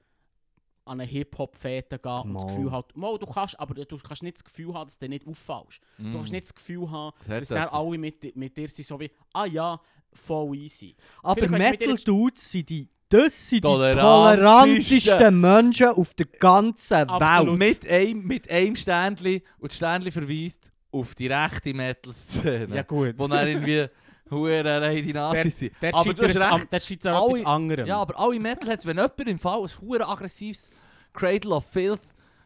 an 0.86 1.02
eine 1.02 1.10
Hip-Hop-Fete 1.10 1.98
gehen 1.98 2.22
und 2.22 2.36
das. 2.36 2.46
Gefühl 2.46 2.72
haben... 2.72 2.88
Mal, 2.94 3.18
du 3.18 3.26
kannst, 3.26 3.60
aber 3.60 3.74
du 3.74 3.98
kannst 3.98 4.22
nicht 4.22 4.38
das 4.38 4.44
Gefühl 4.44 4.74
haben, 4.76 4.88
dass 4.88 5.00
du 5.00 5.10
nicht 5.10 5.26
auffällst. 5.28 5.82
Mm. 5.98 6.12
Du 6.12 6.18
kannst 6.18 6.32
nicht 6.32 6.46
das 6.46 6.54
Gefühl 6.54 6.92
haben, 6.92 7.18
Das 7.28 7.48
dass 7.48 7.48
dann 7.50 7.70
alle 7.70 7.98
mit, 7.98 8.36
mit 8.36 8.56
dir 8.56 8.70
sind 8.70 8.88
so 8.88 9.00
wie... 9.00 9.10
Ah 9.34 9.46
ja, 9.46 9.82
voll 10.14 10.58
easy. 10.58 10.96
Aber 11.24 11.48
Metal-Dudes 11.48 12.52
sind 12.52 12.70
die, 12.70 12.88
das 13.10 13.50
sind 13.50 13.58
die 13.58 13.62
Tolerantesten. 13.62 15.00
tolerantesten 15.00 15.42
Menschen 15.42 15.88
auf 15.88 16.14
der 16.14 16.26
ganzen 16.26 17.10
Absolut. 17.10 17.60
Welt. 17.60 17.84
Mit 17.84 17.90
einem, 17.90 18.24
mit 18.28 18.50
einem 18.52 18.76
Sternli 18.76 19.44
und 19.60 19.72
das 19.72 19.78
Sternli 19.78 20.12
verweist 20.12 20.72
auf 20.92 21.16
die 21.16 21.28
rechte 21.28 21.74
Metal-Szene. 21.74 22.76
Ja 22.76 22.84
gut. 22.84 23.16
Wo 23.18 23.28
dann 23.28 23.48
irgendwie 23.48 23.86
hure 24.32 24.62
Lady 24.80 25.14
Nazis 25.14 25.60
sind. 25.60 25.74
Aber 25.94 26.14
du 26.14 26.24
hast 26.28 26.36
recht. 26.36 26.72
der 26.72 26.80
scheitert 26.80 27.16
Alle- 27.16 27.38
etwas 27.40 27.46
anderem. 27.46 27.88
Ja, 27.88 27.98
aber 28.02 28.20
alle 28.20 28.40
Metalheads, 28.40 28.86
wenn 28.86 28.98
jemand 28.98 29.20
im 29.28 29.40
Fall 29.40 29.62
ein 29.64 29.70
hure 29.82 30.08
aggressives 30.08 30.70
Cradle 31.14 31.56
of 31.56 31.66
Filth 31.72 32.02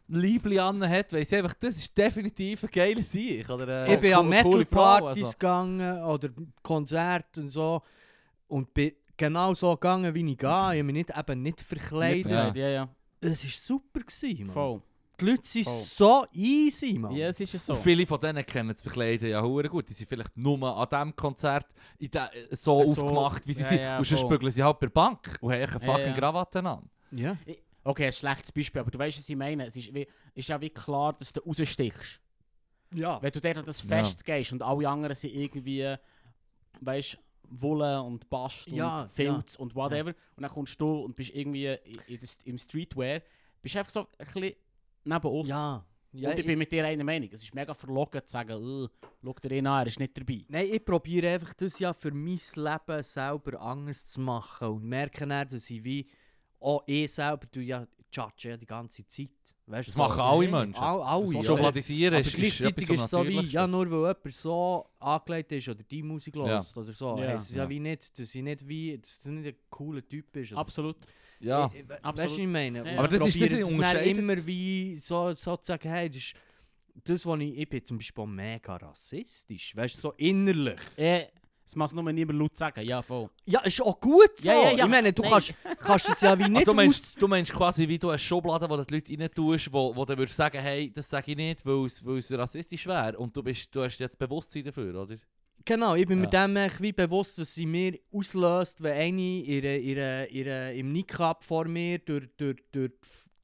Liebli 0.08 0.60
an 0.60 0.88
hat, 0.88 1.14
weiss 1.14 1.32
ich 1.32 1.38
einfach, 1.38 1.54
das 1.60 1.78
ist 1.78 1.98
definitiv 1.98 2.64
ein 2.64 2.70
geiler 2.72 3.02
Sieg. 3.02 3.50
Oder 3.50 3.86
eine 3.86 3.94
Ich 3.96 4.00
bin 4.02 4.14
an 4.14 4.28
Metal-Partys 4.28 5.18
also. 5.26 5.32
gegangen 5.32 6.04
oder 6.04 6.30
Konzerte 6.62 7.42
und 7.42 7.50
so 7.50 7.82
und 8.48 8.74
bin 8.74 8.92
genau 9.18 9.54
so 9.54 9.72
gegangen, 9.76 10.14
wie 10.14 10.20
ich 10.32 10.38
gehe. 10.38 10.48
Ich 10.50 10.54
habe 10.54 10.84
mich 10.84 10.94
nicht, 10.94 11.18
eben 11.18 11.42
nicht 11.42 11.62
verkleidet. 11.62 12.32
Ja, 12.32 12.54
ja, 12.54 12.70
ja. 12.70 12.90
Es 13.22 13.44
war 13.44 13.52
super, 13.52 14.00
gewesen, 14.00 14.46
Mann. 14.46 14.54
Voll. 14.54 14.82
Die 15.20 15.26
Leute 15.26 15.46
sind 15.48 15.66
Voll. 15.66 15.82
so 15.84 16.26
easy, 16.34 16.98
Mann. 16.98 17.14
Ja, 17.16 17.28
es 17.30 17.40
ist 17.40 17.54
ja 17.54 17.60
so. 17.60 17.74
Und 17.74 17.84
viele 17.84 18.08
von 18.08 18.20
denen 18.20 18.44
kennen 18.44 18.70
das 18.70 18.82
Verkleiden 18.82 19.30
ja 19.30 19.44
hure 19.44 19.70
gut. 19.70 19.88
Die 19.88 19.94
sind 19.94 20.10
vielleicht 20.10 20.36
nur 20.36 20.64
an 20.76 20.88
diesem 20.90 21.16
Konzert 21.16 21.68
in 22.00 22.10
de, 22.10 22.22
so, 22.50 22.84
So, 22.88 23.02
aufgemacht, 23.04 23.46
wie 23.46 23.54
sie 23.54 23.62
ja, 23.62 23.68
sind. 23.68 23.80
ja, 23.80 23.98
und 24.00 24.04
sonst 24.06 24.22
voll. 24.22 24.30
bügeln 24.32 24.52
sie 24.52 24.64
halt 24.64 24.80
per 24.80 24.90
Bank 24.90 25.38
und 25.42 25.52
haben 25.54 25.62
eine 25.62 25.72
Ja, 25.72 25.80
fucking 25.80 26.06
ja. 26.08 26.14
Krawatte 26.14 26.66
an. 26.66 26.90
Ja. 27.12 27.38
Okay, 27.84 28.08
ein 28.08 28.12
schlechtes 28.12 28.52
Beispiel, 28.52 28.82
aber 28.82 28.90
du 28.90 28.98
weißt, 28.98 29.20
was 29.20 29.30
ich 29.30 29.36
meine. 29.36 29.68
Es 29.68 29.76
ist, 29.76 29.94
wie, 29.94 30.08
ist 30.34 30.50
ja 30.50 30.60
wie 30.60 30.70
klar, 30.72 31.14
dass 31.14 31.32
du 31.34 31.40
rausstichst. 31.42 32.20
ja. 32.96 33.22
Wenn 33.22 33.32
du 33.32 33.42
dort 33.42 33.58
an 33.58 33.66
das 33.66 33.84
Ja. 33.84 33.90
Fest 33.90 34.26
gehst 34.26 34.52
und 34.54 34.64
alle 34.64 34.90
anderen 34.90 35.16
sind 35.16 35.36
irgendwie, 35.36 35.96
weißt 36.80 37.18
Wolle 37.52 38.02
und 38.02 38.30
Bast 38.30 38.68
Ja, 38.68 39.02
und 39.02 39.12
Filz 39.12 39.56
und 39.56 39.76
whatever. 39.76 40.14
Und 40.36 40.44
dann 40.44 40.52
kommst 40.52 40.80
du 40.80 41.02
und 41.02 41.16
bist 41.16 41.32
irgendwie 41.32 41.68
in, 41.68 42.00
in 42.08 42.20
im 42.46 42.58
Streetwear. 42.58 43.22
Bist 43.62 43.78
einfach 43.78 43.92
so 43.92 44.02
ein 44.02 44.06
bisschen 44.18 44.54
neben 45.04 45.28
uns. 45.28 45.50
Ja. 45.50 45.86
ja 46.14 46.30
und 46.30 46.40
ich 46.40 46.46
bin 46.46 46.58
mit 46.58 46.72
dir 46.72 46.86
einer 46.86 47.04
Meinung. 47.04 47.30
Es 47.32 47.44
ist 47.44 47.54
mega 47.54 47.74
verlogen 47.74 48.22
zu 48.26 48.32
sagen, 48.32 48.52
«Äh, 48.84 49.08
schau 49.24 49.34
dir 49.34 49.52
ihn 49.52 49.68
an, 49.68 49.82
er 49.82 49.88
ist 49.88 50.00
nicht 50.00 50.18
dabei. 50.18 50.46
Nein, 50.48 50.70
ich 50.72 50.84
probiere 50.84 51.34
einfach 51.34 51.54
das 51.54 51.78
ja 51.80 51.94
für 51.94 52.12
mein 52.12 52.40
Leben 52.56 53.04
selber 53.04 53.62
anders 53.62 54.08
zu 54.08 54.22
machen 54.22 54.68
und 54.68 54.84
merke 54.84 55.28
dann, 55.28 55.48
dass 55.48 55.70
ich 55.70 55.84
wie 55.84 56.08
auch 56.60 56.84
ich 56.86 57.12
selber 57.12 57.50
tu 57.52 57.60
ja 57.60 57.88
judge 58.12 58.50
ja 58.50 58.58
die 58.58 58.66
ganze 58.66 59.06
Zeit. 59.08 59.30
Weißt, 59.68 59.90
Das 59.90 59.96
machen 59.96 60.20
alle 60.20 60.48
Menschen. 60.50 60.76
All, 60.82 61.02
alle, 61.02 61.26
Das 61.26 61.34
ja. 61.34 61.44
Schubladisieren 61.44 62.14
Aber 62.16 62.22
ist, 62.22 62.28
ist 62.28 62.36
gleichzeitig 62.36 62.90
ist 62.90 63.02
es 63.04 63.10
so 63.10 63.26
wie, 63.26 63.40
ja, 63.42 63.66
nur 63.68 63.90
weil 63.90 64.00
jemand 64.16 64.34
so 64.34 64.86
angelegt 65.00 65.52
ist 65.54 65.70
oder 65.70 65.84
die 65.84 66.04
Musik 66.04 66.36
Ja. 66.36 66.46
hört 66.46 66.78
oder 66.78 66.94
so, 66.94 67.18
Ja. 67.18 67.28
heisst 67.30 67.50
es 67.50 67.56
ja 67.56 67.64
Ja. 67.64 67.70
wie 67.70 67.80
nicht, 67.80 68.20
dass 68.20 68.36
ich 68.36 68.42
nicht 68.44 68.68
wie, 68.68 68.98
dass 68.98 69.20
das 69.22 69.32
nicht 69.32 69.48
ein 69.48 69.56
cooler 69.70 70.08
Typ 70.08 70.36
ist. 70.36 70.54
Absolut. 70.54 70.98
Ja. 71.40 71.72
Ich- 71.74 71.88
Weißt 71.88 72.04
absolut. 72.06 72.30
du, 72.30 72.34
was 72.34 72.38
ich 72.40 72.48
meine? 72.48 72.92
Ja, 72.94 73.00
Aber 73.00 73.08
das 73.08 73.28
ist- 73.28 73.42
das 73.42 73.52
es 73.52 73.60
dann 73.68 73.74
unterscheidet- 73.76 74.18
immer 74.18 74.46
wie 74.48 74.96
so, 74.98 75.34
so 75.34 75.58
zu 75.58 75.66
sagen, 75.66 75.90
hey, 75.90 76.10
das 76.10 76.18
ist 76.18 76.34
das, 77.06 77.26
was 77.26 77.40
ich, 77.40 77.58
ich 77.58 77.70
bin 77.70 77.86
zum 77.86 77.98
Beispiel 77.98 78.26
mega 78.28 78.76
rassistisch, 78.76 79.76
weißt 79.76 79.96
du, 79.96 80.00
so 80.02 80.12
innerlich. 80.18 80.80
Äh, 80.98 81.28
es 81.72 81.76
muss 81.78 81.94
nur 81.94 82.12
niemand 82.12 82.38
laut 82.38 82.58
sagen, 82.58 82.86
ja 82.86 83.02
voll. 83.02 83.30
Ja, 83.46 83.62
ist 83.62 83.82
auch 83.82 83.98
gut 84.00 84.32
so. 84.36 84.50
Ja, 84.50 84.56
ja, 84.56 84.72
ja. 84.78 84.86
Ich 84.86 84.92
meine, 84.92 85.14
du 85.14 85.22
Nein. 85.22 85.32
kannst, 85.32 85.54
kannst 85.80 86.10
es 86.10 86.20
ja 86.22 86.38
wie 86.38 86.50
nicht 86.50 86.68
du, 86.68 86.72
aus... 86.72 86.76
meinst, 86.76 87.22
du 87.22 87.28
meinst 87.30 87.54
quasi 87.54 87.88
wie 87.88 87.98
du 87.98 88.10
eine 88.10 88.20
Schublade, 88.20 88.70
wo 88.70 88.76
du 88.76 88.84
die 88.86 88.96
Leute 88.96 89.18
rein 89.18 89.30
tust, 89.34 89.72
wo, 89.72 89.96
wo 89.96 90.04
du 90.04 90.18
würdest 90.18 90.36
sagen, 90.36 90.60
hey, 90.60 90.92
das 90.94 91.10
sage 91.10 91.32
ich 91.32 91.38
nicht, 91.38 91.66
weil 91.66 91.86
es, 91.86 92.06
weil 92.06 92.18
es 92.18 92.32
rassistisch 92.32 92.86
wäre. 92.88 93.18
Und 93.18 93.36
du, 93.38 93.42
bist, 93.42 93.74
du 93.74 93.84
hast 93.84 93.98
jetzt 94.00 94.20
Bewusstsein 94.20 94.66
dafür, 94.66 95.02
oder? 95.02 95.16
Genau, 95.64 95.96
ich 95.96 96.08
bin 96.08 96.20
mir 96.20 96.30
Ja. 96.34 96.48
dem 96.48 96.58
echt 96.58 96.82
wie 96.82 96.92
bewusst, 96.92 97.40
was 97.40 97.54
sie 97.56 97.66
mir 97.66 97.98
auslöst, 98.12 98.82
wenn 98.84 98.98
eine 98.98 99.22
ihre, 99.22 99.78
ihre, 99.78 100.26
ihre, 100.28 100.74
im 100.74 100.92
Niqab 100.92 101.44
vor 101.44 101.66
mir 101.66 102.00
durch, 102.00 102.28
durch, 102.36 102.58
durch 102.72 102.92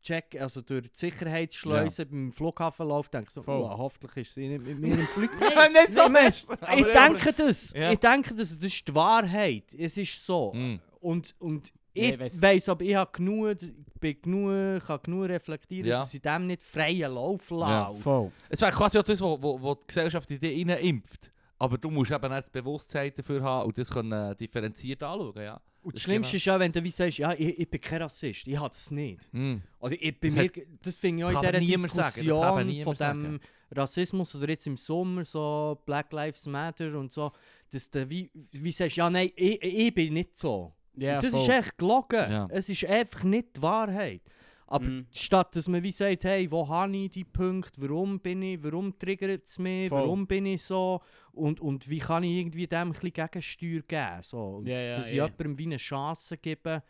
Check, 0.01 0.39
also 0.39 0.61
durch 0.61 0.83
die 0.83 0.89
Sicherheitsschleuse 0.93 2.05
beim 2.05 2.31
Flughafen 2.31 2.87
läuft, 2.87 3.13
denke 3.13 3.27
ich 3.27 3.33
so, 3.33 3.41
oh, 3.45 3.69
hoffentlich 3.77 4.27
ist 4.27 4.33
sie 4.35 4.47
nicht 4.47 4.65
mit 4.65 4.79
mir 4.79 4.93
im 4.99 5.07
Flug. 5.07 5.29
nicht 5.39 5.93
so 5.93 6.09
fest! 6.09 6.47
ich 6.75 6.85
denke 6.85 7.33
das. 7.33 7.73
Ja. 7.73 7.91
Ich 7.91 7.99
denke 7.99 8.33
das. 8.33 8.55
Das 8.57 8.63
ist 8.63 8.87
die 8.87 8.95
Wahrheit. 8.95 9.73
Es 9.77 9.97
ist 9.97 10.25
so. 10.25 10.53
Mm. 10.53 10.79
Und, 11.01 11.35
und 11.39 11.73
Ja, 11.93 12.03
ich 12.03 12.13
ich 12.13 12.19
weiss. 12.19 12.41
weiss, 12.41 12.69
aber 12.69 12.85
ich 12.85 12.95
habe 12.95 13.11
genug, 13.11 13.57
bin 13.99 14.21
genug, 14.21 14.85
kann 14.85 14.99
genug 15.03 15.29
reflektieren, 15.29 15.87
Ja. 15.89 15.97
dass 15.99 16.13
ich 16.13 16.21
dem 16.21 16.47
nicht 16.47 16.61
freien 16.63 17.13
Lauf 17.13 17.49
Ja. 17.51 17.57
lasse. 17.87 18.01
Voll. 18.01 18.31
Es 18.49 18.61
wäre 18.61 18.71
quasi 18.71 18.97
auch 18.99 19.03
das, 19.03 19.19
wo, 19.21 19.41
wo 19.41 19.75
die 19.75 19.87
Gesellschaft 19.87 20.29
in 20.31 20.39
dich 20.39 20.57
impft. 20.67 21.31
Aber 21.59 21.77
du 21.77 21.89
musst 21.89 22.11
eben 22.11 22.23
auch 22.25 22.29
das 22.29 22.49
Bewusstsein 22.49 23.11
dafür 23.15 23.41
haben 23.41 23.67
und 23.67 23.77
das 23.77 23.89
können, 23.89 24.11
äh, 24.11 24.35
differenziert 24.35 25.01
anschauen. 25.01 25.41
Ja. 25.41 25.59
Und 25.88 25.95
das 25.95 26.03
Das 26.03 26.03
Schlimmste 26.03 26.31
genau. 26.31 26.38
ist 26.38 26.45
ja, 26.45 26.59
wenn 26.59 26.71
du 26.73 26.83
wie 26.83 26.91
sagst, 26.91 27.17
ja, 27.17 27.31
ich, 27.31 27.59
ich 27.59 27.69
bin 27.69 27.79
kein 27.79 28.01
Rassist, 28.01 28.45
ich 28.45 28.59
habe 28.59 28.67
das 28.67 28.91
nicht. 28.91 29.33
Mm. 29.33 29.55
Oder 29.79 29.95
ich 29.97 30.19
bin 30.19 30.35
Das 30.35 30.43
mir, 30.43 30.51
das 30.81 30.97
finde 30.97 31.19
ich 31.19 31.25
auch 31.25 31.43
in 31.43 31.61
dieser 31.61 31.79
sagen, 31.79 31.93
Diskussion 31.93 32.43
aber 32.43 32.59
von 32.59 32.67
dem 32.67 32.95
sagen. 32.95 33.39
Rassismus 33.71 34.35
oder 34.35 34.49
jetzt 34.49 34.67
im 34.67 34.75
Sommer 34.75 35.23
so 35.23 35.81
Black 35.85 36.11
Lives 36.11 36.45
Matter 36.45 36.97
und 36.99 37.13
so, 37.13 37.31
dass 37.71 37.89
du 37.89 38.09
wie, 38.09 38.29
wie 38.51 38.71
sagst, 38.73 38.97
ja 38.97 39.09
nein, 39.09 39.31
ich, 39.33 39.61
ich 39.63 39.93
bin 39.93 40.13
nicht 40.13 40.38
so. 40.38 40.73
Und 40.93 41.03
das 41.03 41.29
voll. 41.29 41.41
ist 41.41 41.49
echt 41.49 41.77
gelogen. 41.77 42.31
Ja. 42.31 42.47
Es 42.51 42.67
ist 42.67 42.83
einfach 42.83 43.23
nicht 43.23 43.55
die 43.55 43.61
Wahrheit. 43.61 44.21
Aber 44.70 44.86
Mhm. 44.86 45.05
statt 45.13 45.55
dass 45.55 45.68
man 45.70 45.82
wie 45.82 45.91
sagt, 45.93 46.26
hey, 46.26 46.49
wo 46.51 46.68
habe 46.68 46.95
ich 46.95 47.09
die 47.11 47.24
Punkte, 47.24 47.82
warum 47.82 48.20
bin 48.20 48.41
ich, 48.41 48.61
warum 48.61 48.97
triggert 48.99 49.47
es 49.47 49.57
mich, 49.59 49.89
Voll. 49.89 50.01
warum 50.01 50.28
bin 50.28 50.45
ich 50.45 50.61
so 50.63 51.01
und, 51.32 51.59
und 51.61 51.89
wie 51.89 51.99
kann 51.99 52.24
ich 52.24 52.38
irgendwie 52.38 52.68
dem 52.68 52.89
ein 52.89 52.91
bisschen 52.91 53.13
Gegensteuer 53.13 53.82
geben. 53.82 54.22
So. 54.24 54.57
Und 54.57 54.68
Ja, 54.68 54.76
ja, 54.84 54.93
dass 54.93 55.09
ich 55.09 55.15
ja. 55.18 55.24
jemandem 55.26 55.57
wie 55.57 55.65
eine 55.65 55.78
Chance 55.78 56.38
gebe, 56.38 56.84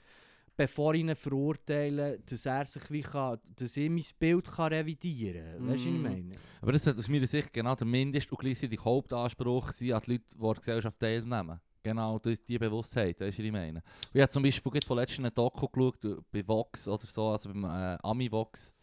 bevor 0.55 0.95
ich 0.95 1.01
ihn 1.01 1.15
verurteile, 1.15 2.19
dass 2.27 2.47
er 2.47 2.65
sich 2.65 2.89
wie 2.89 3.01
kann, 3.01 3.37
dass 3.55 3.77
ich 3.77 3.89
mein 3.89 4.03
Bild 4.17 4.47
kann 4.51 4.73
revidieren 4.73 5.57
kann. 5.57 5.67
Weißt 5.67 5.85
du, 5.85 5.89
was 5.89 5.93
ich 5.95 5.99
Mhm. 5.99 6.01
meine? 6.01 6.31
Aber 6.61 6.71
das 6.71 6.83
sollte 6.83 6.99
aus 6.99 7.09
meiner 7.09 7.27
Sicht 7.27 7.53
genau 7.53 7.75
der 7.75 7.85
Mindest- 7.85 8.31
und 8.31 8.39
gleichzeitig 8.39 8.83
Hauptanspruch 8.83 9.71
sein 9.71 9.93
an 9.93 10.01
die 10.03 10.11
Leute, 10.13 10.23
die 10.35 10.39
an 10.41 10.45
der 10.47 10.55
Gesellschaft 10.55 10.99
teilnehmen. 10.99 11.59
Genau, 11.87 12.19
das, 12.19 12.43
die 12.43 12.59
Bewusstheit, 12.59 13.19
weißt 13.19 13.37
du, 13.37 13.41
was 13.41 13.45
ich 13.45 13.51
meine? 13.51 13.81
Ich 14.13 14.21
habe 14.21 14.29
zum 14.29 14.43
Beispiel 14.43 14.71
gerade 14.71 14.85
vor 14.85 14.97
letztem 14.97 15.23
ein 15.23 15.33
Doku 15.33 15.67
geschaut, 15.67 16.03
äh, 16.03 16.17
bei 16.31 16.45
Vox 16.45 16.87
oder 16.87 17.05
so, 17.05 17.29
also 17.29 17.49
beim 17.49 17.63
äh, 17.63 17.97
Ami-Vox 18.03 18.73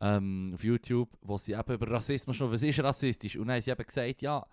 ähm, 0.00 0.50
auf 0.52 0.62
YouTube, 0.62 1.08
wo 1.22 1.38
sie 1.38 1.52
eben 1.52 1.72
über 1.72 1.90
Rassismus 1.90 2.36
schon, 2.36 2.50
was 2.52 2.62
ist 2.62 2.80
rassistisch? 2.80 3.36
Und 3.36 3.48
dann 3.48 3.56
haben 3.56 3.62
sie 3.62 3.70
eben 3.70 3.86
gesagt, 3.86 4.20
ja, 4.20 4.44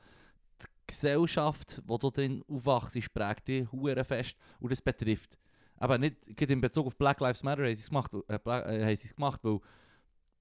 die 0.61 0.67
Gesellschaft, 0.87 1.81
wo 1.85 1.97
du 1.97 2.09
drin 2.09 2.43
aufwachst, 2.47 3.13
prägt 3.13 3.47
dich 3.49 3.71
hure 3.71 4.03
fest 4.05 4.37
und 4.59 4.71
das 4.71 4.81
betrifft 4.81 5.37
aber 5.79 5.97
nicht 5.97 6.17
in 6.41 6.61
Bezug 6.61 6.87
auf 6.87 6.97
Black 6.97 7.19
Lives 7.21 7.41
Matter 7.43 7.63
haben 7.63 7.75
sie 7.75 7.81
es 7.81 7.89
gemacht, 7.89 8.11
äh, 8.13 8.35
äh, 8.35 8.85
haben 8.85 8.95
sie 8.95 9.07
es 9.07 9.15
gemacht 9.15 9.39
weil 9.43 9.59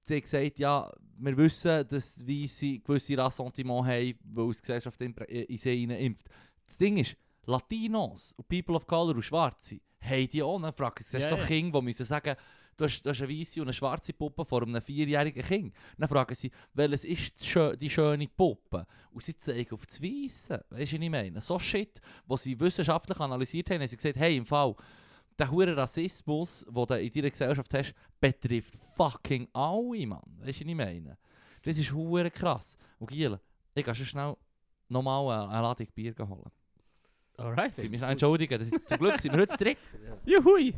sie 0.01 0.21
gesagt, 0.21 0.59
ja, 0.59 0.91
wir 1.17 1.37
wissen, 1.37 1.87
dass 1.87 2.25
Weisse 2.27 2.79
gewisse 2.79 3.17
Ressentiment 3.17 3.85
haben, 3.85 4.19
weil 4.23 4.49
es 4.49 4.57
die 4.57 4.61
Gesellschaft 4.61 5.01
in, 5.01 5.13
in 5.13 5.57
sie 5.57 5.83
impft. 5.83 6.27
Das 6.69 6.77
Ding 6.77 6.97
ist, 6.97 7.17
Latinos 7.45 8.33
und 8.37 8.47
People 8.47 8.75
of 8.75 8.85
Color 8.85 9.15
und 9.15 9.23
Schwarze 9.23 9.79
haben 10.01 10.29
die 10.29 10.43
auch. 10.43 10.59
Sie, 10.59 10.63
Ja, 10.65 10.71
hast 10.71 11.11
du 11.11 11.17
ja. 11.17 11.29
doch 11.29 11.45
Kinder, 11.47 11.79
die 11.79 11.85
müssen 11.85 12.05
sagen, 12.05 12.35
du 12.77 12.85
hast, 12.85 13.01
du 13.01 13.09
hast 13.09 13.21
eine 13.21 13.31
weiße 13.31 13.59
und 13.59 13.67
eine 13.67 13.73
schwarze 13.73 14.13
Puppe 14.13 14.45
vor 14.45 14.61
einem 14.61 14.81
vierjährigen 14.81 15.43
Kind. 15.43 15.73
Dann 15.97 16.07
fragen 16.07 16.35
sie, 16.35 16.51
welches 16.73 17.03
ist 17.05 17.41
die, 17.41 17.45
schö 17.45 17.75
die 17.75 17.89
schöne 17.89 18.27
Puppe? 18.27 18.85
Und 19.11 19.23
sie 19.23 19.35
zeigen 19.35 19.73
auf 19.73 19.85
das 19.87 19.99
Weiße. 20.01 20.63
Weißt 20.69 20.91
du, 20.91 20.97
was 20.97 21.03
ich 21.03 21.09
meine? 21.09 21.41
So 21.41 21.57
Shit, 21.57 21.99
was 22.27 22.43
sie 22.43 22.59
wissenschaftlich 22.59 23.19
analysiert 23.19 23.69
haben, 23.71 23.81
haben 23.81 23.87
sie 23.87 23.97
gesagt, 23.97 24.17
hey, 24.17 24.37
im 24.37 24.45
Fall, 24.45 24.75
der 25.37 25.49
hure 25.49 25.75
Rassismus, 25.75 26.65
den 26.69 26.85
du 26.85 27.01
in 27.01 27.11
deiner 27.11 27.29
Gesellschaft 27.31 27.73
hast, 27.73 27.93
betrifft 28.21 28.77
fucking 28.95 29.47
alle, 29.53 30.05
Mann. 30.05 30.21
Weißt 30.39 30.61
du, 30.61 30.65
was 30.65 30.69
ich 30.69 30.75
meine? 30.75 31.17
Das 31.63 31.77
ist 31.77 31.91
hure 31.91 32.29
krass. 32.29 32.77
Und 32.99 33.09
Giel, 33.09 33.39
ich 33.73 33.83
gehe 33.83 33.95
schon 33.95 34.05
schnell 34.05 34.35
nochmal 34.87 35.47
eine 35.49 35.61
Ladung 35.61 35.87
Bier 35.95 36.13
holen. 36.19 36.51
Alright. 37.39 37.73
Sie 37.77 37.89
müssen 37.89 38.03
entschuldigen, 38.03 38.59
das 38.59 38.67
ist, 38.67 38.87
zum 38.87 38.97
Glück 38.97 39.19
sind 39.19 39.31
wir 39.31 39.39
heute 39.39 39.57
zurück. 39.57 39.77
Juhui! 40.25 40.73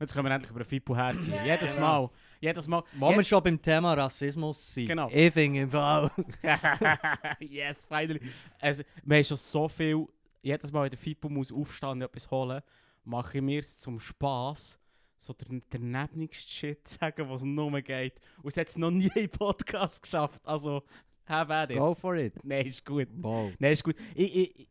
Jetzt 0.00 0.12
können 0.12 0.26
wir 0.26 0.34
endlich 0.34 0.50
über 0.50 0.64
Fippo 0.64 0.96
herziehen. 0.96 1.38
Jedes 1.44 1.78
Mal. 1.78 2.10
Jedes 2.40 2.66
Mal. 2.66 2.82
Wo 2.94 3.14
wir 3.14 3.22
schon 3.22 3.42
beim 3.42 3.60
Thema 3.60 3.94
Rassismus 3.94 4.74
sind. 4.74 4.88
Genau. 4.88 5.08
Ich 5.10 5.32
finde 5.32 5.60
im 5.60 5.70
Fall. 5.70 6.10
yes, 7.38 7.84
finally. 7.84 8.20
Also, 8.60 8.82
wir 9.04 9.16
haben 9.16 9.24
schon 9.24 9.36
so 9.36 9.68
viel. 9.68 10.06
Jedes 10.42 10.72
Mal, 10.72 10.84
wenn 10.84 10.90
der 10.90 10.98
Fippo 10.98 11.28
muss 11.28 11.52
aufstehen 11.52 11.90
und 11.90 12.02
etwas 12.02 12.30
holen, 12.30 12.60
mache 13.04 13.38
ich 13.38 13.44
mir 13.44 13.60
es 13.60 13.78
zum 13.78 13.98
Spass, 14.00 14.78
so 15.16 15.32
der, 15.32 15.60
der 15.72 15.80
nebnigste 15.80 16.50
Shit 16.50 16.88
zu 16.88 16.98
sagen, 16.98 17.28
was 17.30 17.44
nur 17.44 17.80
geht. 17.80 18.20
Und 18.42 18.48
es 18.48 18.56
hat 18.56 18.68
es 18.68 18.76
noch 18.76 18.90
nie 18.90 19.10
im 19.14 19.30
Podcast 19.30 20.02
geschafft. 20.02 20.42
Also, 20.44 20.82
have 21.26 21.52
at 21.52 21.70
it. 21.70 21.78
Go 21.78 21.94
for 21.94 22.16
it. 22.16 22.34
Nein, 22.44 22.66
ist 22.66 22.84
gut. 22.84 23.08
Wow. 23.16 23.52
Nein, 23.58 23.72
ist 23.72 23.84
gut. 23.84 23.96
Ich, 24.14 24.36
ich, 24.36 24.60
ich, 24.60 24.68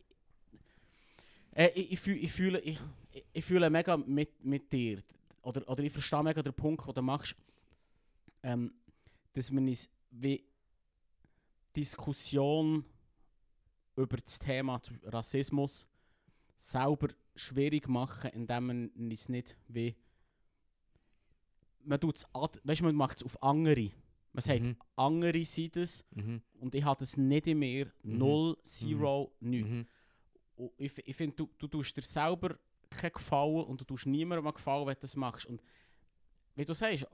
äh, 1.55 1.69
ich, 1.75 1.91
ich, 1.93 1.99
fühl, 1.99 2.17
ich, 2.17 2.31
fühle, 2.31 2.59
ich, 2.61 2.79
ich- 3.33 3.45
fühle 3.45 3.69
mega 3.69 3.97
mit, 3.97 4.43
mit 4.43 4.71
dir. 4.71 5.03
Oder, 5.41 5.67
oder 5.69 5.83
ich 5.83 5.91
verstehe 5.91 6.23
mega 6.23 6.41
den 6.41 6.53
Punkt, 6.53 6.85
den 6.87 6.93
du 6.93 7.01
machst, 7.01 7.35
ähm, 8.43 8.73
dass 9.33 9.51
man 9.51 9.67
uns 9.67 9.89
wie 10.11 10.43
Diskussion 11.75 12.85
über 13.95 14.17
das 14.17 14.39
Thema 14.39 14.81
Rassismus 15.03 15.87
selber 16.57 17.09
schwierig 17.35 17.87
machen, 17.87 18.29
indem 18.31 18.67
man 18.67 19.11
es 19.11 19.27
nicht 19.29 19.57
wie. 19.67 19.95
Man, 21.85 21.99
tut's 21.99 22.25
ad, 22.33 22.59
weißt, 22.63 22.81
man 22.83 22.95
macht 22.95 23.17
es 23.17 23.23
auf 23.23 23.41
andere. 23.43 23.91
Man 24.31 24.41
sagt, 24.41 24.61
Mhm. 24.61 24.77
andere 24.95 25.43
sind 25.45 25.77
es 25.77 26.05
Mhm. 26.11 26.41
und 26.59 26.73
ich 26.73 26.83
habe 26.83 26.99
das 26.99 27.17
nicht 27.17 27.47
in 27.47 27.59
mir. 27.59 27.91
Mhm. 28.03 28.17
Null, 28.17 28.57
zero, 28.63 29.31
nichts. 29.39 29.69
Mhm. 29.69 29.79
Und 29.79 29.87
ich, 30.77 30.93
ich 31.07 31.15
finde, 31.15 31.35
du, 31.35 31.49
du 31.57 31.67
tust 31.67 31.95
dir 31.95 32.01
selber 32.01 32.57
keinen 32.89 33.13
Gefallen 33.13 33.65
und 33.65 33.81
du 33.81 33.85
tust 33.85 34.05
niemandem 34.05 34.45
einen 34.45 34.55
Gefallen, 34.55 34.87
wenn 34.87 34.95
du 34.95 35.01
das 35.01 35.15
machst. 35.15 35.45
Und 35.45 35.61
wie 36.55 36.65
du 36.65 36.73
sagst, 36.73 37.07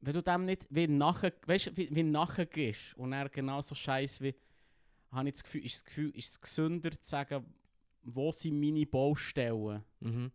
wenn 0.00 0.14
du 0.14 0.22
dem 0.22 0.44
nicht 0.44 0.66
wie 0.70 0.88
nachher, 0.88 1.32
weißt, 1.46 1.76
wie, 1.76 1.94
wie 1.94 2.02
nachher 2.02 2.46
gehst 2.46 2.94
und 2.96 3.12
er 3.12 3.28
genauso 3.28 3.74
scheiße 3.74 4.24
wie, 4.24 4.34
habe 5.12 5.28
ich 5.28 5.34
das 5.34 5.44
Gefühl, 5.44 5.64
ist 5.64 5.76
das 5.76 5.84
Gefühl, 5.84 6.10
ist 6.16 6.30
es 6.30 6.40
gesünder 6.40 6.90
zu 6.90 7.08
sagen, 7.08 7.44
wo 8.02 8.32
sind 8.32 8.58
meine 8.58 8.84
Baustellen? 8.84 9.84
Mhm. 10.00 10.32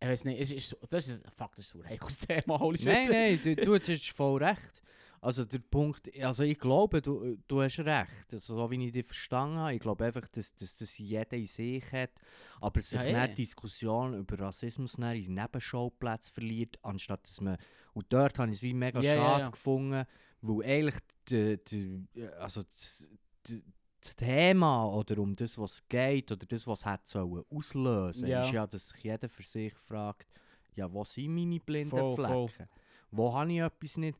Ich 0.00 0.08
weiß 0.08 0.24
nicht, 0.24 0.50
ist, 0.50 0.76
das 0.88 1.08
ist, 1.08 1.24
das 1.48 1.60
ist 1.60 1.74
ein 1.74 1.88
heikles 1.88 2.18
Thema, 2.18 2.58
holy 2.58 2.78
shit. 2.78 2.86
Nein, 2.86 3.08
nein, 3.10 3.40
du, 3.42 3.56
du 3.56 3.74
hast 3.74 4.10
voll 4.10 4.42
recht. 4.42 4.82
Also 5.26 5.44
der 5.44 5.58
Punkt, 5.58 6.08
also 6.22 6.44
ich 6.44 6.56
glaube, 6.56 7.02
du, 7.02 7.36
du 7.48 7.60
hast 7.60 7.80
recht. 7.80 8.32
Also, 8.32 8.54
so 8.54 8.70
wie 8.70 8.84
ich 8.84 8.92
dich 8.92 9.04
verstanden 9.04 9.56
habe, 9.58 9.74
ich 9.74 9.80
glaube 9.80 10.04
einfach, 10.04 10.28
dass, 10.28 10.54
dass 10.54 10.76
das 10.76 10.96
jeder 10.98 11.36
in 11.36 11.46
sich 11.46 11.82
hat, 11.90 12.12
aber 12.60 12.80
sich 12.80 13.00
Ja, 13.00 13.04
ja. 13.06 13.26
nicht 13.26 13.38
die 13.38 13.42
Diskussion 13.42 14.14
über 14.14 14.38
Rassismus 14.38 14.98
in 14.98 15.34
Nebenschauplätze 15.34 16.32
verliert, 16.32 16.78
anstatt 16.82 17.24
dass 17.24 17.40
man, 17.40 17.56
und 17.92 18.06
dort 18.10 18.38
habe 18.38 18.50
ich 18.50 18.58
es 18.58 18.62
wie 18.62 18.72
mega 18.72 19.02
Ja, 19.02 19.14
schade 19.14 19.44
ja. 19.46 19.50
gefunden, 19.50 20.04
weil 20.42 20.64
eigentlich 20.64 21.00
die, 21.28 21.58
die, 21.64 22.06
also 22.38 22.62
das, 22.62 23.08
die, 23.48 23.64
das 24.00 24.14
Thema 24.14 24.86
oder 24.94 25.18
um 25.18 25.34
das, 25.34 25.58
was 25.58 25.72
es 25.72 25.88
geht 25.88 26.30
oder 26.30 26.46
das, 26.46 26.68
was 26.68 26.84
hat 26.84 27.08
sollen 27.08 27.42
auslösen, 27.50 28.28
Ja. 28.28 28.42
ist 28.42 28.52
ja, 28.52 28.64
dass 28.64 28.90
sich 28.90 29.02
jeder 29.02 29.28
für 29.28 29.42
sich 29.42 29.74
fragt, 29.74 30.28
ja, 30.76 30.92
wo 30.92 31.02
sind 31.04 31.34
meine 31.34 31.58
blinden 31.58 31.88
Voll, 31.90 32.14
Flecken? 32.14 32.48
voll. 32.48 32.68
Wo 33.10 33.32
habe 33.34 33.52
ich 33.52 33.58
etwas 33.60 33.96
nicht, 33.96 34.18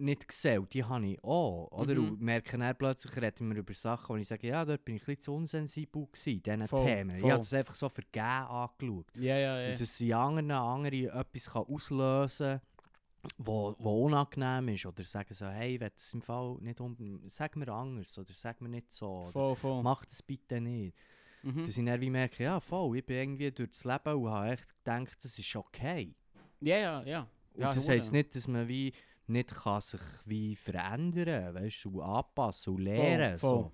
nicht 0.00 0.26
gesehen? 0.26 0.66
Die 0.72 0.84
habe 0.84 1.06
ich 1.06 1.22
auch. 1.22 1.68
Oder? 1.72 1.94
Mhm. 1.94 2.08
Und 2.08 2.20
merke 2.20 2.58
dann 2.58 2.76
plötzlich, 2.76 3.16
reden 3.20 3.50
wir 3.50 3.58
über 3.58 3.74
Sachen, 3.74 4.08
wo 4.08 4.16
ich 4.16 4.28
sage, 4.28 4.48
ja, 4.48 4.64
dort 4.64 4.84
bin 4.84 4.96
ich 4.96 5.02
ein 5.02 5.06
bisschen 5.06 5.22
zu 5.22 5.34
unsensibel 5.34 6.06
gewesen, 6.06 6.42
diesen 6.42 6.68
Voll, 6.68 6.84
Themen. 6.84 7.14
Ich 7.16 7.20
voll. 7.20 7.30
habe 7.30 7.40
das 7.40 7.54
einfach 7.54 7.74
so 7.74 7.88
vergeben 7.88 8.24
angeschaut. 8.24 9.06
Ja, 9.14 9.36
ja, 9.36 9.60
ja. 9.60 9.70
Und 9.70 9.80
dass 9.80 9.96
sie 9.96 10.14
anderen 10.14 10.50
andere 10.50 11.20
etwas 11.20 11.50
kann 11.50 11.62
auslösen 11.62 12.60
kann, 12.60 13.30
wo, 13.38 13.76
wo 13.78 14.06
unangenehm 14.06 14.68
ist. 14.68 14.86
Oder 14.86 15.04
sagen 15.04 15.34
so, 15.34 15.46
hey, 15.46 15.74
ich 15.74 15.80
will 15.80 15.90
das 15.90 16.12
im 16.14 16.22
Fall 16.22 16.56
nicht 16.60 16.80
um... 16.80 16.96
Sag 17.26 17.56
mir 17.56 17.68
anders 17.68 18.18
oder 18.18 18.32
sag 18.32 18.60
mir 18.60 18.68
nicht 18.68 18.92
so. 18.92 19.24
Voll, 19.32 19.56
voll. 19.56 19.82
Mach 19.82 20.04
das 20.04 20.22
bitte 20.22 20.60
nicht. 20.60 20.94
Mhm. 21.42 21.58
Dass 21.58 21.76
ich 21.76 21.84
dann 21.84 22.00
wie 22.00 22.10
merke, 22.10 22.44
ja 22.44 22.60
voll, 22.60 22.98
ich 22.98 23.06
bin 23.06 23.16
irgendwie 23.16 23.50
durch 23.50 23.70
das 23.70 23.84
Leben 23.84 24.14
und 24.14 24.30
habe 24.30 24.50
echt 24.50 24.74
gedacht, 24.84 25.18
das 25.22 25.38
ist 25.38 25.56
okay. 25.56 26.14
Ja, 26.60 26.76
ja, 26.76 27.02
ja. 27.04 27.20
Und 27.54 27.62
ja 27.62 27.72
das 27.72 27.88
heisst 27.88 28.12
nicht, 28.12 28.34
dass 28.34 28.46
man 28.46 28.68
wie 28.68 28.92
nicht 29.30 29.54
kann 29.54 29.80
sich 29.80 30.00
wie 30.26 30.56
verändern 30.56 31.54
weißt, 31.54 31.86
und 31.86 32.00
anpassen 32.00 32.74
und 32.74 32.82
lernen. 32.82 33.38
voll. 33.38 33.50
So. 33.50 33.72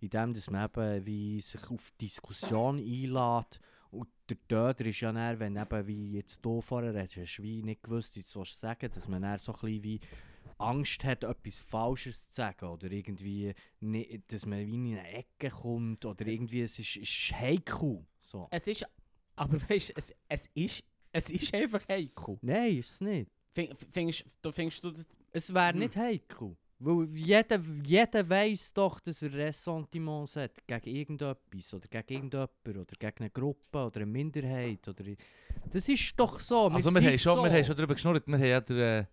Indem 0.00 0.34
dass 0.34 0.50
man 0.50 0.64
eben 0.66 1.06
wie 1.06 1.40
sich 1.40 1.70
auf 1.70 1.90
Diskussion 2.00 2.78
einlädt. 2.78 3.60
Und 3.90 4.08
der 4.28 4.36
Töter 4.48 4.86
ist 4.86 5.00
ja 5.00 5.12
dann, 5.12 5.38
wenn 5.38 5.56
eben 5.56 5.86
wie 5.86 6.12
jetzt 6.12 6.44
du 6.44 6.60
vorher 6.60 7.00
hast, 7.00 7.16
hast 7.16 7.36
du 7.36 7.42
wie 7.42 7.62
nicht 7.62 7.82
gewusst, 7.82 8.16
was 8.16 8.30
du 8.30 8.44
sagen 8.44 8.90
dass 8.92 9.08
man 9.08 9.22
dann 9.22 9.38
so 9.38 9.52
ein 9.52 9.60
bisschen 9.60 9.82
wie 9.84 10.00
Angst 10.58 11.04
hat, 11.04 11.24
etwas 11.24 11.58
Falsches 11.58 12.30
zu 12.30 12.34
sagen. 12.34 12.66
Oder 12.66 12.90
irgendwie, 12.90 13.54
nicht, 13.80 14.32
dass 14.32 14.46
man 14.46 14.66
wie 14.66 14.74
in 14.74 14.98
eine 14.98 15.08
Ecke 15.08 15.50
kommt. 15.50 16.04
Oder 16.04 16.26
irgendwie, 16.26 16.62
es 16.62 16.78
ist, 16.78 16.96
ist 16.96 17.32
heikel. 17.32 18.04
So. 18.20 18.48
Es 18.50 18.66
ist, 18.66 18.86
aber 19.36 19.58
weißt 19.68 19.90
du, 19.90 19.92
es, 19.96 20.14
es, 20.28 20.46
ist, 20.54 20.84
es 21.12 21.30
ist 21.30 21.54
einfach 21.54 21.86
heikel. 21.88 22.38
Nein, 22.42 22.78
ist 22.78 22.90
es 22.90 23.00
nicht. 23.00 23.30
Findest, 23.54 24.24
du 24.42 24.52
findest 24.52 24.84
du 24.84 24.90
das... 24.90 25.06
Es 25.32 25.52
wäre 25.52 25.72
Hm. 25.72 25.78
nicht 25.80 25.96
heikel. 25.96 26.56
Weil 26.80 27.08
jeder, 27.16 27.60
jeder 27.84 28.28
weiß 28.28 28.72
doch, 28.74 29.00
dass 29.00 29.22
er 29.22 29.32
Ressentiments 29.32 30.36
hat 30.36 30.66
gegen 30.66 30.96
irgendetwas 30.96 31.72
oder 31.72 31.86
gegen 31.88 32.14
irgendjemanden 32.30 32.76
oder 32.82 32.96
gegen 32.98 33.18
eine 33.20 33.30
Gruppe 33.30 33.78
oder 33.86 33.96
eine 34.00 34.06
Minderheit. 34.06 34.86
Oder 34.88 35.04
Das 35.70 35.88
ist 35.88 36.12
doch 36.18 36.38
so. 36.40 36.68
Also 36.68 36.90
wir 36.90 37.00
haben, 37.00 37.18
schon, 37.18 37.36
so. 37.36 37.44
wir 37.44 37.52
haben 37.52 37.64
schon 37.64 37.76
darüber 37.76 37.94
geschnurrt, 37.94 38.26
wir 38.26 38.34
haben 38.34 38.44
ja 38.44 38.60
der, 38.60 38.98
äh, 39.00 39.04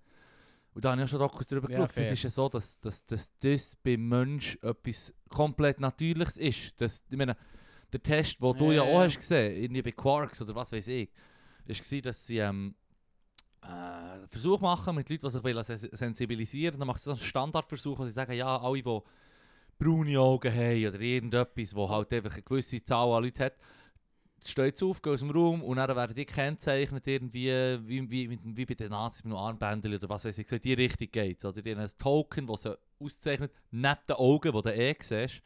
und 0.74 0.84
da 0.84 0.92
habe 0.92 1.02
ich 1.02 1.06
auch 1.06 1.10
schon 1.10 1.20
Dokus 1.20 1.48
darüber 1.48 1.70
Ja, 1.70 1.78
geschaut, 1.78 1.92
fair. 1.92 2.12
ist 2.12 2.24
ja 2.24 2.32
so, 2.32 2.50
dass, 2.50 2.80
dass, 2.80 3.06
dass 3.06 3.30
das 3.40 3.76
beim 3.84 4.08
Mensch 4.10 4.58
etwas 4.62 5.14
komplett 5.30 5.80
Natürliches 5.80 6.38
ist. 6.38 6.74
Das, 6.82 7.04
ich 7.10 7.18
meine, 7.18 7.38
der 7.94 8.02
Test, 8.02 8.42
den 8.42 8.58
du 8.58 8.72
ja, 8.72 8.78
Ja, 8.78 8.82
auch 8.84 9.00
ja. 9.00 9.04
hast 9.06 9.18
gesehen, 9.18 9.56
irgendwie 9.64 9.82
bei 9.84 9.92
Quarks 9.92 10.42
oder 10.42 10.56
was 10.56 10.72
weiß 10.72 10.88
ich, 10.88 11.10
war, 11.68 12.02
dass 12.02 12.26
sie 12.26 12.38
ähm, 12.40 12.76
äh, 13.64 14.28
Versuch 14.28 14.60
machen 14.60 14.96
mit 14.96 15.10
Leuten, 15.10 15.26
die 15.28 15.30
sich 15.32 15.80
sen- 15.80 15.90
sensibilisieren. 15.98 16.80
Dann 16.80 16.88
machen 16.88 16.98
sie 17.00 17.06
so 17.06 17.12
einen 17.12 17.20
Standardversuch, 17.20 18.00
wo 18.00 18.06
sie 18.06 18.12
sagen, 18.12 18.34
ja, 18.34 18.58
alle, 18.58 18.82
die 18.82 19.00
braune 19.78 20.20
Augen 20.20 20.54
haben 20.54 20.88
oder 20.88 21.00
irgendetwas, 21.00 21.76
wo 21.76 21.90
halt 21.90 22.14
einfach 22.14 22.34
eine 22.34 22.44
gewisse 22.44 22.84
Zahl 22.84 23.12
an 23.14 23.24
Leuten 23.24 23.44
hat, 23.44 23.54
stehen 24.46 24.74
auf, 24.82 25.02
gehen 25.02 25.14
aus 25.14 25.20
dem 25.20 25.32
Raum 25.32 25.64
und 25.64 25.78
dann 25.78 25.96
werden 25.96 26.16
die 26.16 26.26
gekennzeichnet 26.26 27.06
irgendwie, 27.08 27.50
wie, 27.86 28.10
wie, 28.10 28.40
wie, 28.44 28.66
bei 28.66 28.74
den 28.74 28.90
Nazis 28.90 29.24
mit 29.24 29.34
einem 29.34 29.44
Armbändchen 29.44 29.94
oder 29.94 30.10
was 30.10 30.26
weiß 30.26 30.38
ich, 30.38 30.48
so 30.48 30.56
in 30.56 30.62
die 30.62 30.74
Richtung 30.74 31.08
geht 31.12 31.44
Oder? 31.46 31.62
Die 31.62 31.72
haben 31.72 31.82
ein 31.82 31.90
Token, 31.98 32.48
das 32.48 32.64
sie 32.64 32.78
auszeichnet, 33.00 33.52
neben 33.70 33.98
den 34.08 34.16
Augen, 34.16 34.52
die 34.52 34.62
du 34.62 34.74
eh 34.74 34.96
siehst. 35.00 35.42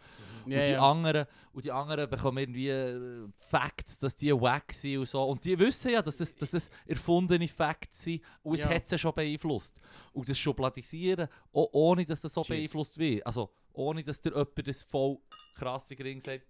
Ja, 0.48 0.60
und, 0.60 0.66
die 0.68 0.72
ja. 0.72 0.92
anderen, 0.92 1.26
und 1.54 1.66
die 1.66 1.72
anderen 1.72 2.10
bekommen 2.10 2.38
irgendwie 2.38 2.70
äh, 2.70 3.28
Facts, 3.50 3.98
dass 3.98 4.16
die 4.16 4.32
wack 4.34 4.72
sind 4.74 5.00
und 5.00 5.08
so. 5.10 5.24
Und 5.24 5.44
die 5.44 5.58
wissen 5.58 5.92
ja, 5.92 6.02
dass 6.02 6.20
es, 6.20 6.36
dass 6.36 6.54
es 6.54 6.70
erfundene 6.86 7.48
Facts 7.48 8.04
sind 8.04 8.22
und 8.44 8.56
es 8.56 8.62
Ja. 8.62 8.70
hat 8.70 8.88
sie 8.88 8.98
schon 8.98 9.14
beeinflusst. 9.14 9.80
Und 10.14 10.28
das 10.30 10.38
Schubladisieren, 10.38 11.28
auch 11.54 11.70
ohne 11.72 12.06
dass 12.06 12.22
das 12.22 12.34
so 12.34 12.44
Cheers. 12.44 12.58
beeinflusst 12.60 12.98
wird, 12.98 13.26
also 13.26 13.50
ohne 13.74 14.04
dass 14.04 14.22
dir 14.22 14.32
jemand 14.32 14.68
das 14.68 14.84
voll 14.84 15.18
krasse 15.56 15.96
Gering 15.96 16.22
sagt, 16.22 16.46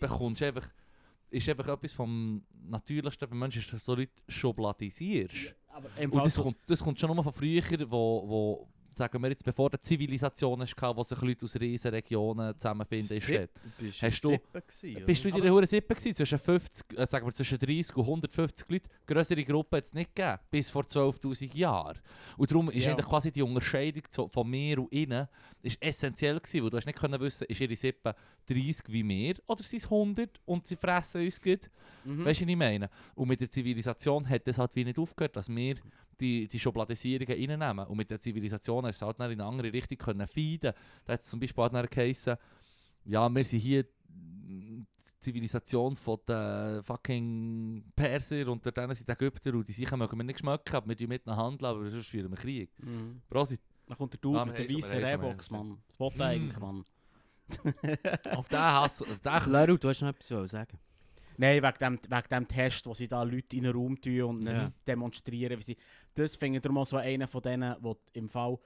bekommst 0.00 0.40
du 0.40 0.46
einfach, 0.46 0.68
ist 1.30 1.48
einfach 1.48 1.68
etwas 1.68 1.92
vom 1.92 2.44
Natürlichsten 2.64 3.28
beim 3.28 3.38
Menschen, 3.38 3.60
ist, 3.60 3.72
dass 3.72 3.84
du 3.84 3.94
Leute 3.94 4.12
schubladisierst. 4.28 5.54
Im 5.96 6.10
Und 6.12 6.24
das 6.24 6.34
kommt, 6.36 6.56
das 6.66 6.82
kommt 6.82 6.98
schon 6.98 7.14
nur 7.14 7.22
von 7.22 7.32
früher, 7.32 7.62
wo, 7.90 8.24
wo, 8.28 8.68
sagen 9.00 9.22
wir 9.22 9.30
jetzt, 9.30 9.44
bevor 9.44 9.70
der 9.70 9.80
Zivilisation 9.80 10.60
hatte, 10.60 10.96
wo 10.96 11.02
sich 11.02 11.20
Leute 11.22 11.46
aus 11.46 11.56
Riesenregionen 11.58 12.54
zusammenfinden 12.58 13.14
in 13.16 13.20
Städten. 13.22 13.60
Bist 13.78 14.02
Hast 14.02 14.22
du- 14.24 14.38
gewesen, 14.52 15.06
Bist 15.06 15.24
du 15.24 15.28
in 15.28 15.34
dieser 15.36 15.50
Hure 15.50 15.66
Sippe 15.66 15.94
gewesen? 15.94 16.14
Zwischen 16.14 16.38
50, 16.38 16.98
äh, 16.98 17.06
sagen 17.06 17.26
wir 17.26 17.32
zwischen 17.32 17.58
30 17.58 17.96
und 17.96 18.04
150 18.06 18.66
Leuten. 18.68 18.88
Größere 19.06 19.42
Gruppen 19.44 19.76
hat 19.78 19.84
es 19.84 19.94
nicht 19.94 20.14
gegeben, 20.14 20.38
bis 20.50 20.68
vor 20.70 20.82
12'000 20.84 21.54
Jahren. 21.54 21.98
Und 22.36 22.50
darum 22.50 22.70
ist 22.70 22.84
Ja. 22.84 22.92
eigentlich 22.92 23.06
quasi 23.08 23.32
die 23.32 23.42
Unterscheidung 23.42 24.02
zu, 24.10 24.28
von 24.28 24.48
mir 24.48 24.78
und 24.78 24.92
ihnen 24.92 25.26
ist 25.62 25.82
essentiell 25.82 26.38
gewesen, 26.38 26.62
weil 26.64 26.70
du 26.70 26.76
hast 26.76 26.86
nicht 26.86 26.98
können 26.98 27.20
wissen, 27.20 27.46
ist 27.48 27.60
ihre 27.60 27.76
Sippe 27.76 28.14
30 28.46 28.84
wie 28.88 29.06
wir 29.08 29.34
oder 29.46 29.62
sind 29.62 29.78
es 29.82 29.88
100 29.90 30.40
und 30.44 30.66
sie 30.66 30.76
fressen 30.76 31.22
uns 31.24 31.40
gut. 31.40 31.70
Mhm. 32.04 32.24
Weißt 32.24 32.40
du, 32.40 32.44
was 32.44 32.50
ich 32.50 32.56
meine? 32.56 32.90
Und 33.14 33.28
mit 33.28 33.40
der 33.40 33.50
Zivilisation 33.50 34.28
hat 34.28 34.42
es 34.46 34.58
halt 34.58 34.76
wie 34.76 34.84
nicht 34.84 34.98
aufgehört, 34.98 35.36
dass 35.36 35.48
wir 35.48 35.76
die, 36.20 36.46
die 36.48 36.58
Schubladisierungen 36.60 37.50
reinnehmen. 37.50 37.86
Und 37.86 37.96
mit 37.96 38.10
der 38.10 38.20
Zivilisation 38.20 38.84
hast 38.86 39.00
du 39.00 39.04
es 39.04 39.06
halt 39.06 39.20
dann 39.20 39.30
in 39.30 39.40
eine 39.40 39.48
andere 39.48 39.72
Richtung 39.72 39.98
können 39.98 40.26
feeden. 40.28 40.72
Da 41.04 41.12
hat 41.14 41.20
es 41.20 41.26
zum 41.26 41.40
Beispiel 41.40 41.68
dann 41.70 41.86
geheißen, 41.86 42.36
ja, 43.06 43.28
wir 43.28 43.44
sind 43.44 43.58
hier 43.60 43.84
die 44.12 44.84
Zivilisation 45.20 45.94
von 45.96 46.18
den 46.28 46.82
fucking 46.82 47.84
Perser 47.94 48.48
und 48.48 48.64
dort 48.64 48.76
sind 48.96 49.08
die 49.08 49.12
Ägypter 49.12 49.54
und 49.54 49.66
die 49.68 49.72
Sicher 49.72 49.96
mögen 49.96 50.16
wir 50.16 50.24
nicht 50.24 50.40
schmecken, 50.40 50.74
aber 50.76 50.88
wir 50.88 50.96
tun 50.96 51.08
mit 51.08 51.26
ihnen 51.26 51.36
handeln, 51.36 51.70
aber 51.70 51.90
sonst 51.90 52.08
führen 52.08 52.30
wir 52.30 52.36
Krieg. 52.38 52.70
Mhm. 52.78 53.22
Prosit. 53.28 53.60
Dann 53.86 53.96
kommt 53.98 54.12
der 54.12 54.20
Dude 54.20 54.40
Ah, 54.40 54.44
mit 54.44 54.58
der 54.58 54.68
weißen 54.68 55.02
Rehbox. 55.04 55.50
Mann. 55.50 55.78
Das 55.88 55.98
wollte 56.00 56.18
er 56.22 56.26
Mm. 56.26 56.30
eigentlich, 56.30 56.60
Mann. 56.60 56.84
Auf 58.32 58.48
den 58.48 58.58
Hass, 58.60 59.02
auf 59.02 59.18
den 59.20 59.32
Leru, 59.52 59.76
du 59.76 59.88
hast 59.88 60.00
noch 60.02 60.08
etwas 60.10 60.26
zu 60.26 60.44
sagen. 60.46 60.78
Nein, 61.36 61.62
wegen 61.62 61.78
dem, 61.80 61.98
wegen 62.08 62.28
dem 62.30 62.48
Test, 62.48 62.86
wo 62.86 62.94
sie 62.94 63.08
da 63.08 63.22
Leute 63.22 63.56
in 63.56 63.64
einen 63.64 63.74
Raum 63.74 64.00
tun 64.00 64.22
und 64.22 64.46
Ja. 64.46 64.70
demonstrieren, 64.86 65.58
wie 65.58 65.62
sie... 65.62 65.76
Das 66.14 66.36
finde 66.36 66.60
ich 66.62 66.72
mal 66.72 66.84
so 66.84 66.96
einer 66.96 67.28
von 67.28 67.42
denen, 67.42 67.76
wo 67.80 67.96
im 68.12 68.28
Fall... 68.28 68.58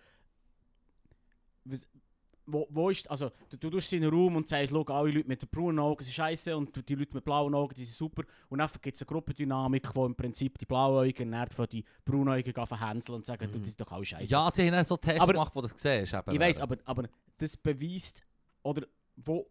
Wo, 2.47 2.66
wo 2.68 2.90
ist... 2.90 3.11
Also, 3.11 3.30
du, 3.49 3.57
du 3.57 3.70
tust 3.70 3.88
sie 3.88 3.97
in 3.97 4.03
einen 4.03 4.12
Raum 4.12 4.36
und 4.36 4.47
sagst, 4.47 4.70
schau, 4.70 4.82
alle 4.82 5.12
Leute 5.12 5.28
mit 5.28 5.40
den 5.40 5.49
braunen 5.49 5.78
Augen 5.78 6.05
sind 6.05 6.12
scheiße 6.12 6.55
und 6.55 6.76
die 6.88 6.95
Leute 6.95 7.14
mit 7.14 7.24
blauen 7.24 7.55
Augen, 7.55 7.74
die 7.74 7.84
sind 7.84 7.97
super. 7.97 8.22
Und 8.51 8.59
dann 8.59 8.68
gibt 8.82 8.97
es 8.97 9.03
eine 9.03 9.07
Gruppendynamik, 9.07 9.95
wo 9.95 10.05
im 10.05 10.14
Prinzip 10.14 10.59
die 10.59 10.66
Blauäugigen 10.66 11.32
dann 11.32 11.49
von 11.49 11.66
die 11.66 11.82
Braunäugigen 12.05 12.66
verhänseln 12.66 13.16
und 13.16 13.24
sagen, 13.24 13.51
du, 13.51 13.59
die 13.59 13.70
sind 13.70 13.80
doch 13.80 13.90
alle 13.92 14.05
scheiße. 14.05 14.30
Ja, 14.30 14.51
sie 14.51 14.70
haben 14.70 14.84
so 14.84 14.99
Tests 14.99 15.22
Aber- 15.22 15.32
gemacht, 15.32 15.53
wo 15.55 15.62
du 15.62 15.68
das 15.68 15.80
siehst. 15.80 16.12
Ich 16.30 16.38
weiß, 16.38 16.61
aber, 16.61 16.76
aber 16.84 17.09
das 17.38 17.57
beweist, 17.57 18.22
oder 18.62 18.86
wo, 19.16 19.47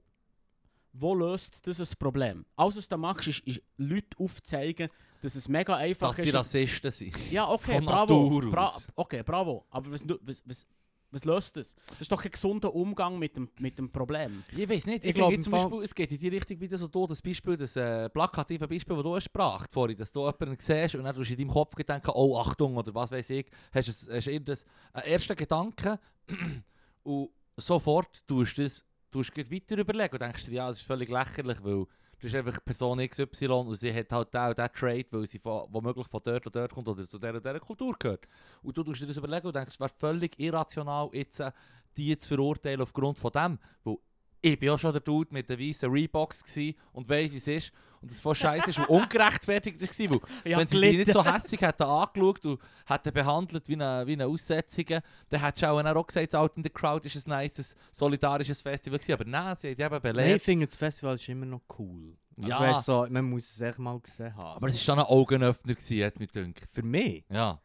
wo 0.93 1.15
löst 1.15 1.65
das 1.67 1.79
ein 1.79 1.97
Problem? 1.99 2.45
Alles, 2.55 2.77
was 2.77 2.87
du 2.87 2.97
machst, 2.97 3.27
ist, 3.27 3.39
ist 3.39 3.61
Leute 3.77 4.17
aufzeigen, 4.19 4.89
dass 5.21 5.35
es 5.35 5.47
mega 5.47 5.75
einfach 5.75 6.09
dass 6.09 6.17
sie 6.17 6.29
ist. 6.29 6.33
Rassisten 6.35 6.91
sind. 6.91 7.31
Ja, 7.31 7.49
okay, 7.49 7.75
von 7.77 7.85
bravo. 7.85 8.39
Bra 8.51 8.71
okay, 8.95 9.23
bravo. 9.23 9.65
Aber 9.71 9.91
was, 9.91 10.07
was, 10.21 10.43
was, 10.45 10.67
was 11.09 11.25
löst 11.25 11.57
das? 11.57 11.75
Das 11.87 12.01
ist 12.01 12.11
doch 12.11 12.21
kein 12.21 12.31
gesunder 12.31 12.73
Umgang 12.73 13.17
mit 13.17 13.35
dem, 13.35 13.49
mit 13.59 13.77
dem 13.77 13.91
Problem. 13.91 14.43
Ich 14.55 14.67
weiß 14.69 14.85
nicht, 14.87 15.03
Ich 15.03 15.09
ich, 15.09 15.15
glaub, 15.15 15.29
glaube 15.29 15.43
zum 15.43 15.51
Fall- 15.51 15.63
Beispiel, 15.63 15.83
es 15.83 15.95
geht 15.95 16.11
in 16.11 16.19
die 16.19 16.27
Richtung, 16.27 16.59
wie 16.59 16.67
du 16.67 16.77
so 16.77 16.87
da 16.87 17.05
das 17.07 17.21
Beispiel, 17.21 17.55
das 17.57 17.75
äh, 17.75 18.09
plakative 18.09 18.67
Beispiel, 18.67 18.95
das 18.95 19.03
du 19.03 19.15
hast 19.15 19.25
gebracht 19.33 19.71
vorhin, 19.73 19.97
dass 19.97 20.11
du 20.11 20.19
jemanden 20.25 20.57
siehst 20.59 20.95
und 20.95 21.03
dann 21.03 21.15
tust 21.15 21.29
du 21.29 21.33
in 21.33 21.39
deinem 21.39 21.49
Kopf 21.51 21.75
denken, 21.75 22.11
oh 22.13 22.37
Achtung 22.37 22.75
oder 22.77 22.93
was 22.93 23.11
weiß 23.11 23.29
ich, 23.31 23.45
hast 23.71 23.87
du 24.07 24.13
hast 24.13 24.27
irgendeinen 24.27 24.59
einen 24.93 25.05
ersten 25.07 25.35
Gedanken 25.35 25.97
und 27.03 27.29
sofort 27.57 28.27
tust 28.27 28.57
du 28.57 28.63
das 28.63 28.83
du 29.13 29.21
gleich 29.21 29.51
weiter 29.51 29.77
überlegen 29.77 30.13
und 30.13 30.21
denkst 30.21 30.45
dir, 30.45 30.53
ja, 30.53 30.67
das 30.67 30.77
ist 30.77 30.85
völlig 30.85 31.09
lächerlich, 31.09 31.63
weil 31.63 31.73
du 31.73 31.87
bist 32.19 32.35
einfach 32.35 32.63
Person 32.63 33.07
XY 33.07 33.47
und 33.47 33.75
sie 33.75 33.93
hat 33.93 34.11
halt 34.11 34.33
und 34.33 34.57
den 34.57 34.73
Trade, 34.73 35.05
weil 35.11 35.27
sie 35.27 35.39
von, 35.39 35.67
womöglich 35.69 36.07
von 36.07 36.21
dort 36.23 36.45
und 36.45 36.55
dort 36.55 36.73
kommt 36.73 36.87
oder 36.87 37.07
zu 37.07 37.19
der 37.19 37.35
und 37.35 37.45
dieser 37.45 37.59
Kultur 37.59 37.95
gehört. 37.97 38.27
Und 38.61 38.75
du 38.75 38.83
tust 38.83 39.01
dir 39.01 39.07
das 39.07 39.17
überlegen 39.17 39.47
und 39.47 39.55
denkst, 39.55 39.73
es 39.73 39.79
wäre 39.79 39.89
völlig 39.89 40.39
irrational, 40.39 41.09
jetzt 41.13 41.39
äh, 41.39 41.51
die 41.95 42.15
zu 42.17 42.29
verurteilen 42.29 42.81
aufgrund 42.81 43.19
von 43.19 43.31
dem. 43.31 43.59
Weil 43.83 43.97
ich 44.41 44.59
bin 44.59 44.67
ja 44.67 44.77
schon 44.77 44.91
der 44.91 45.01
Dude 45.01 45.33
mit 45.33 45.49
der 45.49 45.59
weißen 45.59 45.89
Reeboks 45.89 46.43
und 46.91 47.07
weiss, 47.07 47.31
wie 47.31 47.37
es 47.37 47.47
ist. 47.47 47.71
Und 48.03 48.11
das 48.11 48.19
voll 48.19 48.35
scheiße 48.35 48.69
ist 48.69 48.79
und 48.79 48.89
ungerechtfertigt 48.89 49.81
war. 49.81 50.19
Weil 50.43 50.51
Ja, 50.51 50.57
wenn 50.57 50.67
sie 50.67 50.79
dich 50.79 50.97
nicht 50.97 51.13
so 51.13 51.23
hässlich 51.25 51.61
hätten 51.61 51.83
angeschaut 51.83 52.45
und 52.45 52.59
hätten 52.85 53.13
behandelt 53.13 53.67
wie 53.69 53.73
eine, 53.75 54.05
wie 54.05 54.13
eine 54.13 54.27
Aussetzung, 54.27 54.85
dann 55.29 55.41
hättest 55.41 55.63
du 55.63 55.67
auch, 55.69 56.07
gesagt, 56.07 56.35
Out 56.35 56.51
in 56.57 56.63
the 56.63 56.69
Crowd 56.69 57.07
ist 57.07 57.25
ein 57.25 57.29
nice, 57.29 57.75
solidarisches 57.93 58.61
Festival 58.61 58.99
gewesen. 58.99 59.13
Aber 59.13 59.25
nein, 59.25 59.55
sie 59.55 59.69
haben 59.69 59.79
eben 59.79 59.89
Nein, 59.89 59.95
ich 59.95 60.01
belehrt. 60.01 60.41
finde, 60.41 60.65
das 60.67 60.75
Festival 60.75 61.15
ist 61.15 61.29
immer 61.29 61.45
noch 61.45 61.61
cool. 61.79 62.17
Also, 62.37 62.49
Ja. 62.49 62.59
weißt, 62.59 62.83
so, 62.85 63.07
man 63.09 63.25
muss 63.25 63.49
es 63.49 63.61
echt 63.61 63.79
mal 63.79 63.97
gesehen 63.99 64.35
haben. 64.35 64.57
aber 64.57 64.67
es 64.67 64.73
war 64.75 64.95
schon 64.95 64.99
ein 64.99 65.05
Augenöffner, 65.05 65.73
gewesen, 65.73 65.93
jetzt 65.97 66.19
mit 66.19 66.35
dünkt. 66.35 66.67
für 66.71 66.83
mich? 66.83 67.23
Ja. 67.29 67.61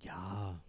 Ja. 0.00 0.60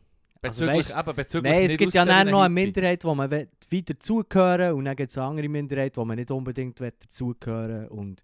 Bezüglich, 0.42 0.88
weisst- 0.90 1.00
eben, 1.00 1.16
bezüglich 1.16 1.54
Nein, 1.54 1.64
es 1.64 1.78
gibt 1.78 1.94
ja 1.94 2.04
dann 2.06 2.28
noch 2.28 2.42
eine. 2.42 2.54
Minderheit, 2.54 3.04
wo 3.06 3.16
man 3.16 3.32
will 3.32 3.48
wieder 3.70 3.94
dazugehören 3.94 4.74
und 4.74 4.84
dann 4.86 4.96
gibt 4.98 5.12
es 5.12 5.18
eine 5.18 5.28
andere 5.28 5.48
Minderheit, 5.48 5.96
wo 5.96 6.04
man 6.04 6.18
nicht 6.18 6.30
unbedingt 6.32 6.80
will 6.82 6.92
dazugehören 7.00 7.88
und 7.88 8.22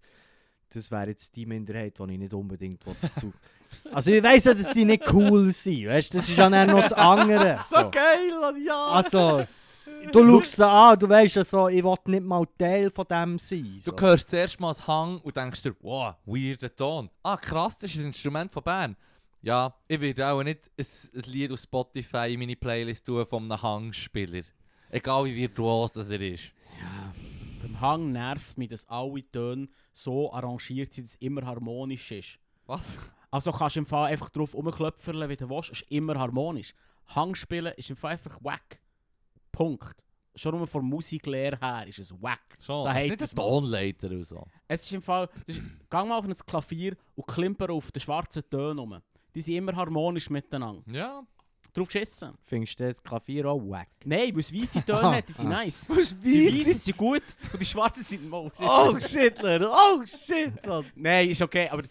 das 0.74 0.90
wäre 0.90 1.08
jetzt 1.08 1.34
die 1.36 1.46
Minderheit, 1.46 1.98
die 1.98 2.12
ich 2.12 2.18
nicht 2.18 2.34
unbedingt 2.34 2.82
dazu 3.00 3.32
Also 3.92 4.10
ich 4.10 4.22
weiss 4.22 4.44
ja, 4.44 4.54
dass 4.54 4.72
die 4.72 4.84
nicht 4.84 5.12
cool 5.12 5.52
sind, 5.52 5.86
weißt 5.86 6.14
das 6.14 6.28
ist 6.28 6.36
ja 6.36 6.48
dann 6.48 6.70
noch 6.70 6.82
das 6.82 6.92
andere. 6.92 7.64
So. 7.70 7.90
geil, 7.90 8.64
ja! 8.66 8.86
Also, 8.86 9.46
du 10.12 10.26
schaust 10.26 10.56
sie 10.56 10.66
an, 10.66 10.98
du 10.98 11.08
weißt 11.08 11.36
ja 11.36 11.44
so, 11.44 11.68
ich 11.68 11.84
will 11.84 11.94
nicht 12.06 12.24
mal 12.24 12.44
Teil 12.58 12.90
von 12.90 13.06
dem 13.08 13.38
sein. 13.38 13.76
So. 13.80 13.92
Du 13.92 14.02
hörst 14.02 14.28
zuerst 14.28 14.58
mal 14.58 14.70
das 14.70 14.86
Hang 14.86 15.20
und 15.20 15.36
denkst 15.36 15.62
dir, 15.62 15.74
wow, 15.82 16.14
weirder 16.24 16.74
Ton. 16.74 17.10
Ah, 17.22 17.36
krass, 17.36 17.78
das 17.78 17.90
ist 17.90 18.00
ein 18.00 18.06
Instrument 18.06 18.52
von 18.52 18.62
Bern. 18.62 18.96
Ja, 19.42 19.74
ich 19.88 20.00
werde 20.00 20.26
auch 20.28 20.42
nicht 20.42 20.70
ein, 20.76 20.86
ein 21.14 21.32
Lied 21.32 21.52
auf 21.52 21.60
Spotify 21.60 22.32
in 22.32 22.40
meine 22.40 22.56
Playlist 22.56 23.06
tun 23.06 23.24
von 23.24 23.44
einem 23.44 23.62
Hangspieler. 23.62 24.42
Egal 24.90 25.24
wie 25.26 25.36
virtuos 25.36 25.92
das 25.92 26.10
er 26.10 26.20
ist. 26.20 26.50
Ja. 26.78 27.29
Beim 27.62 27.80
Hang 27.80 28.12
nervt 28.12 28.56
mich, 28.58 28.68
dass 28.68 28.88
alle 28.88 29.22
Töne 29.30 29.68
so 29.92 30.32
arrangiert 30.32 30.92
sind, 30.92 31.04
dass 31.04 31.14
es 31.14 31.20
immer 31.20 31.44
harmonisch 31.44 32.10
ist. 32.12 32.38
Was? 32.66 32.98
Also 33.30 33.52
kannst 33.52 33.76
du 33.76 33.80
im 33.80 33.86
Fall 33.86 34.10
einfach 34.10 34.30
drauf 34.30 34.54
rumklöpferle, 34.54 35.28
wie 35.28 35.36
du 35.36 35.48
willst, 35.48 35.70
ist 35.70 35.82
immer 35.90 36.18
harmonisch. 36.18 36.74
Hang 37.08 37.34
spielen 37.34 37.72
ist 37.76 37.90
im 37.90 37.96
Fall 37.96 38.12
einfach 38.12 38.38
wack. 38.42 38.80
Punkt. 39.52 40.04
Schon 40.36 40.56
nur 40.56 40.66
von 40.66 40.84
Musiklehre 40.84 41.58
her 41.60 41.86
ist 41.86 41.98
es 41.98 42.12
wack. 42.22 42.56
Schon, 42.64 42.84
Da 42.84 42.94
das 42.94 43.02
ist 43.04 43.10
nicht 43.10 43.22
ein. 43.22 43.36
Tonleiter 43.36 44.06
oder 44.06 44.24
so. 44.24 44.46
Es 44.68 44.82
ist 44.82 44.92
im 44.92 45.02
Fall, 45.02 45.28
ist, 45.46 45.60
geh 45.90 45.96
mal 46.04 46.18
auf 46.18 46.24
ein 46.24 46.32
Klavier 46.32 46.96
und 47.16 47.26
klimper 47.26 47.70
auf 47.70 47.90
den 47.90 48.00
schwarzen 48.00 48.48
Tönen 48.48 48.78
rum. 48.78 48.98
Die 49.34 49.40
sind 49.40 49.56
immer 49.56 49.74
harmonisch 49.74 50.30
miteinander. 50.30 50.82
Ja. 50.86 51.22
Drauf 51.72 51.88
geschissen. 51.88 52.32
Findest 52.42 52.78
du 52.80 52.86
das 52.86 53.02
Klavier 53.02 53.46
auch 53.46 53.60
wack? 53.60 53.88
Nein, 54.04 54.32
weil 54.32 54.40
es 54.40 54.52
weiße 54.52 54.82
Töne 54.86 55.16
hat, 55.16 55.28
die 55.28 55.32
sind 55.32 55.46
ah. 55.48 55.62
nice. 55.64 55.88
Was 55.88 56.20
Die 56.20 56.46
weißen 56.46 56.78
sind 56.78 56.96
gut 56.96 57.22
und 57.52 57.60
die 57.60 57.64
schwarzen 57.66 58.02
sind... 58.02 58.22
Shit. 58.22 58.52
Oh 58.60 58.98
shit, 58.98 59.42
Leute, 59.42 59.68
oh 59.70 60.04
shit! 60.04 60.52
Nein, 60.96 61.30
ist 61.30 61.42
okay, 61.42 61.68
aber 61.68 61.82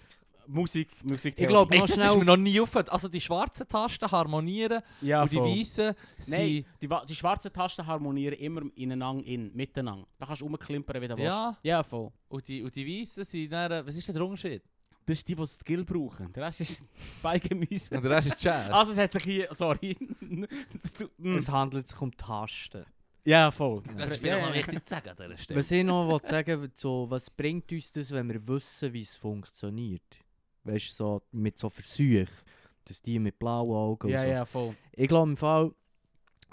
Musik, 0.47 0.89
Musik 1.03 1.35
Ich 1.37 1.45
glaub, 1.47 1.71
Echt, 1.71 1.81
noch 1.81 1.87
das 1.87 1.95
schnell 1.95 2.07
ist 2.07 2.13
mir 2.15 2.19
auf- 2.21 2.25
noch 2.25 2.37
nie 2.37 2.59
aufgefallen. 2.59 2.89
Also 2.89 3.07
die 3.07 3.21
schwarzen 3.21 3.67
Tasten 3.67 4.11
harmonieren 4.11 4.81
ja, 5.01 5.21
und 5.21 5.31
die 5.31 5.35
voll. 5.37 5.47
weißen 5.47 5.93
Nein, 6.27 6.47
sind... 6.47 6.65
die, 6.81 6.89
wa- 6.89 7.05
die 7.05 7.13
schwarzen 7.15 7.53
Tasten 7.53 7.85
harmonieren 7.85 8.33
immer 8.39 8.61
ineinander, 8.75 9.23
in, 9.27 9.51
miteinander. 9.55 10.07
Da 10.17 10.25
kannst 10.25 10.41
du 10.41 10.45
rumklimpern, 10.45 11.01
wie 11.03 11.07
du 11.07 11.15
willst. 11.17 11.29
Ja, 11.29 11.57
Ja, 11.61 11.83
voll. 11.83 12.11
und 12.29 12.47
die, 12.47 12.63
und 12.63 12.75
die 12.75 13.01
weißen 13.01 13.23
sind 13.25 13.51
dann... 13.51 13.85
Was 13.85 13.95
ist 13.95 14.07
denn 14.07 14.15
der 14.15 14.25
Unterschied? 14.25 14.63
Das 15.09 15.17
ist 15.17 15.27
die, 15.27 15.33
die 15.35 15.47
Skill 15.47 15.83
brauchen. 15.85 16.31
Der 16.33 16.43
Rest 16.43 16.61
ist 16.61 16.85
Beigemüse. 17.23 17.95
Und 17.95 18.03
der 18.03 18.11
Rest 18.11 18.27
ist 18.27 18.43
Jazz. 18.43 18.71
Also 18.71 18.91
es 18.91 18.97
hat 18.99 19.11
sich 19.11 19.23
hier... 19.23 19.47
Sorry. 19.53 19.97
Du-. 20.99 21.09
Es 21.35 21.49
handelt 21.49 21.87
sich 21.87 21.99
um 21.99 22.15
Tasten. 22.15 22.85
ja, 23.25 23.49
voll. 23.49 23.81
das 23.97 24.11
ist 24.11 24.17
vielleicht 24.17 24.39
mal 24.39 24.49
ja. 24.49 24.53
wichtig 24.53 24.83
zu 24.83 24.89
sagen 24.89 25.09
an 25.09 25.15
dieser 25.17 25.37
Stelle. 25.39 25.59
Was 25.59 25.71
ich 25.71 25.83
noch 25.83 26.23
sagen 26.23 26.71
so, 26.75 27.09
was 27.09 27.27
bringt 27.31 27.71
uns 27.71 27.91
das, 27.91 28.11
wenn 28.11 28.29
wir 28.29 28.47
wissen, 28.47 28.93
wie 28.93 29.01
es 29.01 29.17
funktioniert? 29.17 30.03
Weißt 30.63 30.91
du, 30.91 30.93
so, 30.93 31.21
mit 31.31 31.57
so 31.57 31.71
Versuchen, 31.71 32.27
dass 32.85 33.01
die 33.01 33.17
mit 33.17 33.39
blauen 33.39 33.71
Augen 33.75 34.09
Ja, 34.09 34.19
und 34.19 34.25
so. 34.25 34.31
ja, 34.31 34.45
voll. 34.45 34.75
Ich 34.91 35.07
glaube 35.07 35.31
im 35.31 35.37
Fall, 35.37 35.71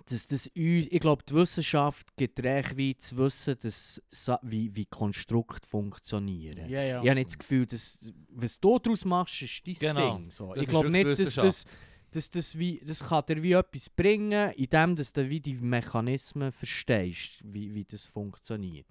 dass 0.04 0.26
das 0.26 0.46
uns, 0.48 0.86
ich 0.90 1.00
glaube, 1.00 1.22
die 1.28 1.34
Wissenschaft 1.34 2.16
gibt 2.16 2.42
Reichweite 2.44 2.98
zu 2.98 3.16
wissen, 3.16 3.56
dass, 3.62 4.02
wie, 4.42 4.74
wie 4.76 4.86
Konstrukte 4.86 5.68
funktionieren. 5.68 6.68
Ja, 6.68 6.82
ja. 6.82 7.02
Ich 7.02 7.08
habe 7.08 7.14
nicht 7.18 7.30
das 7.30 7.38
Gefühl, 7.38 7.66
dass 7.66 8.12
was 8.28 8.60
du 8.60 8.78
daraus 8.78 9.04
machst, 9.04 9.42
ist 9.42 9.66
dein 9.66 9.74
Genau. 9.74 10.16
Ding. 10.16 10.30
So. 10.30 10.54
Ich 10.54 10.68
glaube 10.68 10.90
nicht, 10.90 11.06
dass 11.06 11.34
das, 11.34 11.64
dass 12.10 12.30
das, 12.30 12.58
wie, 12.58 12.80
das 12.84 13.08
kann 13.08 13.24
dir 13.26 13.42
wie 13.42 13.52
etwas 13.52 13.90
bringen, 13.90 14.52
indem 14.52 14.96
dass 14.96 15.12
du 15.12 15.28
wie 15.28 15.40
die 15.40 15.54
Mechanismen 15.54 16.52
verstehst, 16.52 17.40
wie, 17.44 17.74
wie 17.74 17.84
das 17.84 18.04
funktioniert. 18.04 18.86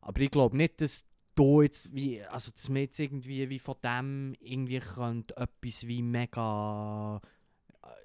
Aber 0.00 0.20
ich 0.20 0.30
glaube 0.30 0.56
nicht, 0.56 0.80
dass 0.80 1.06
du 1.34 1.62
jetzt 1.62 1.94
wie, 1.94 2.22
also 2.24 2.50
dass 2.50 2.72
wir 2.72 2.82
jetzt 2.82 2.98
irgendwie 3.00 3.48
wie 3.48 3.58
von 3.58 3.76
dem 3.82 4.34
irgendwie 4.40 4.80
könnt 4.80 5.36
etwas 5.36 5.86
wie 5.86 6.02
mega 6.02 7.20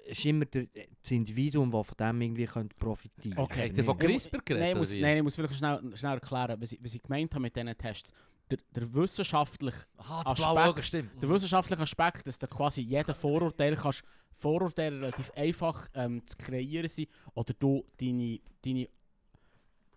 ist 0.06 0.24
immer 0.24 0.44
der, 0.46 0.66
das 1.02 1.10
Individuum, 1.10 1.70
das 1.70 1.86
von 1.86 1.96
dem 1.98 2.20
irgendwie 2.22 2.46
könnte 2.46 2.74
profitieren 2.76 3.38
Okay. 3.38 3.68
Habt 3.68 3.78
ihr 3.78 3.84
von 3.84 3.98
CRISPR 3.98 4.38
geredet? 4.44 4.60
Nein, 4.62 4.70
ich 4.72 4.78
muss, 4.78 4.94
nein, 4.94 5.16
ich 5.18 5.22
muss 5.22 5.34
vielleicht 5.36 5.54
schnell, 5.54 5.96
schnell 5.96 6.14
erklären, 6.14 6.60
was 6.60 6.72
ich, 6.72 6.82
was 6.82 6.94
ich 6.94 7.02
gemeint 7.02 7.32
habe 7.34 7.42
mit 7.42 7.54
diesen 7.54 7.76
Tests. 7.76 8.12
der, 8.50 8.58
der 8.74 8.94
wissenschaftliche 8.94 9.84
Ah, 9.98 10.22
der 10.34 10.46
Aspekt. 10.46 11.22
der 11.22 11.28
wissenschaftliche 11.28 11.82
Aspekt, 11.82 12.26
dass 12.26 12.38
du 12.38 12.46
quasi 12.46 12.80
jeden 12.80 13.14
Vorurteil 13.14 13.76
kannst, 13.76 14.02
Vorurteile 14.32 15.00
relativ 15.02 15.30
einfach 15.36 15.88
ähm, 15.94 16.26
zu 16.26 16.36
kreieren 16.36 16.88
sind 16.88 17.08
oder 17.34 17.52
du 17.58 17.84
deine, 18.00 18.40
deine, 18.64 18.88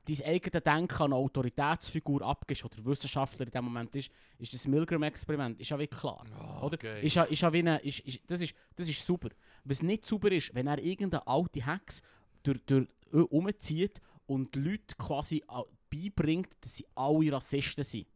dein 0.07 0.21
eigenes 0.25 0.63
Denken 0.63 0.95
an 1.03 1.13
eine 1.13 1.15
Autoritätsfigur 1.15 2.21
abgibst, 2.23 2.65
oder 2.65 2.75
der 2.77 2.85
Wissenschaftler 2.85 3.45
in 3.45 3.51
dem 3.51 3.65
Moment 3.65 3.93
ist, 3.95 4.09
ist 4.39 4.53
das 4.53 4.67
Milgram-Experiment, 4.67 5.59
ist 5.59 5.69
ja 5.69 5.77
wie 5.79 5.87
klar. 5.87 6.25
Ah, 6.37 6.61
Oder? 6.61 6.75
okay. 6.75 7.05
Ist 7.05 7.15
ja, 7.15 7.23
ist 7.23 7.41
ja 7.41 7.53
wie 7.53 7.59
eine, 7.59 7.77
ist, 7.79 7.99
ist, 7.99 8.19
das, 8.27 8.41
ist, 8.41 8.53
das 8.75 8.87
ist 8.89 9.05
super. 9.05 9.29
Was 9.63 9.81
nicht 9.83 10.05
super 10.05 10.31
ist, 10.31 10.53
wenn 10.55 10.67
er 10.67 10.79
irgendeine 10.79 11.25
alte 11.27 11.65
Hex 11.65 12.01
durch, 12.43 12.59
durch, 12.65 12.87
äh, 13.13 13.17
umzieht 13.17 14.01
und 14.25 14.55
die 14.55 14.59
Leute 14.59 14.95
quasi 14.97 15.43
a- 15.47 15.63
beibringt, 15.89 16.49
dass 16.61 16.77
sie 16.77 16.87
alle 16.95 17.31
Rassisten 17.33 17.83
sind. 17.83 18.07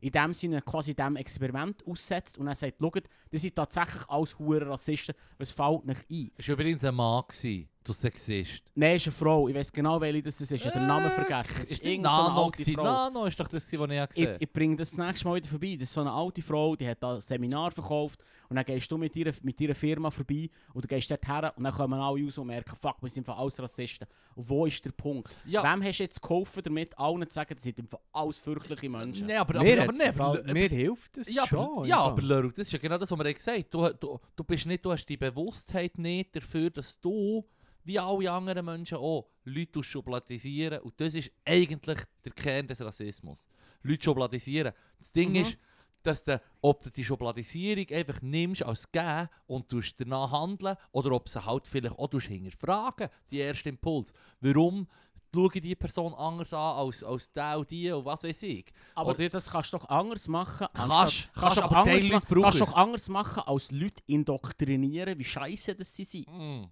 In 0.00 0.10
dem 0.10 0.34
Sinne 0.34 0.60
quasi 0.62 0.94
dem 0.94 1.14
Experiment 1.14 1.86
aussetzt 1.86 2.36
und 2.36 2.48
er 2.48 2.56
sagt, 2.56 2.78
schaut, 2.80 3.04
das 3.30 3.42
sind 3.42 3.54
tatsächlich 3.54 4.02
alles 4.08 4.36
hure 4.36 4.66
Rassisten, 4.68 5.14
was 5.38 5.52
fällt 5.52 5.86
nicht 5.86 6.04
ein? 6.10 6.30
Es 6.36 6.48
war 6.48 6.54
übrigens 6.54 6.84
ein 6.84 6.94
Mann, 6.96 7.22
gewesen, 7.28 7.68
du 7.84 7.92
Sexist. 7.92 8.62
Nein, 8.74 8.96
ist 8.96 9.06
eine 9.06 9.12
Frau, 9.12 9.48
ich 9.48 9.54
weiß 9.54 9.72
genau, 9.72 10.00
welche 10.00 10.22
das 10.22 10.40
ist, 10.40 10.52
ich 10.52 10.64
habe 10.66 10.78
den 10.78 10.86
Namen 10.86 11.10
vergessen. 11.10 11.62
Es 11.62 11.70
Ist 11.72 11.84
irgendeine 11.84 12.16
so 12.16 12.22
Nano 12.22 12.44
alte? 12.44 12.72
Frau. 12.72 12.82
Nano 12.82 13.26
ist 13.26 13.38
doch 13.38 13.48
das, 13.48 13.72
was 13.72 13.90
ich 13.90 14.00
Ich, 14.00 14.08
gesehen 14.08 14.36
ich 14.38 14.52
bringe 14.52 14.76
das 14.76 14.90
das 14.90 14.98
nächste 14.98 15.26
Mal 15.26 15.36
wieder 15.36 15.48
vorbei. 15.48 15.76
Das 15.78 15.88
ist 15.88 15.94
so 15.94 16.00
eine 16.00 16.12
alte 16.12 16.42
Frau, 16.42 16.76
die 16.76 16.88
hat 16.88 17.02
da 17.02 17.14
ein 17.14 17.20
Seminar 17.20 17.70
verkauft 17.70 18.22
und 18.48 18.56
dann 18.56 18.64
gehst 18.64 18.90
du 18.90 18.98
mit 18.98 19.14
ihrer, 19.16 19.32
mit 19.42 19.60
ihrer 19.60 19.74
Firma 19.74 20.10
vorbei 20.10 20.48
und 20.74 20.84
du 20.84 20.88
gehst 20.88 21.10
dort 21.10 21.26
her 21.26 21.52
und 21.56 21.64
dann 21.64 21.72
kommen 21.72 21.98
alle 21.98 22.24
raus 22.24 22.38
und 22.38 22.46
merken, 22.46 22.76
fuck, 22.76 22.96
wir 23.02 23.10
sind 23.10 23.28
alles 23.28 23.58
Rassisten. 23.60 24.06
Und 24.34 24.48
wo 24.48 24.66
ist 24.66 24.84
der 24.84 24.92
Punkt? 24.92 25.36
Ja. 25.44 25.62
Wem 25.62 25.82
hast 25.82 25.98
du 25.98 26.02
jetzt 26.04 26.20
geholfen 26.20 26.62
damit, 26.62 26.98
allen 26.98 27.28
zu 27.28 27.34
sagen, 27.34 27.54
das 27.54 27.64
sind 27.64 27.80
alles 28.12 28.38
fürchterliche 28.38 28.88
Menschen? 28.88 29.26
Nein, 29.26 29.38
aber, 29.38 29.62
Mir, 29.62 29.82
aber, 29.82 30.06
aber, 30.06 30.24
aber, 30.40 30.52
mir 30.52 30.68
hilft 30.68 31.16
das 31.16 31.32
ja, 31.32 31.46
schon. 31.46 31.58
aber, 31.58 31.86
ja, 31.86 31.98
aber 31.98 32.22
Leru, 32.22 32.50
das 32.50 32.66
ist 32.66 32.72
ja 32.72 32.78
genau 32.78 32.98
das, 32.98 33.10
was 33.10 33.18
wir 33.18 33.34
gesagt 33.34 33.56
haben. 33.56 33.64
Du, 33.70 33.88
du, 34.06 34.20
du, 34.36 34.44
bist 34.44 34.66
nicht, 34.66 34.84
du 34.84 34.92
hast 34.92 35.06
die 35.06 35.16
Bewusstheit 35.16 35.98
nicht 35.98 36.34
dafür, 36.36 36.70
dass 36.70 36.98
du, 37.00 37.44
wie 37.84 37.98
alle 37.98 38.30
anderen 38.30 38.64
Menschen 38.64 38.98
auch, 38.98 39.26
Leute 39.44 39.82
schubladisieren. 39.82 40.80
Und 40.80 41.00
das 41.00 41.14
ist 41.14 41.30
eigentlich 41.44 41.98
der 42.24 42.32
Kern 42.32 42.66
des 42.66 42.80
Rassismus. 42.80 43.46
Leute 43.82 44.04
schubladisieren. 44.04 44.72
Das 44.98 45.12
Ding 45.12 45.30
Mhm. 45.30 45.36
ist, 45.36 45.58
dass 46.04 46.24
du, 46.24 46.40
ob 46.60 46.82
du 46.82 46.90
die 46.90 47.04
Schubladisierung 47.04 47.86
einfach 47.90 48.20
nimmst 48.22 48.62
als 48.64 48.90
gegeben 48.90 49.28
und 49.46 49.68
tust 49.68 49.94
danach 50.00 50.30
handeln 50.32 50.76
oder 50.90 51.12
ob 51.12 51.28
sie 51.28 51.44
halt 51.44 51.68
vielleicht 51.68 51.96
auch 51.98 52.10
hinterfragen, 52.10 53.08
die 53.30 53.38
erste 53.38 53.68
Impuls. 53.68 54.12
Warum 54.40 54.88
schaue 55.34 55.48
ich 55.54 55.62
die 55.62 55.74
Person 55.76 56.12
anders 56.14 56.52
an 56.52 56.76
als, 56.86 57.02
als 57.04 57.32
der 57.32 57.58
und 57.58 57.70
die 57.70 57.90
und 57.92 58.04
was 58.04 58.22
weiß 58.24 58.42
ich. 58.42 58.66
aber 58.96 59.10
oder- 59.10 59.28
das 59.28 59.48
kannst 59.50 59.72
du 59.72 59.78
doch 59.78 59.88
anders 59.88 60.26
machen. 60.28 60.66
Kannst, 60.74 61.30
kannst, 61.34 61.58
aber 61.58 61.76
anders 61.78 62.08
brauchen 62.26 62.42
kannst 62.42 62.60
es. 62.60 62.66
doch 62.66 62.76
anders 62.76 63.08
machen, 63.08 63.42
als 63.46 63.70
Leute 63.70 64.02
indoktrinieren, 64.06 65.18
wie 65.18 65.24
scheiße 65.24 65.74
das 65.76 65.94
sie 65.96 66.04
sind. 66.04 66.26
Mm. 66.28 66.64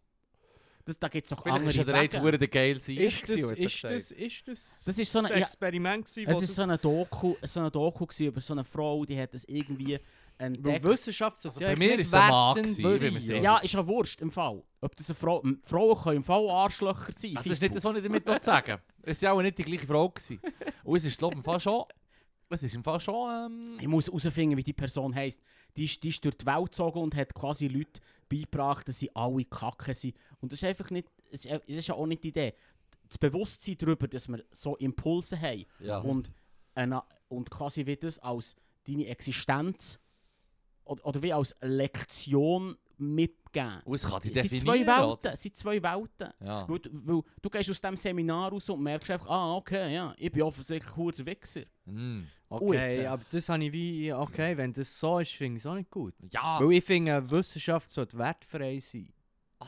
Das, 0.90 0.98
da 0.98 1.06
gibt 1.06 1.24
es 1.24 1.30
noch 1.30 1.42
Vielleicht 1.42 1.56
andere 1.56 1.70
ist 1.70 1.76
ja 1.76 1.84
der 1.84 1.94
eine 1.94 2.02
Wege. 2.02 2.20
Hure 2.20 2.38
der 2.38 2.48
geil 2.48 2.80
sein. 2.80 2.96
Ist 2.96 3.22
das, 3.22 3.30
ist 3.30 3.84
das, 3.84 4.10
ist 4.10 4.48
das, 4.48 4.82
Das 4.84 4.98
ist 4.98 5.12
so 5.12 5.20
ein 5.20 5.26
ja, 5.26 5.36
Experiment 5.36 6.04
gewesen, 6.04 6.28
Es 6.28 6.42
ist 6.42 6.54
so 6.56 6.62
eine 6.62 6.78
Doku, 6.78 7.36
so 7.42 7.60
eine 7.60 7.70
Doku 7.70 8.06
gewesen 8.06 8.26
über 8.26 8.40
so 8.40 8.54
eine 8.54 8.64
Frau, 8.64 9.04
die 9.04 9.16
hat 9.16 9.32
das 9.32 9.44
irgendwie 9.44 10.00
Weil 10.36 10.46
entdeckt. 10.46 10.84
Wissenschaft 10.84 11.46
Also 11.46 11.60
bei 11.60 11.76
mir 11.76 11.96
ist 11.96 12.08
es 12.08 12.14
ein 12.14 12.28
Mann. 12.28 13.40
Ja, 13.40 13.58
ist 13.58 13.72
ja 13.72 13.86
wurscht 13.86 14.20
im 14.20 14.32
Fall. 14.32 14.64
Ob 14.80 14.96
das 14.96 15.10
eine 15.10 15.14
Frau... 15.14 15.44
Frauen 15.62 16.02
können 16.02 16.16
im 16.16 16.24
Fall 16.24 16.50
Arschlöcher 16.50 17.12
sein. 17.16 17.36
Also 17.36 17.48
das 17.50 17.58
ist 17.58 17.62
nicht 17.62 17.76
das, 17.76 17.84
was 17.84 17.96
ich 17.96 18.02
damit 18.02 18.42
sagen 18.42 18.78
Es 19.02 19.22
war 19.22 19.32
auch 19.34 19.42
nicht 19.42 19.58
die 19.58 19.62
gleiche 19.62 19.86
Frau. 19.86 20.08
Gewesen. 20.08 20.40
Und 20.82 20.96
es 20.96 21.04
ist, 21.04 21.18
glaube 21.18 21.34
ich, 21.34 21.38
im 21.38 21.44
Fall 21.44 21.60
schon... 21.60 21.84
Es 22.48 22.64
ist 22.64 22.74
im 22.74 22.82
Fall 22.82 22.98
schon... 22.98 23.76
Ich 23.78 23.84
Ähm, 23.84 23.90
muss 23.90 24.08
herausfinden, 24.08 24.56
wie 24.56 24.64
die 24.64 24.72
Person 24.72 25.14
heisst. 25.14 25.40
Die 25.76 25.84
ist, 25.84 26.02
die 26.02 26.08
ist 26.08 26.24
durch 26.24 26.36
die 26.36 26.46
Welt 26.46 26.64
gezogen 26.64 26.98
und 26.98 27.14
hat 27.14 27.32
quasi 27.32 27.68
Leute 27.68 28.00
beigebracht, 28.30 28.88
dass 28.88 28.98
sie 29.00 29.14
alle 29.14 29.44
Kacke 29.44 29.92
sind. 29.92 30.16
Und 30.40 30.52
das 30.52 30.60
ist 30.62 30.68
einfach 30.68 30.90
nicht... 30.90 31.08
Das 31.30 31.44
ist, 31.44 31.52
das 31.52 31.60
ist 31.66 31.86
ja 31.88 31.94
auch 31.94 32.06
nicht 32.06 32.24
die 32.24 32.28
Idee. 32.28 32.54
Das 33.08 33.18
Bewusstsein 33.18 33.76
darüber, 33.78 34.08
dass 34.08 34.28
wir 34.28 34.42
so 34.52 34.76
Impulse 34.76 35.38
haben 35.40 35.64
ja. 35.80 35.98
und, 35.98 36.30
eine, 36.74 37.02
und 37.28 37.50
quasi 37.50 37.84
wie 37.84 37.96
das 37.96 38.18
als 38.20 38.56
deine 38.86 39.06
Existenz 39.06 39.98
oder, 40.84 41.04
oder 41.04 41.22
wie 41.22 41.32
als 41.32 41.54
Lektion 41.60 42.76
mitgeben. 42.96 43.80
Und 43.84 43.94
es 43.94 44.04
kann 44.04 44.20
dich 44.20 44.32
definieren, 44.32 44.84
zwei? 44.84 44.86
Welten. 44.86 45.32
Es 45.32 45.42
sind 45.42 45.56
zwei 45.56 45.82
Welten. 45.82 46.32
Ja. 46.44 46.68
Weil, 46.68 46.78
du- 46.78 46.90
weil 46.92 47.22
du 47.42 47.50
gehst 47.50 47.70
aus 47.70 47.80
diesem 47.80 47.96
Seminar 47.96 48.50
raus 48.50 48.68
und 48.70 48.82
merkst 48.82 49.10
einfach, 49.10 49.28
ah, 49.28 49.56
okay, 49.56 49.94
ja, 49.94 50.14
ich 50.16 50.30
bin 50.30 50.42
offensichtlich 50.42 51.14
der 51.16 51.26
Wichser. 51.26 51.62
Mm. 51.86 52.22
Okay, 52.52 52.98
Ui, 52.98 53.06
aber 53.06 53.22
das 53.30 53.48
habe 53.48 53.64
ich 53.64 53.72
wie... 53.72 54.12
Okay, 54.12 54.56
wenn 54.56 54.72
das 54.72 54.98
so 54.98 55.20
ist, 55.20 55.32
finde 55.32 55.58
ich 55.58 55.62
es 55.62 55.66
auch 55.66 55.76
nicht 55.76 55.88
gut. 55.88 56.14
Ja. 56.32 56.58
Weil 56.60 56.72
ich 56.72 56.84
finde, 56.84 57.30
Wissenschaft 57.30 57.88
sollte 57.88 58.18
wertfrei 58.18 58.80
sein. 58.80 59.08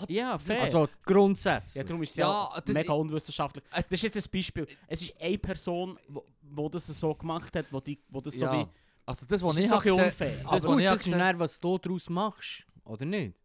Ja, 0.09 0.37
fair. 0.37 0.63
Also 0.63 0.89
grundsätzlich. 1.05 1.77
ja, 1.77 1.85
darum 1.85 2.03
ist 2.03 2.11
es 2.11 2.17
Ja, 2.17 2.51
ja, 2.55 2.61
das- 2.61 2.75
mega 2.75 2.93
unwissenschaftlich. 2.93 3.65
Das 3.71 3.87
ist 3.89 4.03
jetzt 4.03 4.17
ein 4.17 4.31
Beispiel. 4.33 4.67
Es 4.89 5.03
ist 5.03 5.15
eine 5.21 5.39
Person, 5.39 5.97
wo, 6.09 6.25
wo 6.43 6.69
das 6.69 6.87
so 6.87 7.15
gemacht 7.15 7.55
hat, 7.55 7.67
wo, 7.71 7.79
die, 7.79 8.01
wo 8.09 8.21
das 8.21 8.35
so 8.35 8.47
ja. 8.47 8.61
wie... 8.61 8.67
Also 9.07 9.27
das, 9.27 9.43
was 9.43 9.57
ich 9.59 9.69
so 9.69 9.75
habe 9.77 9.85
gesehen... 9.85 10.05
unfair. 10.05 10.41
aber 10.45 10.57
Das, 10.57 10.65
gut, 10.65 10.75
was 10.75 10.81
ich 10.81 10.87
das 10.87 11.01
habe 11.01 11.11
ist 11.11 11.21
dann, 11.21 11.39
was 11.39 11.61
du 11.61 11.79
daraus 11.79 12.11
machst, 12.11 12.67
oder 12.85 13.05
nicht? 13.05 13.37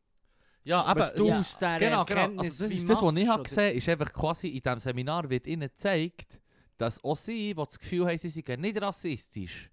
Ja, 0.63 0.81
aber... 0.81 1.01
was 1.01 1.13
du 1.13 1.27
ja. 1.27 1.39
aus 1.39 1.57
dieser 1.57 1.77
Genau, 1.77 2.05
genau. 2.05 2.41
Also 2.41 2.63
das 2.63 2.73
ist 2.73 2.89
das, 2.89 3.01
was 3.03 3.15
ich 3.15 3.27
habe 3.27 3.43
gesehen 3.43 3.77
ist 3.77 3.87
einfach 3.87 4.11
quasi 4.11 4.47
in 4.47 4.61
diesem 4.61 4.79
Seminar 4.79 5.29
wird 5.29 5.45
ihnen 5.45 5.69
gezeigt, 5.69 6.39
dass 6.77 7.03
auch 7.03 7.17
sie, 7.17 7.53
die 7.53 7.55
das 7.55 7.79
Gefühl 7.79 8.07
haben, 8.07 8.17
sie 8.17 8.29
seien 8.29 8.61
nicht 8.61 8.81
rassistisch, 8.81 9.69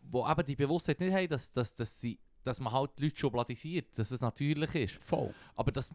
wo 0.00 0.28
eben 0.28 0.44
die 0.46 0.56
Bewusstheit 0.56 1.00
nicht 1.00 1.12
haben, 1.14 1.28
dass, 1.28 1.52
dass, 1.52 1.74
dass, 1.74 2.00
sie, 2.00 2.18
dass 2.44 2.60
man 2.60 2.72
halt 2.72 2.90
die 2.98 3.04
Leute 3.04 3.16
schubladisiert, 3.18 3.86
dass 3.96 4.10
es 4.10 4.20
natürlich 4.20 4.74
ist. 4.74 5.02
Voll. 5.04 5.32
Aber 5.54 5.70
das, 5.72 5.90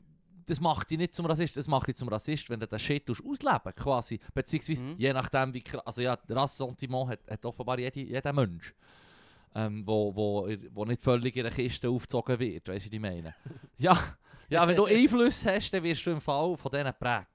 das 0.46 0.60
macht 0.62 0.90
dich 0.90 0.98
nicht 0.98 1.14
zum 1.14 1.26
Rassist, 1.26 1.58
das 1.58 1.68
macht 1.68 1.88
dich 1.88 1.96
zum 1.96 2.08
Rassist, 2.08 2.50
wenn 2.50 2.60
du 2.60 2.68
den 2.68 2.80
Shit 2.80 3.10
ausleben 3.10 3.76
quasi. 3.76 4.20
Beziehungsweise 4.34 4.84
Mhm. 4.84 4.96
je 4.98 5.14
nachdem, 5.14 5.54
wie 5.54 5.62
krass, 5.62 5.86
also 5.86 6.02
ja, 6.02 6.18
Rassentiment 6.30 7.10
hat, 7.10 7.20
hat 7.30 7.46
offenbar 7.46 7.80
jede, 7.80 8.00
jeder 8.00 8.34
Mensch. 8.34 8.74
Ähm, 9.56 9.84
wo, 9.88 10.16
wo, 10.16 10.48
wo 10.74 10.86
nicht 10.86 11.02
völlig 11.02 11.36
in 11.36 11.44
der 11.44 11.52
Kiste 11.52 11.90
aufgezogen 11.90 12.38
wird, 12.40 12.68
weißt 12.68 12.86
du, 12.86 12.90
was 12.90 12.94
ich 12.94 13.00
meine? 13.00 13.34
ja, 13.78 13.98
ja, 14.50 14.68
wenn 14.68 14.76
du 14.76 14.86
Einfluss 14.86 15.44
hast, 15.46 15.72
dann 15.72 15.84
wirst 15.84 16.06
du 16.06 16.12
im 16.12 16.22
Fall 16.22 16.56
von 16.56 16.72
denen 16.72 16.88
geprägt. 16.88 17.28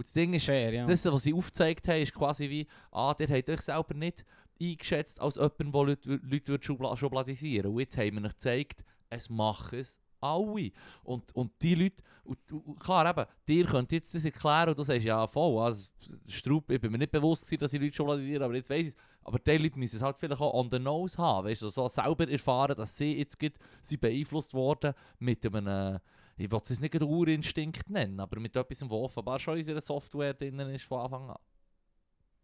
Und 0.00 0.06
das 0.06 0.14
Ding 0.14 0.32
ist, 0.32 0.46
Fair, 0.46 0.72
ja. 0.72 0.86
das, 0.86 1.04
was 1.04 1.24
sie 1.24 1.34
aufgezeigt 1.34 1.86
haben, 1.86 2.00
ist 2.00 2.14
quasi 2.14 2.48
wie, 2.48 2.66
ah, 2.90 3.12
der 3.12 3.28
hat 3.28 3.50
euch 3.50 3.60
selber 3.60 3.92
nicht 3.92 4.24
eingeschätzt 4.58 5.20
als 5.20 5.34
jemand, 5.34 5.74
der 5.74 5.84
Leute, 5.84 6.20
Leute 6.22 6.58
schubla 6.62 6.96
schubladisieren 6.96 7.70
Und 7.70 7.80
jetzt 7.80 7.98
haben 7.98 8.14
wir 8.14 8.24
euch 8.24 8.32
gezeigt, 8.32 8.82
es 9.10 9.28
machen 9.28 9.78
es 9.78 10.00
alle. 10.18 10.70
Und, 11.04 11.36
und 11.36 11.52
die 11.60 11.74
Leute, 11.74 12.02
und, 12.24 12.38
und 12.50 12.80
klar 12.80 13.10
eben, 13.10 13.26
dir 13.46 13.66
könnt 13.66 13.92
jetzt 13.92 14.14
das 14.14 14.24
erklären 14.24 14.70
und 14.70 14.78
du 14.78 14.84
sagst, 14.84 15.04
ja 15.04 15.26
voll, 15.26 15.62
also, 15.62 15.90
Straub, 16.28 16.70
ich 16.70 16.80
bin 16.80 16.92
mir 16.92 16.98
nicht 16.98 17.12
bewusst 17.12 17.44
gewesen, 17.44 17.60
dass 17.60 17.74
ich 17.74 17.80
Leute 17.82 17.94
schubladisieren, 17.94 18.42
aber 18.42 18.54
jetzt 18.54 18.70
weiss 18.70 18.80
ich 18.80 18.94
es. 18.94 18.96
Aber 19.22 19.38
die 19.38 19.58
Leute 19.58 19.78
müssen 19.78 19.96
es 19.96 20.02
halt 20.02 20.16
vielleicht 20.18 20.40
auch 20.40 20.54
on 20.54 20.70
the 20.72 20.78
nose 20.78 21.18
haben, 21.18 21.46
weißt 21.46 21.60
du, 21.60 21.68
so 21.68 21.86
selber 21.88 22.26
erfahren, 22.26 22.74
dass 22.74 22.96
sie 22.96 23.18
jetzt 23.18 23.36
sie 23.82 23.98
beeinflusst 23.98 24.54
worden 24.54 24.94
mit 25.18 25.44
einem, 25.44 25.98
ich 26.36 26.50
will 26.50 26.60
es 26.62 26.80
nicht 26.80 26.90
gerade 26.92 27.06
Urinstinkt 27.06 27.88
nennen, 27.90 28.18
aber 28.20 28.40
mit 28.40 28.56
etwas, 28.56 28.82
was 28.82 28.90
offenbar 28.90 29.38
schon 29.38 29.54
in 29.54 29.60
unserer 29.60 29.80
Software 29.80 30.34
drin 30.34 30.58
ist 30.60 30.84
von 30.84 31.00
Anfang 31.00 31.30
an. 31.30 31.38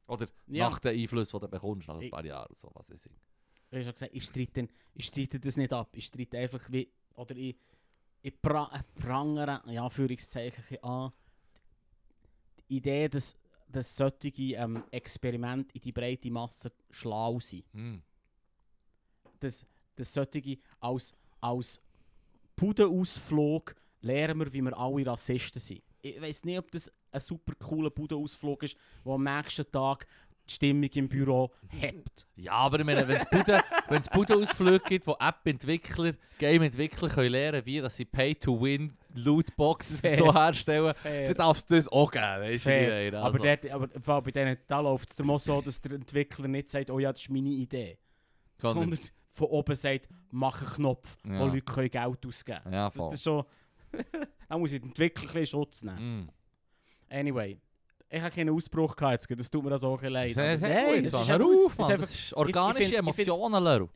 Oder 0.08 0.26
Ja. 0.46 0.68
nach 0.70 0.78
den 0.78 0.98
Einfluss, 0.98 1.30
den 1.30 1.40
du 1.40 1.48
bekommst, 1.48 1.88
nach 1.88 1.96
ein 1.96 2.02
Ich- 2.02 2.10
paar 2.10 2.24
Jahren. 2.24 2.54
So, 2.54 2.70
was 2.74 2.90
ich. 2.90 3.02
Du 3.70 3.76
hast 3.78 3.86
ja 3.86 3.92
gesagt, 3.92 4.14
ich 4.14 4.24
streite, 4.24 4.68
ich 4.94 5.06
streite 5.06 5.40
das 5.40 5.56
nicht 5.56 5.72
ab. 5.72 5.88
Ich 5.96 6.06
streite 6.06 6.38
einfach 6.38 6.70
wie, 6.70 6.88
oder 7.14 7.34
ich, 7.36 7.56
ich 8.22 8.40
pra, 8.40 8.70
prangere, 8.94 9.62
in 9.66 9.78
Anführungszeichen, 9.78 10.82
an, 10.84 11.12
die 12.68 12.76
Idee, 12.76 13.08
dass, 13.08 13.34
dass 13.68 13.96
solche 13.96 14.28
ähm, 14.54 14.84
Experimente 14.92 15.74
in 15.74 15.80
die 15.80 15.92
breite 15.92 16.30
Masse 16.30 16.70
schlau 16.90 17.40
sind. 17.40 17.64
Hm. 17.72 18.02
Dass, 19.40 19.66
dass 19.96 20.12
solche 20.12 20.58
als, 20.80 21.14
als 21.40 21.80
Budenausflug 22.56 23.74
lernen 24.00 24.40
wir, 24.40 24.52
wie 24.52 24.62
wir 24.62 24.76
alle 24.76 25.06
Rassisten 25.06 25.60
sind. 25.60 25.82
Ich 26.02 26.20
weiß 26.20 26.44
nicht, 26.44 26.58
ob 26.58 26.70
das 26.70 26.90
ein 27.12 27.20
super 27.20 27.54
cooler 27.58 27.90
Budenausflug 27.90 28.62
ist, 28.64 28.76
der 29.04 29.12
am 29.12 29.24
nächsten 29.24 29.70
Tag 29.70 30.06
die 30.48 30.54
Stimmung 30.54 30.88
im 30.94 31.08
Büro 31.08 31.50
hebt. 31.68 32.24
Ja, 32.36 32.52
aber 32.52 32.86
wenn 32.86 32.98
es 32.98 33.24
Bude, 33.28 33.64
wenn's 33.88 34.08
Bude-Ausflüge 34.08 34.78
gibt, 34.86 35.06
wo 35.08 35.16
App-Entwickler, 35.18 36.12
Game-Entwickler 36.38 37.08
können 37.08 37.32
lernen 37.32 37.62
wie 37.64 37.80
dass 37.80 37.96
sie 37.96 38.04
Pay-to-Win 38.04 38.92
Lootboxes 39.14 40.00
Fair. 40.00 40.18
so 40.18 40.32
herstellen, 40.32 40.94
Fair. 40.94 41.28
dann 41.28 41.36
darfst 41.36 41.68
du 41.70 41.74
das 41.74 41.88
auch 41.88 42.10
geben, 42.12 42.58
Fair. 42.60 43.10
meine? 43.10 43.18
Aber, 43.18 43.34
Also, 43.34 43.38
dort, 43.66 44.06
aber 44.08 44.22
bei 44.22 44.30
denen, 44.30 44.56
da 44.68 44.80
läuft 44.80 45.10
es 45.10 45.44
so, 45.44 45.60
dass 45.60 45.80
der 45.80 45.92
Entwickler 45.92 46.46
nicht 46.46 46.68
sagt, 46.68 46.90
oh 46.90 46.98
ja, 47.00 47.10
das 47.10 47.22
ist 47.22 47.30
meine 47.30 47.48
Idee. 47.48 47.98
sondern, 48.58 48.90
Sondern 48.90 49.00
von 49.36 49.48
oben 49.48 49.74
sagt, 49.76 50.08
mach 50.30 50.60
einen 50.62 50.70
Knopf, 50.72 51.16
Ja. 51.26 51.40
wo 51.40 51.46
Leute 51.46 51.60
können 51.62 51.90
Geld 51.90 52.26
ausgeben 52.26 52.60
können. 52.62 52.74
ja, 52.74 52.86
Das, 52.88 52.94
voll. 52.96 53.10
das 53.10 53.20
ist 53.20 53.24
so... 53.24 53.44
da 54.48 54.58
muss 54.58 54.72
ich 54.72 54.80
den 54.80 54.88
Entwickler 54.88 55.22
ein 55.22 55.26
bisschen 55.32 55.46
Schutz 55.46 55.82
nehmen. 55.82 56.24
Mm. 56.24 56.30
Anyway, 57.12 57.58
ich 58.08 58.20
habe 58.20 58.34
keinen 58.34 58.50
Ausbruch 58.50 58.96
gehabt 58.96 59.12
jetzt, 59.28 59.40
das 59.40 59.50
tut 59.50 59.62
mir 59.64 59.70
das 59.70 59.84
auch 59.84 60.00
ein 60.02 60.12
leid. 60.12 60.34
Sehr, 60.34 60.58
sehr 60.58 60.68
Nein, 60.68 61.04
es 61.04 61.12
Mann. 61.12 61.22
ist 61.22 61.28
Hör 61.28 61.34
einfach- 61.36 61.46
auf, 61.46 61.64
es 61.66 61.72
ist 61.72 61.78
Mann. 61.78 61.90
einfach- 61.92 62.00
Das 62.06 62.14
ist 62.14 62.32
organische 62.34 62.78
ich 62.78 62.84
ich 62.84 62.88
find- 62.88 62.98
Emotionen, 63.28 63.64
Leru. 63.64 63.88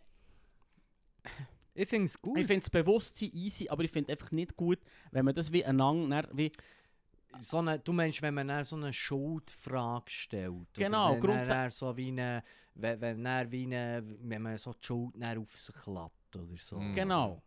Ich 1.75 1.89
finde 1.89 2.07
es 2.07 2.21
gut. 2.21 2.39
Ich 2.39 2.47
finde 2.47 2.61
das 2.61 2.71
Bewusstsein 2.71 3.31
easy, 3.33 3.69
aber 3.69 3.85
ich 3.85 3.91
finde 3.91 4.13
einfach 4.13 4.31
nicht 4.33 4.57
gut, 4.57 4.79
wenn 5.13 5.25
man 5.25 5.35
das 5.35 5.53
wie 5.53 5.65
einander, 5.65 6.29
wie, 6.33 6.51
so 7.39 7.59
eine, 7.59 7.79
du 7.79 7.93
meinst, 7.93 8.21
wenn 8.23 8.35
man 8.35 8.49
dann 8.49 8.65
so 8.65 8.77
eine 8.77 8.93
Schuldfrage 8.93 10.11
stellt. 10.11 10.67
Genau, 10.75 11.15
wenn 11.15 11.21
grundsä- 11.23 11.49
dann 11.49 11.71
so 11.71 11.97
wie 11.97 12.09
eine, 12.09 12.43
wenn, 12.75 13.01
wenn, 13.01 13.53
wie 13.53 13.65
eine, 13.65 14.03
wenn 14.23 14.43
man 14.43 14.59
so 14.59 14.73
die 14.73 14.85
Schuld 14.87 15.15
auf 15.25 15.57
sich 15.57 15.75
klappt 15.75 16.37
oder 16.37 16.57
so. 16.57 16.79
Mhm. 16.79 16.95
genau, 16.95 17.43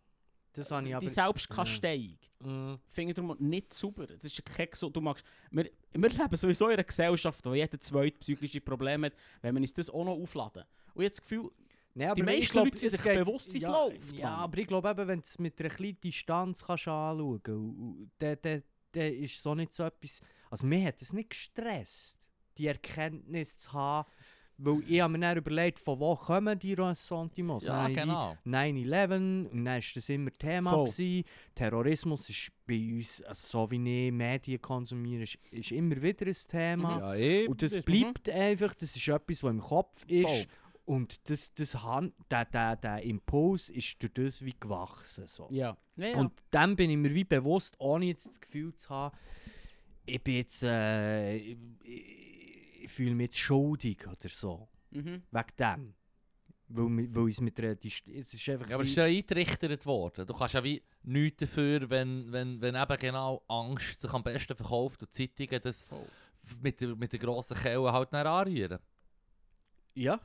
Das 0.53 0.71
habe 0.71 0.87
ich 0.87 0.95
aber... 0.95 1.05
die 1.05 1.09
Selbstkasteiung. 1.09 2.17
Mhm. 2.39 2.79
finde 2.87 3.11
ich 3.11 3.15
darum 3.15 3.35
nicht 3.39 3.73
sauber. 3.73 4.07
Das 4.07 4.23
ist 4.23 4.43
kein 4.45 4.67
so, 4.73 4.89
du 4.89 5.01
magst, 5.01 5.23
wir, 5.51 5.69
wir 5.93 6.09
leben 6.09 6.35
sowieso 6.37 6.67
in 6.67 6.73
einer 6.73 6.83
Gesellschaft, 6.83 7.45
wo 7.45 7.53
jeder 7.53 7.79
zweite 7.79 8.17
psychische 8.19 8.61
Probleme 8.61 9.07
hat, 9.07 9.13
wenn 9.41 9.55
wir 9.55 9.61
uns 9.61 9.73
das 9.73 9.89
auch 9.89 10.03
noch 10.05 10.13
aufladen. 10.17 10.63
Und 10.93 11.01
ich 11.01 11.05
habe 11.05 11.09
das 11.09 11.21
Gefühl, 11.21 11.49
Nee, 11.95 12.05
aber 12.07 12.15
Die 12.15 12.23
meisten 12.23 12.53
glaub, 12.53 12.65
Leute 12.65 12.77
sind 12.79 12.87
es 12.87 12.93
sich 12.93 13.03
geht- 13.03 13.19
bewusst, 13.23 13.53
wie's 13.53 13.61
ja, 13.61 13.69
läuft, 13.71 14.17
Ja, 14.17 14.31
Mann. 14.31 14.39
aber 14.39 14.57
ich 14.57 14.65
glaube 14.65 14.89
eben, 14.89 15.07
wenn 15.07 15.19
du 15.19 15.23
es 15.23 15.37
mit 15.37 15.59
einer 15.61 15.69
kleinen 15.69 15.99
Distanz 16.01 16.61
kannst 16.65 16.87
anschauen 16.87 17.39
kannst, 17.43 18.11
dann, 18.17 18.37
dann, 18.41 18.63
dann 18.95 19.13
ist 19.13 19.41
so 19.41 19.55
nicht 19.55 19.73
so 19.73 19.83
etwas... 19.83 20.21
Also 20.49 20.67
mir 20.67 20.85
hat 20.85 21.01
es 21.01 21.13
nicht 21.13 21.31
gestresst, 21.31 22.27
die 22.57 22.67
Erkenntnis 22.67 23.57
zu 23.57 23.73
haben, 23.73 24.07
weil 24.59 24.83
ich 24.87 25.01
habe 25.01 25.13
mir 25.13 25.19
dann 25.19 25.37
überlegt, 25.37 25.79
von 25.79 25.99
wo 25.99 26.15
kommen 26.15 26.57
die 26.59 26.73
Ressentiments. 26.75 27.65
Ja, 27.65 27.87
genau. 27.87 28.37
9-11 28.45 29.49
und 29.49 29.65
dann 29.65 29.65
war 29.65 29.81
das 29.95 30.09
immer 30.09 30.31
Thema. 30.37 30.71
Gewesen. 30.77 31.23
Terrorismus 31.55 32.29
ist 32.29 32.51
bei 32.67 32.93
uns, 32.93 33.21
also 33.23 33.47
so 33.47 33.71
wie 33.71 34.05
ich 34.07 34.11
Medien 34.11 34.61
konsumiere, 34.61 35.23
ist, 35.23 35.39
ist 35.51 35.71
immer 35.71 35.99
wieder 36.01 36.27
ein 36.27 36.35
Thema. 36.47 37.15
Ja. 37.15 37.49
Und 37.49 37.61
das 37.63 37.75
Mhm. 37.75 37.83
bleibt 37.83 38.29
einfach, 38.29 38.75
das 38.75 38.95
ist 38.95 39.07
etwas, 39.07 39.41
was 39.43 39.51
im 39.51 39.59
Kopf 39.59 40.05
ist. 40.07 40.29
Voll. 40.29 40.45
Und 40.85 41.29
das, 41.29 41.53
das 41.53 41.81
Han 41.81 42.13
der, 42.29 42.45
der, 42.45 42.75
der 42.75 43.01
Impuls 43.03 43.69
ist 43.69 44.01
durch 44.01 44.13
das 44.13 44.43
wie 44.43 44.53
gewachsen. 44.59 45.27
So. 45.27 45.47
ja. 45.51 45.77
ja, 45.95 46.07
ja. 46.07 46.17
Und 46.17 46.43
dann 46.51 46.75
bin 46.75 46.89
ich 46.89 46.97
mir 46.97 47.13
wie 47.13 47.23
bewusst, 47.23 47.75
ohne 47.79 48.05
jetzt 48.05 48.25
das 48.25 48.39
Gefühl 48.41 48.75
zu 48.75 48.89
haben, 48.89 49.17
ich 50.05 50.21
bin 50.21 50.35
jetzt, 50.35 50.63
äh, 50.63 51.35
ich, 51.37 51.57
ich, 51.83 52.91
fühle 52.91 53.15
mich 53.15 53.25
jetzt 53.27 53.37
schuldig 53.39 54.05
oder 54.05 54.27
so. 54.27 54.67
mhm. 54.91 55.23
Wegen 55.31 55.55
dem. 55.57 55.93
Weil, 56.67 57.29
es 57.29 57.39
mit 57.39 57.59
einer 57.59 57.75
Dist- 57.75 58.07
es 58.07 58.33
ist 58.33 58.49
einfach 58.49 58.67
Ja, 58.67 58.75
aber 58.75 58.83
es 58.83 58.89
ist 58.89 58.95
ja 58.95 59.03
eingerichtet 59.03 59.85
worden. 59.85 60.25
Du 60.25 60.33
kannst 60.33 60.55
ja 60.55 60.63
wie 60.63 60.81
nichts 61.03 61.37
dafür, 61.37 61.89
wenn, 61.89 62.31
wenn, 62.31 62.59
wenn 62.61 62.75
eben 62.75 62.97
genau 62.97 63.43
Angst 63.47 64.01
sich 64.01 64.11
am 64.11 64.23
besten 64.23 64.55
verkauft 64.55 65.01
und 65.03 65.13
Zeitungen 65.13 65.61
das 65.61 65.83
Voll. 65.83 66.07
mit 66.61 66.81
der, 66.81 66.95
mit 66.95 67.13
der 67.13 67.19
grossen 67.19 67.55
Kelle 67.57 67.91
halt 67.93 68.13
anrühren. 68.13 68.79
Ja, 69.93 70.19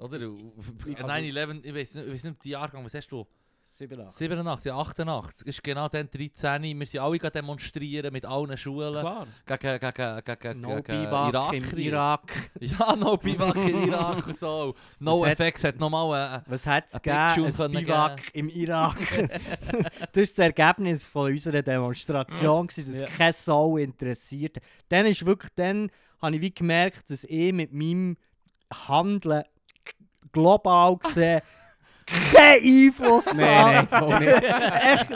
Oder? 0.00 0.16
Also- 0.16 1.06
9-11, 1.06 1.64
ich 1.64 1.74
weiß 1.74 1.94
nicht, 1.94 2.06
ich 2.06 2.12
weiss 2.14 2.24
nicht, 2.24 2.44
die 2.44 2.50
Jahrgang, 2.50 2.84
was 2.84 2.94
hast 2.94 3.08
du? 3.08 3.26
87. 3.62 4.18
87, 4.18 4.66
ja, 4.66 4.76
88. 4.76 5.46
ist 5.46 5.62
genau 5.62 5.88
dann 5.88 6.10
13. 6.10 6.62
Wir 6.78 6.86
sind 6.86 7.00
alle 7.00 7.18
demonstrieren 7.18 8.12
mit 8.12 8.24
allen 8.26 8.56
Schulen 8.56 8.92
Klar. 9.00 9.26
gegen, 9.46 9.78
gegen, 9.78 10.24
gegen, 10.24 10.60
No 10.60 10.76
gegen 10.82 11.04
Biwak 11.04 11.52
im. 11.52 11.78
Irak. 11.78 12.50
Ja, 12.60 12.96
no 12.96 13.16
Biwak 13.16 13.54
in 13.56 13.84
Irak 13.88 14.26
und 14.26 14.38
so. 14.40 14.74
No 14.98 15.20
Was 15.20 15.30
Effects 15.30 15.62
hat 15.64 15.78
nochmal 15.78 16.42
Was 16.46 16.66
hat 16.66 16.86
es 16.88 17.00
gegeben? 17.00 17.46
Ein 17.62 17.70
Biwak 17.72 18.34
im 18.34 18.48
Irak. 18.48 18.96
das 20.12 20.22
ist 20.22 20.36
das 20.38 20.46
Ergebnis 20.46 21.04
von 21.04 21.30
unserer 21.30 21.62
Demonstration, 21.62 22.66
gewesen, 22.66 22.90
dass 22.90 23.00
Ja. 23.02 23.06
keine 23.06 23.32
Sau 23.32 23.76
interessiert. 23.76 24.56
Dann 24.88 25.06
ist 25.06 25.24
wirklich, 25.24 25.52
dann 25.54 25.90
habe 26.20 26.34
ich 26.34 26.40
wie 26.42 26.52
gemerkt, 26.52 27.08
dass 27.08 27.22
ich 27.22 27.52
mit 27.52 27.72
meinem 27.72 28.16
Handeln 28.88 29.44
global 30.32 30.96
gesehen 30.96 31.40
keinen 32.34 32.88
Einfluss 32.88 33.24
Nein, 33.34 33.86
nein, 33.88 34.22
nicht. 34.24 34.42
echt, 34.42 35.10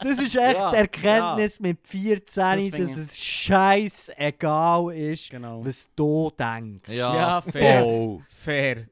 das 0.00 0.18
ist 0.20 0.34
echt 0.36 0.56
Ja, 0.56 0.70
die 0.70 0.76
Erkenntnis 0.78 1.60
mit 1.60 1.86
14, 1.86 2.70
Das 2.70 2.80
dass 2.80 2.96
es 2.96 3.18
scheißegal 3.20 4.90
ist, 4.94 5.28
Genau. 5.30 5.62
was 5.64 5.86
du 5.94 6.30
denkst. 6.38 6.88
Ja, 6.88 7.14
Ja, 7.14 7.40
fair. 7.42 7.82
voll. 7.82 8.24
Fair. 8.30 8.86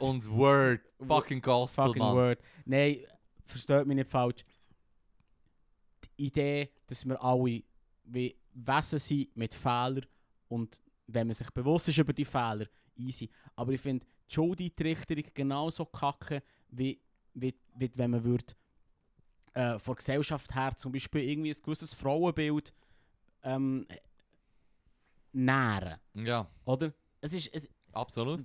Und 0.00 0.30
Word. 0.30 0.80
Fucking 1.06 1.40
Gospel, 1.40 1.86
Fucking 1.86 2.02
Mann. 2.02 2.14
word. 2.16 2.38
Nein, 2.66 2.98
versteht 3.46 3.86
mich 3.86 3.96
nicht 3.96 4.10
falsch. 4.10 4.44
Die 6.18 6.26
Idee, 6.26 6.68
dass 6.86 7.06
wir 7.06 7.22
alle 7.22 7.62
wie 8.04 8.36
Wesen 8.52 8.98
sind 8.98 9.34
mit 9.36 9.54
Fehlern 9.54 10.04
und 10.48 10.82
wenn 11.06 11.26
man 11.28 11.34
sich 11.34 11.48
bewusst 11.50 11.88
ist 11.88 11.96
über 11.98 12.12
die 12.12 12.24
Fehler, 12.26 12.66
easy. 12.98 13.30
Aber 13.56 13.72
ich 13.72 13.80
finde 13.80 14.04
die 14.28 14.34
Schuldeintrichterung 14.34 15.24
genauso 15.34 15.86
kacke, 15.86 16.42
wie, 16.70 17.00
wie, 17.34 17.54
wie 17.76 17.90
wenn 17.94 18.10
man 18.10 18.24
würde, 18.24 18.54
äh, 19.54 19.78
von 19.78 19.96
Gesellschaft 19.96 20.54
her 20.54 20.76
zum 20.76 20.92
Beispiel 20.92 21.22
irgendwie 21.22 21.50
ein 21.50 21.62
gewisses 21.62 21.94
Frauenbild 21.94 22.72
ähm, 23.42 23.86
nähren. 25.32 25.98
Ja, 26.14 26.48
Oder? 26.64 26.92
Es 27.20 27.32
ist, 27.32 27.52
es, 27.52 27.68
absolut. 27.92 28.44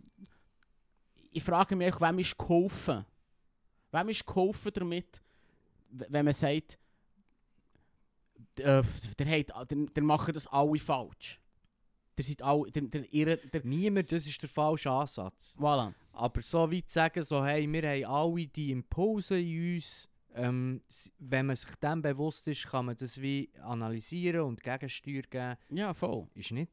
ich 1.32 1.44
frage 1.44 1.76
mich, 1.76 1.94
auch, 1.94 2.02
wem 2.02 2.20
ist 2.20 2.38
geholfen? 2.38 3.06
Wem 3.92 4.10
ist 4.10 4.26
geholfen 4.26 4.72
damit, 4.74 5.22
wenn 5.90 6.26
man 6.26 6.34
sagt, 6.34 6.80
äh, 8.58 8.84
der, 9.20 9.40
hat, 9.40 9.72
der, 9.72 9.78
der 9.78 10.04
machen 10.04 10.34
das 10.34 10.48
alle 10.48 10.80
falsch. 10.80 11.40
Der 12.18 12.24
seid 12.24 12.42
alle, 12.42 12.72
der, 12.72 12.84
der, 12.84 13.14
ihre, 13.14 13.38
der, 13.38 13.66
Niemand, 13.66 14.12
das 14.12 14.28
ist 14.28 14.42
der 14.42 14.50
falsche 14.50 14.92
Ansatz. 14.92 15.58
voilà. 15.60 15.94
Aber 16.12 16.42
so 16.42 16.72
weit 16.72 16.90
zu 16.90 16.94
sagen, 16.94 17.24
so, 17.24 17.44
hey, 17.44 17.68
wir 17.72 17.82
haben 17.90 18.06
alle 18.06 18.48
die 18.48 18.72
Impulse 18.72 19.40
in 19.40 19.76
uns. 19.76 20.10
Ähm, 20.36 20.82
wenn 21.20 21.46
man 21.46 21.56
sich 21.56 21.76
dem 21.76 22.02
bewusst 22.02 22.48
ist, 22.48 22.68
kann 22.68 22.86
man 22.88 22.96
das 22.98 23.22
wie 23.22 23.50
analysieren 23.62 24.42
und 24.42 24.64
Gegensteuer 24.64 25.22
geben. 25.22 25.58
Ja, 25.70 25.94
voll. 25.94 26.28
Ist 26.34 26.52
nicht, 26.52 26.72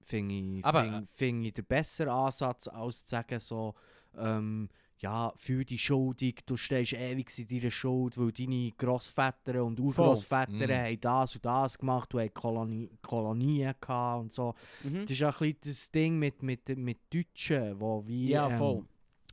finde 0.00 0.34
ich, 0.34 0.66
find, 0.66 1.10
find 1.10 1.46
ich 1.46 1.54
der 1.54 1.62
bessere 1.62 2.12
Ansatz, 2.12 2.68
als 2.68 3.04
zu 3.04 3.10
sagen, 3.10 3.40
so, 3.40 3.74
ähm, 4.18 4.68
ja, 5.00 5.32
fühl 5.36 5.64
dich 5.64 5.82
schuldig, 5.82 6.40
du 6.46 6.56
stehst 6.56 6.92
ewig 6.92 7.26
in 7.38 7.48
deiner 7.48 7.70
Schuld, 7.70 8.18
weil 8.18 8.32
deine 8.32 8.72
Grossväter 8.72 9.64
und 9.64 9.80
Urgroßväter 9.80 10.68
haben 10.68 11.00
das 11.00 11.36
und 11.36 11.44
das 11.44 11.78
gemacht, 11.78 12.12
du 12.12 12.20
hast 12.20 12.34
Koloni 12.34 12.90
Kolonien 13.02 13.74
gehabt 13.80 14.20
und 14.20 14.32
so. 14.32 14.54
Mhm. 14.84 15.02
Das 15.02 15.10
ist 15.10 15.22
auch 15.22 15.40
ein 15.40 15.54
bisschen 15.54 15.72
das 15.72 15.90
Ding 15.90 16.18
mit, 16.18 16.42
mit, 16.42 16.68
mit 16.76 16.98
Deutschen, 17.12 17.80
wo 17.80 18.06
wie, 18.06 18.28
Ja, 18.28 18.48
ähm, 18.48 18.58
voll. 18.58 18.84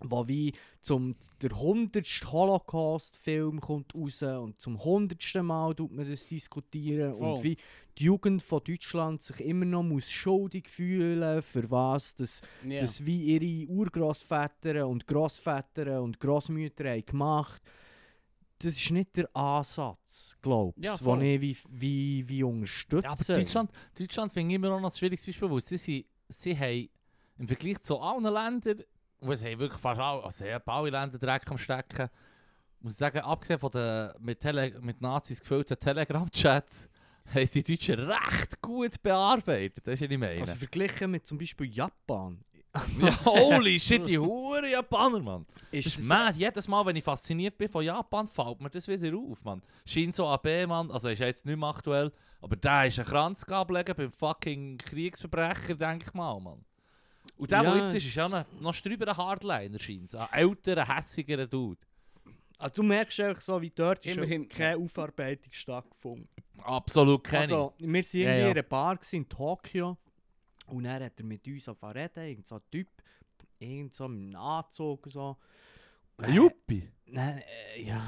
Wo 0.03 0.27
wie 0.27 0.53
zum 0.81 1.15
der 1.41 1.51
hundertste 1.51 2.31
Holocaust-Film 2.31 3.59
kommt 3.59 3.93
raus 3.95 4.21
und 4.23 4.59
zum 4.61 4.83
hundertsten 4.83 5.45
Mal 5.45 5.73
tut 5.75 5.91
man 5.91 6.09
das 6.09 6.27
diskutieren 6.27 7.13
Voll. 7.13 7.33
und 7.33 7.43
wie 7.43 7.57
die 7.97 8.03
Jugend 8.05 8.43
von 8.43 8.61
Deutschland 8.63 9.23
sich 9.23 9.39
immer 9.41 9.65
noch 9.65 9.81
muss 9.83 10.11
schuldig 10.11 10.69
fühlen 10.69 11.41
für 11.41 11.69
was 11.71 12.15
das, 12.15 12.41
Ja. 12.67 12.79
das 12.79 13.05
wie 13.05 13.23
ihre 13.35 13.69
Urgroßväter 13.71 14.87
und 14.87 15.07
Großväter 15.07 16.01
und 16.01 16.19
Großmütter 16.19 16.89
haben 16.91 17.05
gemacht. 17.05 17.61
Das 18.59 18.73
ist 18.75 18.89
nicht 18.91 19.15
der 19.17 19.35
Ansatz, 19.35 20.35
glaube 20.41 20.73
ich, 20.79 20.85
Ja, 20.85 20.95
den 20.95 21.03
voll. 21.03 21.23
ich 21.23 21.41
wie, 21.41 21.57
wie, 21.69 22.29
wie 22.29 22.43
unterstütze. 22.43 23.03
Ja, 23.03 23.11
aber 23.11 23.23
Deutschland, 23.41 23.71
Deutschland 23.97 24.31
finde 24.33 24.49
ich 24.51 24.55
immer 24.55 24.69
noch 24.69 24.83
ein 24.83 24.91
schwieriges 24.97 25.25
Beispiel, 25.25 25.49
weil 25.51 25.61
sie, 25.61 25.77
sind- 25.77 26.05
sie 26.29 26.57
haben 26.57 26.89
im 27.37 27.47
Vergleich 27.47 27.79
zu 27.81 27.99
allen 27.99 28.23
Ländern, 28.23 28.83
wo 29.19 29.33
sie 29.33 29.51
haben 29.51 29.59
wirklich 29.59 29.81
fast 29.81 29.99
alle, 29.99 30.23
also 30.23 30.45
haben 30.45 30.63
alle 30.65 30.89
Länder 30.89 31.17
Dreck 31.17 31.49
am 31.49 31.57
Stecken, 31.57 32.09
muss 32.79 32.93
ich 32.93 32.97
sagen, 32.99 33.19
abgesehen 33.19 33.59
von 33.59 33.71
den 33.71 34.11
mit, 34.19 34.39
Tele 34.39 34.73
mit 34.81 35.01
Nazis 35.01 35.39
gefüllten 35.39 35.79
Telegram-Chats, 35.79 36.89
haben 37.33 37.47
sie 37.47 37.63
die 37.63 37.75
Deutschen 37.75 37.99
recht 37.99 38.61
gut 38.61 39.01
bearbeitet, 39.01 39.85
das 39.85 39.95
ist 39.95 40.01
was 40.01 40.11
ich 40.11 40.17
meine. 40.17 40.39
Also 40.39 40.55
verglichen 40.55 41.11
mit 41.11 41.25
zum 41.25 41.37
Beispiel 41.37 41.67
Japan. 41.67 42.43
ja, 42.99 43.25
holy 43.25 43.79
shit, 43.79 44.05
die 44.07 44.19
Huren 44.19 44.69
Japaner, 44.69 45.19
Mann. 45.19 45.45
Ist 45.71 45.87
Das 45.87 45.97
ist 45.97 46.07
mad. 46.07 46.37
Jedes 46.37 46.67
Mal, 46.67 46.85
wenn 46.85 46.95
ich 46.95 47.03
fasziniert 47.03 47.57
bin 47.57 47.69
von 47.69 47.83
Japan, 47.83 48.27
fällt 48.27 48.61
mir 48.61 48.69
das 48.69 48.87
wieder 48.87 49.17
auf, 49.17 49.43
Mann. 49.43 49.63
Shinzo 49.85 50.31
Abe, 50.31 50.67
Mann, 50.67 50.91
also 50.91 51.09
ist 51.09 51.19
ja 51.19 51.25
jetzt 51.25 51.45
nicht 51.45 51.57
mehr 51.57 51.69
aktuell, 51.69 52.11
aber 52.41 52.55
der 52.55 52.87
ist 52.87 52.99
ein 52.99 53.05
Kranz 53.05 53.43
ablegen 53.45 53.95
beim 53.95 54.11
fucking 54.11 54.77
Kriegsverbrecher, 54.77 55.75
denke 55.75 56.05
ich 56.07 56.13
mal, 56.13 56.39
Mann. 56.39 56.63
Und 57.35 57.51
der, 57.51 57.63
Ja, 57.63 57.73
der 57.73 57.83
jetzt 57.85 57.95
ist, 57.95 58.05
ist 58.05 58.15
ja 58.15 58.29
noch, 58.29 58.45
noch 58.59 58.73
strüber 58.73 59.15
Hardliner, 59.15 59.79
scheint 59.79 60.13
Ein 60.15 60.27
älterer, 60.31 60.87
hässigerer 60.87 61.47
Dude. 61.47 61.79
Also 62.57 62.75
du 62.75 62.83
merkst 62.83 63.19
einfach 63.19 63.41
so, 63.41 63.61
wie 63.61 63.69
dort 63.69 64.03
ist 64.05 64.15
Immerhin, 64.15 64.43
Immerhin, 64.43 64.49
keine 64.49 64.77
Aufarbeitung 64.83 65.53
stattgefunden. 65.53 66.27
Absolut 66.63 67.23
keine. 67.23 67.41
Also, 67.43 67.73
wir 67.77 67.87
waren 67.87 67.95
irgendwie 67.95 68.21
Ja, 68.23 68.29
ja. 68.35 68.45
in 68.45 68.51
einer 68.51 68.63
Bar 68.63 68.99
in 69.11 69.29
Tokio 69.29 69.97
und 70.67 70.83
dann 70.83 71.03
hat 71.03 71.19
er 71.19 71.25
mit 71.25 71.47
uns 71.47 71.67
angefangen 71.69 71.93
zu 71.93 72.19
reden, 72.19 72.29
irgend 72.29 72.47
so 72.47 72.55
ein 72.55 72.61
Typ, 72.71 72.87
irgend 73.59 73.93
so 73.93 74.07
mit 74.07 74.35
einem 74.35 74.35
Anzug 74.35 75.05
und 75.05 75.11
so. 75.11 75.37
Ein 76.19 76.33
Juppie? 76.33 76.89
Nein, 77.05 77.41
äh, 77.75 77.81
ja. 77.83 78.01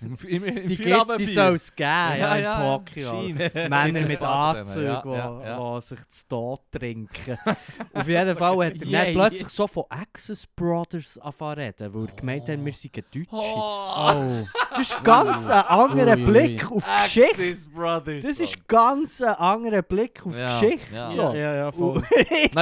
Im, 0.00 0.18
im, 0.28 0.44
im 0.44 0.66
Die, 0.68 0.76
gibt's, 0.76 1.16
die 1.16 1.26
soll 1.26 1.54
es 1.54 1.74
geben, 1.74 1.88
ja, 1.88 2.16
Ja, 2.16 2.34
in 2.36 2.42
ja, 2.44 2.76
Tokio. 2.76 3.10
scheint. 3.10 3.54
Männer 3.54 4.00
mit 4.06 4.22
Anzügen, 4.22 5.00
die 5.02 5.10
ja, 5.10 5.40
ja, 5.42 5.74
ja. 5.74 5.80
sich 5.80 6.08
zu 6.10 6.28
Tod 6.28 6.60
trinken. 6.70 7.38
Auf 7.94 8.06
jeden 8.06 8.36
Fall 8.36 8.66
hat 8.66 8.74
er 8.82 8.86
Yeah, 8.86 9.12
plötzlich 9.12 9.48
so 9.48 9.66
von 9.66 9.84
Access 9.88 10.46
Brothers 10.46 11.16
angefangen 11.18 11.58
reden, 11.58 11.94
weil 11.94 12.06
er 12.06 12.14
gemeint 12.14 12.48
hat, 12.50 12.64
wir 12.64 12.72
seien 12.74 12.92
Deutsche. 12.92 13.26
Oh, 13.32 14.46
Das 14.70 14.80
ist 14.80 15.02
ganz 15.04 15.48
ein 15.48 15.64
anderer 15.64 16.16
Blick 16.16 16.70
auf 16.70 16.84
Geschichte. 17.02 17.56
Brothers. 17.74 18.22
Das 18.24 18.40
ist 18.40 18.68
ganz 18.68 19.22
ein 19.22 19.34
anderer 19.36 19.80
Blick 19.82 20.26
auf 20.26 20.36
Ja, 20.38 20.48
Geschichte. 20.60 20.94
ja. 20.94 21.08
So. 21.08 21.18
Ja, 21.20 21.34
ja, 21.34 21.54
ja, 21.54 21.72
voll. 21.72 22.02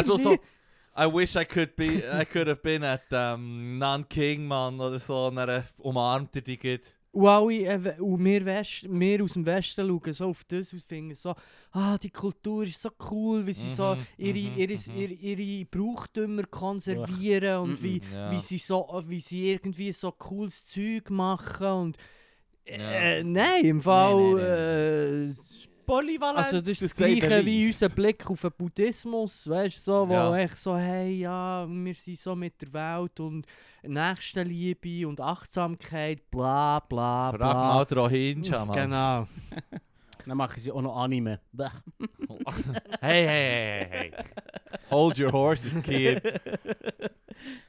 I 0.95 1.07
wish 1.07 1.37
I 1.37 1.45
could 1.45 1.75
be, 1.75 2.03
I 2.13 2.25
could 2.25 2.49
have 2.49 2.63
been 2.63 2.85
at 2.85 3.11
um, 3.13 3.79
Nanking, 3.79 4.47
Mann, 4.47 4.79
oder 4.79 4.99
so, 4.99 5.29
und 5.29 5.37
dann 5.37 5.65
umarmt 5.79 6.37
er 6.37 6.43
die 6.43 6.59
geht. 6.59 6.95
Und, 7.13 7.29
alle, 7.29 7.65
äh, 7.65 8.01
und 8.01 8.25
wir, 8.25 8.45
West, 8.45 8.87
wir 8.89 9.23
aus 9.23 9.35
dem 9.35 9.45
Westen 9.45 9.87
schauen 9.87 10.15
so 10.15 10.27
auf 10.29 10.45
das 10.45 10.73
und 10.73 10.83
finden 10.83 11.15
so, 11.15 11.35
ah, 11.73 11.97
die 11.99 12.11
Kultur 12.11 12.65
ist 12.65 12.81
so 12.81 12.91
cool, 13.11 13.47
wie 13.47 13.53
sie 13.53 13.69
so 13.69 13.95
Mhm, 13.95 14.07
ihre, 14.17 14.39
mhm, 14.39 14.59
ihre, 14.59 14.73
mhm. 14.73 14.97
ihre, 14.97 15.13
ihre 15.13 15.65
Brauchtümer 15.67 16.45
konservieren 16.45 17.59
und 17.59 17.83
wie, 17.83 18.01
ja. 18.13 18.31
wie, 18.31 18.41
sie 18.41 18.59
so, 18.59 19.03
wie 19.07 19.21
sie 19.21 19.51
irgendwie 19.51 19.93
so 19.93 20.13
cooles 20.13 20.67
Zeug 20.67 21.11
machen 21.11 21.67
und 21.67 21.99
äh, 22.67 23.23
nein, 23.23 23.65
im 23.65 23.83
Fall... 23.83 25.35
Äh, 25.35 25.35
Polyvalent. 25.87 26.39
also 26.39 26.61
das 26.61 26.69
ist 26.69 26.83
das, 26.83 26.91
sei 26.97 27.15
gleiche 27.15 27.45
wie 27.47 27.67
unser 27.67 27.89
Blick 27.89 28.29
auf 28.31 28.41
den 28.41 28.51
Buddhismus, 28.57 29.49
weißt 29.49 29.77
du, 29.77 29.81
so, 29.81 30.09
wo 30.09 30.13
Ja. 30.13 30.37
echt 30.39 30.57
so, 30.57 30.77
hey, 30.77 31.19
ja, 31.21 31.67
wir 31.69 31.95
sind 31.95 32.19
so 32.19 32.35
mit 32.35 32.61
der 32.63 32.73
Welt 32.73 33.21
und 33.21 33.47
Nächstenliebe 33.83 35.07
und 35.09 35.21
Achtsamkeit, 35.21 36.31
bla 36.31 36.81
bla 36.81 37.31
Frag 37.31 37.39
bla. 37.39 37.55
mal 37.55 37.85
den 37.85 37.99
Rohingya, 37.99 38.65
Mann. 38.65 38.77
Genau. 38.77 39.29
Dann 40.27 40.37
machen 40.37 40.61
sie 40.61 40.71
auch 40.71 40.83
noch 40.83 40.97
Anime. 40.97 41.41
Hey, 43.01 43.27
hey, 43.27 43.27
hey, 43.27 43.89
hey. 43.91 44.13
Hold 44.91 45.19
your 45.19 45.33
horses, 45.33 45.83
kid. 45.83 46.23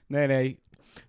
Nein, 0.07 0.29
nein. 0.29 0.57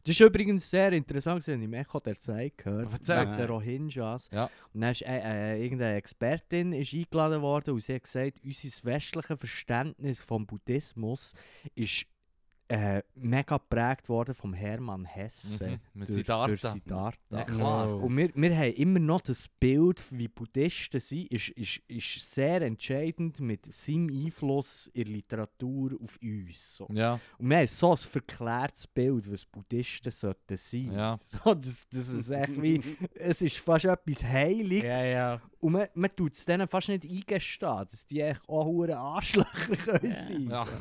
Das 0.04 0.10
ist 0.12 0.20
übrigens 0.20 0.70
sehr 0.70 0.92
interessant, 0.92 1.46
ich 1.46 1.52
habe 1.52 1.64
im 1.64 1.72
Echo 1.74 2.00
der 2.00 2.18
Zeit 2.18 2.58
gehört, 2.58 2.88
Erzähl. 2.92 3.20
wegen 3.20 3.36
der 3.36 3.48
Rohingyas. 3.48 4.28
Ja. 4.30 4.50
Und 4.72 4.80
dann 4.80 4.90
ist 4.90 5.02
äh, 5.02 5.54
äh, 5.56 5.62
irgendeine 5.62 5.96
Expertin 5.96 6.72
ist 6.72 6.94
eingeladen 6.94 7.42
worden 7.42 7.74
und 7.74 7.80
sie 7.80 7.94
hat 7.94 8.04
gesagt, 8.04 8.40
unser 8.44 8.84
westliches 8.84 9.38
Verständnis 9.38 10.22
vom 10.22 10.46
Buddhismus 10.46 11.32
ist 11.74 12.06
äh, 12.68 13.02
mega 13.14 13.58
geprägt 13.58 14.08
worden 14.08 14.34
vom 14.34 14.54
Hermann 14.54 15.04
Hesse. 15.04 15.68
Mhm, 15.68 15.78
mit 15.94 16.08
durch, 16.08 16.16
Siddhartha. 16.18 16.46
durch 16.48 16.60
Siddhartha. 16.72 17.18
Ja, 17.30 17.44
klar. 17.44 17.96
Und 18.02 18.16
wir, 18.16 18.30
wir 18.34 18.56
haben 18.56 18.72
immer 18.72 18.98
noch 19.00 19.20
das 19.20 19.46
Bild, 19.48 20.02
wie 20.10 20.28
Buddhisten 20.28 20.98
sind, 21.00 21.30
ist, 21.30 21.50
ist, 21.50 21.80
ist 21.88 22.34
sehr 22.34 22.62
entscheidend 22.62 23.38
mit 23.40 23.72
seinem 23.72 24.08
Einfluss 24.08 24.86
in 24.94 25.04
der 25.04 25.12
Literatur 25.12 25.92
auf 26.02 26.18
uns. 26.22 26.76
So. 26.76 26.88
Ja, 26.92 27.20
Und 27.38 27.50
wir 27.50 27.58
haben 27.58 27.66
so 27.66 27.90
ein 27.90 27.96
verklärtes 27.98 28.86
Bild, 28.86 29.30
was 29.30 29.44
Buddhisten 29.44 30.10
sollten 30.10 30.56
sein. 30.56 30.92
ja. 30.92 31.18
So, 31.44 31.54
das, 31.54 31.86
das 31.90 32.08
ist 32.08 32.30
echt 32.30 32.62
wie, 32.62 32.80
es 33.14 33.42
ist 33.42 33.58
fast 33.58 33.84
etwas 33.84 34.24
Heiliges. 34.24 34.84
Ja, 34.84 35.04
ja. 35.04 35.40
Und 35.60 35.72
man, 35.72 35.88
man 35.94 36.14
tut 36.14 36.34
es 36.34 36.44
denen 36.44 36.66
fast 36.68 36.88
nicht 36.88 37.04
eingestehen, 37.04 37.84
dass 37.90 38.06
die 38.06 38.20
echt 38.20 38.48
auch 38.48 38.84
Arschlöcher 38.88 39.76
können 39.76 40.12
sein 40.12 40.48
Ja. 40.48 40.64
so. 40.64 40.72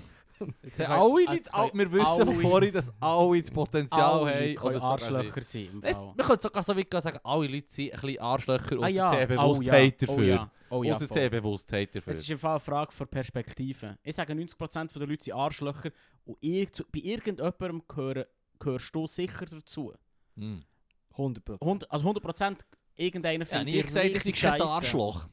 Alle 0.87 1.27
Also 1.29 1.51
all, 1.51 1.71
wir 1.73 1.91
wissen 1.91 2.41
vorhin, 2.41 2.73
dass 2.73 2.93
alle 2.99 3.41
das 3.41 3.51
Potenzial 3.51 4.01
Alle 4.01 4.31
haben. 4.31 4.55
können 4.55 4.73
sogar 4.73 4.91
Arschlöcher 4.91 5.41
sein. 5.41 5.79
Es, 5.81 5.97
wir 5.97 6.25
können 6.25 6.39
sogar 6.39 6.63
so 6.63 6.75
weit 6.75 6.91
gehen, 6.91 7.01
sagen, 7.01 7.19
alle 7.23 7.47
Leute 7.47 7.71
sind 7.71 7.93
ein 7.93 7.99
bisschen 8.01 8.19
Arschlöcher, 8.19 8.75
Ah 8.75 8.79
außer 8.79 8.89
ja. 8.89 9.09
sie 9.09 9.15
haben 9.17 9.37
Oh 9.37 9.53
Bewusstheit 9.53 10.01
ja. 10.01 10.07
dafür. 10.07 10.23
Oh 10.23 10.27
ja. 10.27 10.51
Oh 10.69 10.83
ja, 10.83 10.97
sie 10.97 11.29
Bewusstheit 11.29 11.95
dafür. 11.95 12.13
Es 12.13 12.19
ist 12.19 12.29
im 12.29 12.39
Fall 12.39 12.51
eine 12.51 12.59
Frage 12.59 12.91
von 12.91 13.07
Perspektive. 13.07 13.97
Ich 14.01 14.15
sage 14.15 14.33
90% 14.33 14.97
der 14.97 15.07
Leute 15.07 15.23
sind 15.23 15.33
Arschlöcher 15.33 15.91
und 16.25 16.37
ich, 16.41 16.71
zu, 16.71 16.83
bei 16.91 16.99
irgendjemandem 16.99 17.83
gehören, 17.87 18.25
gehörst 18.59 18.95
du 18.95 19.07
sicher 19.07 19.45
dazu. 19.45 19.93
Hm. 20.35 20.63
100%. 21.15 21.61
100, 21.61 21.91
also 21.91 22.09
100% 22.09 22.57
irgendeiner 22.95 23.45
Ja, 23.45 23.57
findet 23.57 23.85
gesagt, 23.85 24.05
dass 24.05 24.13
richtig 24.13 24.35
ich 24.35 24.41
kein 24.41 24.51
scheisse. 24.53 24.65
Arschloch. 24.65 25.27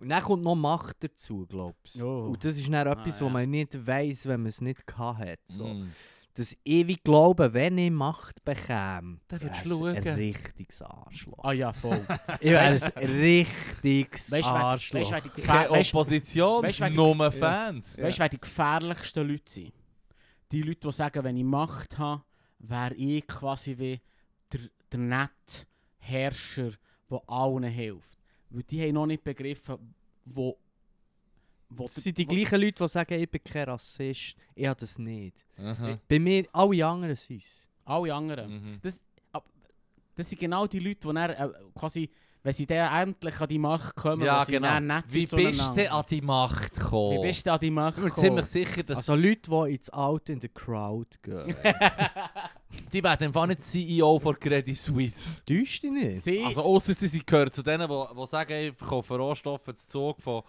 Und 0.00 0.08
dann 0.10 0.22
kommt 0.22 0.44
noch 0.44 0.54
Macht 0.54 0.96
dazu, 1.02 1.46
glaubst 1.46 1.98
du. 2.00 2.06
Oh. 2.06 2.24
Und 2.28 2.44
das 2.44 2.56
ist 2.56 2.68
dann 2.70 2.86
etwas, 2.86 3.16
Ah, 3.16 3.20
ja. 3.20 3.26
was 3.26 3.32
man 3.32 3.50
nicht 3.50 3.86
weiss, 3.86 4.26
wenn 4.26 4.40
man 4.42 4.48
es 4.50 4.60
nicht 4.60 4.82
hat. 4.96 5.38
So. 5.46 5.64
Hm. 5.66 5.90
Das 6.34 6.54
ewig 6.66 7.02
Glauben, 7.02 7.54
wenn 7.54 7.78
ich 7.78 7.90
Macht 7.90 8.44
bekäme, 8.44 9.20
Dann 9.28 9.40
würdest 9.40 9.64
wäre 9.64 9.68
du 9.78 9.86
es 9.86 9.96
ein 9.96 10.02
schauen. 10.04 10.14
richtiges 10.16 10.82
Arschloch. 10.82 11.38
Ah 11.44 11.52
ja, 11.52 11.72
voll. 11.72 12.06
Ich 12.40 12.50
wäre 12.50 12.60
ein 12.96 13.10
richtiges 13.10 14.30
Weißt 14.32 14.48
Arschloch. 14.48 15.00
weißt 15.12 15.34
Keine 15.46 15.68
weißt- 15.70 15.88
Opposition, 15.94 16.62
weißt 16.62 16.80
die- 16.80 16.90
nur 16.90 17.16
Ja. 17.16 17.30
Fans. 17.30 17.98
Weißt 17.98 18.18
du, 18.18 18.20
wer 18.22 18.28
die 18.28 18.40
gefährlichsten 18.40 19.26
Leute 19.26 19.50
sind? 19.50 19.72
Die 20.52 20.60
Leute, 20.62 20.80
die 20.86 20.92
sagen, 20.92 21.24
wenn 21.24 21.36
ich 21.38 21.44
Macht 21.44 21.96
habe, 21.96 22.22
wäre 22.58 22.94
ich 22.94 23.26
quasi 23.26 23.78
wie 23.78 24.00
der, 24.52 24.60
der 24.92 25.00
nette 25.00 25.66
Herrscher, 25.98 26.72
der 27.10 27.20
allen 27.26 27.64
hilft. 27.64 28.18
Weil 28.56 28.62
die 28.62 28.80
haben 28.82 28.94
noch 28.94 29.06
nicht 29.06 29.22
begriffen, 29.22 29.76
wo... 30.24 30.56
wo 31.68 31.84
Das 31.84 31.96
sind 31.96 32.16
die 32.16 32.24
gleichen 32.24 32.58
Leute, 32.58 32.82
die 32.82 32.88
sagen, 32.88 33.20
ich 33.20 33.30
bin 33.30 33.44
kein 33.44 33.68
Rassist. 33.68 34.34
Ich 34.54 34.66
habe 34.66 34.80
das 34.80 34.98
nicht. 34.98 35.44
Mhm. 35.58 36.00
Bei 36.08 36.18
mir, 36.18 36.46
alle 36.52 36.86
anderen 36.86 37.16
sind 37.16 37.42
es. 37.42 37.68
Alle 37.84 38.14
anderen. 38.14 38.50
Mhm. 38.50 38.80
Das 40.14 40.30
sind 40.30 40.38
genau 40.40 40.66
die 40.66 40.78
Leute, 40.78 41.06
die 41.06 41.14
dann, 41.14 41.30
äh, 41.30 41.50
quasi, 41.74 42.08
wenn 42.46 42.52
sie 42.52 42.64
dann 42.64 43.08
endlich 43.08 43.40
an 43.40 43.48
die 43.48 43.58
Macht 43.58 43.96
kommen, 43.96 44.22
Ja, 44.24 44.44
sie 44.44 44.52
genau. 44.52 44.68
dann 44.68 44.86
nett 44.86 45.04
Wie 45.08 45.26
bist 45.26 45.76
du 45.76 45.90
an 45.90 46.04
die 46.08 46.20
Macht 46.20 46.74
gekommen? 46.74 47.18
Wie 47.18 47.22
bist 47.26 47.44
du 47.44 47.52
an 47.52 47.58
die 47.60 47.70
Macht 47.72 47.96
Ich 47.96 48.02
bin 48.04 48.08
gekommen? 48.08 48.24
ziemlich 48.24 48.46
sicher, 48.46 48.82
dass 48.84 48.98
Also 48.98 49.14
Leute, 49.16 49.50
die 49.50 49.74
ins 49.74 49.90
Out 49.92 50.28
in 50.28 50.40
the 50.40 50.48
Crowd 50.48 51.08
gehen. 51.22 51.56
die 52.92 53.02
werden 53.02 53.26
einfach 53.26 53.46
nicht 53.46 53.62
CEO 53.64 54.20
von 54.20 54.38
Credit 54.38 54.76
Suisse. 54.76 55.42
Täuscht 55.44 55.82
dich 55.82 55.90
nicht? 55.90 56.22
Sie, 56.22 56.44
Also 56.44 56.62
ausser 56.62 56.94
sie 56.94 57.26
gehört 57.26 57.52
zu 57.52 57.64
denen, 57.64 57.88
die, 57.88 58.04
die 58.20 58.26
sagen, 58.28 58.52
ich 58.68 58.74
verkaufe 58.76 59.16
Rohstoffe 59.16 59.64
zu 59.64 59.74
Zug 59.74 60.22
von 60.22 60.42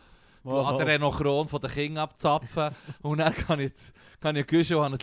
wo- 0.43 0.77
der 0.77 0.85
Renault 0.87 1.15
Kron 1.17 1.47
von 1.47 1.59
den 1.59 1.71
Kindern 1.71 2.03
abzapfen 2.03 2.69
und 3.01 3.17
dann 3.17 3.33
kann 3.33 3.59
ich, 3.59 3.69
jetzt- 3.71 3.93
kann 4.21 4.35
ich 4.35 4.45
Güsche 4.45 4.77
und 4.77 4.83
habe 4.83 4.95
ein 4.95 4.99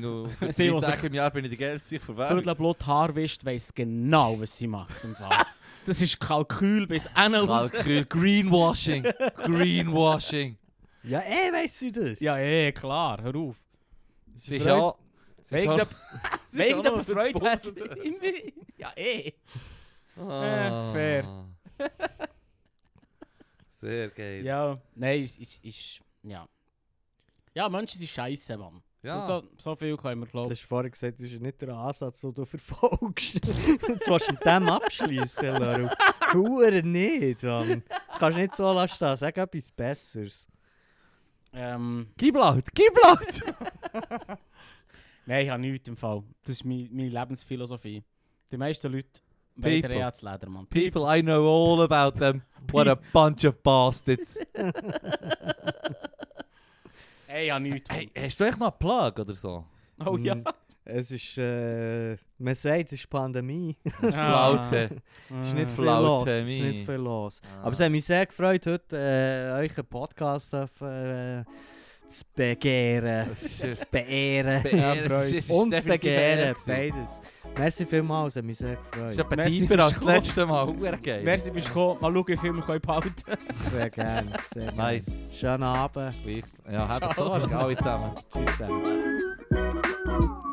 um 0.00 0.26
für 0.28 0.52
Sie, 0.52 0.68
drei 0.68 0.74
die 0.78 0.80
Tage 0.86 0.96
sich- 0.98 1.04
im 1.10 1.14
Jahr 1.14 1.30
bin 1.30 1.44
ich 1.44 1.50
die 1.50 1.56
geilste 1.56 1.88
Viertel 1.88 2.14
verwählt. 2.14 2.28
Blut 2.54 2.86
Haar 2.86 3.14
wischt, 3.14 3.44
weiss 3.44 3.74
genau, 3.74 4.40
was 4.40 4.56
sie 4.56 4.66
macht. 4.68 5.02
Im 5.02 5.16
Fall. 5.16 5.44
das 5.84 6.00
ist 6.00 6.18
Kalkül 6.20 6.86
bis 6.86 7.08
raus. 7.16 7.70
Kalkül, 7.70 8.04
Greenwashing. 8.06 9.02
Greenwashing. 9.36 10.56
Ja, 11.02 11.20
eh, 11.20 11.52
weißt 11.52 11.82
du 11.82 11.92
das? 11.92 12.20
Ja, 12.20 12.38
eh, 12.38 12.72
klar, 12.72 13.22
hör 13.22 13.34
auf. 13.36 13.56
Sie 14.34 14.56
ist 14.56 14.66
ja... 14.66 14.94
Wegen 15.50 15.70
ja- 15.70 15.76
der, 15.76 17.04
Freude 17.04 18.42
Ja, 18.78 18.92
eh. 18.96 19.32
Ah. 20.16 20.90
Äh, 20.90 20.92
fair. 20.92 21.46
Sehr 23.80 24.08
geil. 24.10 24.44
Ja, 24.44 24.80
nein, 24.94 25.20
ist, 25.22 25.38
ist, 25.38 25.64
ist 25.64 26.00
ja. 26.22 26.48
Ja, 27.52 27.68
Menschen 27.68 27.98
sind 27.98 28.08
scheiße, 28.08 28.56
Mann. 28.56 28.82
Ja. 29.04 29.20
So, 29.20 29.40
so, 29.40 29.48
so 29.58 29.76
viel 29.76 29.96
können 29.96 30.22
wir 30.22 30.26
Du 30.26 30.32
glauben. 30.32 30.50
hast 30.50 30.62
vorhin 30.62 30.90
gesagt, 30.90 31.18
das 31.20 31.26
ist 31.30 31.40
nicht 31.40 31.60
der 31.60 31.74
Ansatz, 31.74 32.20
den 32.22 32.32
du 32.34 32.44
verfolgst. 32.44 33.34
Jetzt 33.46 33.46
willst 34.08 34.28
du 34.28 34.32
mit 34.32 34.44
dem 34.44 34.68
abschließen, 34.68 35.46
Laru. 35.48 35.88
Hure 36.32 36.82
nicht, 36.82 37.42
Mann. 37.42 37.82
Das 38.08 38.18
kannst 38.18 38.38
du 38.38 38.42
nicht 38.42 38.56
so 38.56 38.72
lassen. 38.72 39.16
Sag 39.16 39.36
etwas 39.36 39.70
Besseres. 39.70 40.46
Ähm, 41.52 42.08
Gib 42.16 42.34
laut, 42.36 42.64
gib 42.74 42.92
laut! 43.00 43.42
nein, 45.26 45.44
ich 45.44 45.50
habe 45.50 45.60
nichts 45.60 45.86
im 45.88 45.96
Fall. 45.96 46.24
Das 46.42 46.56
ist 46.56 46.64
meine, 46.64 46.88
meine 46.90 47.10
Lebensphilosophie. 47.10 48.02
Die 48.50 48.56
meisten 48.56 48.90
Leute 48.90 49.20
wollen 49.56 49.80
People. 49.82 49.96
eh 49.96 50.02
ans 50.02 50.22
Leder, 50.22 50.48
Mann. 50.48 50.66
People, 50.66 51.02
I 51.06 51.22
know 51.22 51.44
all 51.46 51.80
about 51.82 52.18
them. 52.18 52.42
What 52.72 52.88
a 52.88 52.96
bunch 53.12 53.44
of 53.44 53.62
bastards. 53.62 54.36
Hey, 57.34 57.46
ich 57.46 57.50
habe 57.50 57.64
nichts. 57.64 57.90
Hey, 57.90 58.08
hast 58.16 58.38
du 58.38 58.44
echt 58.44 58.60
noch 58.60 58.68
einen 58.70 58.78
Plug 58.78 59.20
oder 59.20 59.34
so? 59.34 59.64
oh 60.06 60.16
ja. 60.18 60.36
Mm, 60.36 60.44
Es 60.84 61.10
ist, 61.10 61.36
äh, 61.36 62.16
man 62.38 62.54
sagt, 62.54 62.86
es 62.86 62.92
ist 62.92 63.10
Pandemie. 63.10 63.76
Flaute. 64.00 65.02
Es 65.40 65.48
ist 65.48 65.54
nicht 65.54 65.72
viel 65.72 65.84
los. 65.84 66.28
Es 66.28 66.48
ist 66.48 66.60
nicht 66.60 66.86
viel 66.86 66.94
los. 66.94 67.40
Ah. 67.42 67.62
Aber 67.62 67.72
es 67.72 67.80
hat 67.80 67.90
mich 67.90 68.04
sehr 68.04 68.24
gefreut, 68.26 68.64
heute 68.68 68.96
äh, 68.96 69.64
euch 69.64 69.76
einen 69.76 69.86
Podcast 69.88 70.54
auf, 70.54 70.80
äh, 70.80 71.42
zu 72.18 72.24
begehren. 72.34 73.28
Das 73.60 73.86
beehren. 73.86 74.64
Es 74.64 75.04
es 75.04 75.32
ist 75.32 75.50
Und 75.50 75.64
zu 75.74 75.82
definitiv 75.82 76.00
begehren, 76.00 76.56
beides. 76.66 77.20
Merci 77.56 77.86
vielmals, 77.86 78.34
es 78.34 78.38
hat 78.38 78.44
mich 78.44 78.58
sehr 78.58 78.76
Das 78.90 79.12
ist 79.12 79.16
gefreut. 79.16 79.32
etwa 79.32 79.44
tiefer 79.46 79.78
als 79.84 79.94
das 79.94 80.02
letzte 80.04 80.46
Mal. 80.46 80.66
Huere 80.66 80.98
geil. 80.98 81.22
Merci, 81.22 81.50
bist 81.50 81.68
du 81.68 81.72
gekommen. 81.72 81.98
Mal 82.00 82.12
schauen, 82.12 82.28
wie 82.28 82.36
viel 82.36 82.52
wir 82.52 82.62
können 82.62 82.80
behalten 82.80 83.14
Sehr 83.70 83.90
gerne. 83.90 84.32
Sehr 84.52 84.64
gerne. 84.72 84.76
Nice. 84.76 85.06
Schönen 85.32 85.62
Abend. 85.62 86.14
Ja, 86.70 86.88
habt. 86.88 87.14
Sorge, 87.14 87.56
alle 87.56 87.76
zusammen. 87.76 88.10
Tschüss 88.32 88.56
zusammen. 88.56 90.44